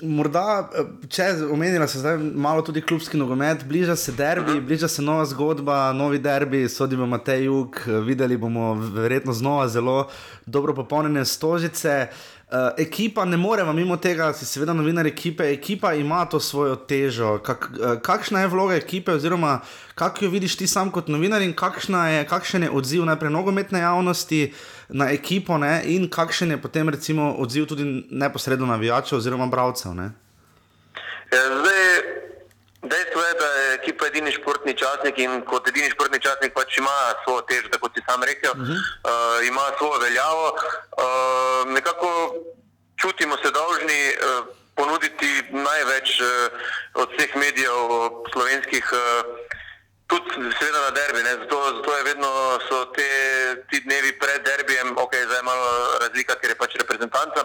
morda, 0.00 0.44
eh, 0.48 0.56
če 1.08 1.26
omenila 1.52 1.86
se 1.88 1.98
zdaj 1.98 2.18
malo 2.18 2.62
tudi 2.62 2.82
klubski 2.82 3.16
nogomet, 3.16 3.64
bliža 3.68 3.96
se 3.96 4.12
derbi, 4.12 4.60
bliža 4.60 4.88
se 4.88 5.02
nova 5.02 5.26
zgodba, 5.26 5.92
novi 5.92 6.18
derbi, 6.18 6.68
sodimo 6.68 7.06
Matej 7.06 7.44
Jug, 7.44 7.80
videli 8.06 8.36
bomo 8.36 8.74
verjetno 8.74 9.32
znova 9.32 9.68
zelo 9.68 10.08
dobro 10.46 10.74
popolnjene 10.74 11.24
stožice. 11.24 12.06
Uh, 12.48 12.54
ekipa 12.78 13.24
ne 13.24 13.36
more 13.36 13.62
vam 13.62 13.76
mimo 13.76 13.96
tega, 13.96 14.30
si 14.32 14.46
seveda 14.48 14.72
novinar 14.72 15.06
ekipe, 15.06 15.44
ekipa 15.52 15.92
ima 15.94 16.22
to 16.24 16.40
svojo 16.40 16.76
težo. 16.76 17.34
Kak, 17.44 17.70
uh, 17.74 17.98
kakšna 18.00 18.40
je 18.40 18.48
vloga 18.48 18.74
ekipe, 18.74 19.12
oziroma 19.12 19.58
kako 19.94 20.24
jo 20.24 20.30
vidiš 20.30 20.56
ti 20.56 20.66
sam 20.66 20.90
kot 20.90 21.08
novinar 21.08 21.42
in 21.42 21.52
je, 21.52 22.24
kakšen 22.28 22.62
je 22.62 22.70
odziv 22.70 23.04
najprej 23.04 23.30
nogometne 23.30 23.78
javnosti 23.78 24.52
na 24.88 25.10
ekipo 25.10 25.58
ne, 25.58 25.82
in 25.84 26.08
kakšen 26.08 26.50
je 26.50 26.62
potem 26.62 26.88
recimo 26.88 27.34
odziv 27.38 27.66
tudi 27.66 28.06
neposredno 28.10 28.66
navijačev 28.66 29.18
oziroma 29.18 29.46
bralcev? 29.46 29.92
Ja, 29.92 30.10
zdaj, 31.32 31.82
dejstvo 32.82 33.22
je, 33.22 33.34
da 33.34 33.46
je 33.46 33.74
ekipa 33.74 34.06
edini 34.06 34.32
športni 34.32 34.74
časnik 34.74 35.18
in 35.18 35.42
kot 35.44 35.68
edini 35.68 35.90
športni 35.90 36.20
časnik 36.20 36.54
pač 36.54 36.78
ima 36.78 36.96
svojo 37.24 37.42
težo, 37.50 37.68
kot 37.80 37.92
si 37.94 38.02
sam 38.08 38.22
rekel, 38.22 38.52
uh 38.52 38.58
-huh. 38.58 38.78
uh, 38.78 39.46
ima 39.46 39.66
svojo 39.78 39.98
veljavo. 40.00 40.46
Uh, 40.52 41.72
nekako 41.72 42.34
čutimo 42.96 43.36
se 43.36 43.50
dolžni 43.50 44.02
uh, 44.12 44.46
ponuditi 44.74 45.42
največ 45.50 46.20
uh, 46.20 46.26
od 46.94 47.08
vseh 47.12 47.36
medijev 47.36 47.76
slovenskih. 48.32 48.84
Uh, 48.92 49.37
Tudi, 50.08 50.30
seveda, 50.56 50.80
na 50.80 50.90
derbi. 50.90 51.20
Zato, 51.20 51.56
zato 51.76 51.96
je 51.96 52.02
vedno 52.02 52.28
so 52.68 52.84
te, 52.96 53.08
ti 53.68 53.80
dnevi 53.84 54.12
pred 54.18 54.40
derbijem, 54.40 54.96
ok, 54.96 55.12
zdaj 55.26 55.36
je 55.36 55.42
malo 55.42 55.66
razlika, 56.00 56.34
ker 56.40 56.50
je 56.50 56.56
pač 56.56 56.76
reprezentanca. 56.80 57.44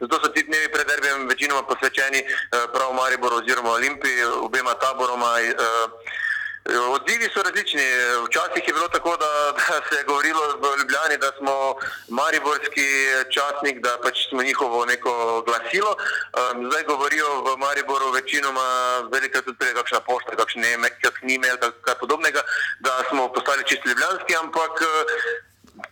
Zato 0.00 0.14
so 0.20 0.28
ti 0.28 0.44
dnevi 0.44 0.68
pred 0.72 0.86
derbijem 0.86 1.28
večinoma 1.28 1.62
posvečeni 1.62 2.20
uh, 2.20 2.68
prav 2.74 2.92
Mariboru 2.92 3.40
oziroma 3.40 3.70
Olimpiji, 3.78 4.28
obema 4.44 4.74
taboroma. 4.74 5.32
Uh, 5.56 6.20
Odzivi 6.64 7.28
so 7.34 7.42
različni. 7.42 7.82
Včasih 8.26 8.68
je 8.68 8.74
bilo 8.74 8.88
tako, 8.88 9.16
da, 9.16 9.30
da 9.58 9.74
se 9.88 9.94
je 9.98 10.04
govorilo 10.04 10.42
v 10.62 10.66
Ljubljani, 10.78 11.16
da 11.18 11.30
smo 11.38 11.74
mariborski 12.08 12.86
časnik, 13.34 13.80
da 13.80 13.98
pač 14.02 14.28
smo 14.28 14.42
njihovo 14.42 14.84
neko 14.86 15.42
glasilo. 15.46 15.96
Um, 15.98 16.70
zdaj 16.70 16.82
govorijo 16.82 17.42
v 17.42 17.56
Mariboru 17.58 18.10
večinoma, 18.10 18.66
velika 19.12 19.42
tudi 19.42 19.58
prej 19.58 19.74
kakšna 19.74 20.00
pošta, 20.00 20.36
kakšen 20.36 20.64
e-mail, 20.64 21.56
kaj 21.82 21.94
podobnega, 22.00 22.42
da 22.80 23.02
smo 23.08 23.32
postali 23.32 23.64
čisto 23.66 23.88
ljubljanski, 23.88 24.36
ampak 24.36 24.72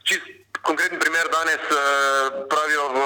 čist 0.05 0.40
konkreten 0.63 0.99
primer 0.99 1.27
danes 1.37 1.63
pravijo 2.53 2.85
v 2.97 3.01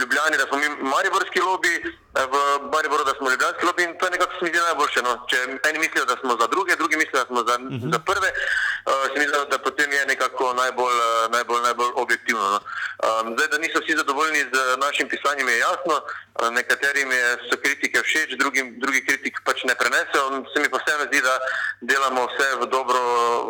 Ljubljani, 0.00 0.36
da 0.36 0.46
smo 0.48 0.58
mi 0.58 0.68
mariborski 0.68 1.40
lobby, 1.40 1.74
v 2.14 2.34
Mariboru, 2.72 3.04
da 3.04 3.14
smo 3.18 3.30
ljubljanski 3.30 3.66
lobby 3.66 3.82
in 3.84 3.98
to 3.98 4.06
je 4.06 4.10
nekako 4.10 4.32
se 4.32 4.44
mi 4.44 4.50
zdi 4.50 4.58
najboljše. 4.58 5.00
No. 5.02 5.12
Če 5.30 5.36
eni 5.68 5.78
mislijo, 5.78 6.04
da 6.04 6.16
smo 6.20 6.36
za 6.40 6.46
druge, 6.46 6.76
drugi 6.76 6.96
mislijo, 6.96 7.20
da 7.22 7.26
smo 7.30 7.40
za, 7.48 7.54
uh 7.54 7.64
-huh. 7.70 7.92
za 7.92 7.98
prve, 8.08 8.28
uh, 8.32 9.04
se 9.10 9.16
mi 9.18 9.24
zdi, 9.28 9.38
da 9.50 9.58
potem 9.58 9.92
je 9.92 10.06
nekako 10.06 10.54
najbolj, 10.54 10.96
najbolj, 11.36 11.60
najbolj 11.68 11.90
objektivno. 11.94 12.44
No. 12.54 12.60
Um, 13.06 13.34
zdaj, 13.34 13.48
da 13.52 13.58
niso 13.58 13.78
vsi 13.80 13.96
zadovoljni 13.96 14.40
z 14.52 14.56
našim 14.84 15.08
pisanjem, 15.08 15.48
je 15.48 15.58
jasno. 15.58 15.94
Uh, 15.98 16.50
nekaterim 16.58 17.10
je, 17.12 17.24
so 17.50 17.56
kritike 17.62 18.02
všeč, 18.02 18.30
drugim, 18.42 18.66
drugi 18.80 19.00
kritik 19.06 19.34
pač 19.44 19.64
ne 19.64 19.74
prenesejo. 19.74 20.24
Se 20.52 20.60
mi 20.60 20.68
pa 20.72 20.78
vseeno 20.78 21.04
zdi, 21.10 21.20
da 21.28 21.34
delamo 21.80 22.26
vse 22.26 22.48
v 22.60 22.66
dobro, 22.66 23.00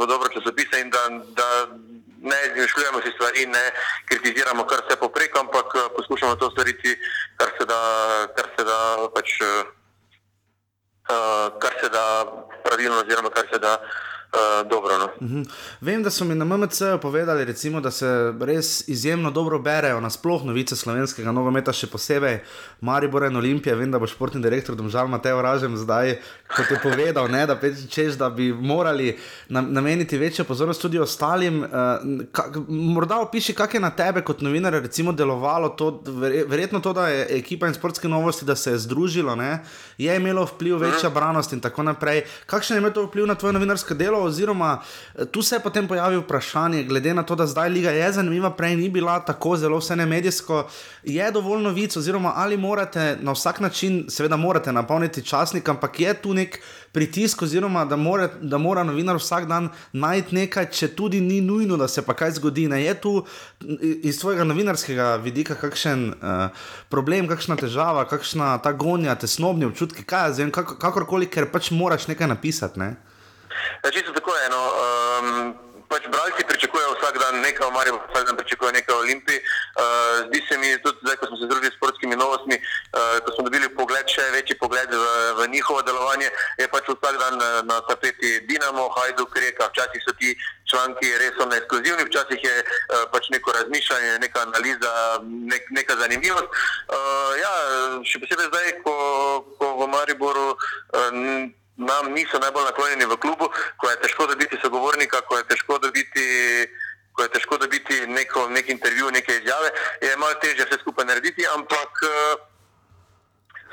v 0.01 0.07
dobro 0.07 0.29
časopise 0.29 0.81
in 0.81 0.91
da, 0.91 1.03
da 1.39 1.49
ne 2.21 2.37
izmišljujemo 2.47 3.01
si 3.01 3.11
stvari, 3.15 3.47
ne 3.47 3.65
kritiziramo 4.09 4.67
kar 4.67 4.81
se 4.91 4.97
poprek, 4.97 5.37
ampak 5.39 5.67
eh, 5.75 5.89
poskušamo 5.97 6.37
to 6.37 6.51
storiti, 6.51 6.99
kar 7.37 7.51
se 7.59 7.65
da, 7.65 7.81
kar 8.37 8.47
se 8.57 8.65
da, 8.65 8.79
pač, 9.15 9.29
uh, 9.41 9.65
kar 11.63 11.75
se 11.81 11.89
da 11.89 12.05
pravilno, 12.65 13.01
oziroma 13.01 13.31
kar 13.31 13.47
se 13.53 13.59
da 13.59 13.73
uh, 13.79 14.18
uh, 14.33 14.71
dobro. 14.71 14.99
No. 14.99 15.05
Uh 15.21 15.31
-huh. 15.31 15.49
Vem, 15.81 16.03
da 16.03 16.11
so 16.11 16.25
mi 16.25 16.35
na 16.35 16.45
MMC 16.45 16.83
povedali, 17.03 17.45
recimo, 17.45 17.81
da 17.81 17.91
se 17.91 18.35
res 18.41 18.89
izjemno 18.89 19.31
dobro 19.31 19.59
berejo 19.59 20.01
nasplošno 20.01 20.47
novice 20.47 20.77
slovenskega 20.77 21.33
nogometa, 21.33 21.73
še 21.73 21.87
posebej 21.87 22.41
Maribor 22.81 23.25
in 23.25 23.37
Olimpije. 23.37 23.75
Vem, 23.75 23.91
da 23.91 23.99
bo 23.99 24.07
športni 24.07 24.43
direktor 24.43 24.77
Domžal 24.77 25.09
Mateo 25.09 25.43
Ražem 25.43 25.77
zdaj, 25.77 26.19
kot 26.57 26.71
je 26.71 26.79
povedal, 26.83 27.29
ne, 27.29 27.47
da, 27.47 27.59
češ, 27.91 28.15
da 28.15 28.31
bi 28.31 28.53
morali 28.53 29.19
nameniti 29.49 30.19
večjo 30.19 30.45
pozornost 30.45 30.83
tudi 30.83 30.99
ostalim. 30.99 31.63
Uh, 31.63 31.69
ka, 32.33 32.45
morda 32.69 33.21
opiši, 33.21 33.55
kak 33.55 33.75
je 33.75 33.81
na 33.81 33.91
tebe 33.91 34.23
kot 34.23 34.41
novinar 34.41 34.73
recimo 34.73 35.13
delovalo 35.13 35.69
to, 35.69 36.03
verjetno 36.47 36.81
to, 36.81 36.93
da 36.93 37.09
je 37.09 37.27
ekipa 37.31 37.67
in 37.67 37.75
sportske 37.75 38.09
novosti, 38.09 38.45
da 38.45 38.57
se 38.57 38.71
je 38.71 38.79
združilo, 38.79 39.35
ne, 39.35 39.65
je 39.99 40.17
imelo 40.17 40.45
vpliv 40.45 40.77
večja 40.77 41.11
branost 41.11 41.53
in 41.53 41.61
tako 41.61 41.83
naprej. 41.83 42.23
Kakšen 42.47 42.77
je 42.77 42.79
imel 42.79 42.93
to 42.93 43.03
vpliv 43.03 43.27
na 43.27 43.35
tvoje 43.35 43.53
novinarsko 43.53 43.95
delo? 43.95 44.18
Delo, 44.19 44.27
oziroma 44.27 44.81
eh, 45.15 45.25
tu 45.25 45.43
se 45.43 45.57
je 45.57 45.61
potem 45.61 45.89
pojavilo 45.89 46.23
vprašanje, 46.23 46.85
glede 46.85 47.15
na 47.15 47.23
to, 47.23 47.35
da 47.35 47.47
zdaj 47.47 47.69
Liga 47.69 47.91
je 47.91 48.13
zanimiva, 48.13 48.51
prej 48.51 48.77
ni 48.77 48.89
bila 48.89 49.21
tako 49.21 49.57
zelo 49.57 49.79
vse 49.79 49.97
ne 49.97 50.07
medijsko, 50.07 50.69
je 51.05 51.31
dovolj 51.33 51.63
novic, 51.63 51.97
oziroma 51.97 52.33
ali 52.37 52.57
morate 52.57 53.17
na 53.21 53.33
vsak 53.33 53.61
način, 53.61 54.05
seveda 54.09 54.37
morate 54.37 54.73
napolniti 54.73 55.23
časnik, 55.23 55.69
ampak 55.69 56.01
je 56.01 56.15
tu 56.15 56.35
nek 56.35 56.61
pritisk, 56.93 57.43
oziroma 57.43 57.85
da 57.85 57.97
mora, 57.97 58.29
da 58.41 58.59
mora 58.59 58.83
novinar 58.85 59.17
vsak 59.17 59.47
dan 59.47 59.69
najti 59.93 60.35
nekaj, 60.35 60.71
če 60.71 60.89
tudi 60.89 61.21
ni 61.21 61.41
nujno, 61.41 61.77
da 61.77 61.89
se 61.89 62.03
pa 62.03 62.15
kaj 62.15 62.33
zgodi. 62.39 62.69
Ne 62.69 62.83
je 62.83 62.95
tu 63.01 63.25
iz 64.03 64.19
svojega 64.19 64.45
novinarskega 64.45 65.17
vidika 65.17 65.55
kakšen 65.55 66.09
uh, 66.09 66.49
problem, 66.89 67.29
kakšna 67.29 67.57
težava, 67.57 68.07
kakšna 68.09 68.59
ta 68.65 68.73
gonja, 68.73 69.15
tesnobni 69.15 69.69
občutki, 69.69 70.03
kaj 70.03 70.41
je, 70.41 70.51
kakorkoli, 70.53 71.29
ker 71.29 71.51
pač 71.53 71.71
moraš 71.71 72.09
nekaj 72.09 72.29
napisati. 72.29 72.81
Ne? 72.81 72.97
Ja, 73.85 73.91
čisto 73.91 74.13
tako 74.13 74.37
je. 74.37 74.49
No. 74.49 74.63
Um, 74.75 75.69
pač 75.89 76.05
bralci 76.13 76.45
pričakujejo 76.45 76.95
vsak 77.01 77.17
dan 77.19 77.41
nekaj, 77.41 77.67
ali 77.67 77.91
pa 77.97 78.05
vsak 78.13 78.25
dan 78.29 78.37
pričakujejo 78.37 78.77
nekaj 78.77 78.95
o 78.95 78.99
Olimpiji. 78.99 79.39
Uh, 79.41 80.29
zdi 80.29 80.41
se 80.49 80.55
mi 80.61 80.69
tudi 80.85 80.99
zdaj, 81.03 81.17
ko 81.17 81.27
smo 81.27 81.37
se 81.37 81.49
združili 81.49 81.73
s 81.73 81.77
sportskimi 81.81 82.17
novostmi, 82.17 82.57
uh, 82.61 83.17
ko 83.25 83.29
smo 83.33 83.45
dobili 83.49 83.69
pogled, 83.73 84.05
še 84.09 84.25
večji 84.37 84.59
pogled 84.61 84.93
v, 84.93 85.05
v 85.39 85.49
njihovo 85.49 85.83
delovanje, 85.83 86.29
je 86.61 86.69
pač 86.69 86.85
vsak 86.93 87.17
dan 87.23 87.35
na, 87.41 87.51
na 87.71 87.77
tapeti 87.89 88.41
Dinamo, 88.49 88.89
Hajduk, 88.97 89.37
Reka. 89.37 89.73
Včasih 89.73 90.01
so 90.05 90.13
ti 90.21 90.37
članki 90.69 91.09
res 91.21 91.37
ekskluzivni, 91.41 92.05
včasih 92.05 92.41
je 92.45 92.57
uh, 92.61 93.09
pač 93.13 93.33
neko 93.33 93.53
razmišljanje, 93.57 94.19
neka 94.25 94.45
analiza, 94.45 94.93
nek, 95.25 95.73
neka 95.73 95.97
zanimivost. 95.97 96.49
Uh, 96.93 97.33
ja, 97.41 97.53
še 98.05 98.21
posebej 98.21 98.53
zdaj, 98.53 98.69
ko, 98.85 98.95
ko 99.57 99.73
v 99.81 99.89
Mariboru. 99.89 100.53
Uh, 100.93 101.49
nam 101.79 102.13
niso 102.13 102.39
najbolj 102.39 102.65
naklonjeni 102.65 103.07
v 103.07 103.17
klubu, 103.17 103.49
ko 103.77 103.91
je 103.91 104.01
težko 104.03 104.27
dobiti 104.27 104.59
sogovornika, 104.63 105.21
ko 105.31 105.39
je 105.39 105.45
težko 105.49 105.79
dobiti, 105.79 106.27
ko 107.13 107.23
je 107.23 107.29
težko 107.29 107.59
dobiti 107.59 108.07
neko, 108.07 108.49
nek 108.49 108.69
intervju, 108.69 109.11
neke 109.11 109.39
izjave, 109.39 109.71
je 110.03 110.17
malo 110.17 110.35
težje 110.43 110.67
vse 110.67 110.79
skupaj 110.81 111.07
narediti, 111.07 111.47
ampak 111.55 112.03
uh, 112.03 112.43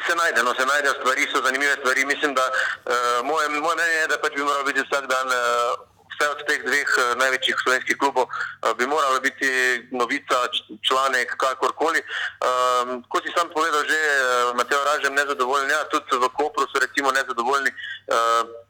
se 0.08 0.16
najde, 0.16 0.44
no, 0.44 0.54
se 0.54 0.66
najdejo 0.66 0.94
stvari, 1.00 1.28
so 1.32 1.42
zanimive 1.42 1.76
stvari. 1.82 2.06
Mislim, 2.06 2.34
da 2.34 2.46
uh, 2.46 3.26
moje, 3.26 3.50
moje 3.50 3.76
mnenje 3.76 4.00
je, 4.00 4.08
da 4.08 4.22
pač 4.22 4.34
bi 4.36 4.44
moral 4.44 4.64
biti 4.64 4.86
vsak 4.86 5.10
dan. 5.10 5.28
Uh, 5.28 5.95
vse 6.16 6.30
od 6.32 6.40
teh 6.48 6.64
dveh 6.64 6.90
uh, 6.96 7.04
največjih 7.20 7.60
slovenskih 7.60 8.00
klubov 8.00 8.32
uh, 8.32 8.72
bi 8.80 8.88
morala 8.88 9.20
biti 9.20 9.52
novica, 9.92 10.48
članek, 10.88 11.36
kakorkoli. 11.36 12.00
Um, 12.40 13.04
kot 13.12 13.28
si 13.28 13.36
sam 13.36 13.52
povedal, 13.52 13.84
že 13.84 14.00
uh, 14.00 14.56
Mateo 14.56 14.80
Ražem 14.88 15.14
nezadovoljen, 15.14 15.70
ja, 15.70 15.84
tudi 15.92 16.16
v 16.16 16.32
Kopru 16.32 16.64
so 16.72 16.80
recimo 16.80 17.12
nezadovoljni. 17.12 17.76
Uh, 18.08 18.66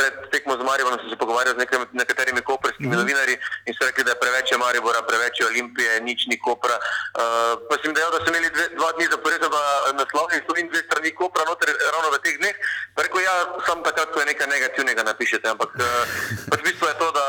Pred 0.00 0.14
tekmo 0.32 0.56
z 0.56 0.62
Marijo 0.64 0.88
sem 0.96 1.10
se 1.12 1.16
pogovarjal 1.20 1.54
z 1.54 1.60
nekaj, 1.62 1.78
nekaterimi 1.92 2.40
koperskimi 2.40 2.88
mm 2.88 2.92
-hmm. 2.92 3.00
novinarji 3.00 3.36
in 3.68 3.72
so 3.76 3.84
rekli, 3.84 4.04
da 4.04 4.10
je 4.12 4.20
preveč 4.22 4.48
Maribora, 4.62 5.02
preveč 5.10 5.36
Olimpije, 5.50 6.00
nič 6.08 6.20
ni 6.30 6.36
Kopra. 6.40 6.76
Uh, 6.80 7.60
pa 7.68 7.74
sem 7.82 7.92
dejal, 7.94 8.10
da 8.12 8.18
so 8.24 8.28
imeli 8.32 8.48
dve, 8.56 8.66
dva 8.78 8.90
dni 8.96 9.06
zaporedoma 9.14 9.62
naslovni 10.00 10.36
in 10.60 10.68
dve 10.72 10.80
strani 10.88 11.10
Kopra, 11.20 11.44
noter 11.44 11.68
ravno 11.94 12.08
v 12.14 12.18
teh 12.24 12.36
dneh. 12.40 12.56
Rekel 12.96 13.20
ja, 13.28 13.34
sam 13.66 13.78
takrat, 13.84 14.08
ko 14.12 14.20
je 14.20 14.30
nekaj 14.32 14.48
negativnega 14.56 15.02
napišete, 15.10 15.46
ampak 15.48 15.70
uh, 15.76 15.86
pač 16.50 16.60
bistvo 16.66 16.88
je 16.88 16.96
to, 17.02 17.08
da 17.18 17.24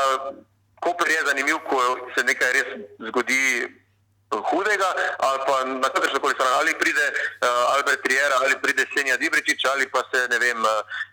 Koper 0.82 1.08
je 1.10 1.22
zanimiv, 1.26 1.56
ko 1.70 1.78
se 2.14 2.24
nekaj 2.24 2.50
res 2.56 2.68
zgodi 3.08 3.42
hudega, 4.50 4.88
ali 5.18 5.38
pa 5.46 5.56
na 5.64 5.88
kakršno 5.94 6.18
koli 6.20 6.34
stran, 6.34 6.52
ali 6.60 6.72
pride 6.82 7.06
uh, 7.12 7.74
Albert 7.74 8.00
Trier, 8.04 8.30
ali 8.40 8.54
pride 8.62 8.84
Senja 8.92 9.16
Dibričič, 9.16 9.60
ali 9.72 9.86
pa 9.92 10.00
se, 10.10 10.20
ne 10.32 10.38
vem, 10.38 10.58
uh, 10.60 10.70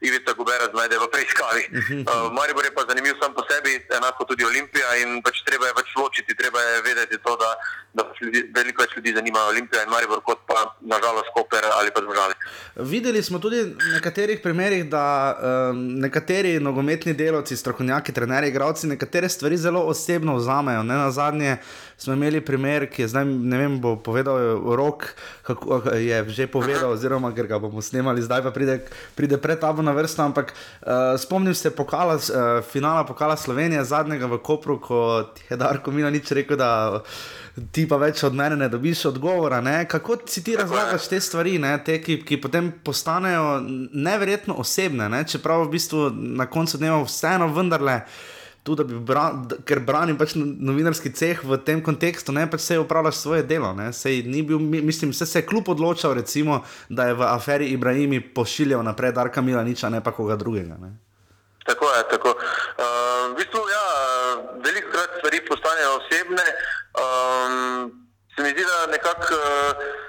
Ivica 0.08 0.34
Gubera 0.38 0.68
znajde 0.74 0.96
v 1.00 1.08
preiskavi. 1.14 1.64
Uh, 2.10 2.32
Maribor 2.38 2.66
je 2.66 2.74
pa 2.78 2.84
zanimiv 2.90 3.14
sam 3.22 3.34
po 3.34 3.44
sebi, 3.50 3.74
enako 3.98 4.26
tudi 4.30 4.46
Olimpija 4.46 4.90
in 5.02 5.22
pač 5.26 5.44
treba 5.48 5.68
je 5.68 5.74
pač 5.80 5.90
ločiti, 6.00 6.36
treba 6.36 6.60
je 6.62 6.82
vedeti 6.82 7.18
to, 7.26 7.36
da, 7.42 7.50
da 7.94 8.02
ljudi, 8.22 8.40
veliko 8.56 8.84
več 8.84 8.96
ljudi 8.98 9.16
zanima 9.20 9.44
Olimpija 9.52 9.84
in 9.84 9.92
Maribor, 9.94 10.22
kot 10.24 10.46
pa 10.48 10.76
nažalost 10.82 11.34
Koper 11.36 11.66
ali 11.80 11.92
pa 11.92 12.02
Zmožali. 12.06 12.34
Videli 12.76 13.24
smo 13.24 13.40
tudi 13.40 13.62
v 13.64 13.94
nekaterih 13.94 14.40
primerih, 14.44 14.86
da 14.90 15.04
um, 15.36 15.84
nekateri 16.00 16.60
nogometni 16.60 17.14
delovci, 17.14 17.58
strokovnjaki, 17.58 18.14
trenerji, 18.14 18.50
igravci 18.50 18.88
nekatere 18.88 19.30
stvari 19.30 19.58
zelo 19.58 19.84
osebno 19.86 20.36
vzamejo. 20.36 20.84
Ne 20.84 20.96
na 20.96 21.12
zadnje 21.12 21.58
smo 22.00 22.14
imeli 22.14 22.42
primer, 22.42 22.88
ki 22.90 23.02
je 23.02 23.08
zdaj, 23.12 23.26
ne 23.26 23.58
vem, 23.58 23.80
bo 23.82 23.96
povedal 24.00 24.40
rok, 24.76 25.06
kako 25.44 25.82
je 26.00 26.24
že 26.30 26.48
povedal, 26.48 26.92
oziroma 26.96 27.34
ker 27.36 27.48
ga 27.48 27.60
bomo 27.60 27.82
snemali, 27.82 28.24
zdaj 28.24 28.44
pa 28.44 28.52
pride, 28.56 28.80
pride 29.16 29.38
pred 29.38 29.60
tabo 29.60 29.84
na 29.84 29.92
vrsto. 29.92 30.24
Ampak 30.24 30.54
uh, 30.54 31.20
spomnim 31.20 31.56
se 31.56 31.76
pokala, 31.76 32.16
uh, 32.16 32.64
finala 32.64 33.04
pokala 33.04 33.36
Slovenije, 33.38 33.84
zadnjega 33.84 34.26
v 34.26 34.40
Kopru, 34.40 34.80
ko 34.80 35.28
je 35.50 35.58
Darko 35.58 35.92
Mino 35.92 36.10
nič 36.10 36.32
rekel, 36.32 36.58
da 36.58 37.04
ti 37.72 37.84
pa 37.90 38.00
več 38.00 38.24
od 38.24 38.36
mene 38.36 38.56
ne 38.56 38.70
dobiš 38.72 39.06
odgovora. 39.12 39.60
Ne? 39.62 39.84
Kako 39.90 40.22
si 40.28 40.44
ti 40.44 40.56
razlagaš 40.56 41.10
te 41.12 41.20
stvari, 41.20 41.58
ne? 41.60 41.76
te, 41.84 42.00
ki, 42.02 42.22
ki 42.24 42.40
potem 42.42 42.72
postanejo 42.84 43.60
neverjetno 43.92 44.56
osebne, 44.64 45.10
ne? 45.12 45.24
čeprav 45.28 45.68
v 45.68 45.74
bistvu 45.76 46.10
na 46.16 46.48
koncu 46.50 46.80
dneva 46.80 47.04
vseeno 47.04 47.52
vendarle. 47.54 48.02
Tudi, 48.64 48.84
bran, 48.84 49.46
ker 49.66 49.80
branim 49.80 50.18
pač 50.20 50.36
no, 50.36 50.44
novinarski 50.46 51.12
ceh 51.16 51.40
v 51.44 51.58
tem 51.66 51.80
kontekstu, 51.84 52.34
ne 52.36 52.44
pač 52.50 52.66
se 52.66 52.76
je 52.76 52.84
upravljal 52.84 53.16
svoje 53.16 53.44
delo. 53.44 53.72
Sej 53.96 54.22
bil, 54.28 54.60
mislim, 54.60 55.14
se, 55.14 55.26
se 55.26 55.40
je 55.40 55.46
kljub 55.48 55.70
odločal, 55.70 56.14
recimo, 56.14 56.64
da 56.90 57.08
je 57.08 57.14
v 57.14 57.24
aferi 57.24 57.70
Ibrahimi 57.72 58.20
pošiljal 58.20 58.84
naprej 58.84 59.16
Darka 59.16 59.42
Milaniča, 59.42 59.90
ne 59.90 60.04
pa 60.04 60.12
koga 60.12 60.36
drugega. 60.36 60.76
Ne? 60.82 60.92
Tako 61.66 61.86
je. 61.96 62.04
Tako. 62.10 62.30
Uh, 62.36 63.32
v 63.32 63.34
bistvu, 63.38 63.64
ja, 63.70 63.86
veliko 64.66 64.92
krat 64.92 65.18
stvari 65.20 65.40
postanejo 65.48 65.96
osebne. 66.02 66.48
Um, 67.00 67.92
se 68.36 68.44
mi 68.44 68.52
zdi, 68.52 68.64
da 68.66 68.92
nekako 68.92 69.40
uh, 69.40 70.09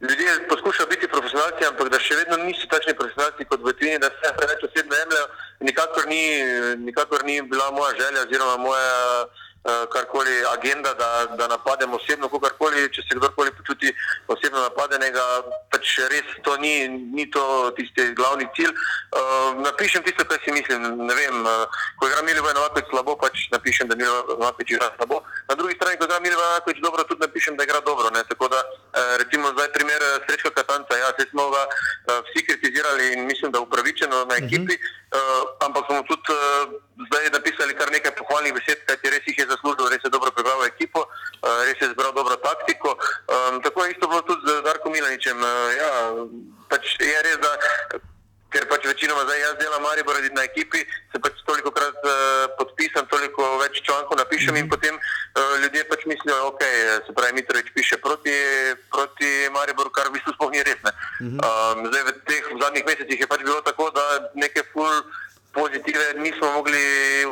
ljudje 0.00 0.48
poskušajo 0.48 0.88
biti 0.88 1.08
profesionalci, 1.08 1.64
ampak 1.64 1.88
da 1.88 1.98
še 1.98 2.14
vedno 2.20 2.36
niso 2.44 2.68
takšni 2.70 2.94
profesionalci 2.94 3.48
kot 3.48 3.60
v 3.64 3.72
Tini, 3.78 3.98
da 3.98 4.10
se 4.12 4.32
preveč 4.36 4.64
osebno 4.68 4.94
jemljajo 4.96 5.26
nikakor 5.60 6.06
ni, 6.06 6.22
nikakor 6.88 7.24
ni 7.24 7.42
bila 7.42 7.70
moja 7.70 7.92
želja 8.00 8.26
oziroma 8.26 8.56
moja 8.56 9.24
karkoli 9.92 10.34
agenda, 10.54 10.94
da, 10.94 11.26
da 11.38 11.48
napadem 11.48 11.94
osebno 11.94 12.28
kogarkoli, 12.28 12.86
če 12.94 13.02
se 13.02 13.16
kdorkoli 13.18 13.50
počuti 13.58 13.92
osebno 14.30 14.62
napadenega, 14.62 15.24
pač 15.72 15.96
res 16.12 16.28
to 16.46 16.56
ni, 16.62 16.88
ni 16.88 17.26
to 17.30 17.42
tisti 17.78 18.12
glavni 18.18 18.46
cilj. 18.56 18.72
Uh, 19.16 19.58
napišem 19.64 20.04
tisto, 20.06 20.24
kar 20.28 20.38
si 20.44 20.54
mislim. 20.54 20.82
Ne 21.06 21.14
vem, 21.14 21.42
uh, 21.42 21.66
ko 21.98 22.10
igram 22.10 22.26
Milivo 22.28 22.52
Novakovič 22.52 22.90
slabo, 22.90 23.16
pač 23.20 23.46
napišem, 23.54 23.90
da 23.90 23.98
Milivo 23.98 24.38
Novakovič 24.38 24.74
igra 24.76 24.90
slabo. 24.96 25.22
Na 25.48 25.54
drugi 25.58 25.78
strani, 25.78 25.98
ko 25.98 26.08
igram 26.08 26.22
Milivo 26.22 26.42
Novakovič 26.42 26.82
dobro, 26.84 27.06
tudi 27.08 27.24
napišem, 27.26 27.56
da 27.56 27.66
igra 27.66 27.80
dobro. 27.86 28.10
Ne? 28.14 28.24
Tako 28.28 28.50
da, 28.52 28.62
uh, 28.62 29.14
recimo 29.22 29.54
zdaj 29.56 29.72
primer 29.76 30.02
Srečka 30.26 30.50
Katanca, 30.58 30.98
ja, 30.98 31.10
se 31.18 31.26
smo 31.30 31.50
ga 31.54 31.62
uh, 31.66 32.20
vsi 32.28 32.46
kritizirali 32.46 33.12
in 33.16 33.26
mislim, 33.26 33.52
da 33.52 33.60
upravičeno 33.60 34.24
na 34.30 34.38
ekipi. 34.42 34.74
Uh 34.74 34.82
-huh. 34.82 35.04
Uh, 35.16 35.46
ampak 35.62 35.86
smo 35.86 36.02
tudi 36.10 36.34
uh, 36.34 36.66
zdaj 37.06 37.30
napisali 37.30 37.78
kar 37.78 37.88
nekaj 37.94 38.15
pohvalnih 38.36 38.52
besed, 38.52 38.84
kajti 38.84 39.08
res 39.08 39.24
jih 39.24 39.38
je 39.38 39.46
zaslužil, 39.48 39.88
res 39.88 40.02
je 40.04 40.12
dobro 40.12 40.28
pripravil 40.30 40.68
ekipo, 40.68 41.00
uh, 41.08 41.64
res 41.64 41.80
je 41.80 41.88
zbral 41.88 42.12
dobro 42.12 42.36
taktiko. 42.36 42.92
Um, 43.32 43.62
tako 43.64 43.84
je 43.84 43.96
isto 43.96 44.08
bilo 44.08 44.20
tudi 44.28 44.44
z 44.44 44.60
Darkom 44.60 44.92
Milaničem. 44.92 45.40
Uh, 45.40 45.72
ja, 45.72 45.90
pač 46.68 47.00
je 47.00 47.16
res, 47.24 47.40
da 47.40 47.52
ker 48.52 48.68
pač 48.68 48.84
večinoma 48.84 49.24
zdaj 49.24 49.40
jaz 49.40 49.56
delam 49.56 49.82
Maribor 49.82 50.20
na 50.36 50.44
ekipi, 50.44 50.84
se 51.12 51.18
pač 51.18 51.40
toliko 51.48 51.72
krat 51.72 51.96
uh, 52.04 52.44
podpisam, 52.60 53.08
toliko 53.08 53.56
več 53.64 53.80
člankov 53.80 54.20
napišem 54.20 54.52
mm 54.52 54.56
-hmm. 54.56 54.64
in 54.64 54.68
potem 54.68 54.94
uh, 55.00 55.56
ljudje 55.64 55.88
pač 55.88 56.04
mislijo, 56.04 56.36
ok, 56.52 56.62
se 57.06 57.12
pravi, 57.16 57.32
Mitrovič 57.40 57.72
piše 57.74 57.96
proti, 57.96 58.36
proti 58.92 59.48
Mariboru, 59.56 59.90
kar 59.90 60.08
v 60.08 60.20
bistvu 60.20 60.36
sploh 60.36 60.52
ni 60.52 60.62
res. 60.62 60.80
Mm 61.20 61.26
-hmm. 61.26 61.40
um, 61.40 61.86
zdaj 61.88 62.02
v 62.04 62.12
teh 62.28 62.44
v 62.52 62.60
zadnjih 62.60 62.84
mesecih 62.84 63.20
je 63.20 63.26
pač 63.32 63.40
bilo 63.40 63.60
tako, 63.60 63.90
da 63.96 64.04
neke 64.34 64.60
full 64.72 65.00
pozitive 65.58 66.06
nismo 66.24 66.46
mogli 66.56 66.84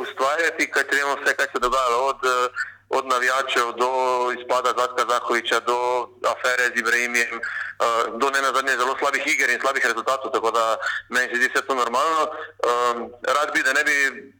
ustvarjati, 0.03 0.71
kaj 0.73 0.83
trebamo 0.89 1.15
vse, 1.21 1.31
kaj 1.37 1.47
se 1.51 1.59
dogajalo. 1.65 1.97
Od, 2.11 2.21
uh, 2.33 2.74
od 2.89 3.05
navijačev 3.07 3.67
do 3.81 3.89
izpada 4.39 4.69
Zlatka 4.77 5.03
Zahoviča, 5.11 5.59
do 5.59 5.77
afere 6.33 6.65
z 6.73 6.79
Ibrahimom, 6.79 7.31
uh, 7.39 8.19
do 8.19 8.27
ne 8.33 8.39
nazadnje 8.47 8.73
zelo 8.81 8.93
slabih 8.99 9.23
iger 9.33 9.49
in 9.49 9.59
slabih 9.59 9.85
rezultatov, 9.85 10.31
tako 10.31 10.51
da 10.57 10.77
meni 11.09 11.27
se 11.29 11.35
zdi 11.35 11.47
vse 11.49 11.61
to 11.67 11.73
normalno. 11.75 12.21
Um, 12.69 12.97
rad 13.35 13.49
bi, 13.53 13.59
da 13.67 13.73
ne 13.73 13.83
bi 13.87 13.95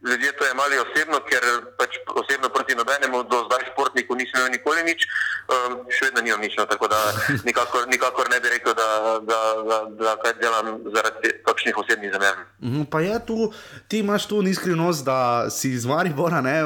ljudje 0.10 0.32
to 0.38 0.44
imeli 0.54 0.76
osebno, 0.86 1.18
ker 1.30 1.44
pač 1.80 1.92
osebno 2.22 2.48
proti 2.56 2.74
nobenemu 2.76 3.18
do 3.32 3.38
zdaj 3.48 3.64
športniku 3.72 4.16
nisem 4.16 4.40
imel 4.40 4.52
nikoli 4.56 4.82
nič, 4.90 5.02
um, 5.54 5.72
še 5.96 6.02
vedno 6.06 6.22
nimam 6.22 6.42
nič, 6.46 6.54
no, 6.58 6.66
tako 6.66 6.88
da 6.94 7.00
nikakor, 7.50 7.82
nikakor 7.94 8.30
ne 8.34 8.40
bi 8.40 8.48
rekel, 8.56 8.74
da, 8.82 8.90
da, 9.32 9.40
da, 9.70 9.78
da 10.04 10.12
kaj 10.22 10.34
delam 10.42 10.66
zaradi 10.94 11.34
kakšnih 11.48 11.78
osebnih 11.82 12.14
zamer. 12.14 12.36
Mhm, 12.62 12.84
pa 12.94 13.02
je 13.02 13.18
tu, 13.26 13.38
ti 13.88 14.00
imaš 14.06 14.30
tu 14.30 14.42
nizkrivnost, 14.42 15.06
da 15.06 15.50
si 15.50 15.74
iz 15.74 15.86
Maribora 15.86 16.42
ne, 16.42 16.58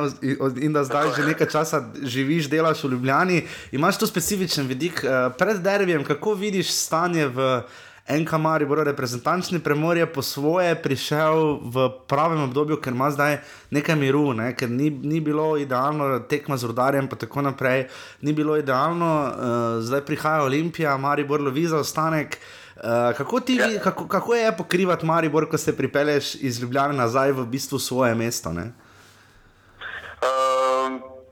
in 0.62 0.74
da 0.74 0.84
zdaj 0.84 1.16
že 1.16 1.24
nekaj 1.32 1.48
časa 1.48 1.69
živiš, 2.04 2.50
delaš 2.50 2.84
v 2.84 2.92
Ljubljani, 2.92 3.44
imaš 3.72 4.00
tu 4.00 4.08
specifičen 4.08 4.68
vidik. 4.68 5.04
Eh, 5.04 5.30
pred 5.38 5.62
derbijem, 5.62 6.04
kako 6.04 6.34
vidiš 6.34 6.72
stanje 6.72 7.28
v 7.28 7.62
NK 8.10 8.32
Mariboru, 8.38 8.84
reprezentančni 8.84 9.60
premor 9.60 9.98
je 9.98 10.06
po 10.14 10.22
svoje 10.22 10.76
prišel 10.76 11.60
v 11.62 11.90
pravem 12.08 12.42
obdobju, 12.42 12.82
ker 12.82 12.94
ima 12.94 13.12
zdaj 13.12 13.38
nekaj 13.70 13.96
miru, 13.96 14.34
ne? 14.34 14.56
ker 14.58 14.70
ni, 14.70 14.90
ni 14.90 15.22
bilo 15.22 15.58
idealno 15.58 16.20
tekma 16.20 16.58
z 16.58 16.66
rodarjem 16.66 17.06
in 17.06 17.18
tako 17.18 17.42
naprej, 17.42 17.86
ni 18.22 18.34
bilo 18.34 18.58
idealno, 18.58 19.12
uh, 19.30 19.84
zdaj 19.86 20.02
prihaja 20.06 20.44
Olimpija, 20.44 20.98
Maribor 20.98 21.42
lovi 21.42 21.68
za 21.68 21.78
ostanek. 21.78 22.40
Uh, 22.76 23.14
kako, 23.18 23.40
ti, 23.40 23.62
kako, 23.84 24.08
kako 24.08 24.36
je 24.36 24.58
pokrivati 24.58 25.06
Maribor, 25.06 25.50
ko 25.50 25.58
se 25.58 25.78
pripelješ 25.78 26.36
iz 26.36 26.62
Ljubljana 26.62 26.94
nazaj 26.94 27.32
v 27.32 27.46
bistvu 27.46 27.80
svoje 27.80 28.16
mesto? 28.16 28.50
Uh, 28.50 28.58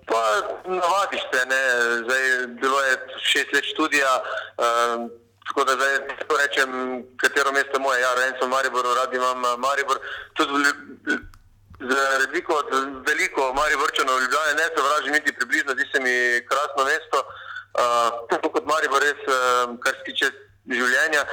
Pa 0.07 0.23
navadiš 0.68 1.22
se, 1.31 1.36
ne? 1.49 1.61
zdaj 2.03 2.24
bilo 2.61 2.82
je 2.82 2.94
šest 3.32 3.53
let 3.53 3.65
študija, 3.74 4.14
um, 4.18 5.10
tako 5.48 5.64
da 5.64 5.76
zdaj 5.76 5.94
lahko 6.10 6.38
rečem, 6.44 6.69
katero 7.22 7.52
mesto 7.52 7.76
je 7.78 7.80
moje. 7.80 8.02
Ja, 8.02 8.15
rojen 8.15 8.34
sem 8.40 8.48
v 8.48 8.52
Mariboru, 8.56 8.94
rad 8.99 9.14
imam 9.14 9.45
eh, 9.45 9.57
Maribor. 9.57 9.98
Tudi 10.34 10.72
za 11.91 12.02
razliko 12.19 12.53
od 12.53 12.69
veliko 13.07 13.53
Mariborčanov 13.53 14.15
v 14.15 14.22
Ljubljani 14.22 14.60
ne 14.61 14.68
se 14.74 14.80
vražim 14.88 15.14
niti 15.14 15.38
približno, 15.38 15.72
zdi 15.74 15.86
se 15.91 15.99
mi 16.06 16.15
krasno 16.49 16.82
mesto. 16.91 17.19
Uh, 17.78 18.52
kot 18.53 18.65
Maribor 18.65 19.02
res, 19.02 19.19
uh, 19.28 19.78
kar 19.84 19.94
se 19.98 20.03
tiče 20.10 20.32
življenja. 20.68 21.23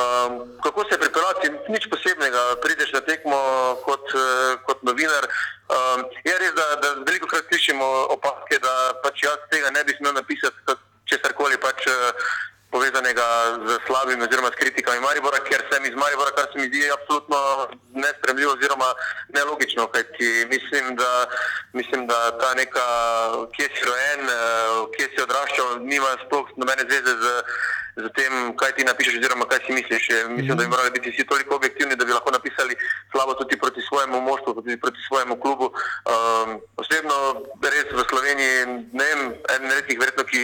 Um, 0.00 0.36
kako 0.64 0.84
se 0.90 0.98
pripeljati, 0.98 1.50
nič 1.72 1.86
posebnega, 1.92 2.42
prideš 2.64 2.92
na 2.96 3.02
tekmo 3.06 3.40
kot, 3.86 4.14
uh, 4.14 4.58
kot 4.66 4.82
novinar. 4.86 5.28
Um, 5.70 6.04
je 6.26 6.36
res, 6.42 6.54
da, 6.58 6.68
da 6.82 6.94
veliko 7.06 7.30
krat 7.30 7.46
slišimo 7.50 7.88
opazke, 8.16 8.58
da 8.62 8.76
pač 9.04 9.24
jaz 9.26 9.42
tega 9.52 9.70
ne 9.74 9.84
bi 9.86 9.96
smel 9.98 10.16
napisati, 10.18 10.78
česar 11.10 11.36
koli 11.38 11.58
pač. 11.62 11.86
Povezanega 12.70 13.26
z 13.66 13.78
slabimi 13.86 14.22
oziroma 14.22 14.48
s 14.52 14.60
kritikami 14.60 15.00
Maribora, 15.00 15.40
ker 15.48 15.62
sem 15.70 15.84
iz 15.84 15.94
Maribora, 15.94 16.30
kar 16.36 16.46
se 16.52 16.58
mi 16.58 16.66
zdi 16.70 16.86
absolutno 16.90 17.38
nespremljivo 17.94 18.52
oziroma 18.52 18.94
nelogično, 19.34 19.86
kajti 19.86 20.46
mislim, 20.52 20.96
da, 20.96 21.26
mislim, 21.72 22.06
da 22.06 22.38
ta 22.38 22.54
neka, 22.54 22.86
kje 23.56 23.66
si 23.74 23.82
rojen, 23.90 24.22
uh, 24.24 24.86
kje 24.94 25.06
si 25.10 25.22
odraščal, 25.22 25.82
nima 25.82 26.14
sploh 26.26 26.46
nobene 26.56 26.86
zveze 26.86 27.14
z 27.22 27.42
z 27.96 28.08
tem, 28.16 28.32
kaj 28.56 28.72
ti 28.76 28.84
napišeš, 28.84 29.18
oziroma 29.18 29.44
kaj 29.50 29.60
si 29.66 29.72
misliš. 29.72 30.08
Mislim, 30.28 30.56
da 30.56 30.62
bi 30.64 30.70
morali 30.70 30.90
biti 30.90 31.10
vsi 31.10 31.24
toliko 31.26 31.56
objektivni, 31.56 31.96
da 31.96 32.04
bi 32.04 32.12
lahko 32.12 32.30
napisali 32.30 32.76
slabo 33.12 33.34
tudi 33.34 33.58
proti 33.58 33.80
svojemu 33.88 34.20
moštvu, 34.20 34.54
tudi 34.54 34.80
proti 34.80 34.98
svojemu 35.08 35.40
klubu. 35.40 35.66
Um, 35.74 36.60
osebno, 36.76 37.16
res 37.62 37.88
v 37.92 38.04
Sloveniji, 38.10 38.54
ne 38.92 39.04
vem, 39.04 39.20
en 39.54 39.70
redkih 39.70 39.98
verjetno, 39.98 40.24
ki, 40.24 40.42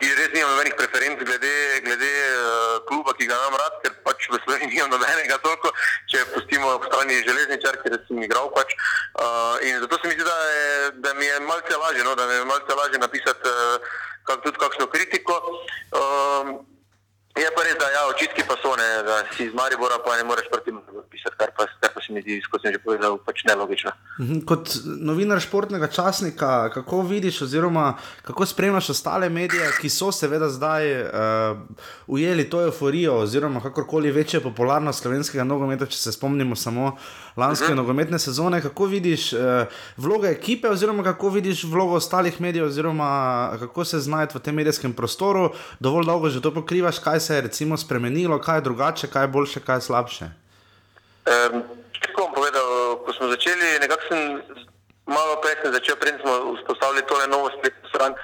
ki 0.00 0.10
res 0.16 0.32
nima 0.34 0.50
nobenih 0.50 0.76
preferenc 0.80 1.22
glede, 1.22 1.54
glede 1.84 2.10
uh, 2.10 2.76
kluba, 2.88 3.14
ki 3.18 3.28
ga 3.30 3.36
imam 3.36 3.58
rad, 3.60 3.80
ker 3.84 3.96
pač 4.06 4.28
v 4.32 4.40
Sloveniji 4.44 4.72
nimam 4.76 4.94
nobenega 4.96 5.40
toliko, 5.44 5.72
če 6.12 6.24
pustimo 6.34 6.74
ob 6.74 6.86
strani 6.88 7.20
železničar, 7.26 7.80
ker 7.84 7.98
sem 8.08 8.22
igral 8.24 8.48
pač. 8.56 8.72
Uh, 9.20 9.60
in 9.68 9.80
zato 9.84 10.00
se 10.00 10.08
mi 10.08 10.16
zdi, 10.16 10.24
da, 10.24 10.38
je, 10.56 10.92
da 11.04 11.14
mi 11.20 11.28
je 11.28 11.40
malce 11.48 11.82
lažje, 11.84 12.06
no, 12.06 12.16
da 12.16 12.26
mi 12.26 12.38
je 12.38 12.48
malce 12.48 12.80
lažje 12.82 13.02
napisati. 13.02 13.52
Uh, 13.52 13.98
kak, 14.24 14.42
tudi 14.44 14.58
kakšno 14.60 14.86
kritiko. 14.86 15.36
Um, 15.92 16.60
je 17.38 17.50
pa 17.54 17.62
res, 17.62 17.76
da 17.78 17.86
ja, 17.94 18.02
očitki 18.10 18.42
pa 18.48 18.56
so 18.58 18.72
ne, 18.78 18.88
da 19.06 19.20
si 19.36 19.46
iz 19.46 19.52
Maribora, 19.54 20.00
pa 20.04 20.16
ne 20.18 20.24
moreš 20.26 20.48
proti 20.50 20.72
Mariboru 20.74 21.04
pisati, 21.10 21.36
kar 21.38 21.52
pa, 21.56 21.66
kar 21.80 21.92
pa 21.94 22.02
se 22.02 22.12
mi 22.12 22.22
zdi, 22.24 22.40
kot 22.50 22.64
sem 22.64 22.74
že 22.74 22.80
povedal, 22.82 23.18
pač 23.22 23.44
nelogično. 23.46 23.92
Mhm, 24.18 24.40
kot 24.50 24.74
novinar 24.84 25.38
športnega 25.42 25.86
časnika, 25.94 26.70
kako 26.74 27.02
vidiš, 27.06 27.42
oziroma 27.46 27.94
kako 28.26 28.46
spremljaš 28.50 28.90
ostale 28.96 29.30
medije, 29.30 29.70
ki 29.78 29.92
so 29.92 30.10
seveda 30.14 30.50
zdaj 30.50 30.90
uh, 31.02 31.62
ujeli 32.10 32.48
to 32.50 32.64
euforijo, 32.66 33.20
oziroma 33.24 33.62
kakorkoli 33.62 34.10
večjo 34.10 34.42
popularnost 34.48 35.06
slovenskega 35.06 35.46
nogometa, 35.46 35.86
če 35.86 35.98
se 35.98 36.12
spomnimo 36.18 36.58
samo 36.58 36.96
lanske 37.36 37.64
uh 37.64 37.70
-huh. 37.70 37.76
nogometne 37.76 38.18
sezone. 38.18 38.62
Kako 38.62 38.84
vidiš 38.84 39.32
uh, 39.32 39.40
vlogo 39.96 40.26
ekipe, 40.26 40.68
oziroma 40.68 41.02
kako 41.02 41.28
vidiš 41.28 41.64
vlogo 41.64 41.94
ostalih 41.94 42.40
medijev, 42.40 42.66
oziroma 42.66 43.50
kako 43.58 43.84
se 43.84 43.98
znajdeš 43.98 44.34
v 44.34 44.38
tem 44.38 44.54
medijskem 44.54 44.92
prostoru, 44.92 45.52
dovolj 45.80 46.06
dolgo 46.06 46.28
že 46.28 46.42
to 46.42 46.54
pokrivaš, 46.54 46.98
kaj 46.98 47.20
se 47.20 47.34
je 47.34 47.40
recimo 47.40 47.76
spremenilo, 47.76 48.38
kaj 48.38 48.56
je 48.56 48.60
drugače, 48.60 49.06
kaj 49.06 49.22
je 49.22 49.28
boljše, 49.28 49.60
kaj 49.60 49.76
je 49.76 49.80
slabše. 49.80 50.24
Um, 50.24 51.62
tako 52.02 52.22
bom 52.22 52.32
povedal, 52.34 52.96
ko 53.04 53.12
smo 53.12 53.28
začeli, 53.28 53.78
nekako 53.80 54.02
sem 54.08 54.42
malo 55.06 55.36
prej 55.42 55.72
začel, 55.72 55.96
prej 55.96 56.12
smo 56.22 56.54
vzpostavili 56.56 57.06
tole 57.06 57.26
novo 57.26 57.50
spletno 57.58 57.88
stran. 57.88 58.14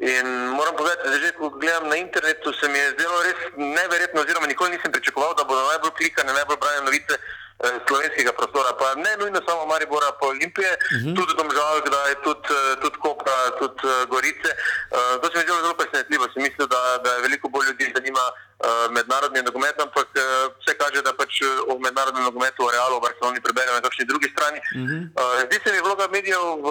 In 0.00 0.26
moram 0.58 0.76
povedati, 0.76 1.08
da 1.08 1.18
že 1.18 1.32
ko 1.36 1.48
gledam 1.50 1.88
na 1.88 1.96
internetu, 1.96 2.52
se 2.52 2.68
mi 2.68 2.78
je 2.78 2.90
zdelo 2.90 3.16
res 3.22 3.40
neverjetno, 3.56 4.20
oziroma 4.20 4.46
nikoli 4.46 4.70
nisem 4.70 4.92
pričakoval, 4.92 5.34
da 5.36 5.44
bodo 5.44 5.60
najbolj 5.72 5.92
klikane, 5.98 6.32
najbolj 6.32 6.56
brane 6.56 6.80
novice 6.88 7.14
eh, 7.14 7.40
slovenskega 7.86 8.32
prostora. 8.32 8.72
Pa 8.80 8.94
ne 8.94 9.12
nujno 9.20 9.40
samo 9.48 9.66
Maribora, 9.66 10.10
pa 10.20 10.26
Olimpije, 10.26 10.72
uh 10.72 11.00
-huh. 11.00 11.14
tudi 11.16 11.32
Domžal, 11.38 11.76
kdaj 11.86 12.14
tudi, 12.24 12.48
eh, 12.50 12.76
tudi 12.82 12.98
Kopra, 13.04 13.38
tudi 13.58 13.82
eh, 13.84 14.06
Gorice. 14.12 14.50
Eh, 14.56 15.14
to 15.20 15.26
se 15.26 15.34
mi 15.34 15.40
je 15.40 15.46
zdelo 15.46 15.60
zelo 15.64 15.74
presenetljivo. 15.80 16.24
Sem 16.32 16.42
mislil, 16.42 16.66
da, 16.74 16.80
da 17.04 17.10
je 17.14 17.22
veliko 17.26 17.48
bolj 17.48 17.66
ljudi 17.66 17.92
zanima 17.96 18.24
eh, 18.30 18.86
mednarodni 18.96 19.40
nogomet, 19.42 19.76
ampak 19.86 20.08
eh, 20.14 20.22
vse 20.60 20.72
kaže, 20.82 20.98
da 21.06 21.12
pač 21.20 21.32
eh, 21.42 21.46
o 21.70 21.72
mednarodnem 21.86 22.24
nogometu, 22.28 22.60
o 22.64 22.70
Realu, 22.74 22.94
o 22.96 23.04
Barceloni 23.06 23.40
preberemo 23.46 23.76
na 23.76 23.84
kakšni 23.86 24.04
drugi 24.10 24.28
strani. 24.34 24.58
Uh 24.58 24.80
-huh. 24.88 25.00
uh, 25.20 25.40
zdi 25.46 25.56
se 25.64 25.72
mi 25.72 25.80
vloga 25.86 26.06
medijev 26.16 26.44
v 26.66 26.70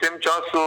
tem 0.00 0.14
času 0.26 0.62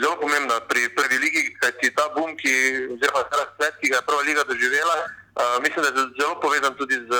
zelo 0.00 0.16
pomembna 0.20 0.60
pri 0.70 0.80
prvi 0.96 1.18
ligi, 1.18 1.42
kajti 1.60 1.94
ta 1.94 2.04
boom, 2.14 2.36
ki, 2.40 2.52
oziroma 2.94 3.22
ta 3.30 3.36
razplet, 3.42 3.74
ki 3.80 3.88
ga 3.90 3.96
je 3.96 4.06
prva 4.08 4.22
liga 4.28 4.42
doživela, 4.50 4.96
uh, 5.36 5.62
mislim, 5.62 5.80
da 5.82 5.88
je 5.90 6.08
zelo 6.16 6.40
povezan 6.40 6.74
tudi 6.74 6.94
z, 6.96 7.10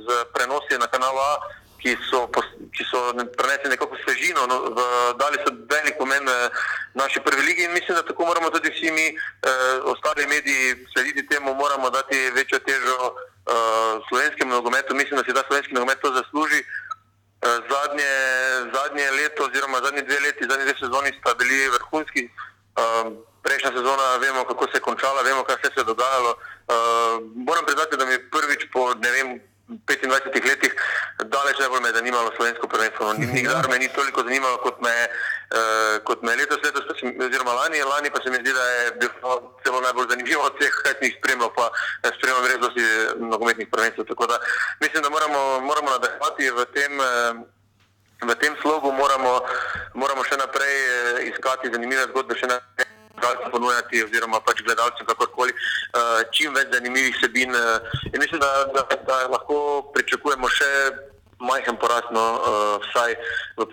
z 0.00 0.08
prenosi 0.32 0.74
na 0.76 0.86
kanalu 0.86 1.18
A. 1.20 1.32
Ki 1.80 1.96
so, 2.04 2.28
ki 2.70 2.84
so 2.84 2.98
prenesli 3.32 3.70
nekako 3.70 3.96
svežino, 3.96 4.44
no, 4.44 4.68
v, 4.68 4.80
dali 5.16 5.40
so 5.40 5.48
velik 5.66 5.96
pomen 5.96 6.20
eh, 6.22 6.52
naši 6.92 7.20
prvi 7.20 7.42
ligi 7.42 7.64
in 7.64 7.72
mislim, 7.72 7.96
da 7.96 8.02
tako 8.02 8.26
moramo 8.26 8.50
tudi 8.50 8.68
vsi 8.68 8.90
mi, 8.90 9.06
eh, 9.08 9.48
ostali 9.84 10.26
mediji, 10.26 10.62
slediti 10.92 11.24
temu, 11.26 11.54
moramo 11.54 11.88
dati 11.90 12.30
večjo 12.30 12.58
težo 12.60 12.96
eh, 13.00 13.52
slovenskemu 14.08 14.52
nogometu. 14.52 14.94
Mislim, 14.94 15.16
da 15.16 15.24
si 15.24 15.32
ta 15.32 15.42
slovenski 15.46 15.72
nogomet 15.74 16.00
to 16.00 16.12
zasluži. 16.12 16.60
Eh, 16.60 17.48
Zadnje, 17.64 18.12
zadnje 18.74 19.10
leto, 19.12 19.44
oziroma 19.44 19.78
zadnji 19.78 20.02
dve 20.02 20.20
leti, 20.20 20.44
zadnji 20.44 20.64
dve 20.64 20.74
sezoni 20.76 21.16
sta 21.16 21.34
bili 21.34 21.68
vrhunski. 21.70 22.22
Eh, 22.76 23.04
Prejšnja 23.42 23.70
sezona, 23.70 24.16
vemo, 24.16 24.44
kako 24.44 24.64
se 24.64 24.76
je 24.76 24.80
končala, 24.82 25.22
vemo, 25.22 25.44
kaj 25.44 25.56
vse 25.56 25.70
se 25.74 25.80
je 25.80 25.84
dogajalo. 25.86 26.36
Eh, 26.68 26.74
Moram 27.38 27.64
priznati, 27.64 27.96
da 27.96 28.04
mi 28.04 28.12
je 28.12 28.30
prvič 28.30 28.68
po 28.68 28.92
ne 28.94 29.10
vem, 29.10 29.40
25 29.70 30.10
letih 30.44 30.72
daleč 31.24 31.58
najbolj 31.58 31.80
me 31.80 31.88
je 31.88 31.94
zanimalo 31.94 32.32
slovensko 32.36 32.66
prvenstvo. 32.68 33.06
No, 33.06 33.12
ni- 33.12 33.26
Nikdar 33.28 33.68
me 33.68 33.78
ni 33.78 33.88
toliko 33.88 34.22
zanimalo, 34.22 34.56
kot 34.58 34.80
me, 34.80 34.90
uh, 35.48 35.58
kot 36.02 36.22
me 36.22 36.32
je 36.32 36.36
letos, 36.36 36.58
letos 36.58 36.82
pa 36.82 36.94
se 36.94 37.06
mi- 37.06 37.24
oziroma 37.24 37.52
lani, 37.52 37.78
lani 37.82 38.10
pa 38.10 38.18
se 38.18 38.30
mi 38.30 38.36
zdi, 38.36 38.52
da 38.52 38.64
je 38.64 38.90
bilo 38.92 39.30
celo 39.64 39.80
najbolj 39.80 40.06
zanimivo 40.08 40.42
od 40.42 40.54
vseh, 40.58 40.74
kaj 40.74 40.92
sem 40.92 41.04
jih 41.04 41.16
spremljal, 41.18 41.52
pa 41.54 41.70
eh, 42.02 42.10
spremljam 42.10 42.46
res 42.46 42.58
dosti 42.58 42.82
nogometnih 43.22 43.68
prvenstv. 43.68 44.02
Tako 44.04 44.26
da 44.26 44.38
mislim, 44.80 45.02
da 45.02 45.10
moramo, 45.10 45.38
moramo 45.60 45.90
nadaljevati 45.90 46.50
v 46.50 46.64
tem. 46.66 46.92
Uh, 46.98 47.06
V 48.20 48.34
tem 48.36 48.52
slogu 48.60 48.92
moramo, 48.92 49.40
moramo 49.94 50.24
še 50.24 50.36
naprej 50.36 50.76
eh, 50.76 50.90
iskati 51.24 51.70
zanimive 51.72 52.02
zgodbe, 52.04 52.34
še 52.34 52.46
naprej 52.46 52.84
gledalcem 53.14 53.50
ponujati, 53.50 54.04
oziroma 54.04 54.40
pač 54.40 54.60
gledalcem, 54.80 55.06
kakorkoli, 55.06 55.52
eh, 55.52 56.24
čim 56.32 56.54
več 56.54 56.72
zanimivih 56.72 57.16
sebin. 57.20 57.54
eh, 57.54 57.80
In 58.12 58.20
mislim, 58.20 58.40
da, 58.40 58.64
da, 58.74 58.96
da 59.06 59.26
lahko 59.28 59.82
pričakujemo 59.94 60.48
še 60.48 60.70
majhen 61.40 61.76
porast, 61.76 62.10
no, 62.10 62.24
eh, 62.40 62.78
vsaj 62.84 63.14
v 63.56 63.66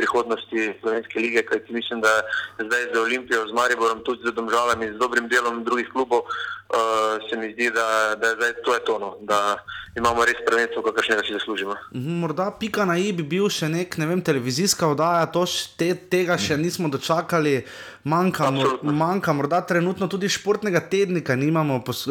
prihodnosti 0.57 0.81
Slovenske 0.81 1.19
lige, 1.19 1.45
kajti 1.45 1.73
mislim, 1.73 2.01
da 2.01 2.21
zdaj 2.59 2.83
z 2.93 2.99
Olimpijo, 2.99 3.47
z 3.47 3.53
Mariborom, 3.53 4.03
tudi 4.03 4.21
z 4.25 4.33
Domžalami, 4.33 4.93
z 4.93 4.97
dobrim 4.97 5.27
delom 5.27 5.63
drugih 5.63 5.87
klubov, 5.93 6.21
eh, 6.21 7.19
se 7.29 7.37
mi 7.37 7.53
zdi, 7.53 7.71
da, 7.71 8.15
da 8.15 8.27
zdaj 8.35 8.53
to 8.65 8.73
je 8.73 8.85
tono, 8.85 9.17
da 9.21 9.57
imamo 9.95 10.25
res 10.25 10.39
prvenstvo, 10.49 10.81
kakršnega 10.81 11.21
si 11.25 11.33
zaslužimo. 11.33 11.75
Mhm, 11.95 12.19
Morda 12.21 12.51
pika 12.59 12.85
na 12.85 12.97
i 12.97 13.13
bi 13.13 13.23
bil 13.23 13.49
še 13.49 13.69
nek, 13.69 13.97
ne 13.97 14.05
vem, 14.05 14.21
televizijska 14.21 14.87
oddaja, 14.87 15.25
to 15.25 15.45
te, 15.77 15.95
tega 15.95 16.37
še 16.37 16.57
nismo 16.57 16.89
dočakali. 16.89 17.63
Manjka, 18.07 18.51
mor, 18.51 18.79
manjka 18.83 19.33
morda 19.33 19.59
trenutno 19.67 20.07
tudi 20.07 20.29
športnega 20.31 20.79
tednika, 20.89 21.35
nimamo, 21.35 21.81
pos, 21.83 22.05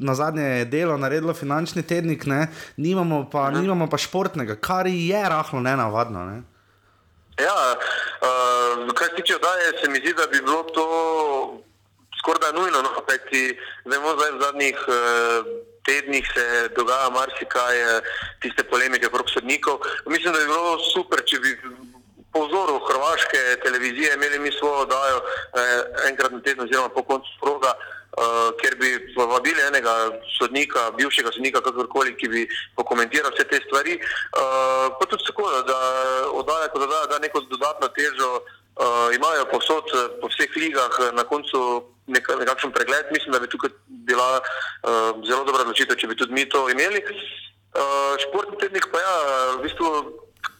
na 0.00 0.14
zadnje 0.14 0.42
je 0.42 0.64
delo 0.64 0.96
naredilo 0.96 1.34
finančni 1.34 1.82
tednik, 1.82 2.24
ne, 2.26 2.46
nimamo, 2.76 3.26
pa, 3.28 3.50
nimamo 3.50 3.90
pa 3.90 4.00
športnega, 4.00 4.56
kar 4.56 4.88
je 4.88 5.20
rahlo 5.28 5.60
nenavadno. 5.60 6.24
Ne. 6.24 6.51
Ja, 7.40 7.76
uh, 7.76 8.94
kar 8.94 9.08
se 9.08 9.16
tiče 9.16 9.36
oddaje, 9.36 9.72
se 9.82 9.88
mi 9.90 9.98
zdi, 9.98 10.12
da 10.14 10.26
bi 10.26 10.40
bilo 10.40 10.62
to 10.62 10.86
skoraj 12.18 12.52
nujno. 12.52 12.82
No? 12.82 12.90
Kajti 13.08 13.58
vemo, 13.84 14.14
da 14.14 14.30
v 14.30 14.40
zadnjih 14.42 14.78
uh, 14.88 15.46
tednih 15.86 16.24
se 16.34 16.68
dogaja 16.76 17.10
marsikaj, 17.10 17.76
eh, 17.80 18.00
tiste 18.40 18.62
polemike 18.64 19.06
okrog 19.06 19.30
sodnikov. 19.30 19.80
Mislim, 20.06 20.32
da 20.32 20.38
bi 20.38 20.46
bilo 20.46 20.78
super, 20.94 21.24
če 21.26 21.38
bi 21.38 21.50
po 22.32 22.46
vzoru 22.46 22.80
hrvaške 22.88 23.40
televizije 23.64 24.14
imeli 24.14 24.38
mi 24.38 24.52
svojo 24.52 24.86
oddajo 24.86 25.18
eh, 25.18 26.08
enkrat 26.08 26.32
na 26.32 26.40
teden, 26.40 26.64
oziroma 26.64 26.88
po 26.88 27.02
koncu 27.02 27.30
proga. 27.40 27.72
Uh, 28.12 28.52
ker 28.60 28.74
bi 28.76 28.90
povabili 29.14 29.62
enega 29.70 29.92
sodnika, 30.36 30.90
bivšega 30.98 31.30
sodnika, 31.32 31.62
kakorkoli, 31.64 32.12
ki 32.20 32.28
bi 32.28 32.42
pokomentiral 32.76 33.32
vse 33.32 33.46
te 33.48 33.60
stvari. 33.64 33.96
Uh, 33.96 34.92
pa 34.98 35.08
tudi 35.08 35.24
tako, 35.30 35.48
da 35.64 35.78
oddaja 36.32 36.68
kot 36.68 36.84
oddaja 36.84 37.06
da 37.06 37.18
neko 37.24 37.40
dodatno 37.48 37.88
težo, 37.96 38.30
uh, 38.76 39.08
imajo 39.16 39.46
posod 39.52 39.84
eh, 39.96 40.08
po 40.20 40.28
vseh 40.28 40.52
ligah 40.56 40.92
eh, 41.00 41.12
na 41.16 41.24
koncu 41.24 41.84
neka, 42.06 42.36
nekakšen 42.36 42.72
pregled. 42.72 43.08
Mislim, 43.12 43.32
da 43.32 43.40
bi 43.40 43.48
tukaj 43.48 43.70
bila 43.88 44.40
uh, 44.40 45.24
zelo 45.28 45.44
dobra 45.44 45.64
odločitev, 45.64 45.96
če 45.96 46.12
bi 46.12 46.16
tudi 46.16 46.32
mi 46.32 46.48
to 46.48 46.68
imeli. 46.68 47.00
Uh, 47.72 48.12
športni 48.28 48.58
tednik 48.60 48.88
pa 48.92 49.00
ja, 49.00 49.16
v 49.56 49.62
bistvu 49.64 49.88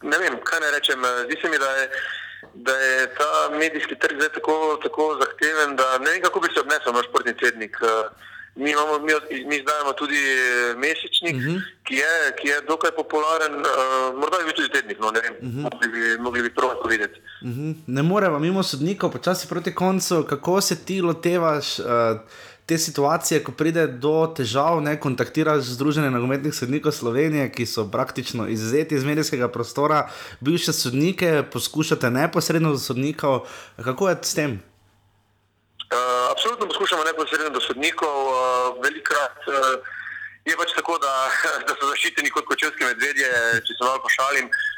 ne 0.02 0.18
vem, 0.18 0.38
kaj 0.44 0.60
naj 0.60 0.70
rečem. 0.76 1.04
eh, 1.04 1.24
Zdi 1.28 1.36
se 1.42 1.48
mi, 1.48 1.58
da 1.58 1.70
je 1.76 1.88
da 2.54 2.72
je 2.72 3.14
ta 3.14 3.58
medijski 3.58 3.94
trg 3.98 4.16
zdaj 4.16 4.28
tako, 4.28 4.78
tako 4.82 5.18
zahteven, 5.22 5.76
da 5.76 5.98
ne 5.98 6.10
vem, 6.10 6.22
kako 6.22 6.40
bi 6.40 6.48
se 6.54 6.60
obnesel 6.60 6.92
naš 6.92 7.06
športni 7.08 7.36
tednik. 7.36 7.76
Eh, 7.82 8.08
Mi, 8.54 8.70
imamo, 8.70 8.98
mi, 8.98 9.12
mi 9.48 9.56
izdajamo 9.56 9.92
tudi 9.92 10.16
eh, 10.16 10.74
mesečnik, 10.76 11.36
uh 11.36 11.42
-huh. 11.42 11.60
ki, 11.84 11.94
je, 11.94 12.12
ki 12.40 12.48
je 12.48 12.60
dokaj 12.68 12.90
popularen, 12.96 13.54
uh, 13.54 14.18
morda 14.20 14.36
bi 14.38 14.44
bil 14.44 14.52
tudi 14.54 14.68
tednik, 14.68 14.98
no, 15.00 15.10
ne 15.10 15.20
vem, 15.20 15.34
uh 15.40 15.48
-huh. 15.48 15.62
mogli 15.62 15.88
bi, 15.88 16.22
mogli 16.22 16.42
bi 16.42 16.54
prav 16.54 16.70
to 16.82 16.88
videti. 16.88 17.20
Mhm. 17.42 17.70
Ne 17.86 18.02
moremo 18.02 18.38
mimo 18.38 18.62
sodnikov, 18.62 19.10
počasi 19.10 19.48
proti 19.48 19.74
koncu, 19.74 20.26
kako 20.28 20.60
se 20.60 20.84
ti 20.84 21.00
lotevaš. 21.00 21.78
Uh, 21.78 21.86
Te 22.72 22.78
situacije, 22.78 23.42
ko 23.44 23.52
pride 23.52 23.82
do 24.00 24.12
težav, 24.36 24.78
ne 24.80 24.94
kontaktiraš 25.00 25.74
Združenje 25.76 26.08
nogometnih 26.10 26.54
sodnikov 26.56 26.94
Slovenije, 26.96 27.50
ki 27.52 27.66
so 27.68 27.84
praktično 27.84 28.46
izuzeti 28.48 28.96
iz 28.96 29.04
medijskega 29.04 29.48
prostora, 29.52 30.06
bivše 30.40 30.72
sodnike, 30.72 31.42
poskušate 31.52 32.10
neposredno 32.10 32.72
do 32.72 32.78
sodnikov. 32.80 33.44
Kako 33.84 34.08
je 34.08 34.16
s 34.22 34.34
tem? 34.34 34.52
Uh, 34.56 36.32
absolutno 36.32 36.66
poskušamo 36.72 37.04
neposredno 37.04 37.50
do 37.50 37.60
sodnikov. 37.60 38.16
Uh, 38.32 38.80
velikrat 38.84 39.36
uh, 39.52 39.76
je 40.48 40.56
pač 40.56 40.72
tako, 40.72 40.96
da, 41.04 41.12
da 41.68 41.76
so 41.76 41.92
zaščiteni 41.92 42.32
kot 42.32 42.48
kočevski 42.48 42.88
medvedje, 42.88 43.28
če 43.68 43.76
se 43.76 43.84
malo 43.84 44.00
pošalim. 44.00 44.48
Uh, 44.48 44.71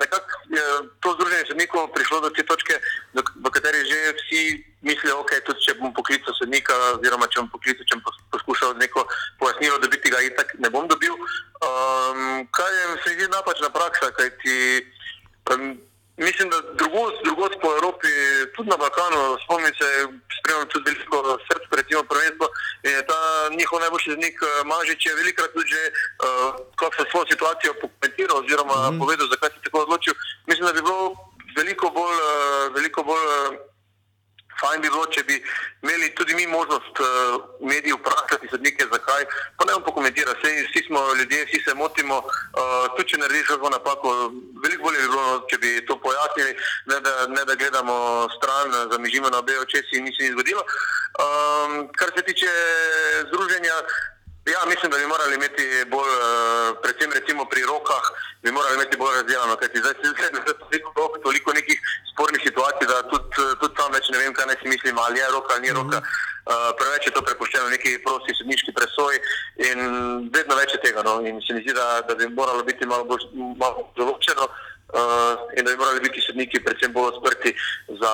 nekako 0.00 0.30
je 0.56 0.64
to 1.00 1.08
združenje 1.12 1.44
sodnikov 1.48 1.88
prišlo 1.92 2.20
do 2.20 2.30
te 2.30 2.42
točke, 2.42 2.74
v 3.14 3.50
kateri 3.50 3.80
že 3.88 4.12
vsi 4.12 4.42
mislijo, 4.82 5.20
ok, 5.20 5.32
tudi 5.44 5.64
če 5.64 5.74
bom 5.80 5.92
poklical 5.94 6.34
sodnika, 6.36 6.74
oziroma 6.98 7.26
če 7.32 7.40
bom 7.40 7.50
poklical, 7.56 7.84
če 7.88 7.96
bom 7.96 8.04
pos- 8.04 8.22
poskušal 8.30 8.76
neko 8.76 9.06
pojasnilo 9.40 9.78
dobiti, 9.78 10.12
ga 10.12 10.20
itak 10.20 10.54
ne 10.60 10.70
bom 10.70 10.88
dobil. 10.88 11.16
Um, 11.64 12.46
kar 12.52 12.68
je 12.68 12.84
se 13.02 13.10
mi 13.10 13.16
zdi 13.16 13.32
napačna 13.32 13.70
praksa, 13.70 14.12
kajti 14.12 14.56
um, 15.52 15.78
Mislim, 16.18 16.50
da 16.50 16.56
drugod 17.24 17.52
po 17.62 17.68
Evropi, 17.76 18.08
tudi 18.56 18.68
na 18.70 18.76
Balkanu, 18.76 19.38
spomnim 19.44 19.74
se, 19.80 19.88
spremljam 20.38 20.68
tudi 20.68 20.90
veliko 20.90 21.18
srpsko, 21.46 21.72
recimo 21.80 22.02
prvenstvo, 22.10 22.46
je 22.82 23.06
ta 23.10 23.20
njihov 23.58 23.80
najboljši 23.80 24.16
znik 24.18 24.36
Mažič 24.70 25.06
je 25.06 25.18
velikrat 25.20 25.50
tudi 25.54 25.68
že 25.74 25.82
uh, 25.90 25.94
kakšno 26.80 27.04
svojo 27.10 27.26
situacijo 27.32 27.72
pokomentiral 27.82 27.87
oziroma 28.34 28.74
mm 28.74 28.94
-hmm. 28.94 28.98
povedal, 28.98 29.26
zakaj 29.30 29.50
se 29.50 29.56
je 29.56 29.64
tako 29.64 29.78
odločil. 29.78 30.14
Mislim, 30.46 30.66
da 30.66 30.72
bi 30.72 30.82
bilo 30.82 31.14
veliko 31.56 31.90
bolj, 31.90 32.16
uh, 32.16 32.74
veliko 32.74 33.02
bolj 33.02 33.24
uh, 33.26 33.58
fajn 34.60 34.82
bi 34.82 34.90
bilo, 34.90 35.06
če 35.14 35.22
bi 35.28 35.36
imeli 35.82 36.10
tudi 36.18 36.34
mi 36.34 36.46
možnost 36.46 37.00
uh, 37.00 37.06
mediji 37.60 37.94
vprašati 37.94 38.50
sodnike, 38.50 38.88
zakaj, 38.92 39.26
pa 39.56 39.66
ne 39.66 39.76
bom 39.76 39.84
pokomentira, 39.86 40.34
vsi, 40.38 40.66
vsi 40.68 40.84
smo 40.88 41.02
ljudje, 41.20 41.44
vsi 41.46 41.62
se 41.66 41.74
motimo, 41.78 42.18
uh, 42.18 42.88
tudi 42.96 43.08
če 43.12 43.22
narediš 43.22 43.48
kakšno 43.52 43.72
napako, 43.76 44.14
veliko 44.64 44.88
bolje 44.88 45.04
bi 45.04 45.08
bilo, 45.12 45.24
no, 45.30 45.40
če 45.50 45.60
bi 45.62 45.72
to 45.86 45.98
pojasnili, 46.02 46.58
ne 46.92 47.00
da, 47.06 47.14
ne 47.34 47.46
da 47.48 47.58
gledamo 47.62 47.96
stran, 48.36 48.76
zamižimo 48.92 49.30
na 49.30 49.42
obe 49.44 49.58
očesi 49.62 49.98
in 49.98 50.08
nič 50.08 50.18
se 50.18 50.28
ni 50.28 50.36
zgodilo. 50.36 50.66
Um, 51.22 51.80
kar 51.98 52.14
se 52.16 52.26
tiče 52.30 52.54
združenja, 53.30 53.82
Ja, 54.54 54.60
mislim, 54.72 54.90
da 54.90 54.98
bi 54.98 55.06
morali 55.06 55.34
imeti 55.34 55.64
bolj, 55.92 56.12
uh, 56.18 56.76
predvsem 56.82 57.10
recimo 57.18 57.44
pri 57.52 57.62
rokah, 57.72 58.04
bi 58.42 58.50
morali 58.52 58.74
imeti 58.74 58.96
bolj 58.96 59.14
razdelano, 59.16 59.56
kajti 59.60 59.82
zdaj 59.82 59.94
se 60.00 60.08
zdaj 60.08 60.42
se 60.46 60.54
toliko 60.60 60.90
rok, 61.00 61.12
toliko 61.26 61.52
nekih 61.52 61.78
spornih 62.12 62.42
situacij, 62.48 62.86
da 62.92 62.96
tudi, 63.12 63.28
eh, 63.44 63.54
tudi 63.60 63.74
sam 63.78 63.92
več 63.96 64.06
ne 64.12 64.18
vem, 64.18 64.32
kaj 64.34 64.46
naj 64.46 64.58
si 64.60 64.68
mislim, 64.74 64.98
ali 64.98 65.20
je 65.20 65.28
roka 65.34 65.54
ali 65.54 65.62
ni 65.66 65.72
roka. 65.80 65.98
Uh, 66.48 66.70
preveč 66.78 67.06
je 67.06 67.12
to 67.12 67.20
prepuščeno 67.28 67.68
neki 67.68 67.90
prosti 68.04 68.34
sodniški 68.38 68.72
presoji 68.78 69.18
in 69.68 69.78
vedno 70.36 70.56
več 70.56 70.72
je 70.72 70.80
tega. 70.86 71.04
No? 71.08 71.20
In 71.28 71.42
se 71.44 71.52
mi 71.52 71.60
zdi, 71.60 71.74
da, 71.76 71.86
da 72.08 72.14
bi 72.14 72.28
moralo 72.40 72.64
biti 72.64 72.88
malo 72.88 73.04
bolj 73.04 73.28
malo 73.62 73.84
določeno. 74.00 74.48
Uh, 74.88 75.36
in 75.58 75.66
da 75.66 75.74
bi 75.74 75.76
morali 75.76 76.00
biti 76.00 76.22
sodniki 76.24 76.62
predvsem 76.64 76.94
bolj 76.96 77.10
odprti 77.18 77.52
za 78.00 78.12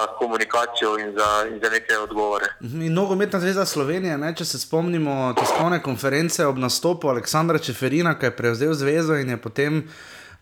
komunikacijo 0.64 0.98
in 0.98 1.12
za, 1.12 1.48
in 1.54 1.60
za 1.60 1.70
neke 1.70 1.98
odgovore. 1.98 2.46
Mhm, 2.60 2.82
In 2.82 2.92
nogometna 2.92 3.40
zveza 3.40 3.66
Slovenije, 3.66 4.18
ne, 4.18 4.34
če 4.34 4.44
se 4.44 4.58
spomnimo 4.58 5.34
tiskovne 5.38 5.82
konference 5.82 6.46
ob 6.46 6.58
nastopu 6.58 7.08
Aleksandra 7.08 7.58
Čeferina, 7.58 8.18
ki 8.18 8.26
je 8.26 8.36
prevzel 8.36 8.74
zvezo 8.74 9.14
in 9.14 9.30
je 9.30 9.36
potem 9.36 9.82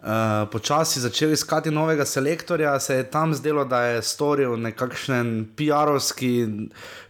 uh, 0.02 0.48
počasi 0.50 1.00
začel 1.00 1.32
iskati 1.32 1.70
novega 1.70 2.04
selektorja, 2.04 2.80
se 2.80 2.94
je 2.94 3.10
tam 3.10 3.34
zdelo, 3.34 3.64
da 3.64 3.82
je 3.82 4.02
storil 4.02 4.56
nekakšen 4.56 5.48
PR-ovski. 5.56 6.32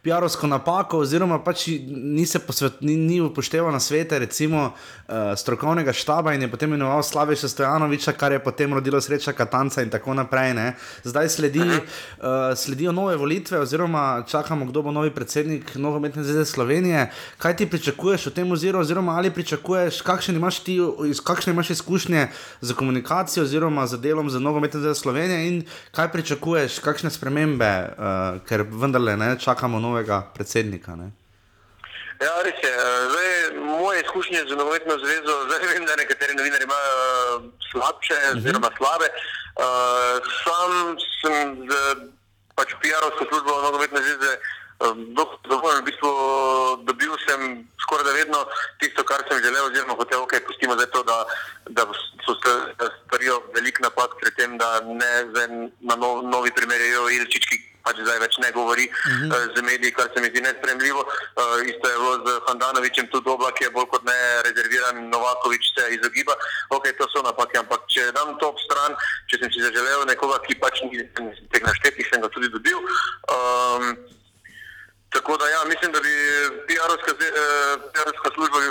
PR-ovsko 0.02 0.46
napako, 0.50 0.98
oziroma 0.98 1.38
pač 1.38 1.68
ni 1.86 2.26
posvet, 2.46 2.80
ni, 2.80 2.96
ni 2.96 3.20
upošteval 3.20 3.72
na 3.72 3.80
svete, 3.80 4.18
recimo 4.18 4.64
uh, 4.72 5.32
strokovnega 5.38 5.92
štaba 5.92 6.34
in 6.34 6.42
je 6.42 6.50
potem 6.50 6.72
imenoval 6.72 7.02
Slaviša 7.02 7.48
Stojanoviča, 7.48 8.12
kar 8.12 8.32
je 8.32 8.42
potem 8.42 8.74
rodilo 8.74 9.00
sreča 9.00 9.32
Katanca 9.32 9.82
in 9.82 9.90
tako 9.90 10.14
naprej. 10.14 10.54
Ne. 10.54 10.74
Zdaj 11.04 11.28
sledi, 11.28 11.62
uh, 11.62 12.50
sledijo 12.56 12.92
nove 12.92 13.16
volitve, 13.16 13.60
oziroma 13.62 14.24
čakamo, 14.28 14.66
kdo 14.66 14.82
bo 14.82 14.92
novi 14.92 15.10
predsednik 15.14 15.74
Nogometne 15.74 16.24
zveze 16.24 16.44
Slovenije. 16.44 17.10
Kaj 17.38 17.56
ti 17.56 17.70
pričakuješ 17.70 18.26
v 18.26 18.34
tem 18.34 18.52
oziru, 18.52 18.82
oziroma 18.82 19.14
ali 19.16 19.30
pričakuješ, 19.30 20.02
kakšne 20.02 20.34
imaš 20.34 20.58
ti, 20.66 20.78
kakšne 21.24 21.52
imaš 21.52 21.70
izkušnje 21.70 22.26
z 22.60 22.74
komunikacijo, 22.82 23.44
oziroma 23.44 23.86
z 23.86 24.00
delom 24.02 24.30
za 24.30 24.38
Nogometne 24.42 24.80
zveze 24.80 25.00
Slovenije 25.00 25.48
in 25.48 25.62
kaj 25.94 26.08
pričakuješ, 26.12 26.78
kakšne 26.82 27.10
spremembe, 27.14 27.72
uh, 27.86 28.42
ker 28.48 28.66
vendarle 28.66 29.14
ne 29.16 29.36
čakamo 29.38 29.78
novega 29.78 30.22
predsednika. 30.34 30.96
Ne. 30.98 31.12
Ja, 32.22 32.34
res 32.42 32.58
je. 32.62 32.72
Zdaj, 33.12 33.30
moje 33.60 34.00
izkušnje 34.02 34.40
z 34.50 34.58
nogometno 34.58 34.98
zvezo, 34.98 35.36
zdaj 35.46 35.66
vem, 35.74 35.86
da 35.86 35.96
nekateri 35.96 36.34
novinari 36.34 36.66
imajo 36.66 36.96
uh, 37.38 37.46
slabše, 37.70 38.18
oziroma 38.36 38.70
slabe. 38.78 39.08
Uh, 39.12 40.18
sam 40.42 40.98
sem 41.20 41.54
z 41.70 41.72
pač 42.58 42.74
PR-ovsko 42.82 43.30
službo 43.30 43.62
nogometne 43.62 44.02
zveze 44.02 44.32
zadovoljen. 44.84 45.82
V 45.82 45.88
bistvu 45.90 46.10
dobil 46.88 47.12
sem 47.26 47.40
skoraj 47.82 48.04
da 48.04 48.12
vedno 48.12 48.40
tisto, 48.80 49.04
kar 49.04 49.20
sem 49.28 49.42
želel, 49.44 49.66
oziroma 49.66 49.94
hotel, 49.94 50.22
ok, 50.22 50.32
pustimo 50.46 50.74
zdaj 50.74 50.90
to, 50.94 51.02
da, 51.02 51.18
da 51.76 51.82
so 52.26 52.34
da 52.78 52.86
storijo 53.06 53.42
velik 53.54 53.80
napad 53.80 54.10
pri 54.20 54.30
tem, 54.38 54.58
da 54.58 54.80
ne 54.80 55.12
zdaj 55.30 55.48
na 55.80 55.94
nov, 55.96 56.22
novi 56.22 56.50
primer 56.54 56.80
je 56.80 56.98
Ilčič, 57.18 57.46
ki 57.50 57.56
pač 57.82 57.98
zdaj 57.98 58.18
več 58.22 58.38
ne 58.38 58.50
govori 58.54 58.86
Mhm. 58.86 59.26
uh, 59.32 59.56
z 59.56 59.62
mediji, 59.62 59.92
kar 59.92 60.06
se 60.14 60.20
mi 60.22 60.28
zdi 60.30 60.40
nespremljivo. 60.40 61.02
Uh, 61.02 61.58
isto 61.66 61.88
je 61.90 61.96
bilo 61.98 62.14
z 62.26 62.40
Handanovičem, 62.46 63.06
tudi 63.10 63.30
Oblak 63.30 63.60
je 63.60 63.70
bolj 63.70 63.86
kot 63.90 64.04
ne 64.06 64.18
rezerviran, 64.46 65.08
Novakovič 65.10 65.64
se 65.74 65.94
izogiba. 65.94 66.34
Ok, 66.70 66.84
to 66.98 67.08
so 67.10 67.22
napake, 67.26 67.58
ampak 67.58 67.82
če 67.90 68.12
dam 68.14 68.38
to 68.38 68.48
ob 68.48 68.58
stran, 68.62 68.94
če 69.26 69.38
sem 69.42 69.50
si 69.52 69.60
zaželel 69.66 70.06
nekoga, 70.06 70.38
ki 70.46 70.54
pač 70.62 70.82
ni 70.86 71.02
teh 71.50 71.62
naštetih, 71.62 72.06
sem 72.06 72.22
ga 72.22 72.28
tudi 72.30 72.48
dobil. 72.48 72.78
Um, 73.34 73.98
Tako 75.12 75.36
da 75.36 75.48
ja, 75.48 75.60
mislim, 75.72 75.92
da 75.92 76.00
bi 76.00 76.14
PR-ovska 76.68 77.12
eh, 77.12 77.76
PR-ovska 77.92 78.28
služba 78.34 78.58
bi 78.60 78.68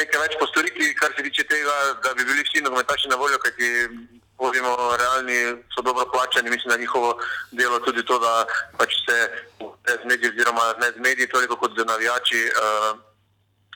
nekaj 0.00 0.20
več 0.24 0.36
postoriti, 0.40 0.94
kar 1.00 1.10
se 1.16 1.22
tiče 1.22 1.44
tega, 1.44 1.74
da 2.04 2.14
bi 2.16 2.24
bili 2.24 2.44
vsi 2.46 2.62
nogometaši 2.64 3.08
na 3.08 3.16
voljo, 3.16 3.38
kajti 3.38 3.68
bodimo 4.38 4.72
realni, 5.00 5.38
so 5.74 5.82
dobro 5.82 6.06
plačani. 6.12 6.50
Mislim, 6.50 6.70
da 6.70 6.76
njihovo 6.76 7.20
delo 7.50 7.78
tudi 7.78 8.04
to, 8.04 8.18
da 8.18 8.46
pač 8.78 8.94
se 9.06 9.18
z 10.02 10.04
mediji 10.04 10.30
oziroma 10.30 10.74
ne 10.80 10.88
z 10.96 11.00
mediji, 11.08 11.28
toliko 11.28 11.56
kot 11.56 11.72
z 11.78 11.84
navijači. 11.84 12.50
Uh, 12.62 12.98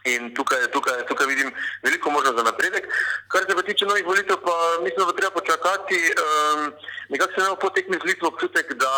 In 0.05 0.35
tukaj, 0.35 0.71
tukaj, 0.73 1.07
tukaj 1.09 1.27
vidim 1.27 1.51
veliko 1.83 2.11
možnost 2.11 2.37
za 2.39 2.43
napredek. 2.43 2.85
Kar 3.29 3.43
se 3.49 3.57
pa 3.57 3.63
tiče 3.63 3.87
novih 3.87 4.07
volitev, 4.07 4.37
pa 4.45 4.55
mislim, 4.83 4.99
da 4.99 5.05
bo 5.05 5.13
treba 5.13 5.31
počakati. 5.31 5.99
Um, 6.23 6.73
nekako 7.09 7.33
sem 7.33 7.45
imel 7.45 7.57
po 7.57 7.69
tekmi 7.71 7.99
z 8.01 8.07
Litvo 8.07 8.29
občutek, 8.29 8.73
da, 8.75 8.93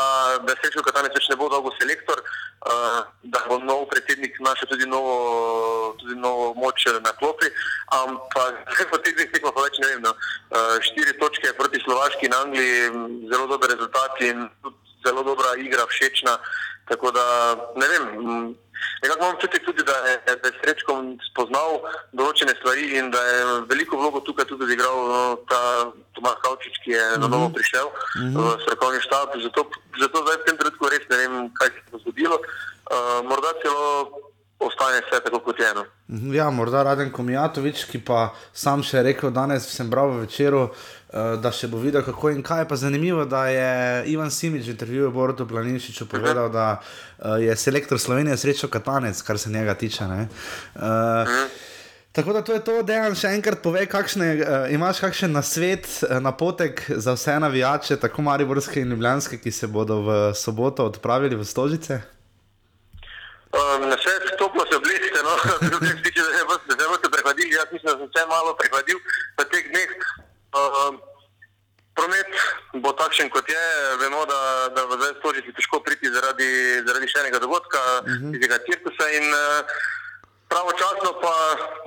da 0.47 0.55
Srečo 0.61 0.85
Katanec 0.87 1.17
več 1.17 1.29
ne 1.33 1.37
bo 1.41 1.49
dolgo 1.49 1.73
selektor, 1.81 2.21
uh, 2.21 2.50
da 3.23 3.41
bo 3.49 3.59
nov 3.59 3.89
predsednik 3.89 4.37
našel 4.41 4.69
tudi 4.69 4.87
novo, 4.87 5.97
tudi 5.99 6.15
novo 6.21 6.55
moč 6.55 6.85
na 7.01 7.13
klopi. 7.17 7.49
Ampak 7.89 8.89
po 8.91 8.99
teh 9.01 9.17
dveh 9.17 9.33
tekmah 9.33 9.53
pa 9.55 9.65
več 9.65 9.81
ne 9.81 9.89
vem. 9.89 10.03
No. 10.05 10.13
Uh, 10.53 10.77
štiri 10.85 11.17
točke 11.17 11.57
proti 11.57 11.81
Slovaški 11.81 12.29
in 12.29 12.37
Angliji, 12.37 12.93
m, 12.93 13.07
zelo 13.33 13.47
dober 13.49 13.73
rezultat 13.73 14.21
in 14.21 14.49
zelo 15.07 15.25
dobra 15.25 15.57
igra, 15.57 15.87
všečna. 15.89 16.37
Tako 16.89 17.11
da 17.17 17.25
ne 17.81 17.87
vem. 17.89 18.05
Nekako 19.03 19.19
imam 19.19 19.35
občutek 19.35 19.65
tudi, 19.65 19.83
da 19.83 19.93
je, 20.05 20.15
da 20.37 20.49
je 20.49 20.55
Srečkom 20.61 20.99
spoznal 21.27 21.81
določene 22.13 22.53
stvari 22.55 22.97
in 22.97 23.11
da 23.11 23.21
je 23.21 23.39
veliko 23.67 23.97
vlogo 23.97 24.21
tukaj 24.21 24.45
tudi 24.45 24.65
odigral 24.65 24.97
no, 25.05 25.21
ta 25.45 25.61
Tomas 26.13 26.37
Kavčič, 26.39 26.75
ki 26.85 26.91
je 26.91 27.05
na 27.17 27.27
novo 27.27 27.49
Mhm. 27.49 27.55
prišel 27.55 27.87
Mhm. 28.17 28.37
v 28.37 28.61
strokovni 28.63 29.01
štab. 29.01 29.29
Zato, 29.39 29.61
zato 29.97 30.17
zdaj 30.19 30.37
v 30.37 30.45
tem 30.45 30.57
trenutku 30.57 30.85
res 30.87 31.05
ne 31.09 31.17
vem, 31.17 31.33
kaj 31.51 31.69
se 31.69 31.81
bo 31.91 31.99
zgodilo. 31.99 32.37
Uh, 32.91 33.23
morda 33.23 33.53
celo 33.63 34.11
ostane 34.61 35.01
vse 35.01 35.21
tako, 35.21 35.39
kot 35.41 35.59
je. 35.59 35.75
No. 35.75 35.85
Mhm, 36.09 36.35
Ja, 36.35 36.51
morda 36.51 36.83
Raden 36.83 37.11
Komijatovič, 37.11 37.85
ki 37.85 37.99
pa 37.99 38.19
sam 38.53 38.83
še 38.83 39.03
rekel 39.03 39.31
danes, 39.31 39.65
sem 39.67 39.89
bral 39.89 40.11
v 40.11 40.21
večeru, 40.21 40.65
eh, 40.65 40.77
da 41.37 41.51
še 41.51 41.67
bo 41.67 41.79
videl, 41.79 42.03
kako 42.03 42.31
in 42.31 42.43
kaj. 42.43 42.69
Pa 42.69 42.77
zanimivo, 42.77 43.25
da 43.25 43.47
je 43.47 43.71
Ivan 44.07 44.31
Simič 44.31 44.67
v 44.67 44.71
intervjuju 44.71 45.11
Borutu 45.11 45.49
Planinšiču 45.49 46.07
povedal, 46.07 46.49
da 46.49 46.79
eh, 46.79 47.41
je 47.41 47.57
selektor 47.57 47.99
Slovenije 47.99 48.37
srečo 48.37 48.69
Katanec, 48.69 49.23
kar 49.23 49.39
se 49.39 49.51
njega 49.51 49.75
tiče. 49.75 50.05
ne. 50.05 50.29
Eh, 50.77 51.49
Tako 52.13 52.33
da 52.33 52.43
to 52.43 52.53
je 52.53 52.61
to, 52.61 52.83
dejan 52.83 53.15
še 53.15 53.29
enkrat 53.29 53.61
povej, 53.63 53.87
kakšne, 53.87 54.27
uh, 54.35 54.67
imaš 54.67 54.99
kakšen 54.99 55.31
nasvet, 55.31 55.87
uh, 56.03 56.19
napotek 56.19 56.91
za 56.91 57.15
vse 57.15 57.37
navijače, 57.39 57.97
tako 57.97 58.23
Mariborske 58.23 58.81
in 58.81 58.91
Ljubljanske, 58.91 59.39
ki 59.39 59.53
se 59.53 59.67
bodo 59.71 60.01
v 60.03 60.35
soboto 60.35 60.89
odpravili 60.91 61.39
v 61.39 61.47
Stožice? 61.47 62.01
Um, 63.55 63.87
na 63.87 63.95
vse 63.95 64.11
stopno 64.35 64.67
se 64.67 64.75
oblečite, 64.77 65.23
no, 65.23 65.39
se 65.87 66.03
tiče, 66.03 66.21
da 66.21 66.33
se 66.35 66.45
boste- 66.51 66.75
da 66.75 66.83
se 66.83 66.89
boste 66.89 67.09
prehladili. 67.11 67.55
Jaz 67.55 67.71
mislim, 67.71 67.87
da 67.87 67.99
sem 67.99 68.09
vse 68.11 68.23
malo 68.27 68.57
prehladil 68.59 68.99
v 69.39 69.47
teh 69.47 69.65
dneh. 69.71 69.91
Um, 70.51 70.99
promet 71.95 72.27
bo 72.83 72.93
takšen, 72.93 73.31
kot 73.31 73.49
je. 73.49 73.65
Vemo, 74.01 74.25
da, 74.27 74.41
da 74.75 74.85
v 74.85 74.99
zdaj 74.99 75.15
stožici 75.21 75.53
težko 75.55 75.81
priti 75.81 76.11
zaradi, 76.11 76.83
zaradi 76.87 77.07
še 77.09 77.19
enega 77.23 77.39
dogodka, 77.39 77.79
Mhm. 78.07 78.35
iz 78.35 78.41
tega 78.41 78.59
cirkusa. 78.67 79.07
In, 79.15 79.27
uh, 79.31 79.65
Pravočasno 80.51 81.15
pa 81.23 81.35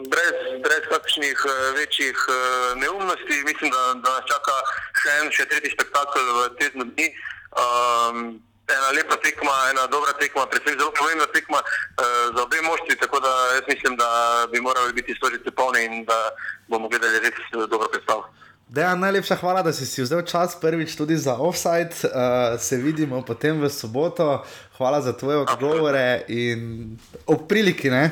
brez, 0.08 0.36
brez 0.64 0.84
kakšnih 0.88 1.36
uh, 1.36 1.76
večjih 1.76 2.16
uh, 2.16 2.36
neumnosti, 2.80 3.44
mislim, 3.44 3.68
da, 3.76 3.82
da 4.00 4.10
nas 4.16 4.24
čaka 4.24 4.56
še 5.04 5.10
en, 5.20 5.28
še 5.36 5.44
tretji 5.52 5.76
spektakel 5.76 6.24
v 6.24 6.40
tednu 6.56 6.88
dni. 6.96 7.12
Um, 7.60 8.40
ena 8.72 8.90
lepa 8.96 9.20
tekma, 9.20 9.52
ena 9.68 9.84
dobra 9.92 10.16
tekma, 10.16 10.48
predvsem 10.48 10.80
zelo 10.80 10.96
pomembna 10.96 11.28
tekma 11.36 11.60
uh, 11.60 12.32
za 12.32 12.40
obe 12.40 12.62
moštvi, 12.64 12.96
tako 13.04 13.20
da 13.20 13.34
jaz 13.60 13.68
mislim, 13.68 14.00
da 14.00 14.08
bi 14.48 14.64
morali 14.64 14.96
biti 14.96 15.12
stožice 15.20 15.52
polne 15.52 15.84
in 15.84 16.06
da 16.08 16.32
bomo 16.72 16.88
gledali 16.88 17.20
res 17.20 17.36
eh, 17.36 17.68
dobro 17.68 17.92
predstavo. 17.92 18.32
Dejan, 18.68 19.00
najlepša 19.00 19.36
hvala, 19.36 19.62
da 19.62 19.74
si 19.74 19.86
si 19.86 20.02
vzel 20.02 20.22
čas 20.26 20.56
prvič 20.62 20.96
tudi 20.96 21.18
za 21.18 21.36
offside. 21.36 21.94
Uh, 22.04 22.60
se 22.60 22.78
vidimo 22.78 23.22
potem 23.22 23.62
v 23.62 23.70
soboto. 23.70 24.44
Hvala 24.78 25.02
za 25.02 25.14
tvoje 25.14 25.38
odgovore 25.38 26.24
in 26.28 26.98
ob 27.28 27.48
priliki. 27.48 27.90
Ne? 27.90 28.04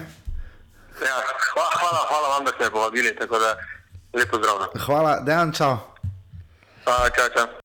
Ja, 1.01 1.17
hvala, 1.53 1.71
hvala, 1.79 2.01
hvala 2.09 2.27
vam, 2.27 2.45
da 2.45 2.51
ste 2.51 2.69
povabili, 2.71 3.15
tako 3.15 3.39
da 3.39 3.57
lepo 4.13 4.37
zdrav. 4.37 4.67
Hvala, 4.85 5.19
Dejan, 5.25 5.51
čau. 5.51 5.77
A, 6.85 7.09
čau, 7.15 7.29
čau. 7.35 7.60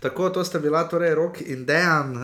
Tako, 0.00 0.30
to 0.30 0.44
sta 0.44 0.58
bila 0.58 0.84
torej 0.88 1.14
Rok 1.14 1.40
in 1.40 1.64
Dejan. 1.66 2.16
Uh, 2.16 2.22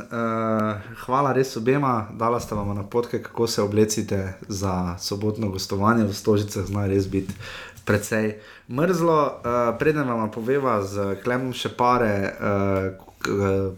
hvala 1.07 1.33
res 1.33 1.57
obema, 1.57 2.09
dala 2.15 2.41
sta 2.41 2.55
vam 2.55 2.77
napotke, 2.77 3.23
kako 3.23 3.47
se 3.47 3.63
oblecite 3.63 4.35
za 4.49 4.97
sobotno 4.99 5.49
gostovanje 5.49 6.05
v 6.05 6.15
Stožicah, 6.15 6.67
zna 6.67 6.87
res 6.87 7.09
biti 7.11 7.35
precej 7.85 8.39
mrzlo. 8.71 9.19
Uh, 9.23 9.79
preden 9.79 10.07
vam 10.09 10.31
poveva 10.31 10.83
z 10.87 11.19
Klemom 11.25 11.53
še 11.53 11.75
pare, 11.75 12.15
uh, 12.39 13.75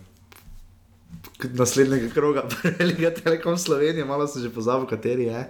naslednjega 1.53 2.13
kroga, 2.15 2.43
Liga 2.89 3.11
Telekom 3.11 3.59
Slovenije, 3.59 4.05
malo 4.05 4.27
sem 4.29 4.43
že 4.43 4.53
pozabil, 4.53 4.87
kateri 4.87 5.25
je. 5.33 5.49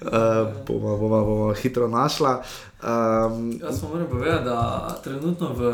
Uh, 0.00 0.64
bomo, 0.66 0.96
bomo, 0.96 1.24
bomo 1.24 1.52
hitro 1.52 1.88
našla. 1.88 2.42
Um, 2.82 3.60
Jaz 3.60 3.82
moram 3.82 4.08
povedati, 4.10 4.44
da 4.44 5.00
trenutno 5.04 5.52
v, 5.54 5.72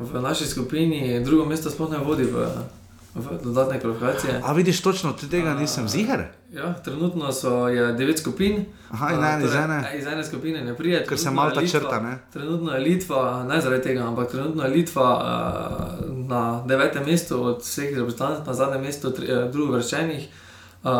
v 0.00 0.22
naši 0.22 0.46
skupini 0.46 1.20
drugo 1.20 1.44
mesto 1.44 1.70
sploh 1.70 1.90
ne 1.90 1.98
vodi 1.98 2.24
v, 2.24 2.46
v 3.14 3.38
dodatne 3.42 3.80
kvalifikacije. 3.80 4.40
a 4.44 4.52
vidiš 4.52 4.80
točno, 4.80 5.12
ti 5.12 5.28
tega 5.28 5.54
nisem 5.54 5.88
ziger. 5.88 6.24
Ja, 6.52 6.74
trenutno 6.74 7.32
so 7.32 7.68
je 7.68 7.92
devet 7.92 8.18
skupin. 8.18 8.64
Aha, 8.90 9.08
in 9.08 9.18
ena 9.18 9.38
iz 9.38 9.44
torej, 9.44 9.64
ene. 9.64 9.78
Iz 9.98 10.06
ene 10.06 10.24
skupine 10.24 10.64
ne 10.64 10.74
pride. 10.74 11.04
Ker 11.06 11.18
se 11.18 11.28
je 11.28 11.30
Malta 11.30 11.60
Litva- 11.60 11.70
črta, 11.70 12.00
ne? 12.00 12.18
Trenutno 12.32 12.72
je 12.72 12.80
Litva, 12.80 13.44
ne 13.44 13.60
zaradi 13.60 13.82
tega, 13.82 14.02
ampak 14.02 14.30
trenutno 14.30 14.62
je 14.62 14.70
Litva 14.70 15.08
uh, 15.14 15.22
na 16.26 16.62
devetem 16.66 17.04
mestu 17.06 17.44
od 17.44 17.60
vseh 17.60 17.96
reprezentantov, 17.96 18.46
na 18.46 18.54
zadnjem 18.54 18.82
mestu 18.82 19.10
tri- 19.10 19.28
eh, 19.28 19.50
drugovrščenih. 19.52 20.28
Uh, 20.82 20.90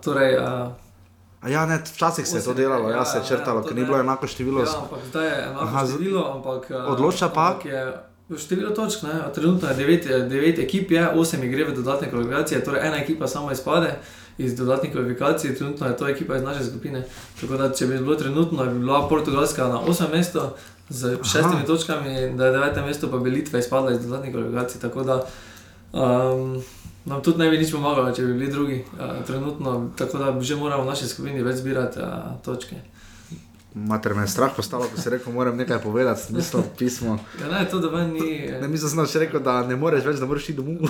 torej, 0.00 0.38
uh, 0.38 0.72
ja, 1.46 1.66
ne, 1.66 1.78
včasih 1.86 2.26
se 2.26 2.36
je 2.38 2.44
to 2.44 2.54
delalo, 2.54 2.90
ja, 2.90 3.04
se 3.04 3.18
je 3.18 3.24
črtalo, 3.24 3.62
ker 3.62 3.76
ni 3.76 3.84
bilo 3.84 3.98
enako 4.00 4.26
število. 4.26 4.60
Ja, 4.60 4.78
ampak 4.78 4.98
zdaj 5.08 5.26
je 5.26 5.42
enako 5.44 5.64
Aha, 5.64 5.86
število, 5.86 6.32
ampak. 6.34 6.70
Odloča 6.70 7.28
pa? 7.28 7.46
ampak 7.46 7.64
Je, 7.64 7.82
število 8.34 8.70
točk, 8.70 9.02
ne? 9.02 9.20
trenutno 9.34 9.68
je 9.68 9.74
devet, 9.74 10.06
eh, 10.06 10.28
devet 10.28 10.58
ekip, 10.58 10.90
je, 10.90 11.08
osem 11.08 11.40
gre 11.50 11.64
v 11.64 11.74
dodatne 11.74 12.10
kvalifikacije, 12.10 12.64
torej 12.64 12.86
ena 12.88 12.96
ekipa 12.96 13.28
samo 13.28 13.52
izpade 13.52 13.94
iz 14.38 14.56
dodatnih 14.56 14.92
kvalifikacij, 14.92 15.54
trenutno 15.54 15.86
je 15.86 15.96
to 15.96 16.08
ekipa 16.08 16.36
iz 16.36 16.42
naše 16.42 16.64
skupine. 16.64 17.04
Tako 17.40 17.56
da, 17.56 17.72
če 17.72 17.86
bi 17.86 17.98
bilo 17.98 18.14
trenutno, 18.14 18.64
bi 18.64 18.78
bila 18.78 19.08
Portugalska 19.08 19.68
na 19.68 19.80
osmem 19.80 20.10
mestu 20.12 20.40
z 20.88 21.16
šestimi 21.22 21.62
Aha. 21.62 21.66
točkami, 21.66 22.36
da 22.36 22.46
je 22.46 22.52
devetem 22.52 22.84
mestu 22.84 23.10
pa 23.10 23.18
bi 23.18 23.30
Litva 23.30 23.58
izpadla 23.58 23.92
iz 23.92 24.06
dodatnih 24.06 24.32
kvalifikacij. 24.32 24.80
Tako 24.80 25.02
da 25.02 25.26
um, 25.92 26.62
nam 27.04 27.22
tudi 27.22 27.38
ne 27.38 27.50
bi 27.50 27.58
nič 27.58 27.72
pomagalo, 27.72 28.12
če 28.12 28.22
bi 28.22 28.32
bili 28.32 28.52
drugi. 28.52 28.84
Uh, 28.92 29.24
trenutno, 29.26 29.90
tako 29.98 30.18
da 30.18 30.40
že 30.40 30.56
moramo 30.56 30.82
v 30.82 30.86
naši 30.86 31.08
skupini 31.08 31.42
več 31.42 31.56
zbirati 31.56 31.98
uh, 31.98 32.36
točke. 32.44 32.76
Mater 33.76 34.14
me 34.14 34.22
je 34.22 34.28
strah 34.32 34.52
postalo, 34.56 34.86
ko 34.88 34.96
si 34.96 35.10
rekel, 35.12 35.32
moram 35.32 35.56
nekaj 35.56 35.82
povedati, 35.82 36.22
smisel 36.22 36.62
pismo. 36.78 37.18
Ja, 37.40 37.50
ne, 37.50 37.66
to 37.68 37.76
da 37.78 37.90
ven 37.92 38.14
ni. 38.14 38.48
Ne, 38.48 38.78
sem 38.80 39.02
še 39.04 39.20
rekel, 39.20 39.42
da 39.44 39.58
ne 39.68 39.76
moreš 39.76 40.06
več, 40.06 40.16
da 40.16 40.24
moraš 40.24 40.46
iti 40.48 40.56
domov. 40.56 40.88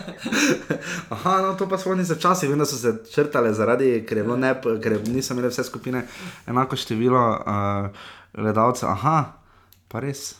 Aha, 1.16 1.32
no 1.42 1.56
to 1.58 1.66
pa 1.66 1.80
spomnim 1.82 2.06
se 2.06 2.14
včasih, 2.14 2.52
vem, 2.52 2.62
da 2.62 2.68
so 2.70 2.78
se 2.78 2.92
črtale 3.10 3.50
zaradi, 3.58 4.04
ker, 4.06 4.20
je 4.22 4.26
bilo 4.28 4.36
ne, 4.38 4.52
ker 4.84 5.00
niso 5.10 5.34
imeli 5.34 5.50
vse 5.50 5.66
skupine 5.66 6.04
enako 6.46 6.78
število 6.78 7.24
uh, 7.34 8.06
gledalcev. 8.38 8.92
Aha, 8.94 9.16
pa 9.90 10.04
res. 10.06 10.36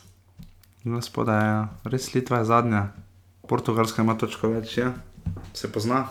Gospoda 0.87 1.35
je, 1.35 1.57
res 1.91 2.07
Litva 2.15 2.39
je 2.39 2.47
zadnja, 2.47 2.85
Portugalska 3.51 4.07
ima 4.07 4.15
točko 4.15 4.55
več, 4.55 4.77
ja. 4.79 4.93
se 5.53 5.67
pozna. 5.67 6.05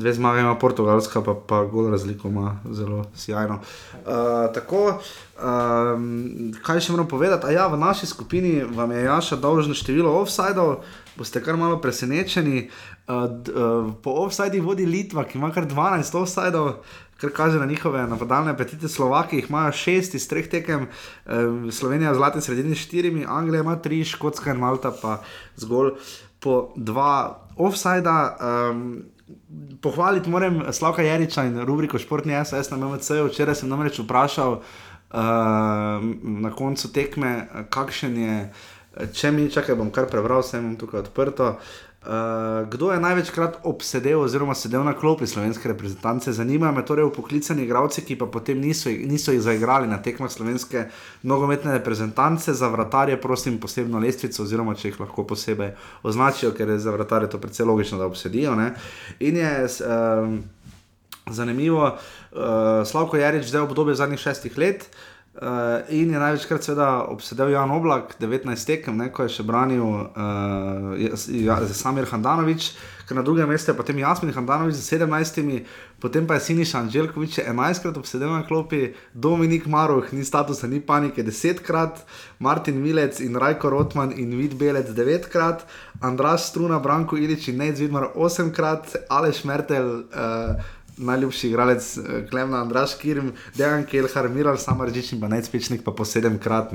Dve 0.00 0.12
zmage 0.16 0.40
ima 0.40 0.54
Portugalska, 0.58 1.20
pa, 1.20 1.34
pa 1.46 1.64
gol 1.64 1.90
razliko 1.90 2.28
ima 2.28 2.56
zelo 2.70 3.04
sjajno. 3.14 3.58
Uh, 3.60 4.54
tako, 4.54 4.96
um, 5.36 6.54
kaj 6.64 6.80
še 6.80 6.94
moram 6.94 7.08
povedati? 7.08 7.46
A 7.46 7.52
ja, 7.52 7.66
v 7.68 7.76
naši 7.76 8.08
skupini 8.08 8.62
vam 8.64 8.94
je 8.96 9.02
Jaša 9.04 9.36
dolžno 9.36 9.76
število 9.76 10.14
offsajdov, 10.22 10.78
boste 11.20 11.42
kar 11.44 11.60
malo 11.60 11.76
presenečeni. 11.84 12.70
Uh, 13.04 13.26
d, 13.28 13.52
uh, 13.52 13.92
po 14.00 14.16
offsajdih 14.24 14.64
vodi 14.64 14.88
Litva, 14.88 15.26
ki 15.28 15.36
ima 15.36 15.52
kar 15.52 15.68
12 15.68 16.16
offsajdov. 16.22 16.72
Kar 17.20 17.36
kaže 17.36 17.60
na 17.60 17.68
njihove 17.68 18.06
napadalne 18.08 18.56
apetite, 18.56 18.88
Slovaki 18.88 19.36
jih 19.36 19.52
imajo 19.52 19.76
šest 19.76 20.16
iz 20.16 20.24
treh 20.28 20.48
tekem, 20.48 20.86
eh, 21.26 21.32
Slovenija 21.70 22.14
v 22.14 22.16
zlati 22.16 22.40
sredini 22.40 22.72
s 22.74 22.88
štirimi, 22.88 23.26
Anglija 23.28 23.60
ima 23.60 23.76
tri, 23.76 24.04
Škotska 24.04 24.54
in 24.56 24.56
Malta 24.56 24.88
pa 25.02 25.20
zgolj 25.60 25.90
po 26.40 26.72
dva 26.76 27.44
offsajda. 27.56 28.36
Um, 28.40 29.02
pohvaliti 29.82 30.30
moram 30.30 30.62
Slavka 30.72 31.02
Jariča 31.02 31.44
in 31.48 31.60
rubriko 31.66 31.98
Športni 31.98 32.36
SS 32.44 32.70
na 32.70 32.76
MMC. 32.76 33.22
Včeraj 33.28 33.60
sem 33.60 33.68
namreč 33.68 33.98
vprašal 33.98 34.60
uh, 34.60 35.20
na 36.22 36.50
koncu 36.56 36.92
tekme, 36.92 37.48
kakšen 37.70 38.18
je, 38.18 38.36
če 39.12 39.30
mi 39.32 39.50
čakaj, 39.50 39.78
bom 39.78 39.90
kar 39.94 40.10
prebral, 40.10 40.44
vse 40.44 40.58
imam 40.58 40.76
tukaj 40.80 41.06
odprto. 41.06 41.54
Uh, 41.56 41.89
kdo 42.70 42.92
je 42.92 43.00
največkrat 43.00 43.58
obsedel 43.62 44.22
oziroma 44.24 44.54
sedel 44.54 44.84
na 44.84 44.94
klopi 44.96 45.26
slovenske 45.26 45.68
reprezentance? 45.68 46.32
Zanimajo 46.32 46.72
me 46.72 46.84
torej 46.84 47.04
upoklicani 47.04 47.66
igralci, 47.66 48.00
ki 48.08 48.16
pa 48.16 48.26
potem 48.26 48.60
niso, 48.60 48.88
niso 48.88 49.34
jih 49.34 49.42
zaigrali 49.44 49.88
na 49.88 49.98
tekmah 50.02 50.32
slovenske 50.32 50.86
nogometne 51.22 51.76
reprezentance. 51.76 52.54
Za 52.56 52.68
vratarje 52.72 53.20
prosim 53.20 53.60
posebno 53.60 54.00
lestvico, 54.00 54.42
oziroma 54.42 54.74
če 54.74 54.88
jih 54.88 55.00
lahko 55.00 55.26
posebej 55.28 55.74
označijo, 56.02 56.54
ker 56.56 56.72
je 56.72 56.78
za 56.80 56.96
vratarje 56.96 57.30
to 57.30 57.42
precej 57.42 57.68
logično, 57.68 58.00
da 58.00 58.08
obsedijo. 58.08 58.56
Ne? 58.56 58.72
In 59.20 59.36
je 59.36 59.52
um, 59.68 60.40
zanimivo, 61.28 61.84
uh, 61.84 62.40
Slavko 62.88 63.20
Jarič 63.20 63.52
zdaj 63.52 63.68
obdobje 63.68 64.00
zadnjih 64.00 64.24
šestih 64.24 64.58
let. 64.58 64.88
Uh, 64.88 65.09
in 65.88 66.10
je 66.10 66.18
največkrat 66.18 66.64
seveda 66.64 67.04
obsedel 67.06 67.52
Jan 67.54 67.70
Oblak, 67.70 68.16
19 68.18 68.66
tekem, 68.66 68.96
ne, 68.98 69.12
ko 69.14 69.22
je 69.22 69.36
še 69.38 69.44
branil 69.46 69.86
uh, 69.86 70.96
ja, 70.98 71.60
Samir 71.70 72.08
Handanovič, 72.10 72.72
ker 73.06 73.14
na 73.14 73.22
drugem 73.22 73.46
mestu 73.46 73.70
je 73.70 73.76
potem 73.78 74.02
Jasmin 74.02 74.34
Handanovič 74.34 74.74
z 74.74 74.98
17, 74.98 75.70
potem 76.02 76.26
pa 76.26 76.34
je 76.34 76.50
Siniša 76.50 76.82
Anželkovič 76.82 77.38
11krat 77.46 77.94
obsedel 78.02 78.34
na 78.34 78.42
klopi, 78.42 78.90
Dominik 79.14 79.70
Maroh, 79.70 80.10
ni 80.10 80.26
statusa, 80.26 80.66
ni 80.66 80.82
panike, 80.82 81.22
10krat, 81.22 82.02
Martin 82.42 82.82
Milec 82.82 83.22
in 83.22 83.38
Rajko 83.38 83.70
Rotman 83.70 84.10
in 84.10 84.34
Vid 84.34 84.58
Belec 84.58 84.90
9krat, 84.90 85.62
Andraš 86.02 86.50
Struna, 86.50 86.82
Branko 86.82 87.14
Ilič 87.14 87.54
in 87.54 87.62
Nec 87.62 87.78
Vidmar 87.78 88.10
8krat, 88.18 88.98
Aleš 89.06 89.46
Mertel. 89.46 90.10
Uh, 90.10 90.78
najljubši 91.00 91.48
igralec 91.48 91.96
eh, 91.96 92.02
Klemna, 92.30 92.60
Andraš 92.60 92.94
Kirm, 93.00 93.32
Dejan 93.56 93.84
Kelhar, 93.86 94.28
Miral 94.28 94.58
Samaržič 94.60 95.12
in 95.12 95.20
pa 95.20 95.28
Necpečnik 95.28 95.84
pa 95.84 95.92
po 95.96 96.04
sedemkrat. 96.04 96.72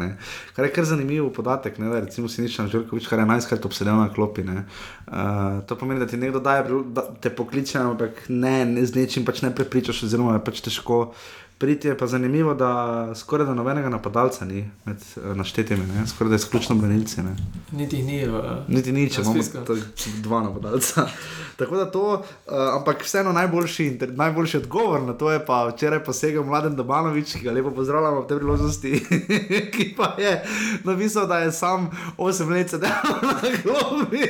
Kar 0.56 0.66
je 0.66 0.72
kar 0.74 0.86
zanimiv 0.86 1.30
podatek, 1.34 1.78
ne, 1.80 1.90
da 1.90 2.00
je 2.00 2.06
recimo 2.08 2.30
Siničan 2.30 2.70
Žurkovič 2.70 3.08
kar 3.08 3.20
11krat 3.20 3.66
obsedel 3.66 3.96
na 3.96 4.10
klopi. 4.14 4.44
Ne. 4.44 4.66
Uh, 5.08 5.64
to 5.68 5.76
pomeni, 5.78 6.00
da 6.00 6.08
ti 6.08 6.18
nekdo 6.18 6.40
daje, 6.40 6.64
da 6.86 7.06
te 7.22 7.30
pokliče, 7.30 7.78
ampak 7.80 8.26
ne, 8.30 8.66
ne 8.66 8.86
z 8.86 8.96
nečim 8.96 9.26
pač 9.26 9.42
ne 9.42 9.56
prepričaš, 9.56 10.04
oziroma 10.04 10.34
je 10.40 10.46
pač 10.46 10.62
težko. 10.66 11.14
Priti 11.58 11.88
je 11.88 11.98
pa 11.98 12.08
zanimivo, 12.08 12.54
da 12.54 13.12
skoraj 13.16 13.48
da 13.48 13.54
nobenega 13.54 13.90
napadalca 13.90 14.46
ni 14.46 14.66
med 14.86 14.98
eh, 14.98 15.36
naštetimi, 15.36 15.86
ne? 15.88 16.08
skoraj 16.08 16.30
da 16.30 16.36
izključno 16.36 16.76
branilci. 16.76 17.22
Ne? 17.24 17.36
Niti 17.72 18.04
ni 18.04 18.26
v. 18.28 18.42
Niti 18.68 18.92
ni, 18.92 19.10
če 19.10 19.22
imamo 19.22 19.44
spisku. 19.44 19.64
to- 19.66 19.78
dva 20.20 20.42
napadalca. 20.44 21.08
Tako 21.60 21.78
da 21.78 21.86
to, 21.92 22.04
uh, 22.14 22.54
ampak 22.76 23.04
vseeno 23.04 23.32
najboljši, 23.32 24.00
najboljši 24.12 24.58
odgovor 24.58 25.02
na 25.02 25.14
to 25.14 25.32
je 25.32 25.46
pa 25.46 25.68
včeraj 25.68 26.04
posegel 26.04 26.44
Mladen 26.44 26.76
Dobanovič, 26.76 27.34
ki 27.34 27.44
ga 27.48 27.52
lepo 27.52 27.72
pozdravljamo 27.72 28.22
v 28.22 28.28
tej 28.28 28.38
priložnosti, 28.38 28.92
ki 29.78 29.94
pa 29.98 30.16
je 30.20 30.44
napisal, 30.84 31.28
da 31.28 31.40
je 31.40 31.52
sam 31.52 31.88
8 32.18 32.52
let 32.52 32.70
sedel 32.70 32.92
na 33.32 33.40
globi 33.64 34.28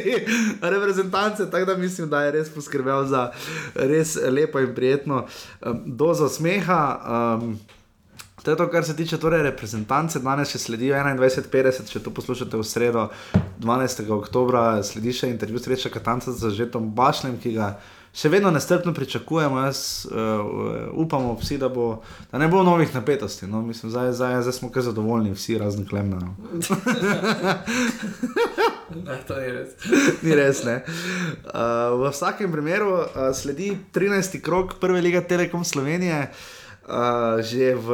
reprezentance, 0.70 1.50
tako 1.52 1.66
da 1.66 1.78
mislim, 1.78 2.10
da 2.10 2.24
je 2.24 2.32
res 2.40 2.50
poskrbel 2.50 3.06
za 3.06 3.30
res 3.76 4.16
lepo 4.30 4.60
in 4.60 4.76
prijetno 4.76 5.26
um, 5.26 5.82
dozo 5.86 6.30
smeha. 6.30 6.82
Um, 7.42 7.58
To 8.46 8.52
je 8.52 8.58
to, 8.58 8.68
kar 8.70 8.86
se 8.86 8.96
tiče 8.96 9.18
torej 9.18 9.42
reprezentance. 9.42 10.20
Danes 10.22 10.52
še 10.54 10.60
sledijo 10.62 10.94
21:50, 10.94 11.90
če 11.90 12.00
to 12.06 12.12
poslušate 12.14 12.60
v 12.60 12.64
sredo, 12.64 13.08
12. 13.58 14.06
oktober, 14.14 14.84
sledi 14.86 15.16
še 15.18 15.32
intervju 15.34 15.64
sreča 15.64 15.90
Katanca 15.90 16.30
z 16.30 16.52
Žetom 16.54 16.92
Bašlem, 16.94 17.40
ki 17.42 17.56
ga 17.58 17.72
še 18.16 18.30
vedno 18.30 18.52
nestrpno 18.52 18.94
pričakujemo. 18.94 19.60
Jaz 19.60 20.06
uh, 20.06 20.16
upamo 20.94 21.36
vsi, 21.42 21.58
da, 21.58 21.70
bo, 21.70 22.02
da 22.32 22.42
ne 22.42 22.48
bo 22.48 22.64
novih 22.64 22.96
napetosti. 22.96 23.48
No? 23.48 23.62
Mislim, 23.62 23.92
zdaj, 23.92 24.14
zdaj, 24.14 24.42
zdaj 24.48 24.54
smo 24.60 24.72
kar 24.72 24.84
zadovoljni, 24.84 25.36
vsi 25.36 25.58
razen 25.58 25.88
Klemna. 25.88 26.20
No. 26.20 26.36
Ne, 28.96 29.16
to 29.28 29.36
ni 29.36 29.48
res. 29.52 29.72
Ni 30.24 30.36
res, 30.38 30.62
ne. 30.64 30.76
Uh, 31.50 31.98
v 32.00 32.12
vsakem 32.14 32.52
primeru 32.54 32.92
uh, 32.94 33.32
sledi 33.36 33.74
13. 33.94 34.38
krok 34.46 34.78
prve 34.80 35.02
lige 35.02 35.24
Telekom 35.28 35.66
Slovenije. 35.66 36.20
Uh, 36.22 36.65
že 37.42 37.74
v 37.76 37.90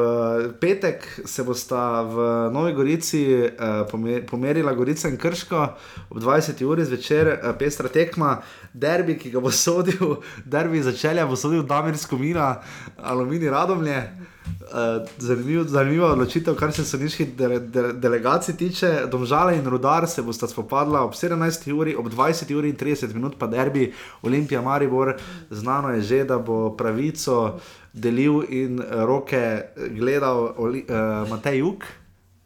petek 0.59 1.22
se 1.26 1.43
bosta 1.43 2.03
v 2.03 2.15
Novi 2.51 2.73
Gorici 2.73 3.23
uh, 3.31 3.88
pomer, 3.88 4.26
pomerila 4.27 4.73
Gorica 4.73 5.07
in 5.07 5.18
Krško 5.18 5.68
ob 6.09 6.19
20. 6.19 6.59
uri 6.68 6.84
zvečer, 6.85 7.39
uh, 7.39 7.55
pestra 7.55 7.88
tekma, 7.88 8.41
derbi, 8.73 9.15
ki 9.15 9.31
ga 9.31 9.39
bo 9.39 9.51
sodil, 9.63 10.19
derbi 10.43 10.84
začelja 10.84 11.26
bo 11.26 11.39
sodil 11.39 11.63
Damir 11.63 11.97
Skomina, 11.97 12.59
Alumini 12.99 13.49
Radomlje. 13.49 14.27
Uh, 14.61 15.07
zanimiv, 15.19 15.68
zanimiva 15.68 16.11
odločitev, 16.11 16.55
kar 16.55 16.72
se 16.73 16.84
sodniških 16.85 17.35
dele, 17.38 17.59
dele, 17.59 17.93
delegacij 17.93 18.55
tiče. 18.57 18.89
Domžale 19.11 19.55
in 19.55 19.68
Rudar 19.68 20.07
se 20.07 20.22
bosta 20.22 20.47
spopadla 20.47 21.03
ob 21.05 21.13
17. 21.13 21.72
uri, 21.72 21.95
ob 21.95 22.07
20. 22.11 22.51
uri 22.55 22.69
in 22.69 22.76
30 22.76 23.13
minut 23.13 23.38
pa 23.39 23.47
derbi 23.47 23.93
Olimpija 24.22 24.61
Maribor. 24.61 25.13
Znano 25.49 25.93
je 25.95 26.01
že, 26.01 26.23
da 26.23 26.39
bo 26.39 26.76
pravico 26.76 27.59
delil 27.91 28.43
in 28.49 28.80
eh, 28.80 29.05
roke 29.05 29.72
gledal 29.76 30.53
Oli, 30.57 30.85
uh, 30.89 31.27
Matej 31.30 31.59
Juk. 31.59 31.84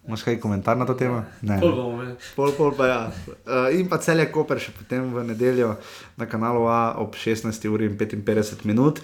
Imaš 0.05 0.21
kaj 0.21 0.37
komentar 0.37 0.77
na 0.77 0.85
to 0.85 0.93
temo? 0.93 1.23
Ne. 1.41 1.57
Pol 1.61 1.71
bomo. 1.73 2.03
Pol, 2.37 2.51
pol 2.53 2.73
pa 2.77 2.85
ja. 2.85 2.99
Uh, 3.45 3.73
in 3.73 3.89
pa 3.89 3.97
cel 3.97 4.21
je 4.21 4.29
Koper 4.29 4.61
še 4.61 4.73
potem 4.75 5.07
v 5.09 5.23
nedeljo 5.25 5.71
na 6.13 6.29
kanalu 6.29 6.67
A 6.69 6.93
ob 7.01 7.17
16. 7.17 7.49
uri 7.69 7.89
in 7.89 7.97
55 7.97 8.69
minut. 8.69 9.01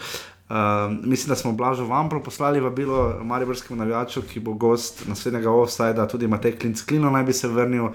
Uh, 0.52 0.92
mislim, 1.02 1.32
da 1.32 1.36
smo 1.36 1.56
Blažo 1.58 1.88
Vampro 1.88 2.22
poslali 2.24 2.60
vabilo 2.60 3.24
Mariborskemu 3.24 3.80
navijaču, 3.80 4.22
ki 4.22 4.40
bo 4.40 4.54
gost 4.54 5.08
naslednjega 5.08 5.50
offsajda, 5.50 6.08
tudi 6.08 6.28
Matej 6.28 6.58
Klinc 6.60 6.82
Klino 6.86 7.10
naj 7.10 7.24
bi 7.24 7.34
se 7.34 7.48
vrnil. 7.48 7.86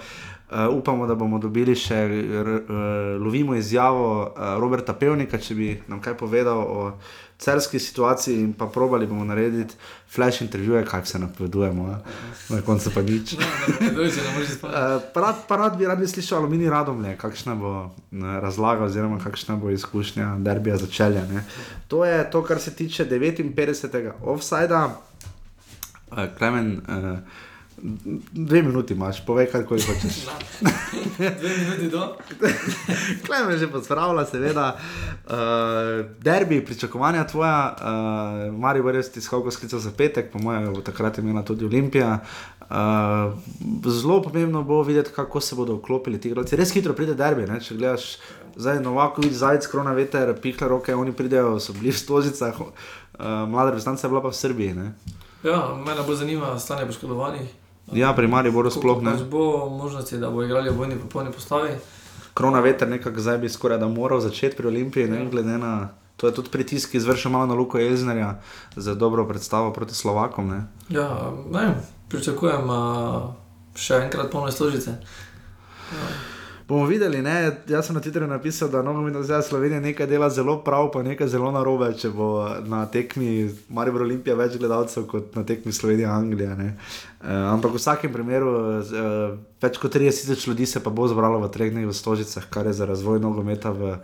Uh, 0.47 0.79
upamo, 0.79 1.07
da 1.07 1.15
bomo 1.15 1.39
dobili 1.43 1.75
še, 1.75 1.99
uh, 2.07 2.51
lovimo 3.21 3.55
izjavo 3.55 4.07
uh, 4.23 4.59
Roberta 4.63 4.95
Pevnika, 4.95 5.39
če 5.43 5.55
bi 5.55 5.73
nam 5.91 6.01
kaj 6.01 6.15
povedal 6.17 6.63
o 6.63 6.93
celski 7.39 7.79
situaciji 7.79 8.41
in 8.41 8.53
pa 8.53 8.67
probali 8.67 9.07
bomo 9.07 9.25
narediti 9.25 9.75
flash 10.11 10.43
intervjuje, 10.43 10.85
kaj 10.85 11.07
se 11.07 11.19
napovedujemo, 11.19 11.85
a? 11.87 11.99
na 12.49 12.63
koncu 12.63 12.91
pa 12.95 13.03
nič. 13.03 13.37
Napovedujte, 13.81 14.23
ne 14.23 14.33
moreš 14.35 14.49
spati. 14.49 14.75
Uh, 14.75 15.03
pa 15.15 15.21
rad, 15.21 15.37
pa 15.49 15.57
rad 15.57 15.79
bi, 15.79 15.87
rad 15.87 15.99
bi 15.99 16.09
slišal 16.09 16.39
aluminij 16.39 16.71
radomlje, 16.71 17.17
kakšna 17.17 17.55
bo 17.55 17.91
ne, 18.11 18.41
razlaga 18.41 18.85
oziroma 18.85 19.19
kakšna 19.21 19.57
bo 19.57 19.71
izkušnja 19.71 20.37
derbija 20.39 20.77
začelja. 20.77 21.27
Ne. 21.27 21.45
To 21.89 22.05
je 22.05 22.31
to, 22.31 22.43
kar 22.45 22.61
se 22.61 22.75
tiče 22.75 23.05
59. 23.05 24.13
offsajda. 24.23 25.01
Uh, 26.11 26.19
Klemen, 26.39 26.81
uh, 26.89 27.19
dve 28.33 28.63
minuti 28.63 28.95
imaš, 28.95 29.25
povej 29.27 29.47
karkoli 29.53 29.81
hočeš. 29.81 30.27
Dve 31.19 31.51
minuti 31.59 31.89
do. 31.89 32.17
Klemen 33.27 33.59
že 33.59 33.69
pozdravlja, 33.71 34.25
seveda. 34.25 34.77
Uh, 35.27 36.07
derbi, 36.21 36.65
pričakovanja 36.65 37.27
tvoja, 37.27 37.77
uh, 37.77 38.55
Mari 38.55 38.83
bo 38.83 38.93
res 38.93 39.11
tiskal 39.13 39.45
sklical 39.51 39.79
za 39.81 39.91
petek, 39.91 40.33
po 40.33 40.39
mojem, 40.39 40.73
bo 40.73 40.81
takrat 40.81 41.19
imela 41.19 41.43
tudi 41.45 41.65
Olimpija. 41.65 42.21
Uh, 42.71 43.37
zelo 43.93 44.23
pomembno 44.23 44.63
bo 44.63 44.83
videti, 44.83 45.11
kako 45.15 45.41
se 45.41 45.55
bodo 45.55 45.77
vklopili 45.77 46.21
ti 46.21 46.29
igralci. 46.29 46.57
Res 46.57 46.73
hitro 46.73 46.95
pride 46.95 47.15
derbi, 47.15 47.47
ne? 47.47 47.61
če 47.61 47.77
gledaš 47.77 48.17
zdaj 48.57 48.81
Novakovič, 48.81 49.33
Zajec, 49.33 49.69
Krona 49.69 49.93
veter, 49.93 50.33
pihle 50.41 50.69
roke, 50.69 50.95
oni 50.95 51.13
pridejo, 51.13 51.61
so 51.61 51.77
bili 51.77 51.93
v 51.93 52.01
Stožicah, 52.01 52.57
uh, 52.57 52.71
mlada 53.21 53.71
reprezentanca 53.71 54.07
je 54.07 54.11
bila 54.11 54.25
pa 54.25 54.33
v 54.33 54.41
Srbiji. 54.41 54.75
Ne? 54.75 54.89
Ja, 55.45 55.77
mene 55.77 56.03
bo 56.07 56.17
zanima 56.17 56.59
stanje 56.59 56.87
poškodovanih. 56.87 57.66
Ja, 57.93 58.13
pri 58.15 58.29
Mariboru 58.29 58.71
sploh 58.71 59.03
ne. 59.03 59.15
Bo 59.31 59.69
možnosti, 59.71 60.19
da 60.19 60.31
bo 60.31 60.43
igrali 60.43 60.71
v 60.71 60.77
bojni 60.77 60.97
popolni 60.99 61.33
postavi. 61.33 61.71
Krona 62.35 62.61
veter 62.61 62.89
nekako 62.89 63.21
zdaj 63.21 63.39
bi 63.39 63.49
skoraj 63.49 63.79
da 63.79 63.89
moral 63.89 64.21
začeti 64.21 64.57
pri 64.57 64.69
Olimpiji, 64.69 65.09
ne 65.09 65.27
glede 65.31 65.59
na. 65.59 65.89
To 66.17 66.27
je 66.27 66.35
tudi 66.35 66.49
pritisk, 66.51 66.91
ki 66.91 66.97
izvršil 66.97 67.31
malo 67.31 67.47
na 67.47 67.55
Luko 67.55 67.79
Elznerja 67.79 68.41
za 68.77 68.95
dobro 68.95 69.29
predstavo 69.29 69.73
proti 69.73 69.95
Slovakom. 69.95 70.49
Ne? 70.49 70.65
Ja, 70.89 71.33
ne 71.53 71.75
pričakujem 72.09 72.71
uh, 72.71 73.35
še 73.77 74.01
enkrat 74.07 74.31
polne 74.33 74.53
složice. 74.53 74.97
Bomo 76.69 76.87
videli, 76.87 77.23
ne? 77.23 77.53
jaz 77.69 77.87
sem 77.87 77.95
na 77.95 78.01
Twitterju 78.03 78.27
napisal, 78.27 78.69
da 78.69 78.83
nogometna 78.83 79.21
zveza 79.23 79.43
Slovenije 79.43 79.81
nekaj 79.81 80.07
dela 80.07 80.31
zelo 80.31 80.57
prav, 80.65 80.89
pa 80.91 81.03
nekaj 81.03 81.29
zelo 81.31 81.51
narobe, 81.55 81.93
če 81.95 82.09
bo 82.11 82.31
na 82.67 82.81
tekmi 82.91 83.47
Maribor 83.71 84.03
Olimpija 84.03 84.35
več 84.35 84.57
gledalcev 84.59 85.05
kot 85.07 85.37
na 85.39 85.45
tekmi 85.47 85.73
Slovenija 85.73 86.11
Anglija. 86.11 86.57
ne. 86.59 86.73
Uh, 87.21 87.29
ampak 87.53 87.71
v 87.71 87.79
vsakem 87.79 88.13
primeru 88.13 88.51
uh, 88.81 89.37
več 89.63 89.79
kot 89.79 89.95
30 89.95 90.27
tisoč 90.27 90.47
ljudi 90.49 90.67
se 90.67 90.83
pa 90.83 90.91
bo 90.91 91.07
zbralo 91.07 91.39
v 91.45 91.53
treh 91.55 91.71
dneh 91.71 91.87
v 91.87 91.95
Stožicah, 91.95 92.51
kar 92.51 92.67
je 92.67 92.75
za 92.81 92.91
razvoj 92.91 93.23
nogometa 93.23 93.71
v 93.71 93.95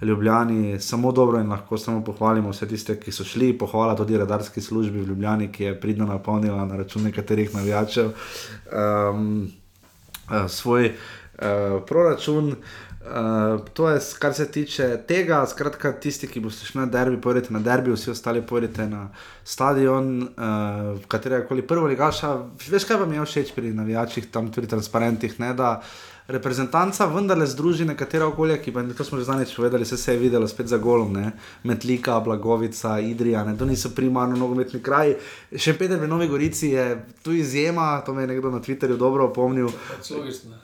Ljubljani 0.00 0.80
samo 0.80 1.12
dobro 1.12 1.40
in 1.40 1.52
lahko 1.52 1.76
samo 1.76 2.00
pohvalimo 2.04 2.48
vse 2.48 2.68
tiste, 2.68 2.96
ki 2.96 3.12
so 3.12 3.28
šli. 3.28 3.52
Pohvala 3.58 3.92
tudi 3.96 4.16
redarski 4.16 4.64
službi 4.64 5.04
v 5.04 5.12
Ljubljani, 5.12 5.52
ki 5.52 5.68
je 5.68 5.76
pridno 5.80 6.08
napolnila 6.08 6.64
na 6.64 6.80
račun 6.80 7.04
nekaterih 7.10 7.54
navijačev 7.54 8.08
um, 8.08 9.52
uh, 10.32 10.48
svoj 10.48 10.94
uh, 11.38 11.82
proračun. 11.86 12.54
Uh, 13.06 13.60
to 13.72 13.88
je, 13.90 14.00
kar 14.18 14.34
se 14.34 14.48
tiče 14.50 14.88
tega, 15.06 15.44
skratka, 15.46 15.92
tisti, 15.92 16.26
ki 16.26 16.40
boste 16.42 16.66
šli 16.66 16.80
na 16.80 16.86
derbi, 16.90 17.20
pojdite 17.22 17.54
na 17.54 17.60
derbi, 17.62 17.92
vsi 17.94 18.10
ostali 18.10 18.42
pojdite 18.42 18.88
na 18.90 19.08
stadion, 19.44 20.22
uh, 20.22 20.98
katerega 21.08 21.46
koli 21.46 21.62
prvo 21.62 21.86
ligaša. 21.86 22.32
Veš, 22.66 22.88
kaj 22.88 22.98
vam 23.04 23.14
je 23.14 23.24
všeč 23.24 23.54
pri 23.54 23.70
navijačih, 23.76 24.26
tam 24.34 24.50
tudi 24.52 24.66
transparentih, 24.66 25.38
ne 25.40 25.52
da 25.54 25.76
reprezentanca 26.28 27.06
vendarle 27.06 27.46
združi 27.46 27.84
nekatera 27.84 28.26
okolja, 28.26 28.56
ki 28.62 28.72
pa 28.72 28.82
to 28.96 29.04
smo 29.04 29.18
že 29.18 29.24
znani 29.24 29.44
povedali, 29.56 29.84
se, 29.84 29.96
se 29.96 30.12
je 30.12 30.18
videlo 30.18 30.48
spet 30.48 30.66
za 30.66 30.78
golom, 30.78 31.12
ne? 31.12 31.32
Metlika, 31.64 32.20
Blagovica, 32.20 32.98
Idrija, 33.00 33.44
ne? 33.44 33.56
to 33.58 33.64
niso 33.64 33.90
primarno 33.94 34.36
nogometni 34.36 34.82
kraji. 34.82 35.14
Še 35.56 35.76
Peter 35.78 36.00
v 36.00 36.08
Novi 36.08 36.28
Gorici 36.28 36.70
je 36.74 37.04
tu 37.22 37.32
izjema, 37.32 38.02
to 38.06 38.14
me 38.14 38.22
je 38.22 38.32
nekdo 38.34 38.50
na 38.50 38.60
Twitterju 38.60 38.96
dobro 38.96 39.28
opomnil. 39.30 39.70
Pač. 39.70 40.12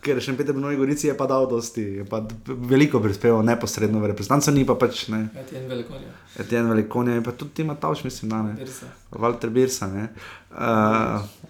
Ker 0.03 0.21
še 0.23 0.35
Peter 0.37 0.55
v 0.55 0.65
Novi 0.65 0.77
Gorici 0.77 1.07
je 1.07 1.17
pa 1.17 1.27
dal 1.31 1.47
dosti, 1.51 1.87
je 2.03 2.09
pa 2.09 2.25
veliko 2.47 3.01
prispeval 3.01 3.47
neposredno 3.47 4.03
v 4.03 4.11
reprezentanco, 4.13 4.51
ni 4.51 4.67
pa 4.67 4.75
pač 4.75 5.07
ne. 5.15 5.29
Etienne 5.47 5.71
Velikonja. 5.71 6.11
Etienne 6.43 6.75
Velikonja 6.75 7.17
in 7.21 7.23
pa 7.23 7.37
tudi 7.37 7.63
Tima 7.63 7.79
Tavš, 7.79 8.05
mislim, 8.09 8.35
da 8.35 8.43
ne. 8.51 8.59
Birsa. 8.59 8.91
Walter 9.13 9.51
Birsa, 9.53 9.87
ne. 9.87 10.09
Uh, 10.11 10.42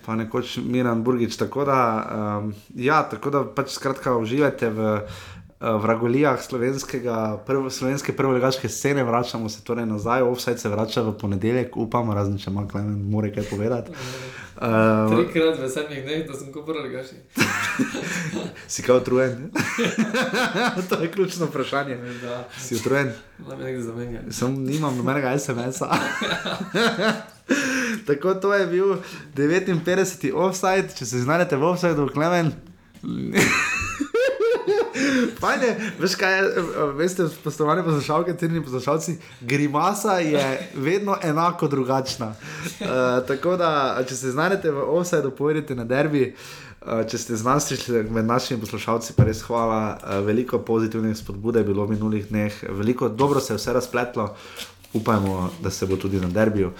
pa 0.06 0.16
nekoč 0.16 0.56
Miran 0.56 1.02
Burgič, 1.02 1.36
tako 1.36 1.64
da, 1.64 1.80
um, 2.38 2.54
ja, 2.74 3.02
tako 3.02 3.30
da 3.30 3.44
pač 3.44 3.74
skratka 3.74 4.16
uživate 4.18 4.70
v 4.70 4.80
uh, 4.98 5.82
vragolijah 5.82 6.42
slovenskega, 6.42 7.42
prvo, 7.46 7.70
slovenske 7.70 8.12
prvolegaške 8.12 8.68
scene, 8.68 9.04
vračamo 9.04 9.48
se 9.48 9.64
torej 9.64 9.86
nazaj, 9.86 10.22
offside 10.22 10.58
se 10.58 10.68
vrača 10.68 11.02
v 11.02 11.14
ponedeljek, 11.18 11.76
upam, 11.76 12.10
razen 12.10 12.38
če 12.38 12.50
ima 12.50 12.66
Klemen, 12.68 13.10
more 13.10 13.32
kaj 13.34 13.46
povedati. 13.50 13.94
Uh, 14.62 15.10
Trikrat 15.10 15.58
v 15.58 15.68
sedmih 15.70 16.02
dneh, 16.04 16.22
da 16.28 16.38
sem 16.38 16.52
kupil 16.54 16.82
regaši. 16.82 17.18
si 18.72 18.82
kao 18.82 19.00
utrujen? 19.00 19.50
to 20.88 21.02
je 21.02 21.10
ključno 21.10 21.46
vprašanje. 21.46 21.98
Da. 22.22 22.44
Si 22.58 22.76
utrujen? 22.76 23.10
Da 23.38 23.56
me 23.56 23.64
nekdo 23.64 23.82
zamenja. 23.82 24.20
Sem 24.30 24.54
nimam 24.62 24.96
nobenega 24.96 25.34
SMS-a. 25.38 25.90
Tako 28.06 28.34
to 28.34 28.54
je 28.54 28.66
bil 28.66 28.96
59. 29.36 30.32
offside, 30.34 30.88
če 30.96 31.06
se 31.06 31.24
znajdete 31.24 31.56
v 31.56 31.72
offsideu, 31.72 32.08
klemen. 32.12 32.52
Fajn 35.40 35.62
je, 35.62 35.92
veš 35.98 36.14
kaj, 36.20 36.40
veste, 36.96 37.28
spoštovane 37.28 37.84
poslušalke, 37.84 38.34
cenjeni 38.38 38.64
poslušalci, 38.64 39.16
grimasa 39.40 40.18
je 40.18 40.70
vedno 40.74 41.16
enako 41.22 41.68
drugačna. 41.68 42.26
Uh, 42.26 42.86
tako 43.26 43.56
da, 43.56 44.02
če 44.08 44.16
se 44.16 44.30
znajdete 44.30 44.70
v 44.70 44.84
offsideu, 44.98 45.30
pojdite 45.30 45.74
na 45.74 45.84
derbi. 45.84 46.34
Uh, 46.82 47.04
če 47.06 47.18
ste 47.18 47.36
znanstveni 47.38 48.10
med 48.10 48.26
našimi 48.26 48.60
poslušalci, 48.60 49.14
pa 49.16 49.26
res 49.26 49.42
hvala. 49.46 49.98
Uh, 50.02 50.18
veliko 50.26 50.58
pozitivnih 50.58 51.16
spodbud 51.16 51.56
je 51.56 51.64
bilo 51.64 51.86
v 51.86 51.96
minulih 51.96 52.28
dneh, 52.28 52.62
veliko 52.70 53.08
dobro 53.08 53.40
se 53.40 53.54
je 53.54 53.60
vse 53.60 53.78
razpletlo. 53.78 54.32
Upajmo, 54.92 55.50
da 55.62 55.70
se 55.70 55.86
bo 55.86 55.96
tudi 55.96 56.20
na 56.20 56.28
derbiju. 56.28 56.72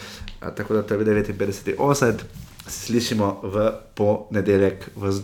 Tako 0.51 0.75
da 0.75 0.83
to 0.83 0.95
je 0.95 1.01
59. 1.01 1.75
offset, 1.79 2.25
slišimo 2.67 3.41
v 3.45 3.55
ponedeljek. 3.95 4.91
V 4.97 5.13
z- 5.13 5.23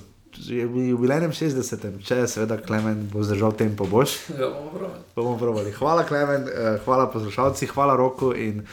jubilejnem 0.84 1.32
60. 1.32 1.98
Če 1.98 2.16
je 2.16 2.28
seveda 2.28 2.56
Klemen 2.56 3.08
bo 3.08 3.22
zdržal 3.22 3.52
tempo, 3.52 3.86
boš. 3.86 4.30
Ja, 4.30 4.46
bomo 5.16 5.34
probali. 5.36 5.72
Hvala, 5.72 6.04
Klemen, 6.04 6.42
eh, 6.44 6.78
hvala 6.78 7.06
poslušalci, 7.06 7.66
hvala 7.66 7.96
Roku 7.96 8.32
in 8.32 8.60
uh, 8.60 8.66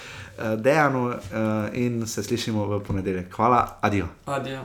Dejanu 0.55 1.07
uh, 1.07 1.15
in 1.73 2.05
se 2.05 2.23
slišimo 2.23 2.65
v 2.67 2.79
ponedeljek. 2.79 3.33
Hvala, 3.33 3.77
adijo. 3.81 4.05
Adijo. 4.25 4.61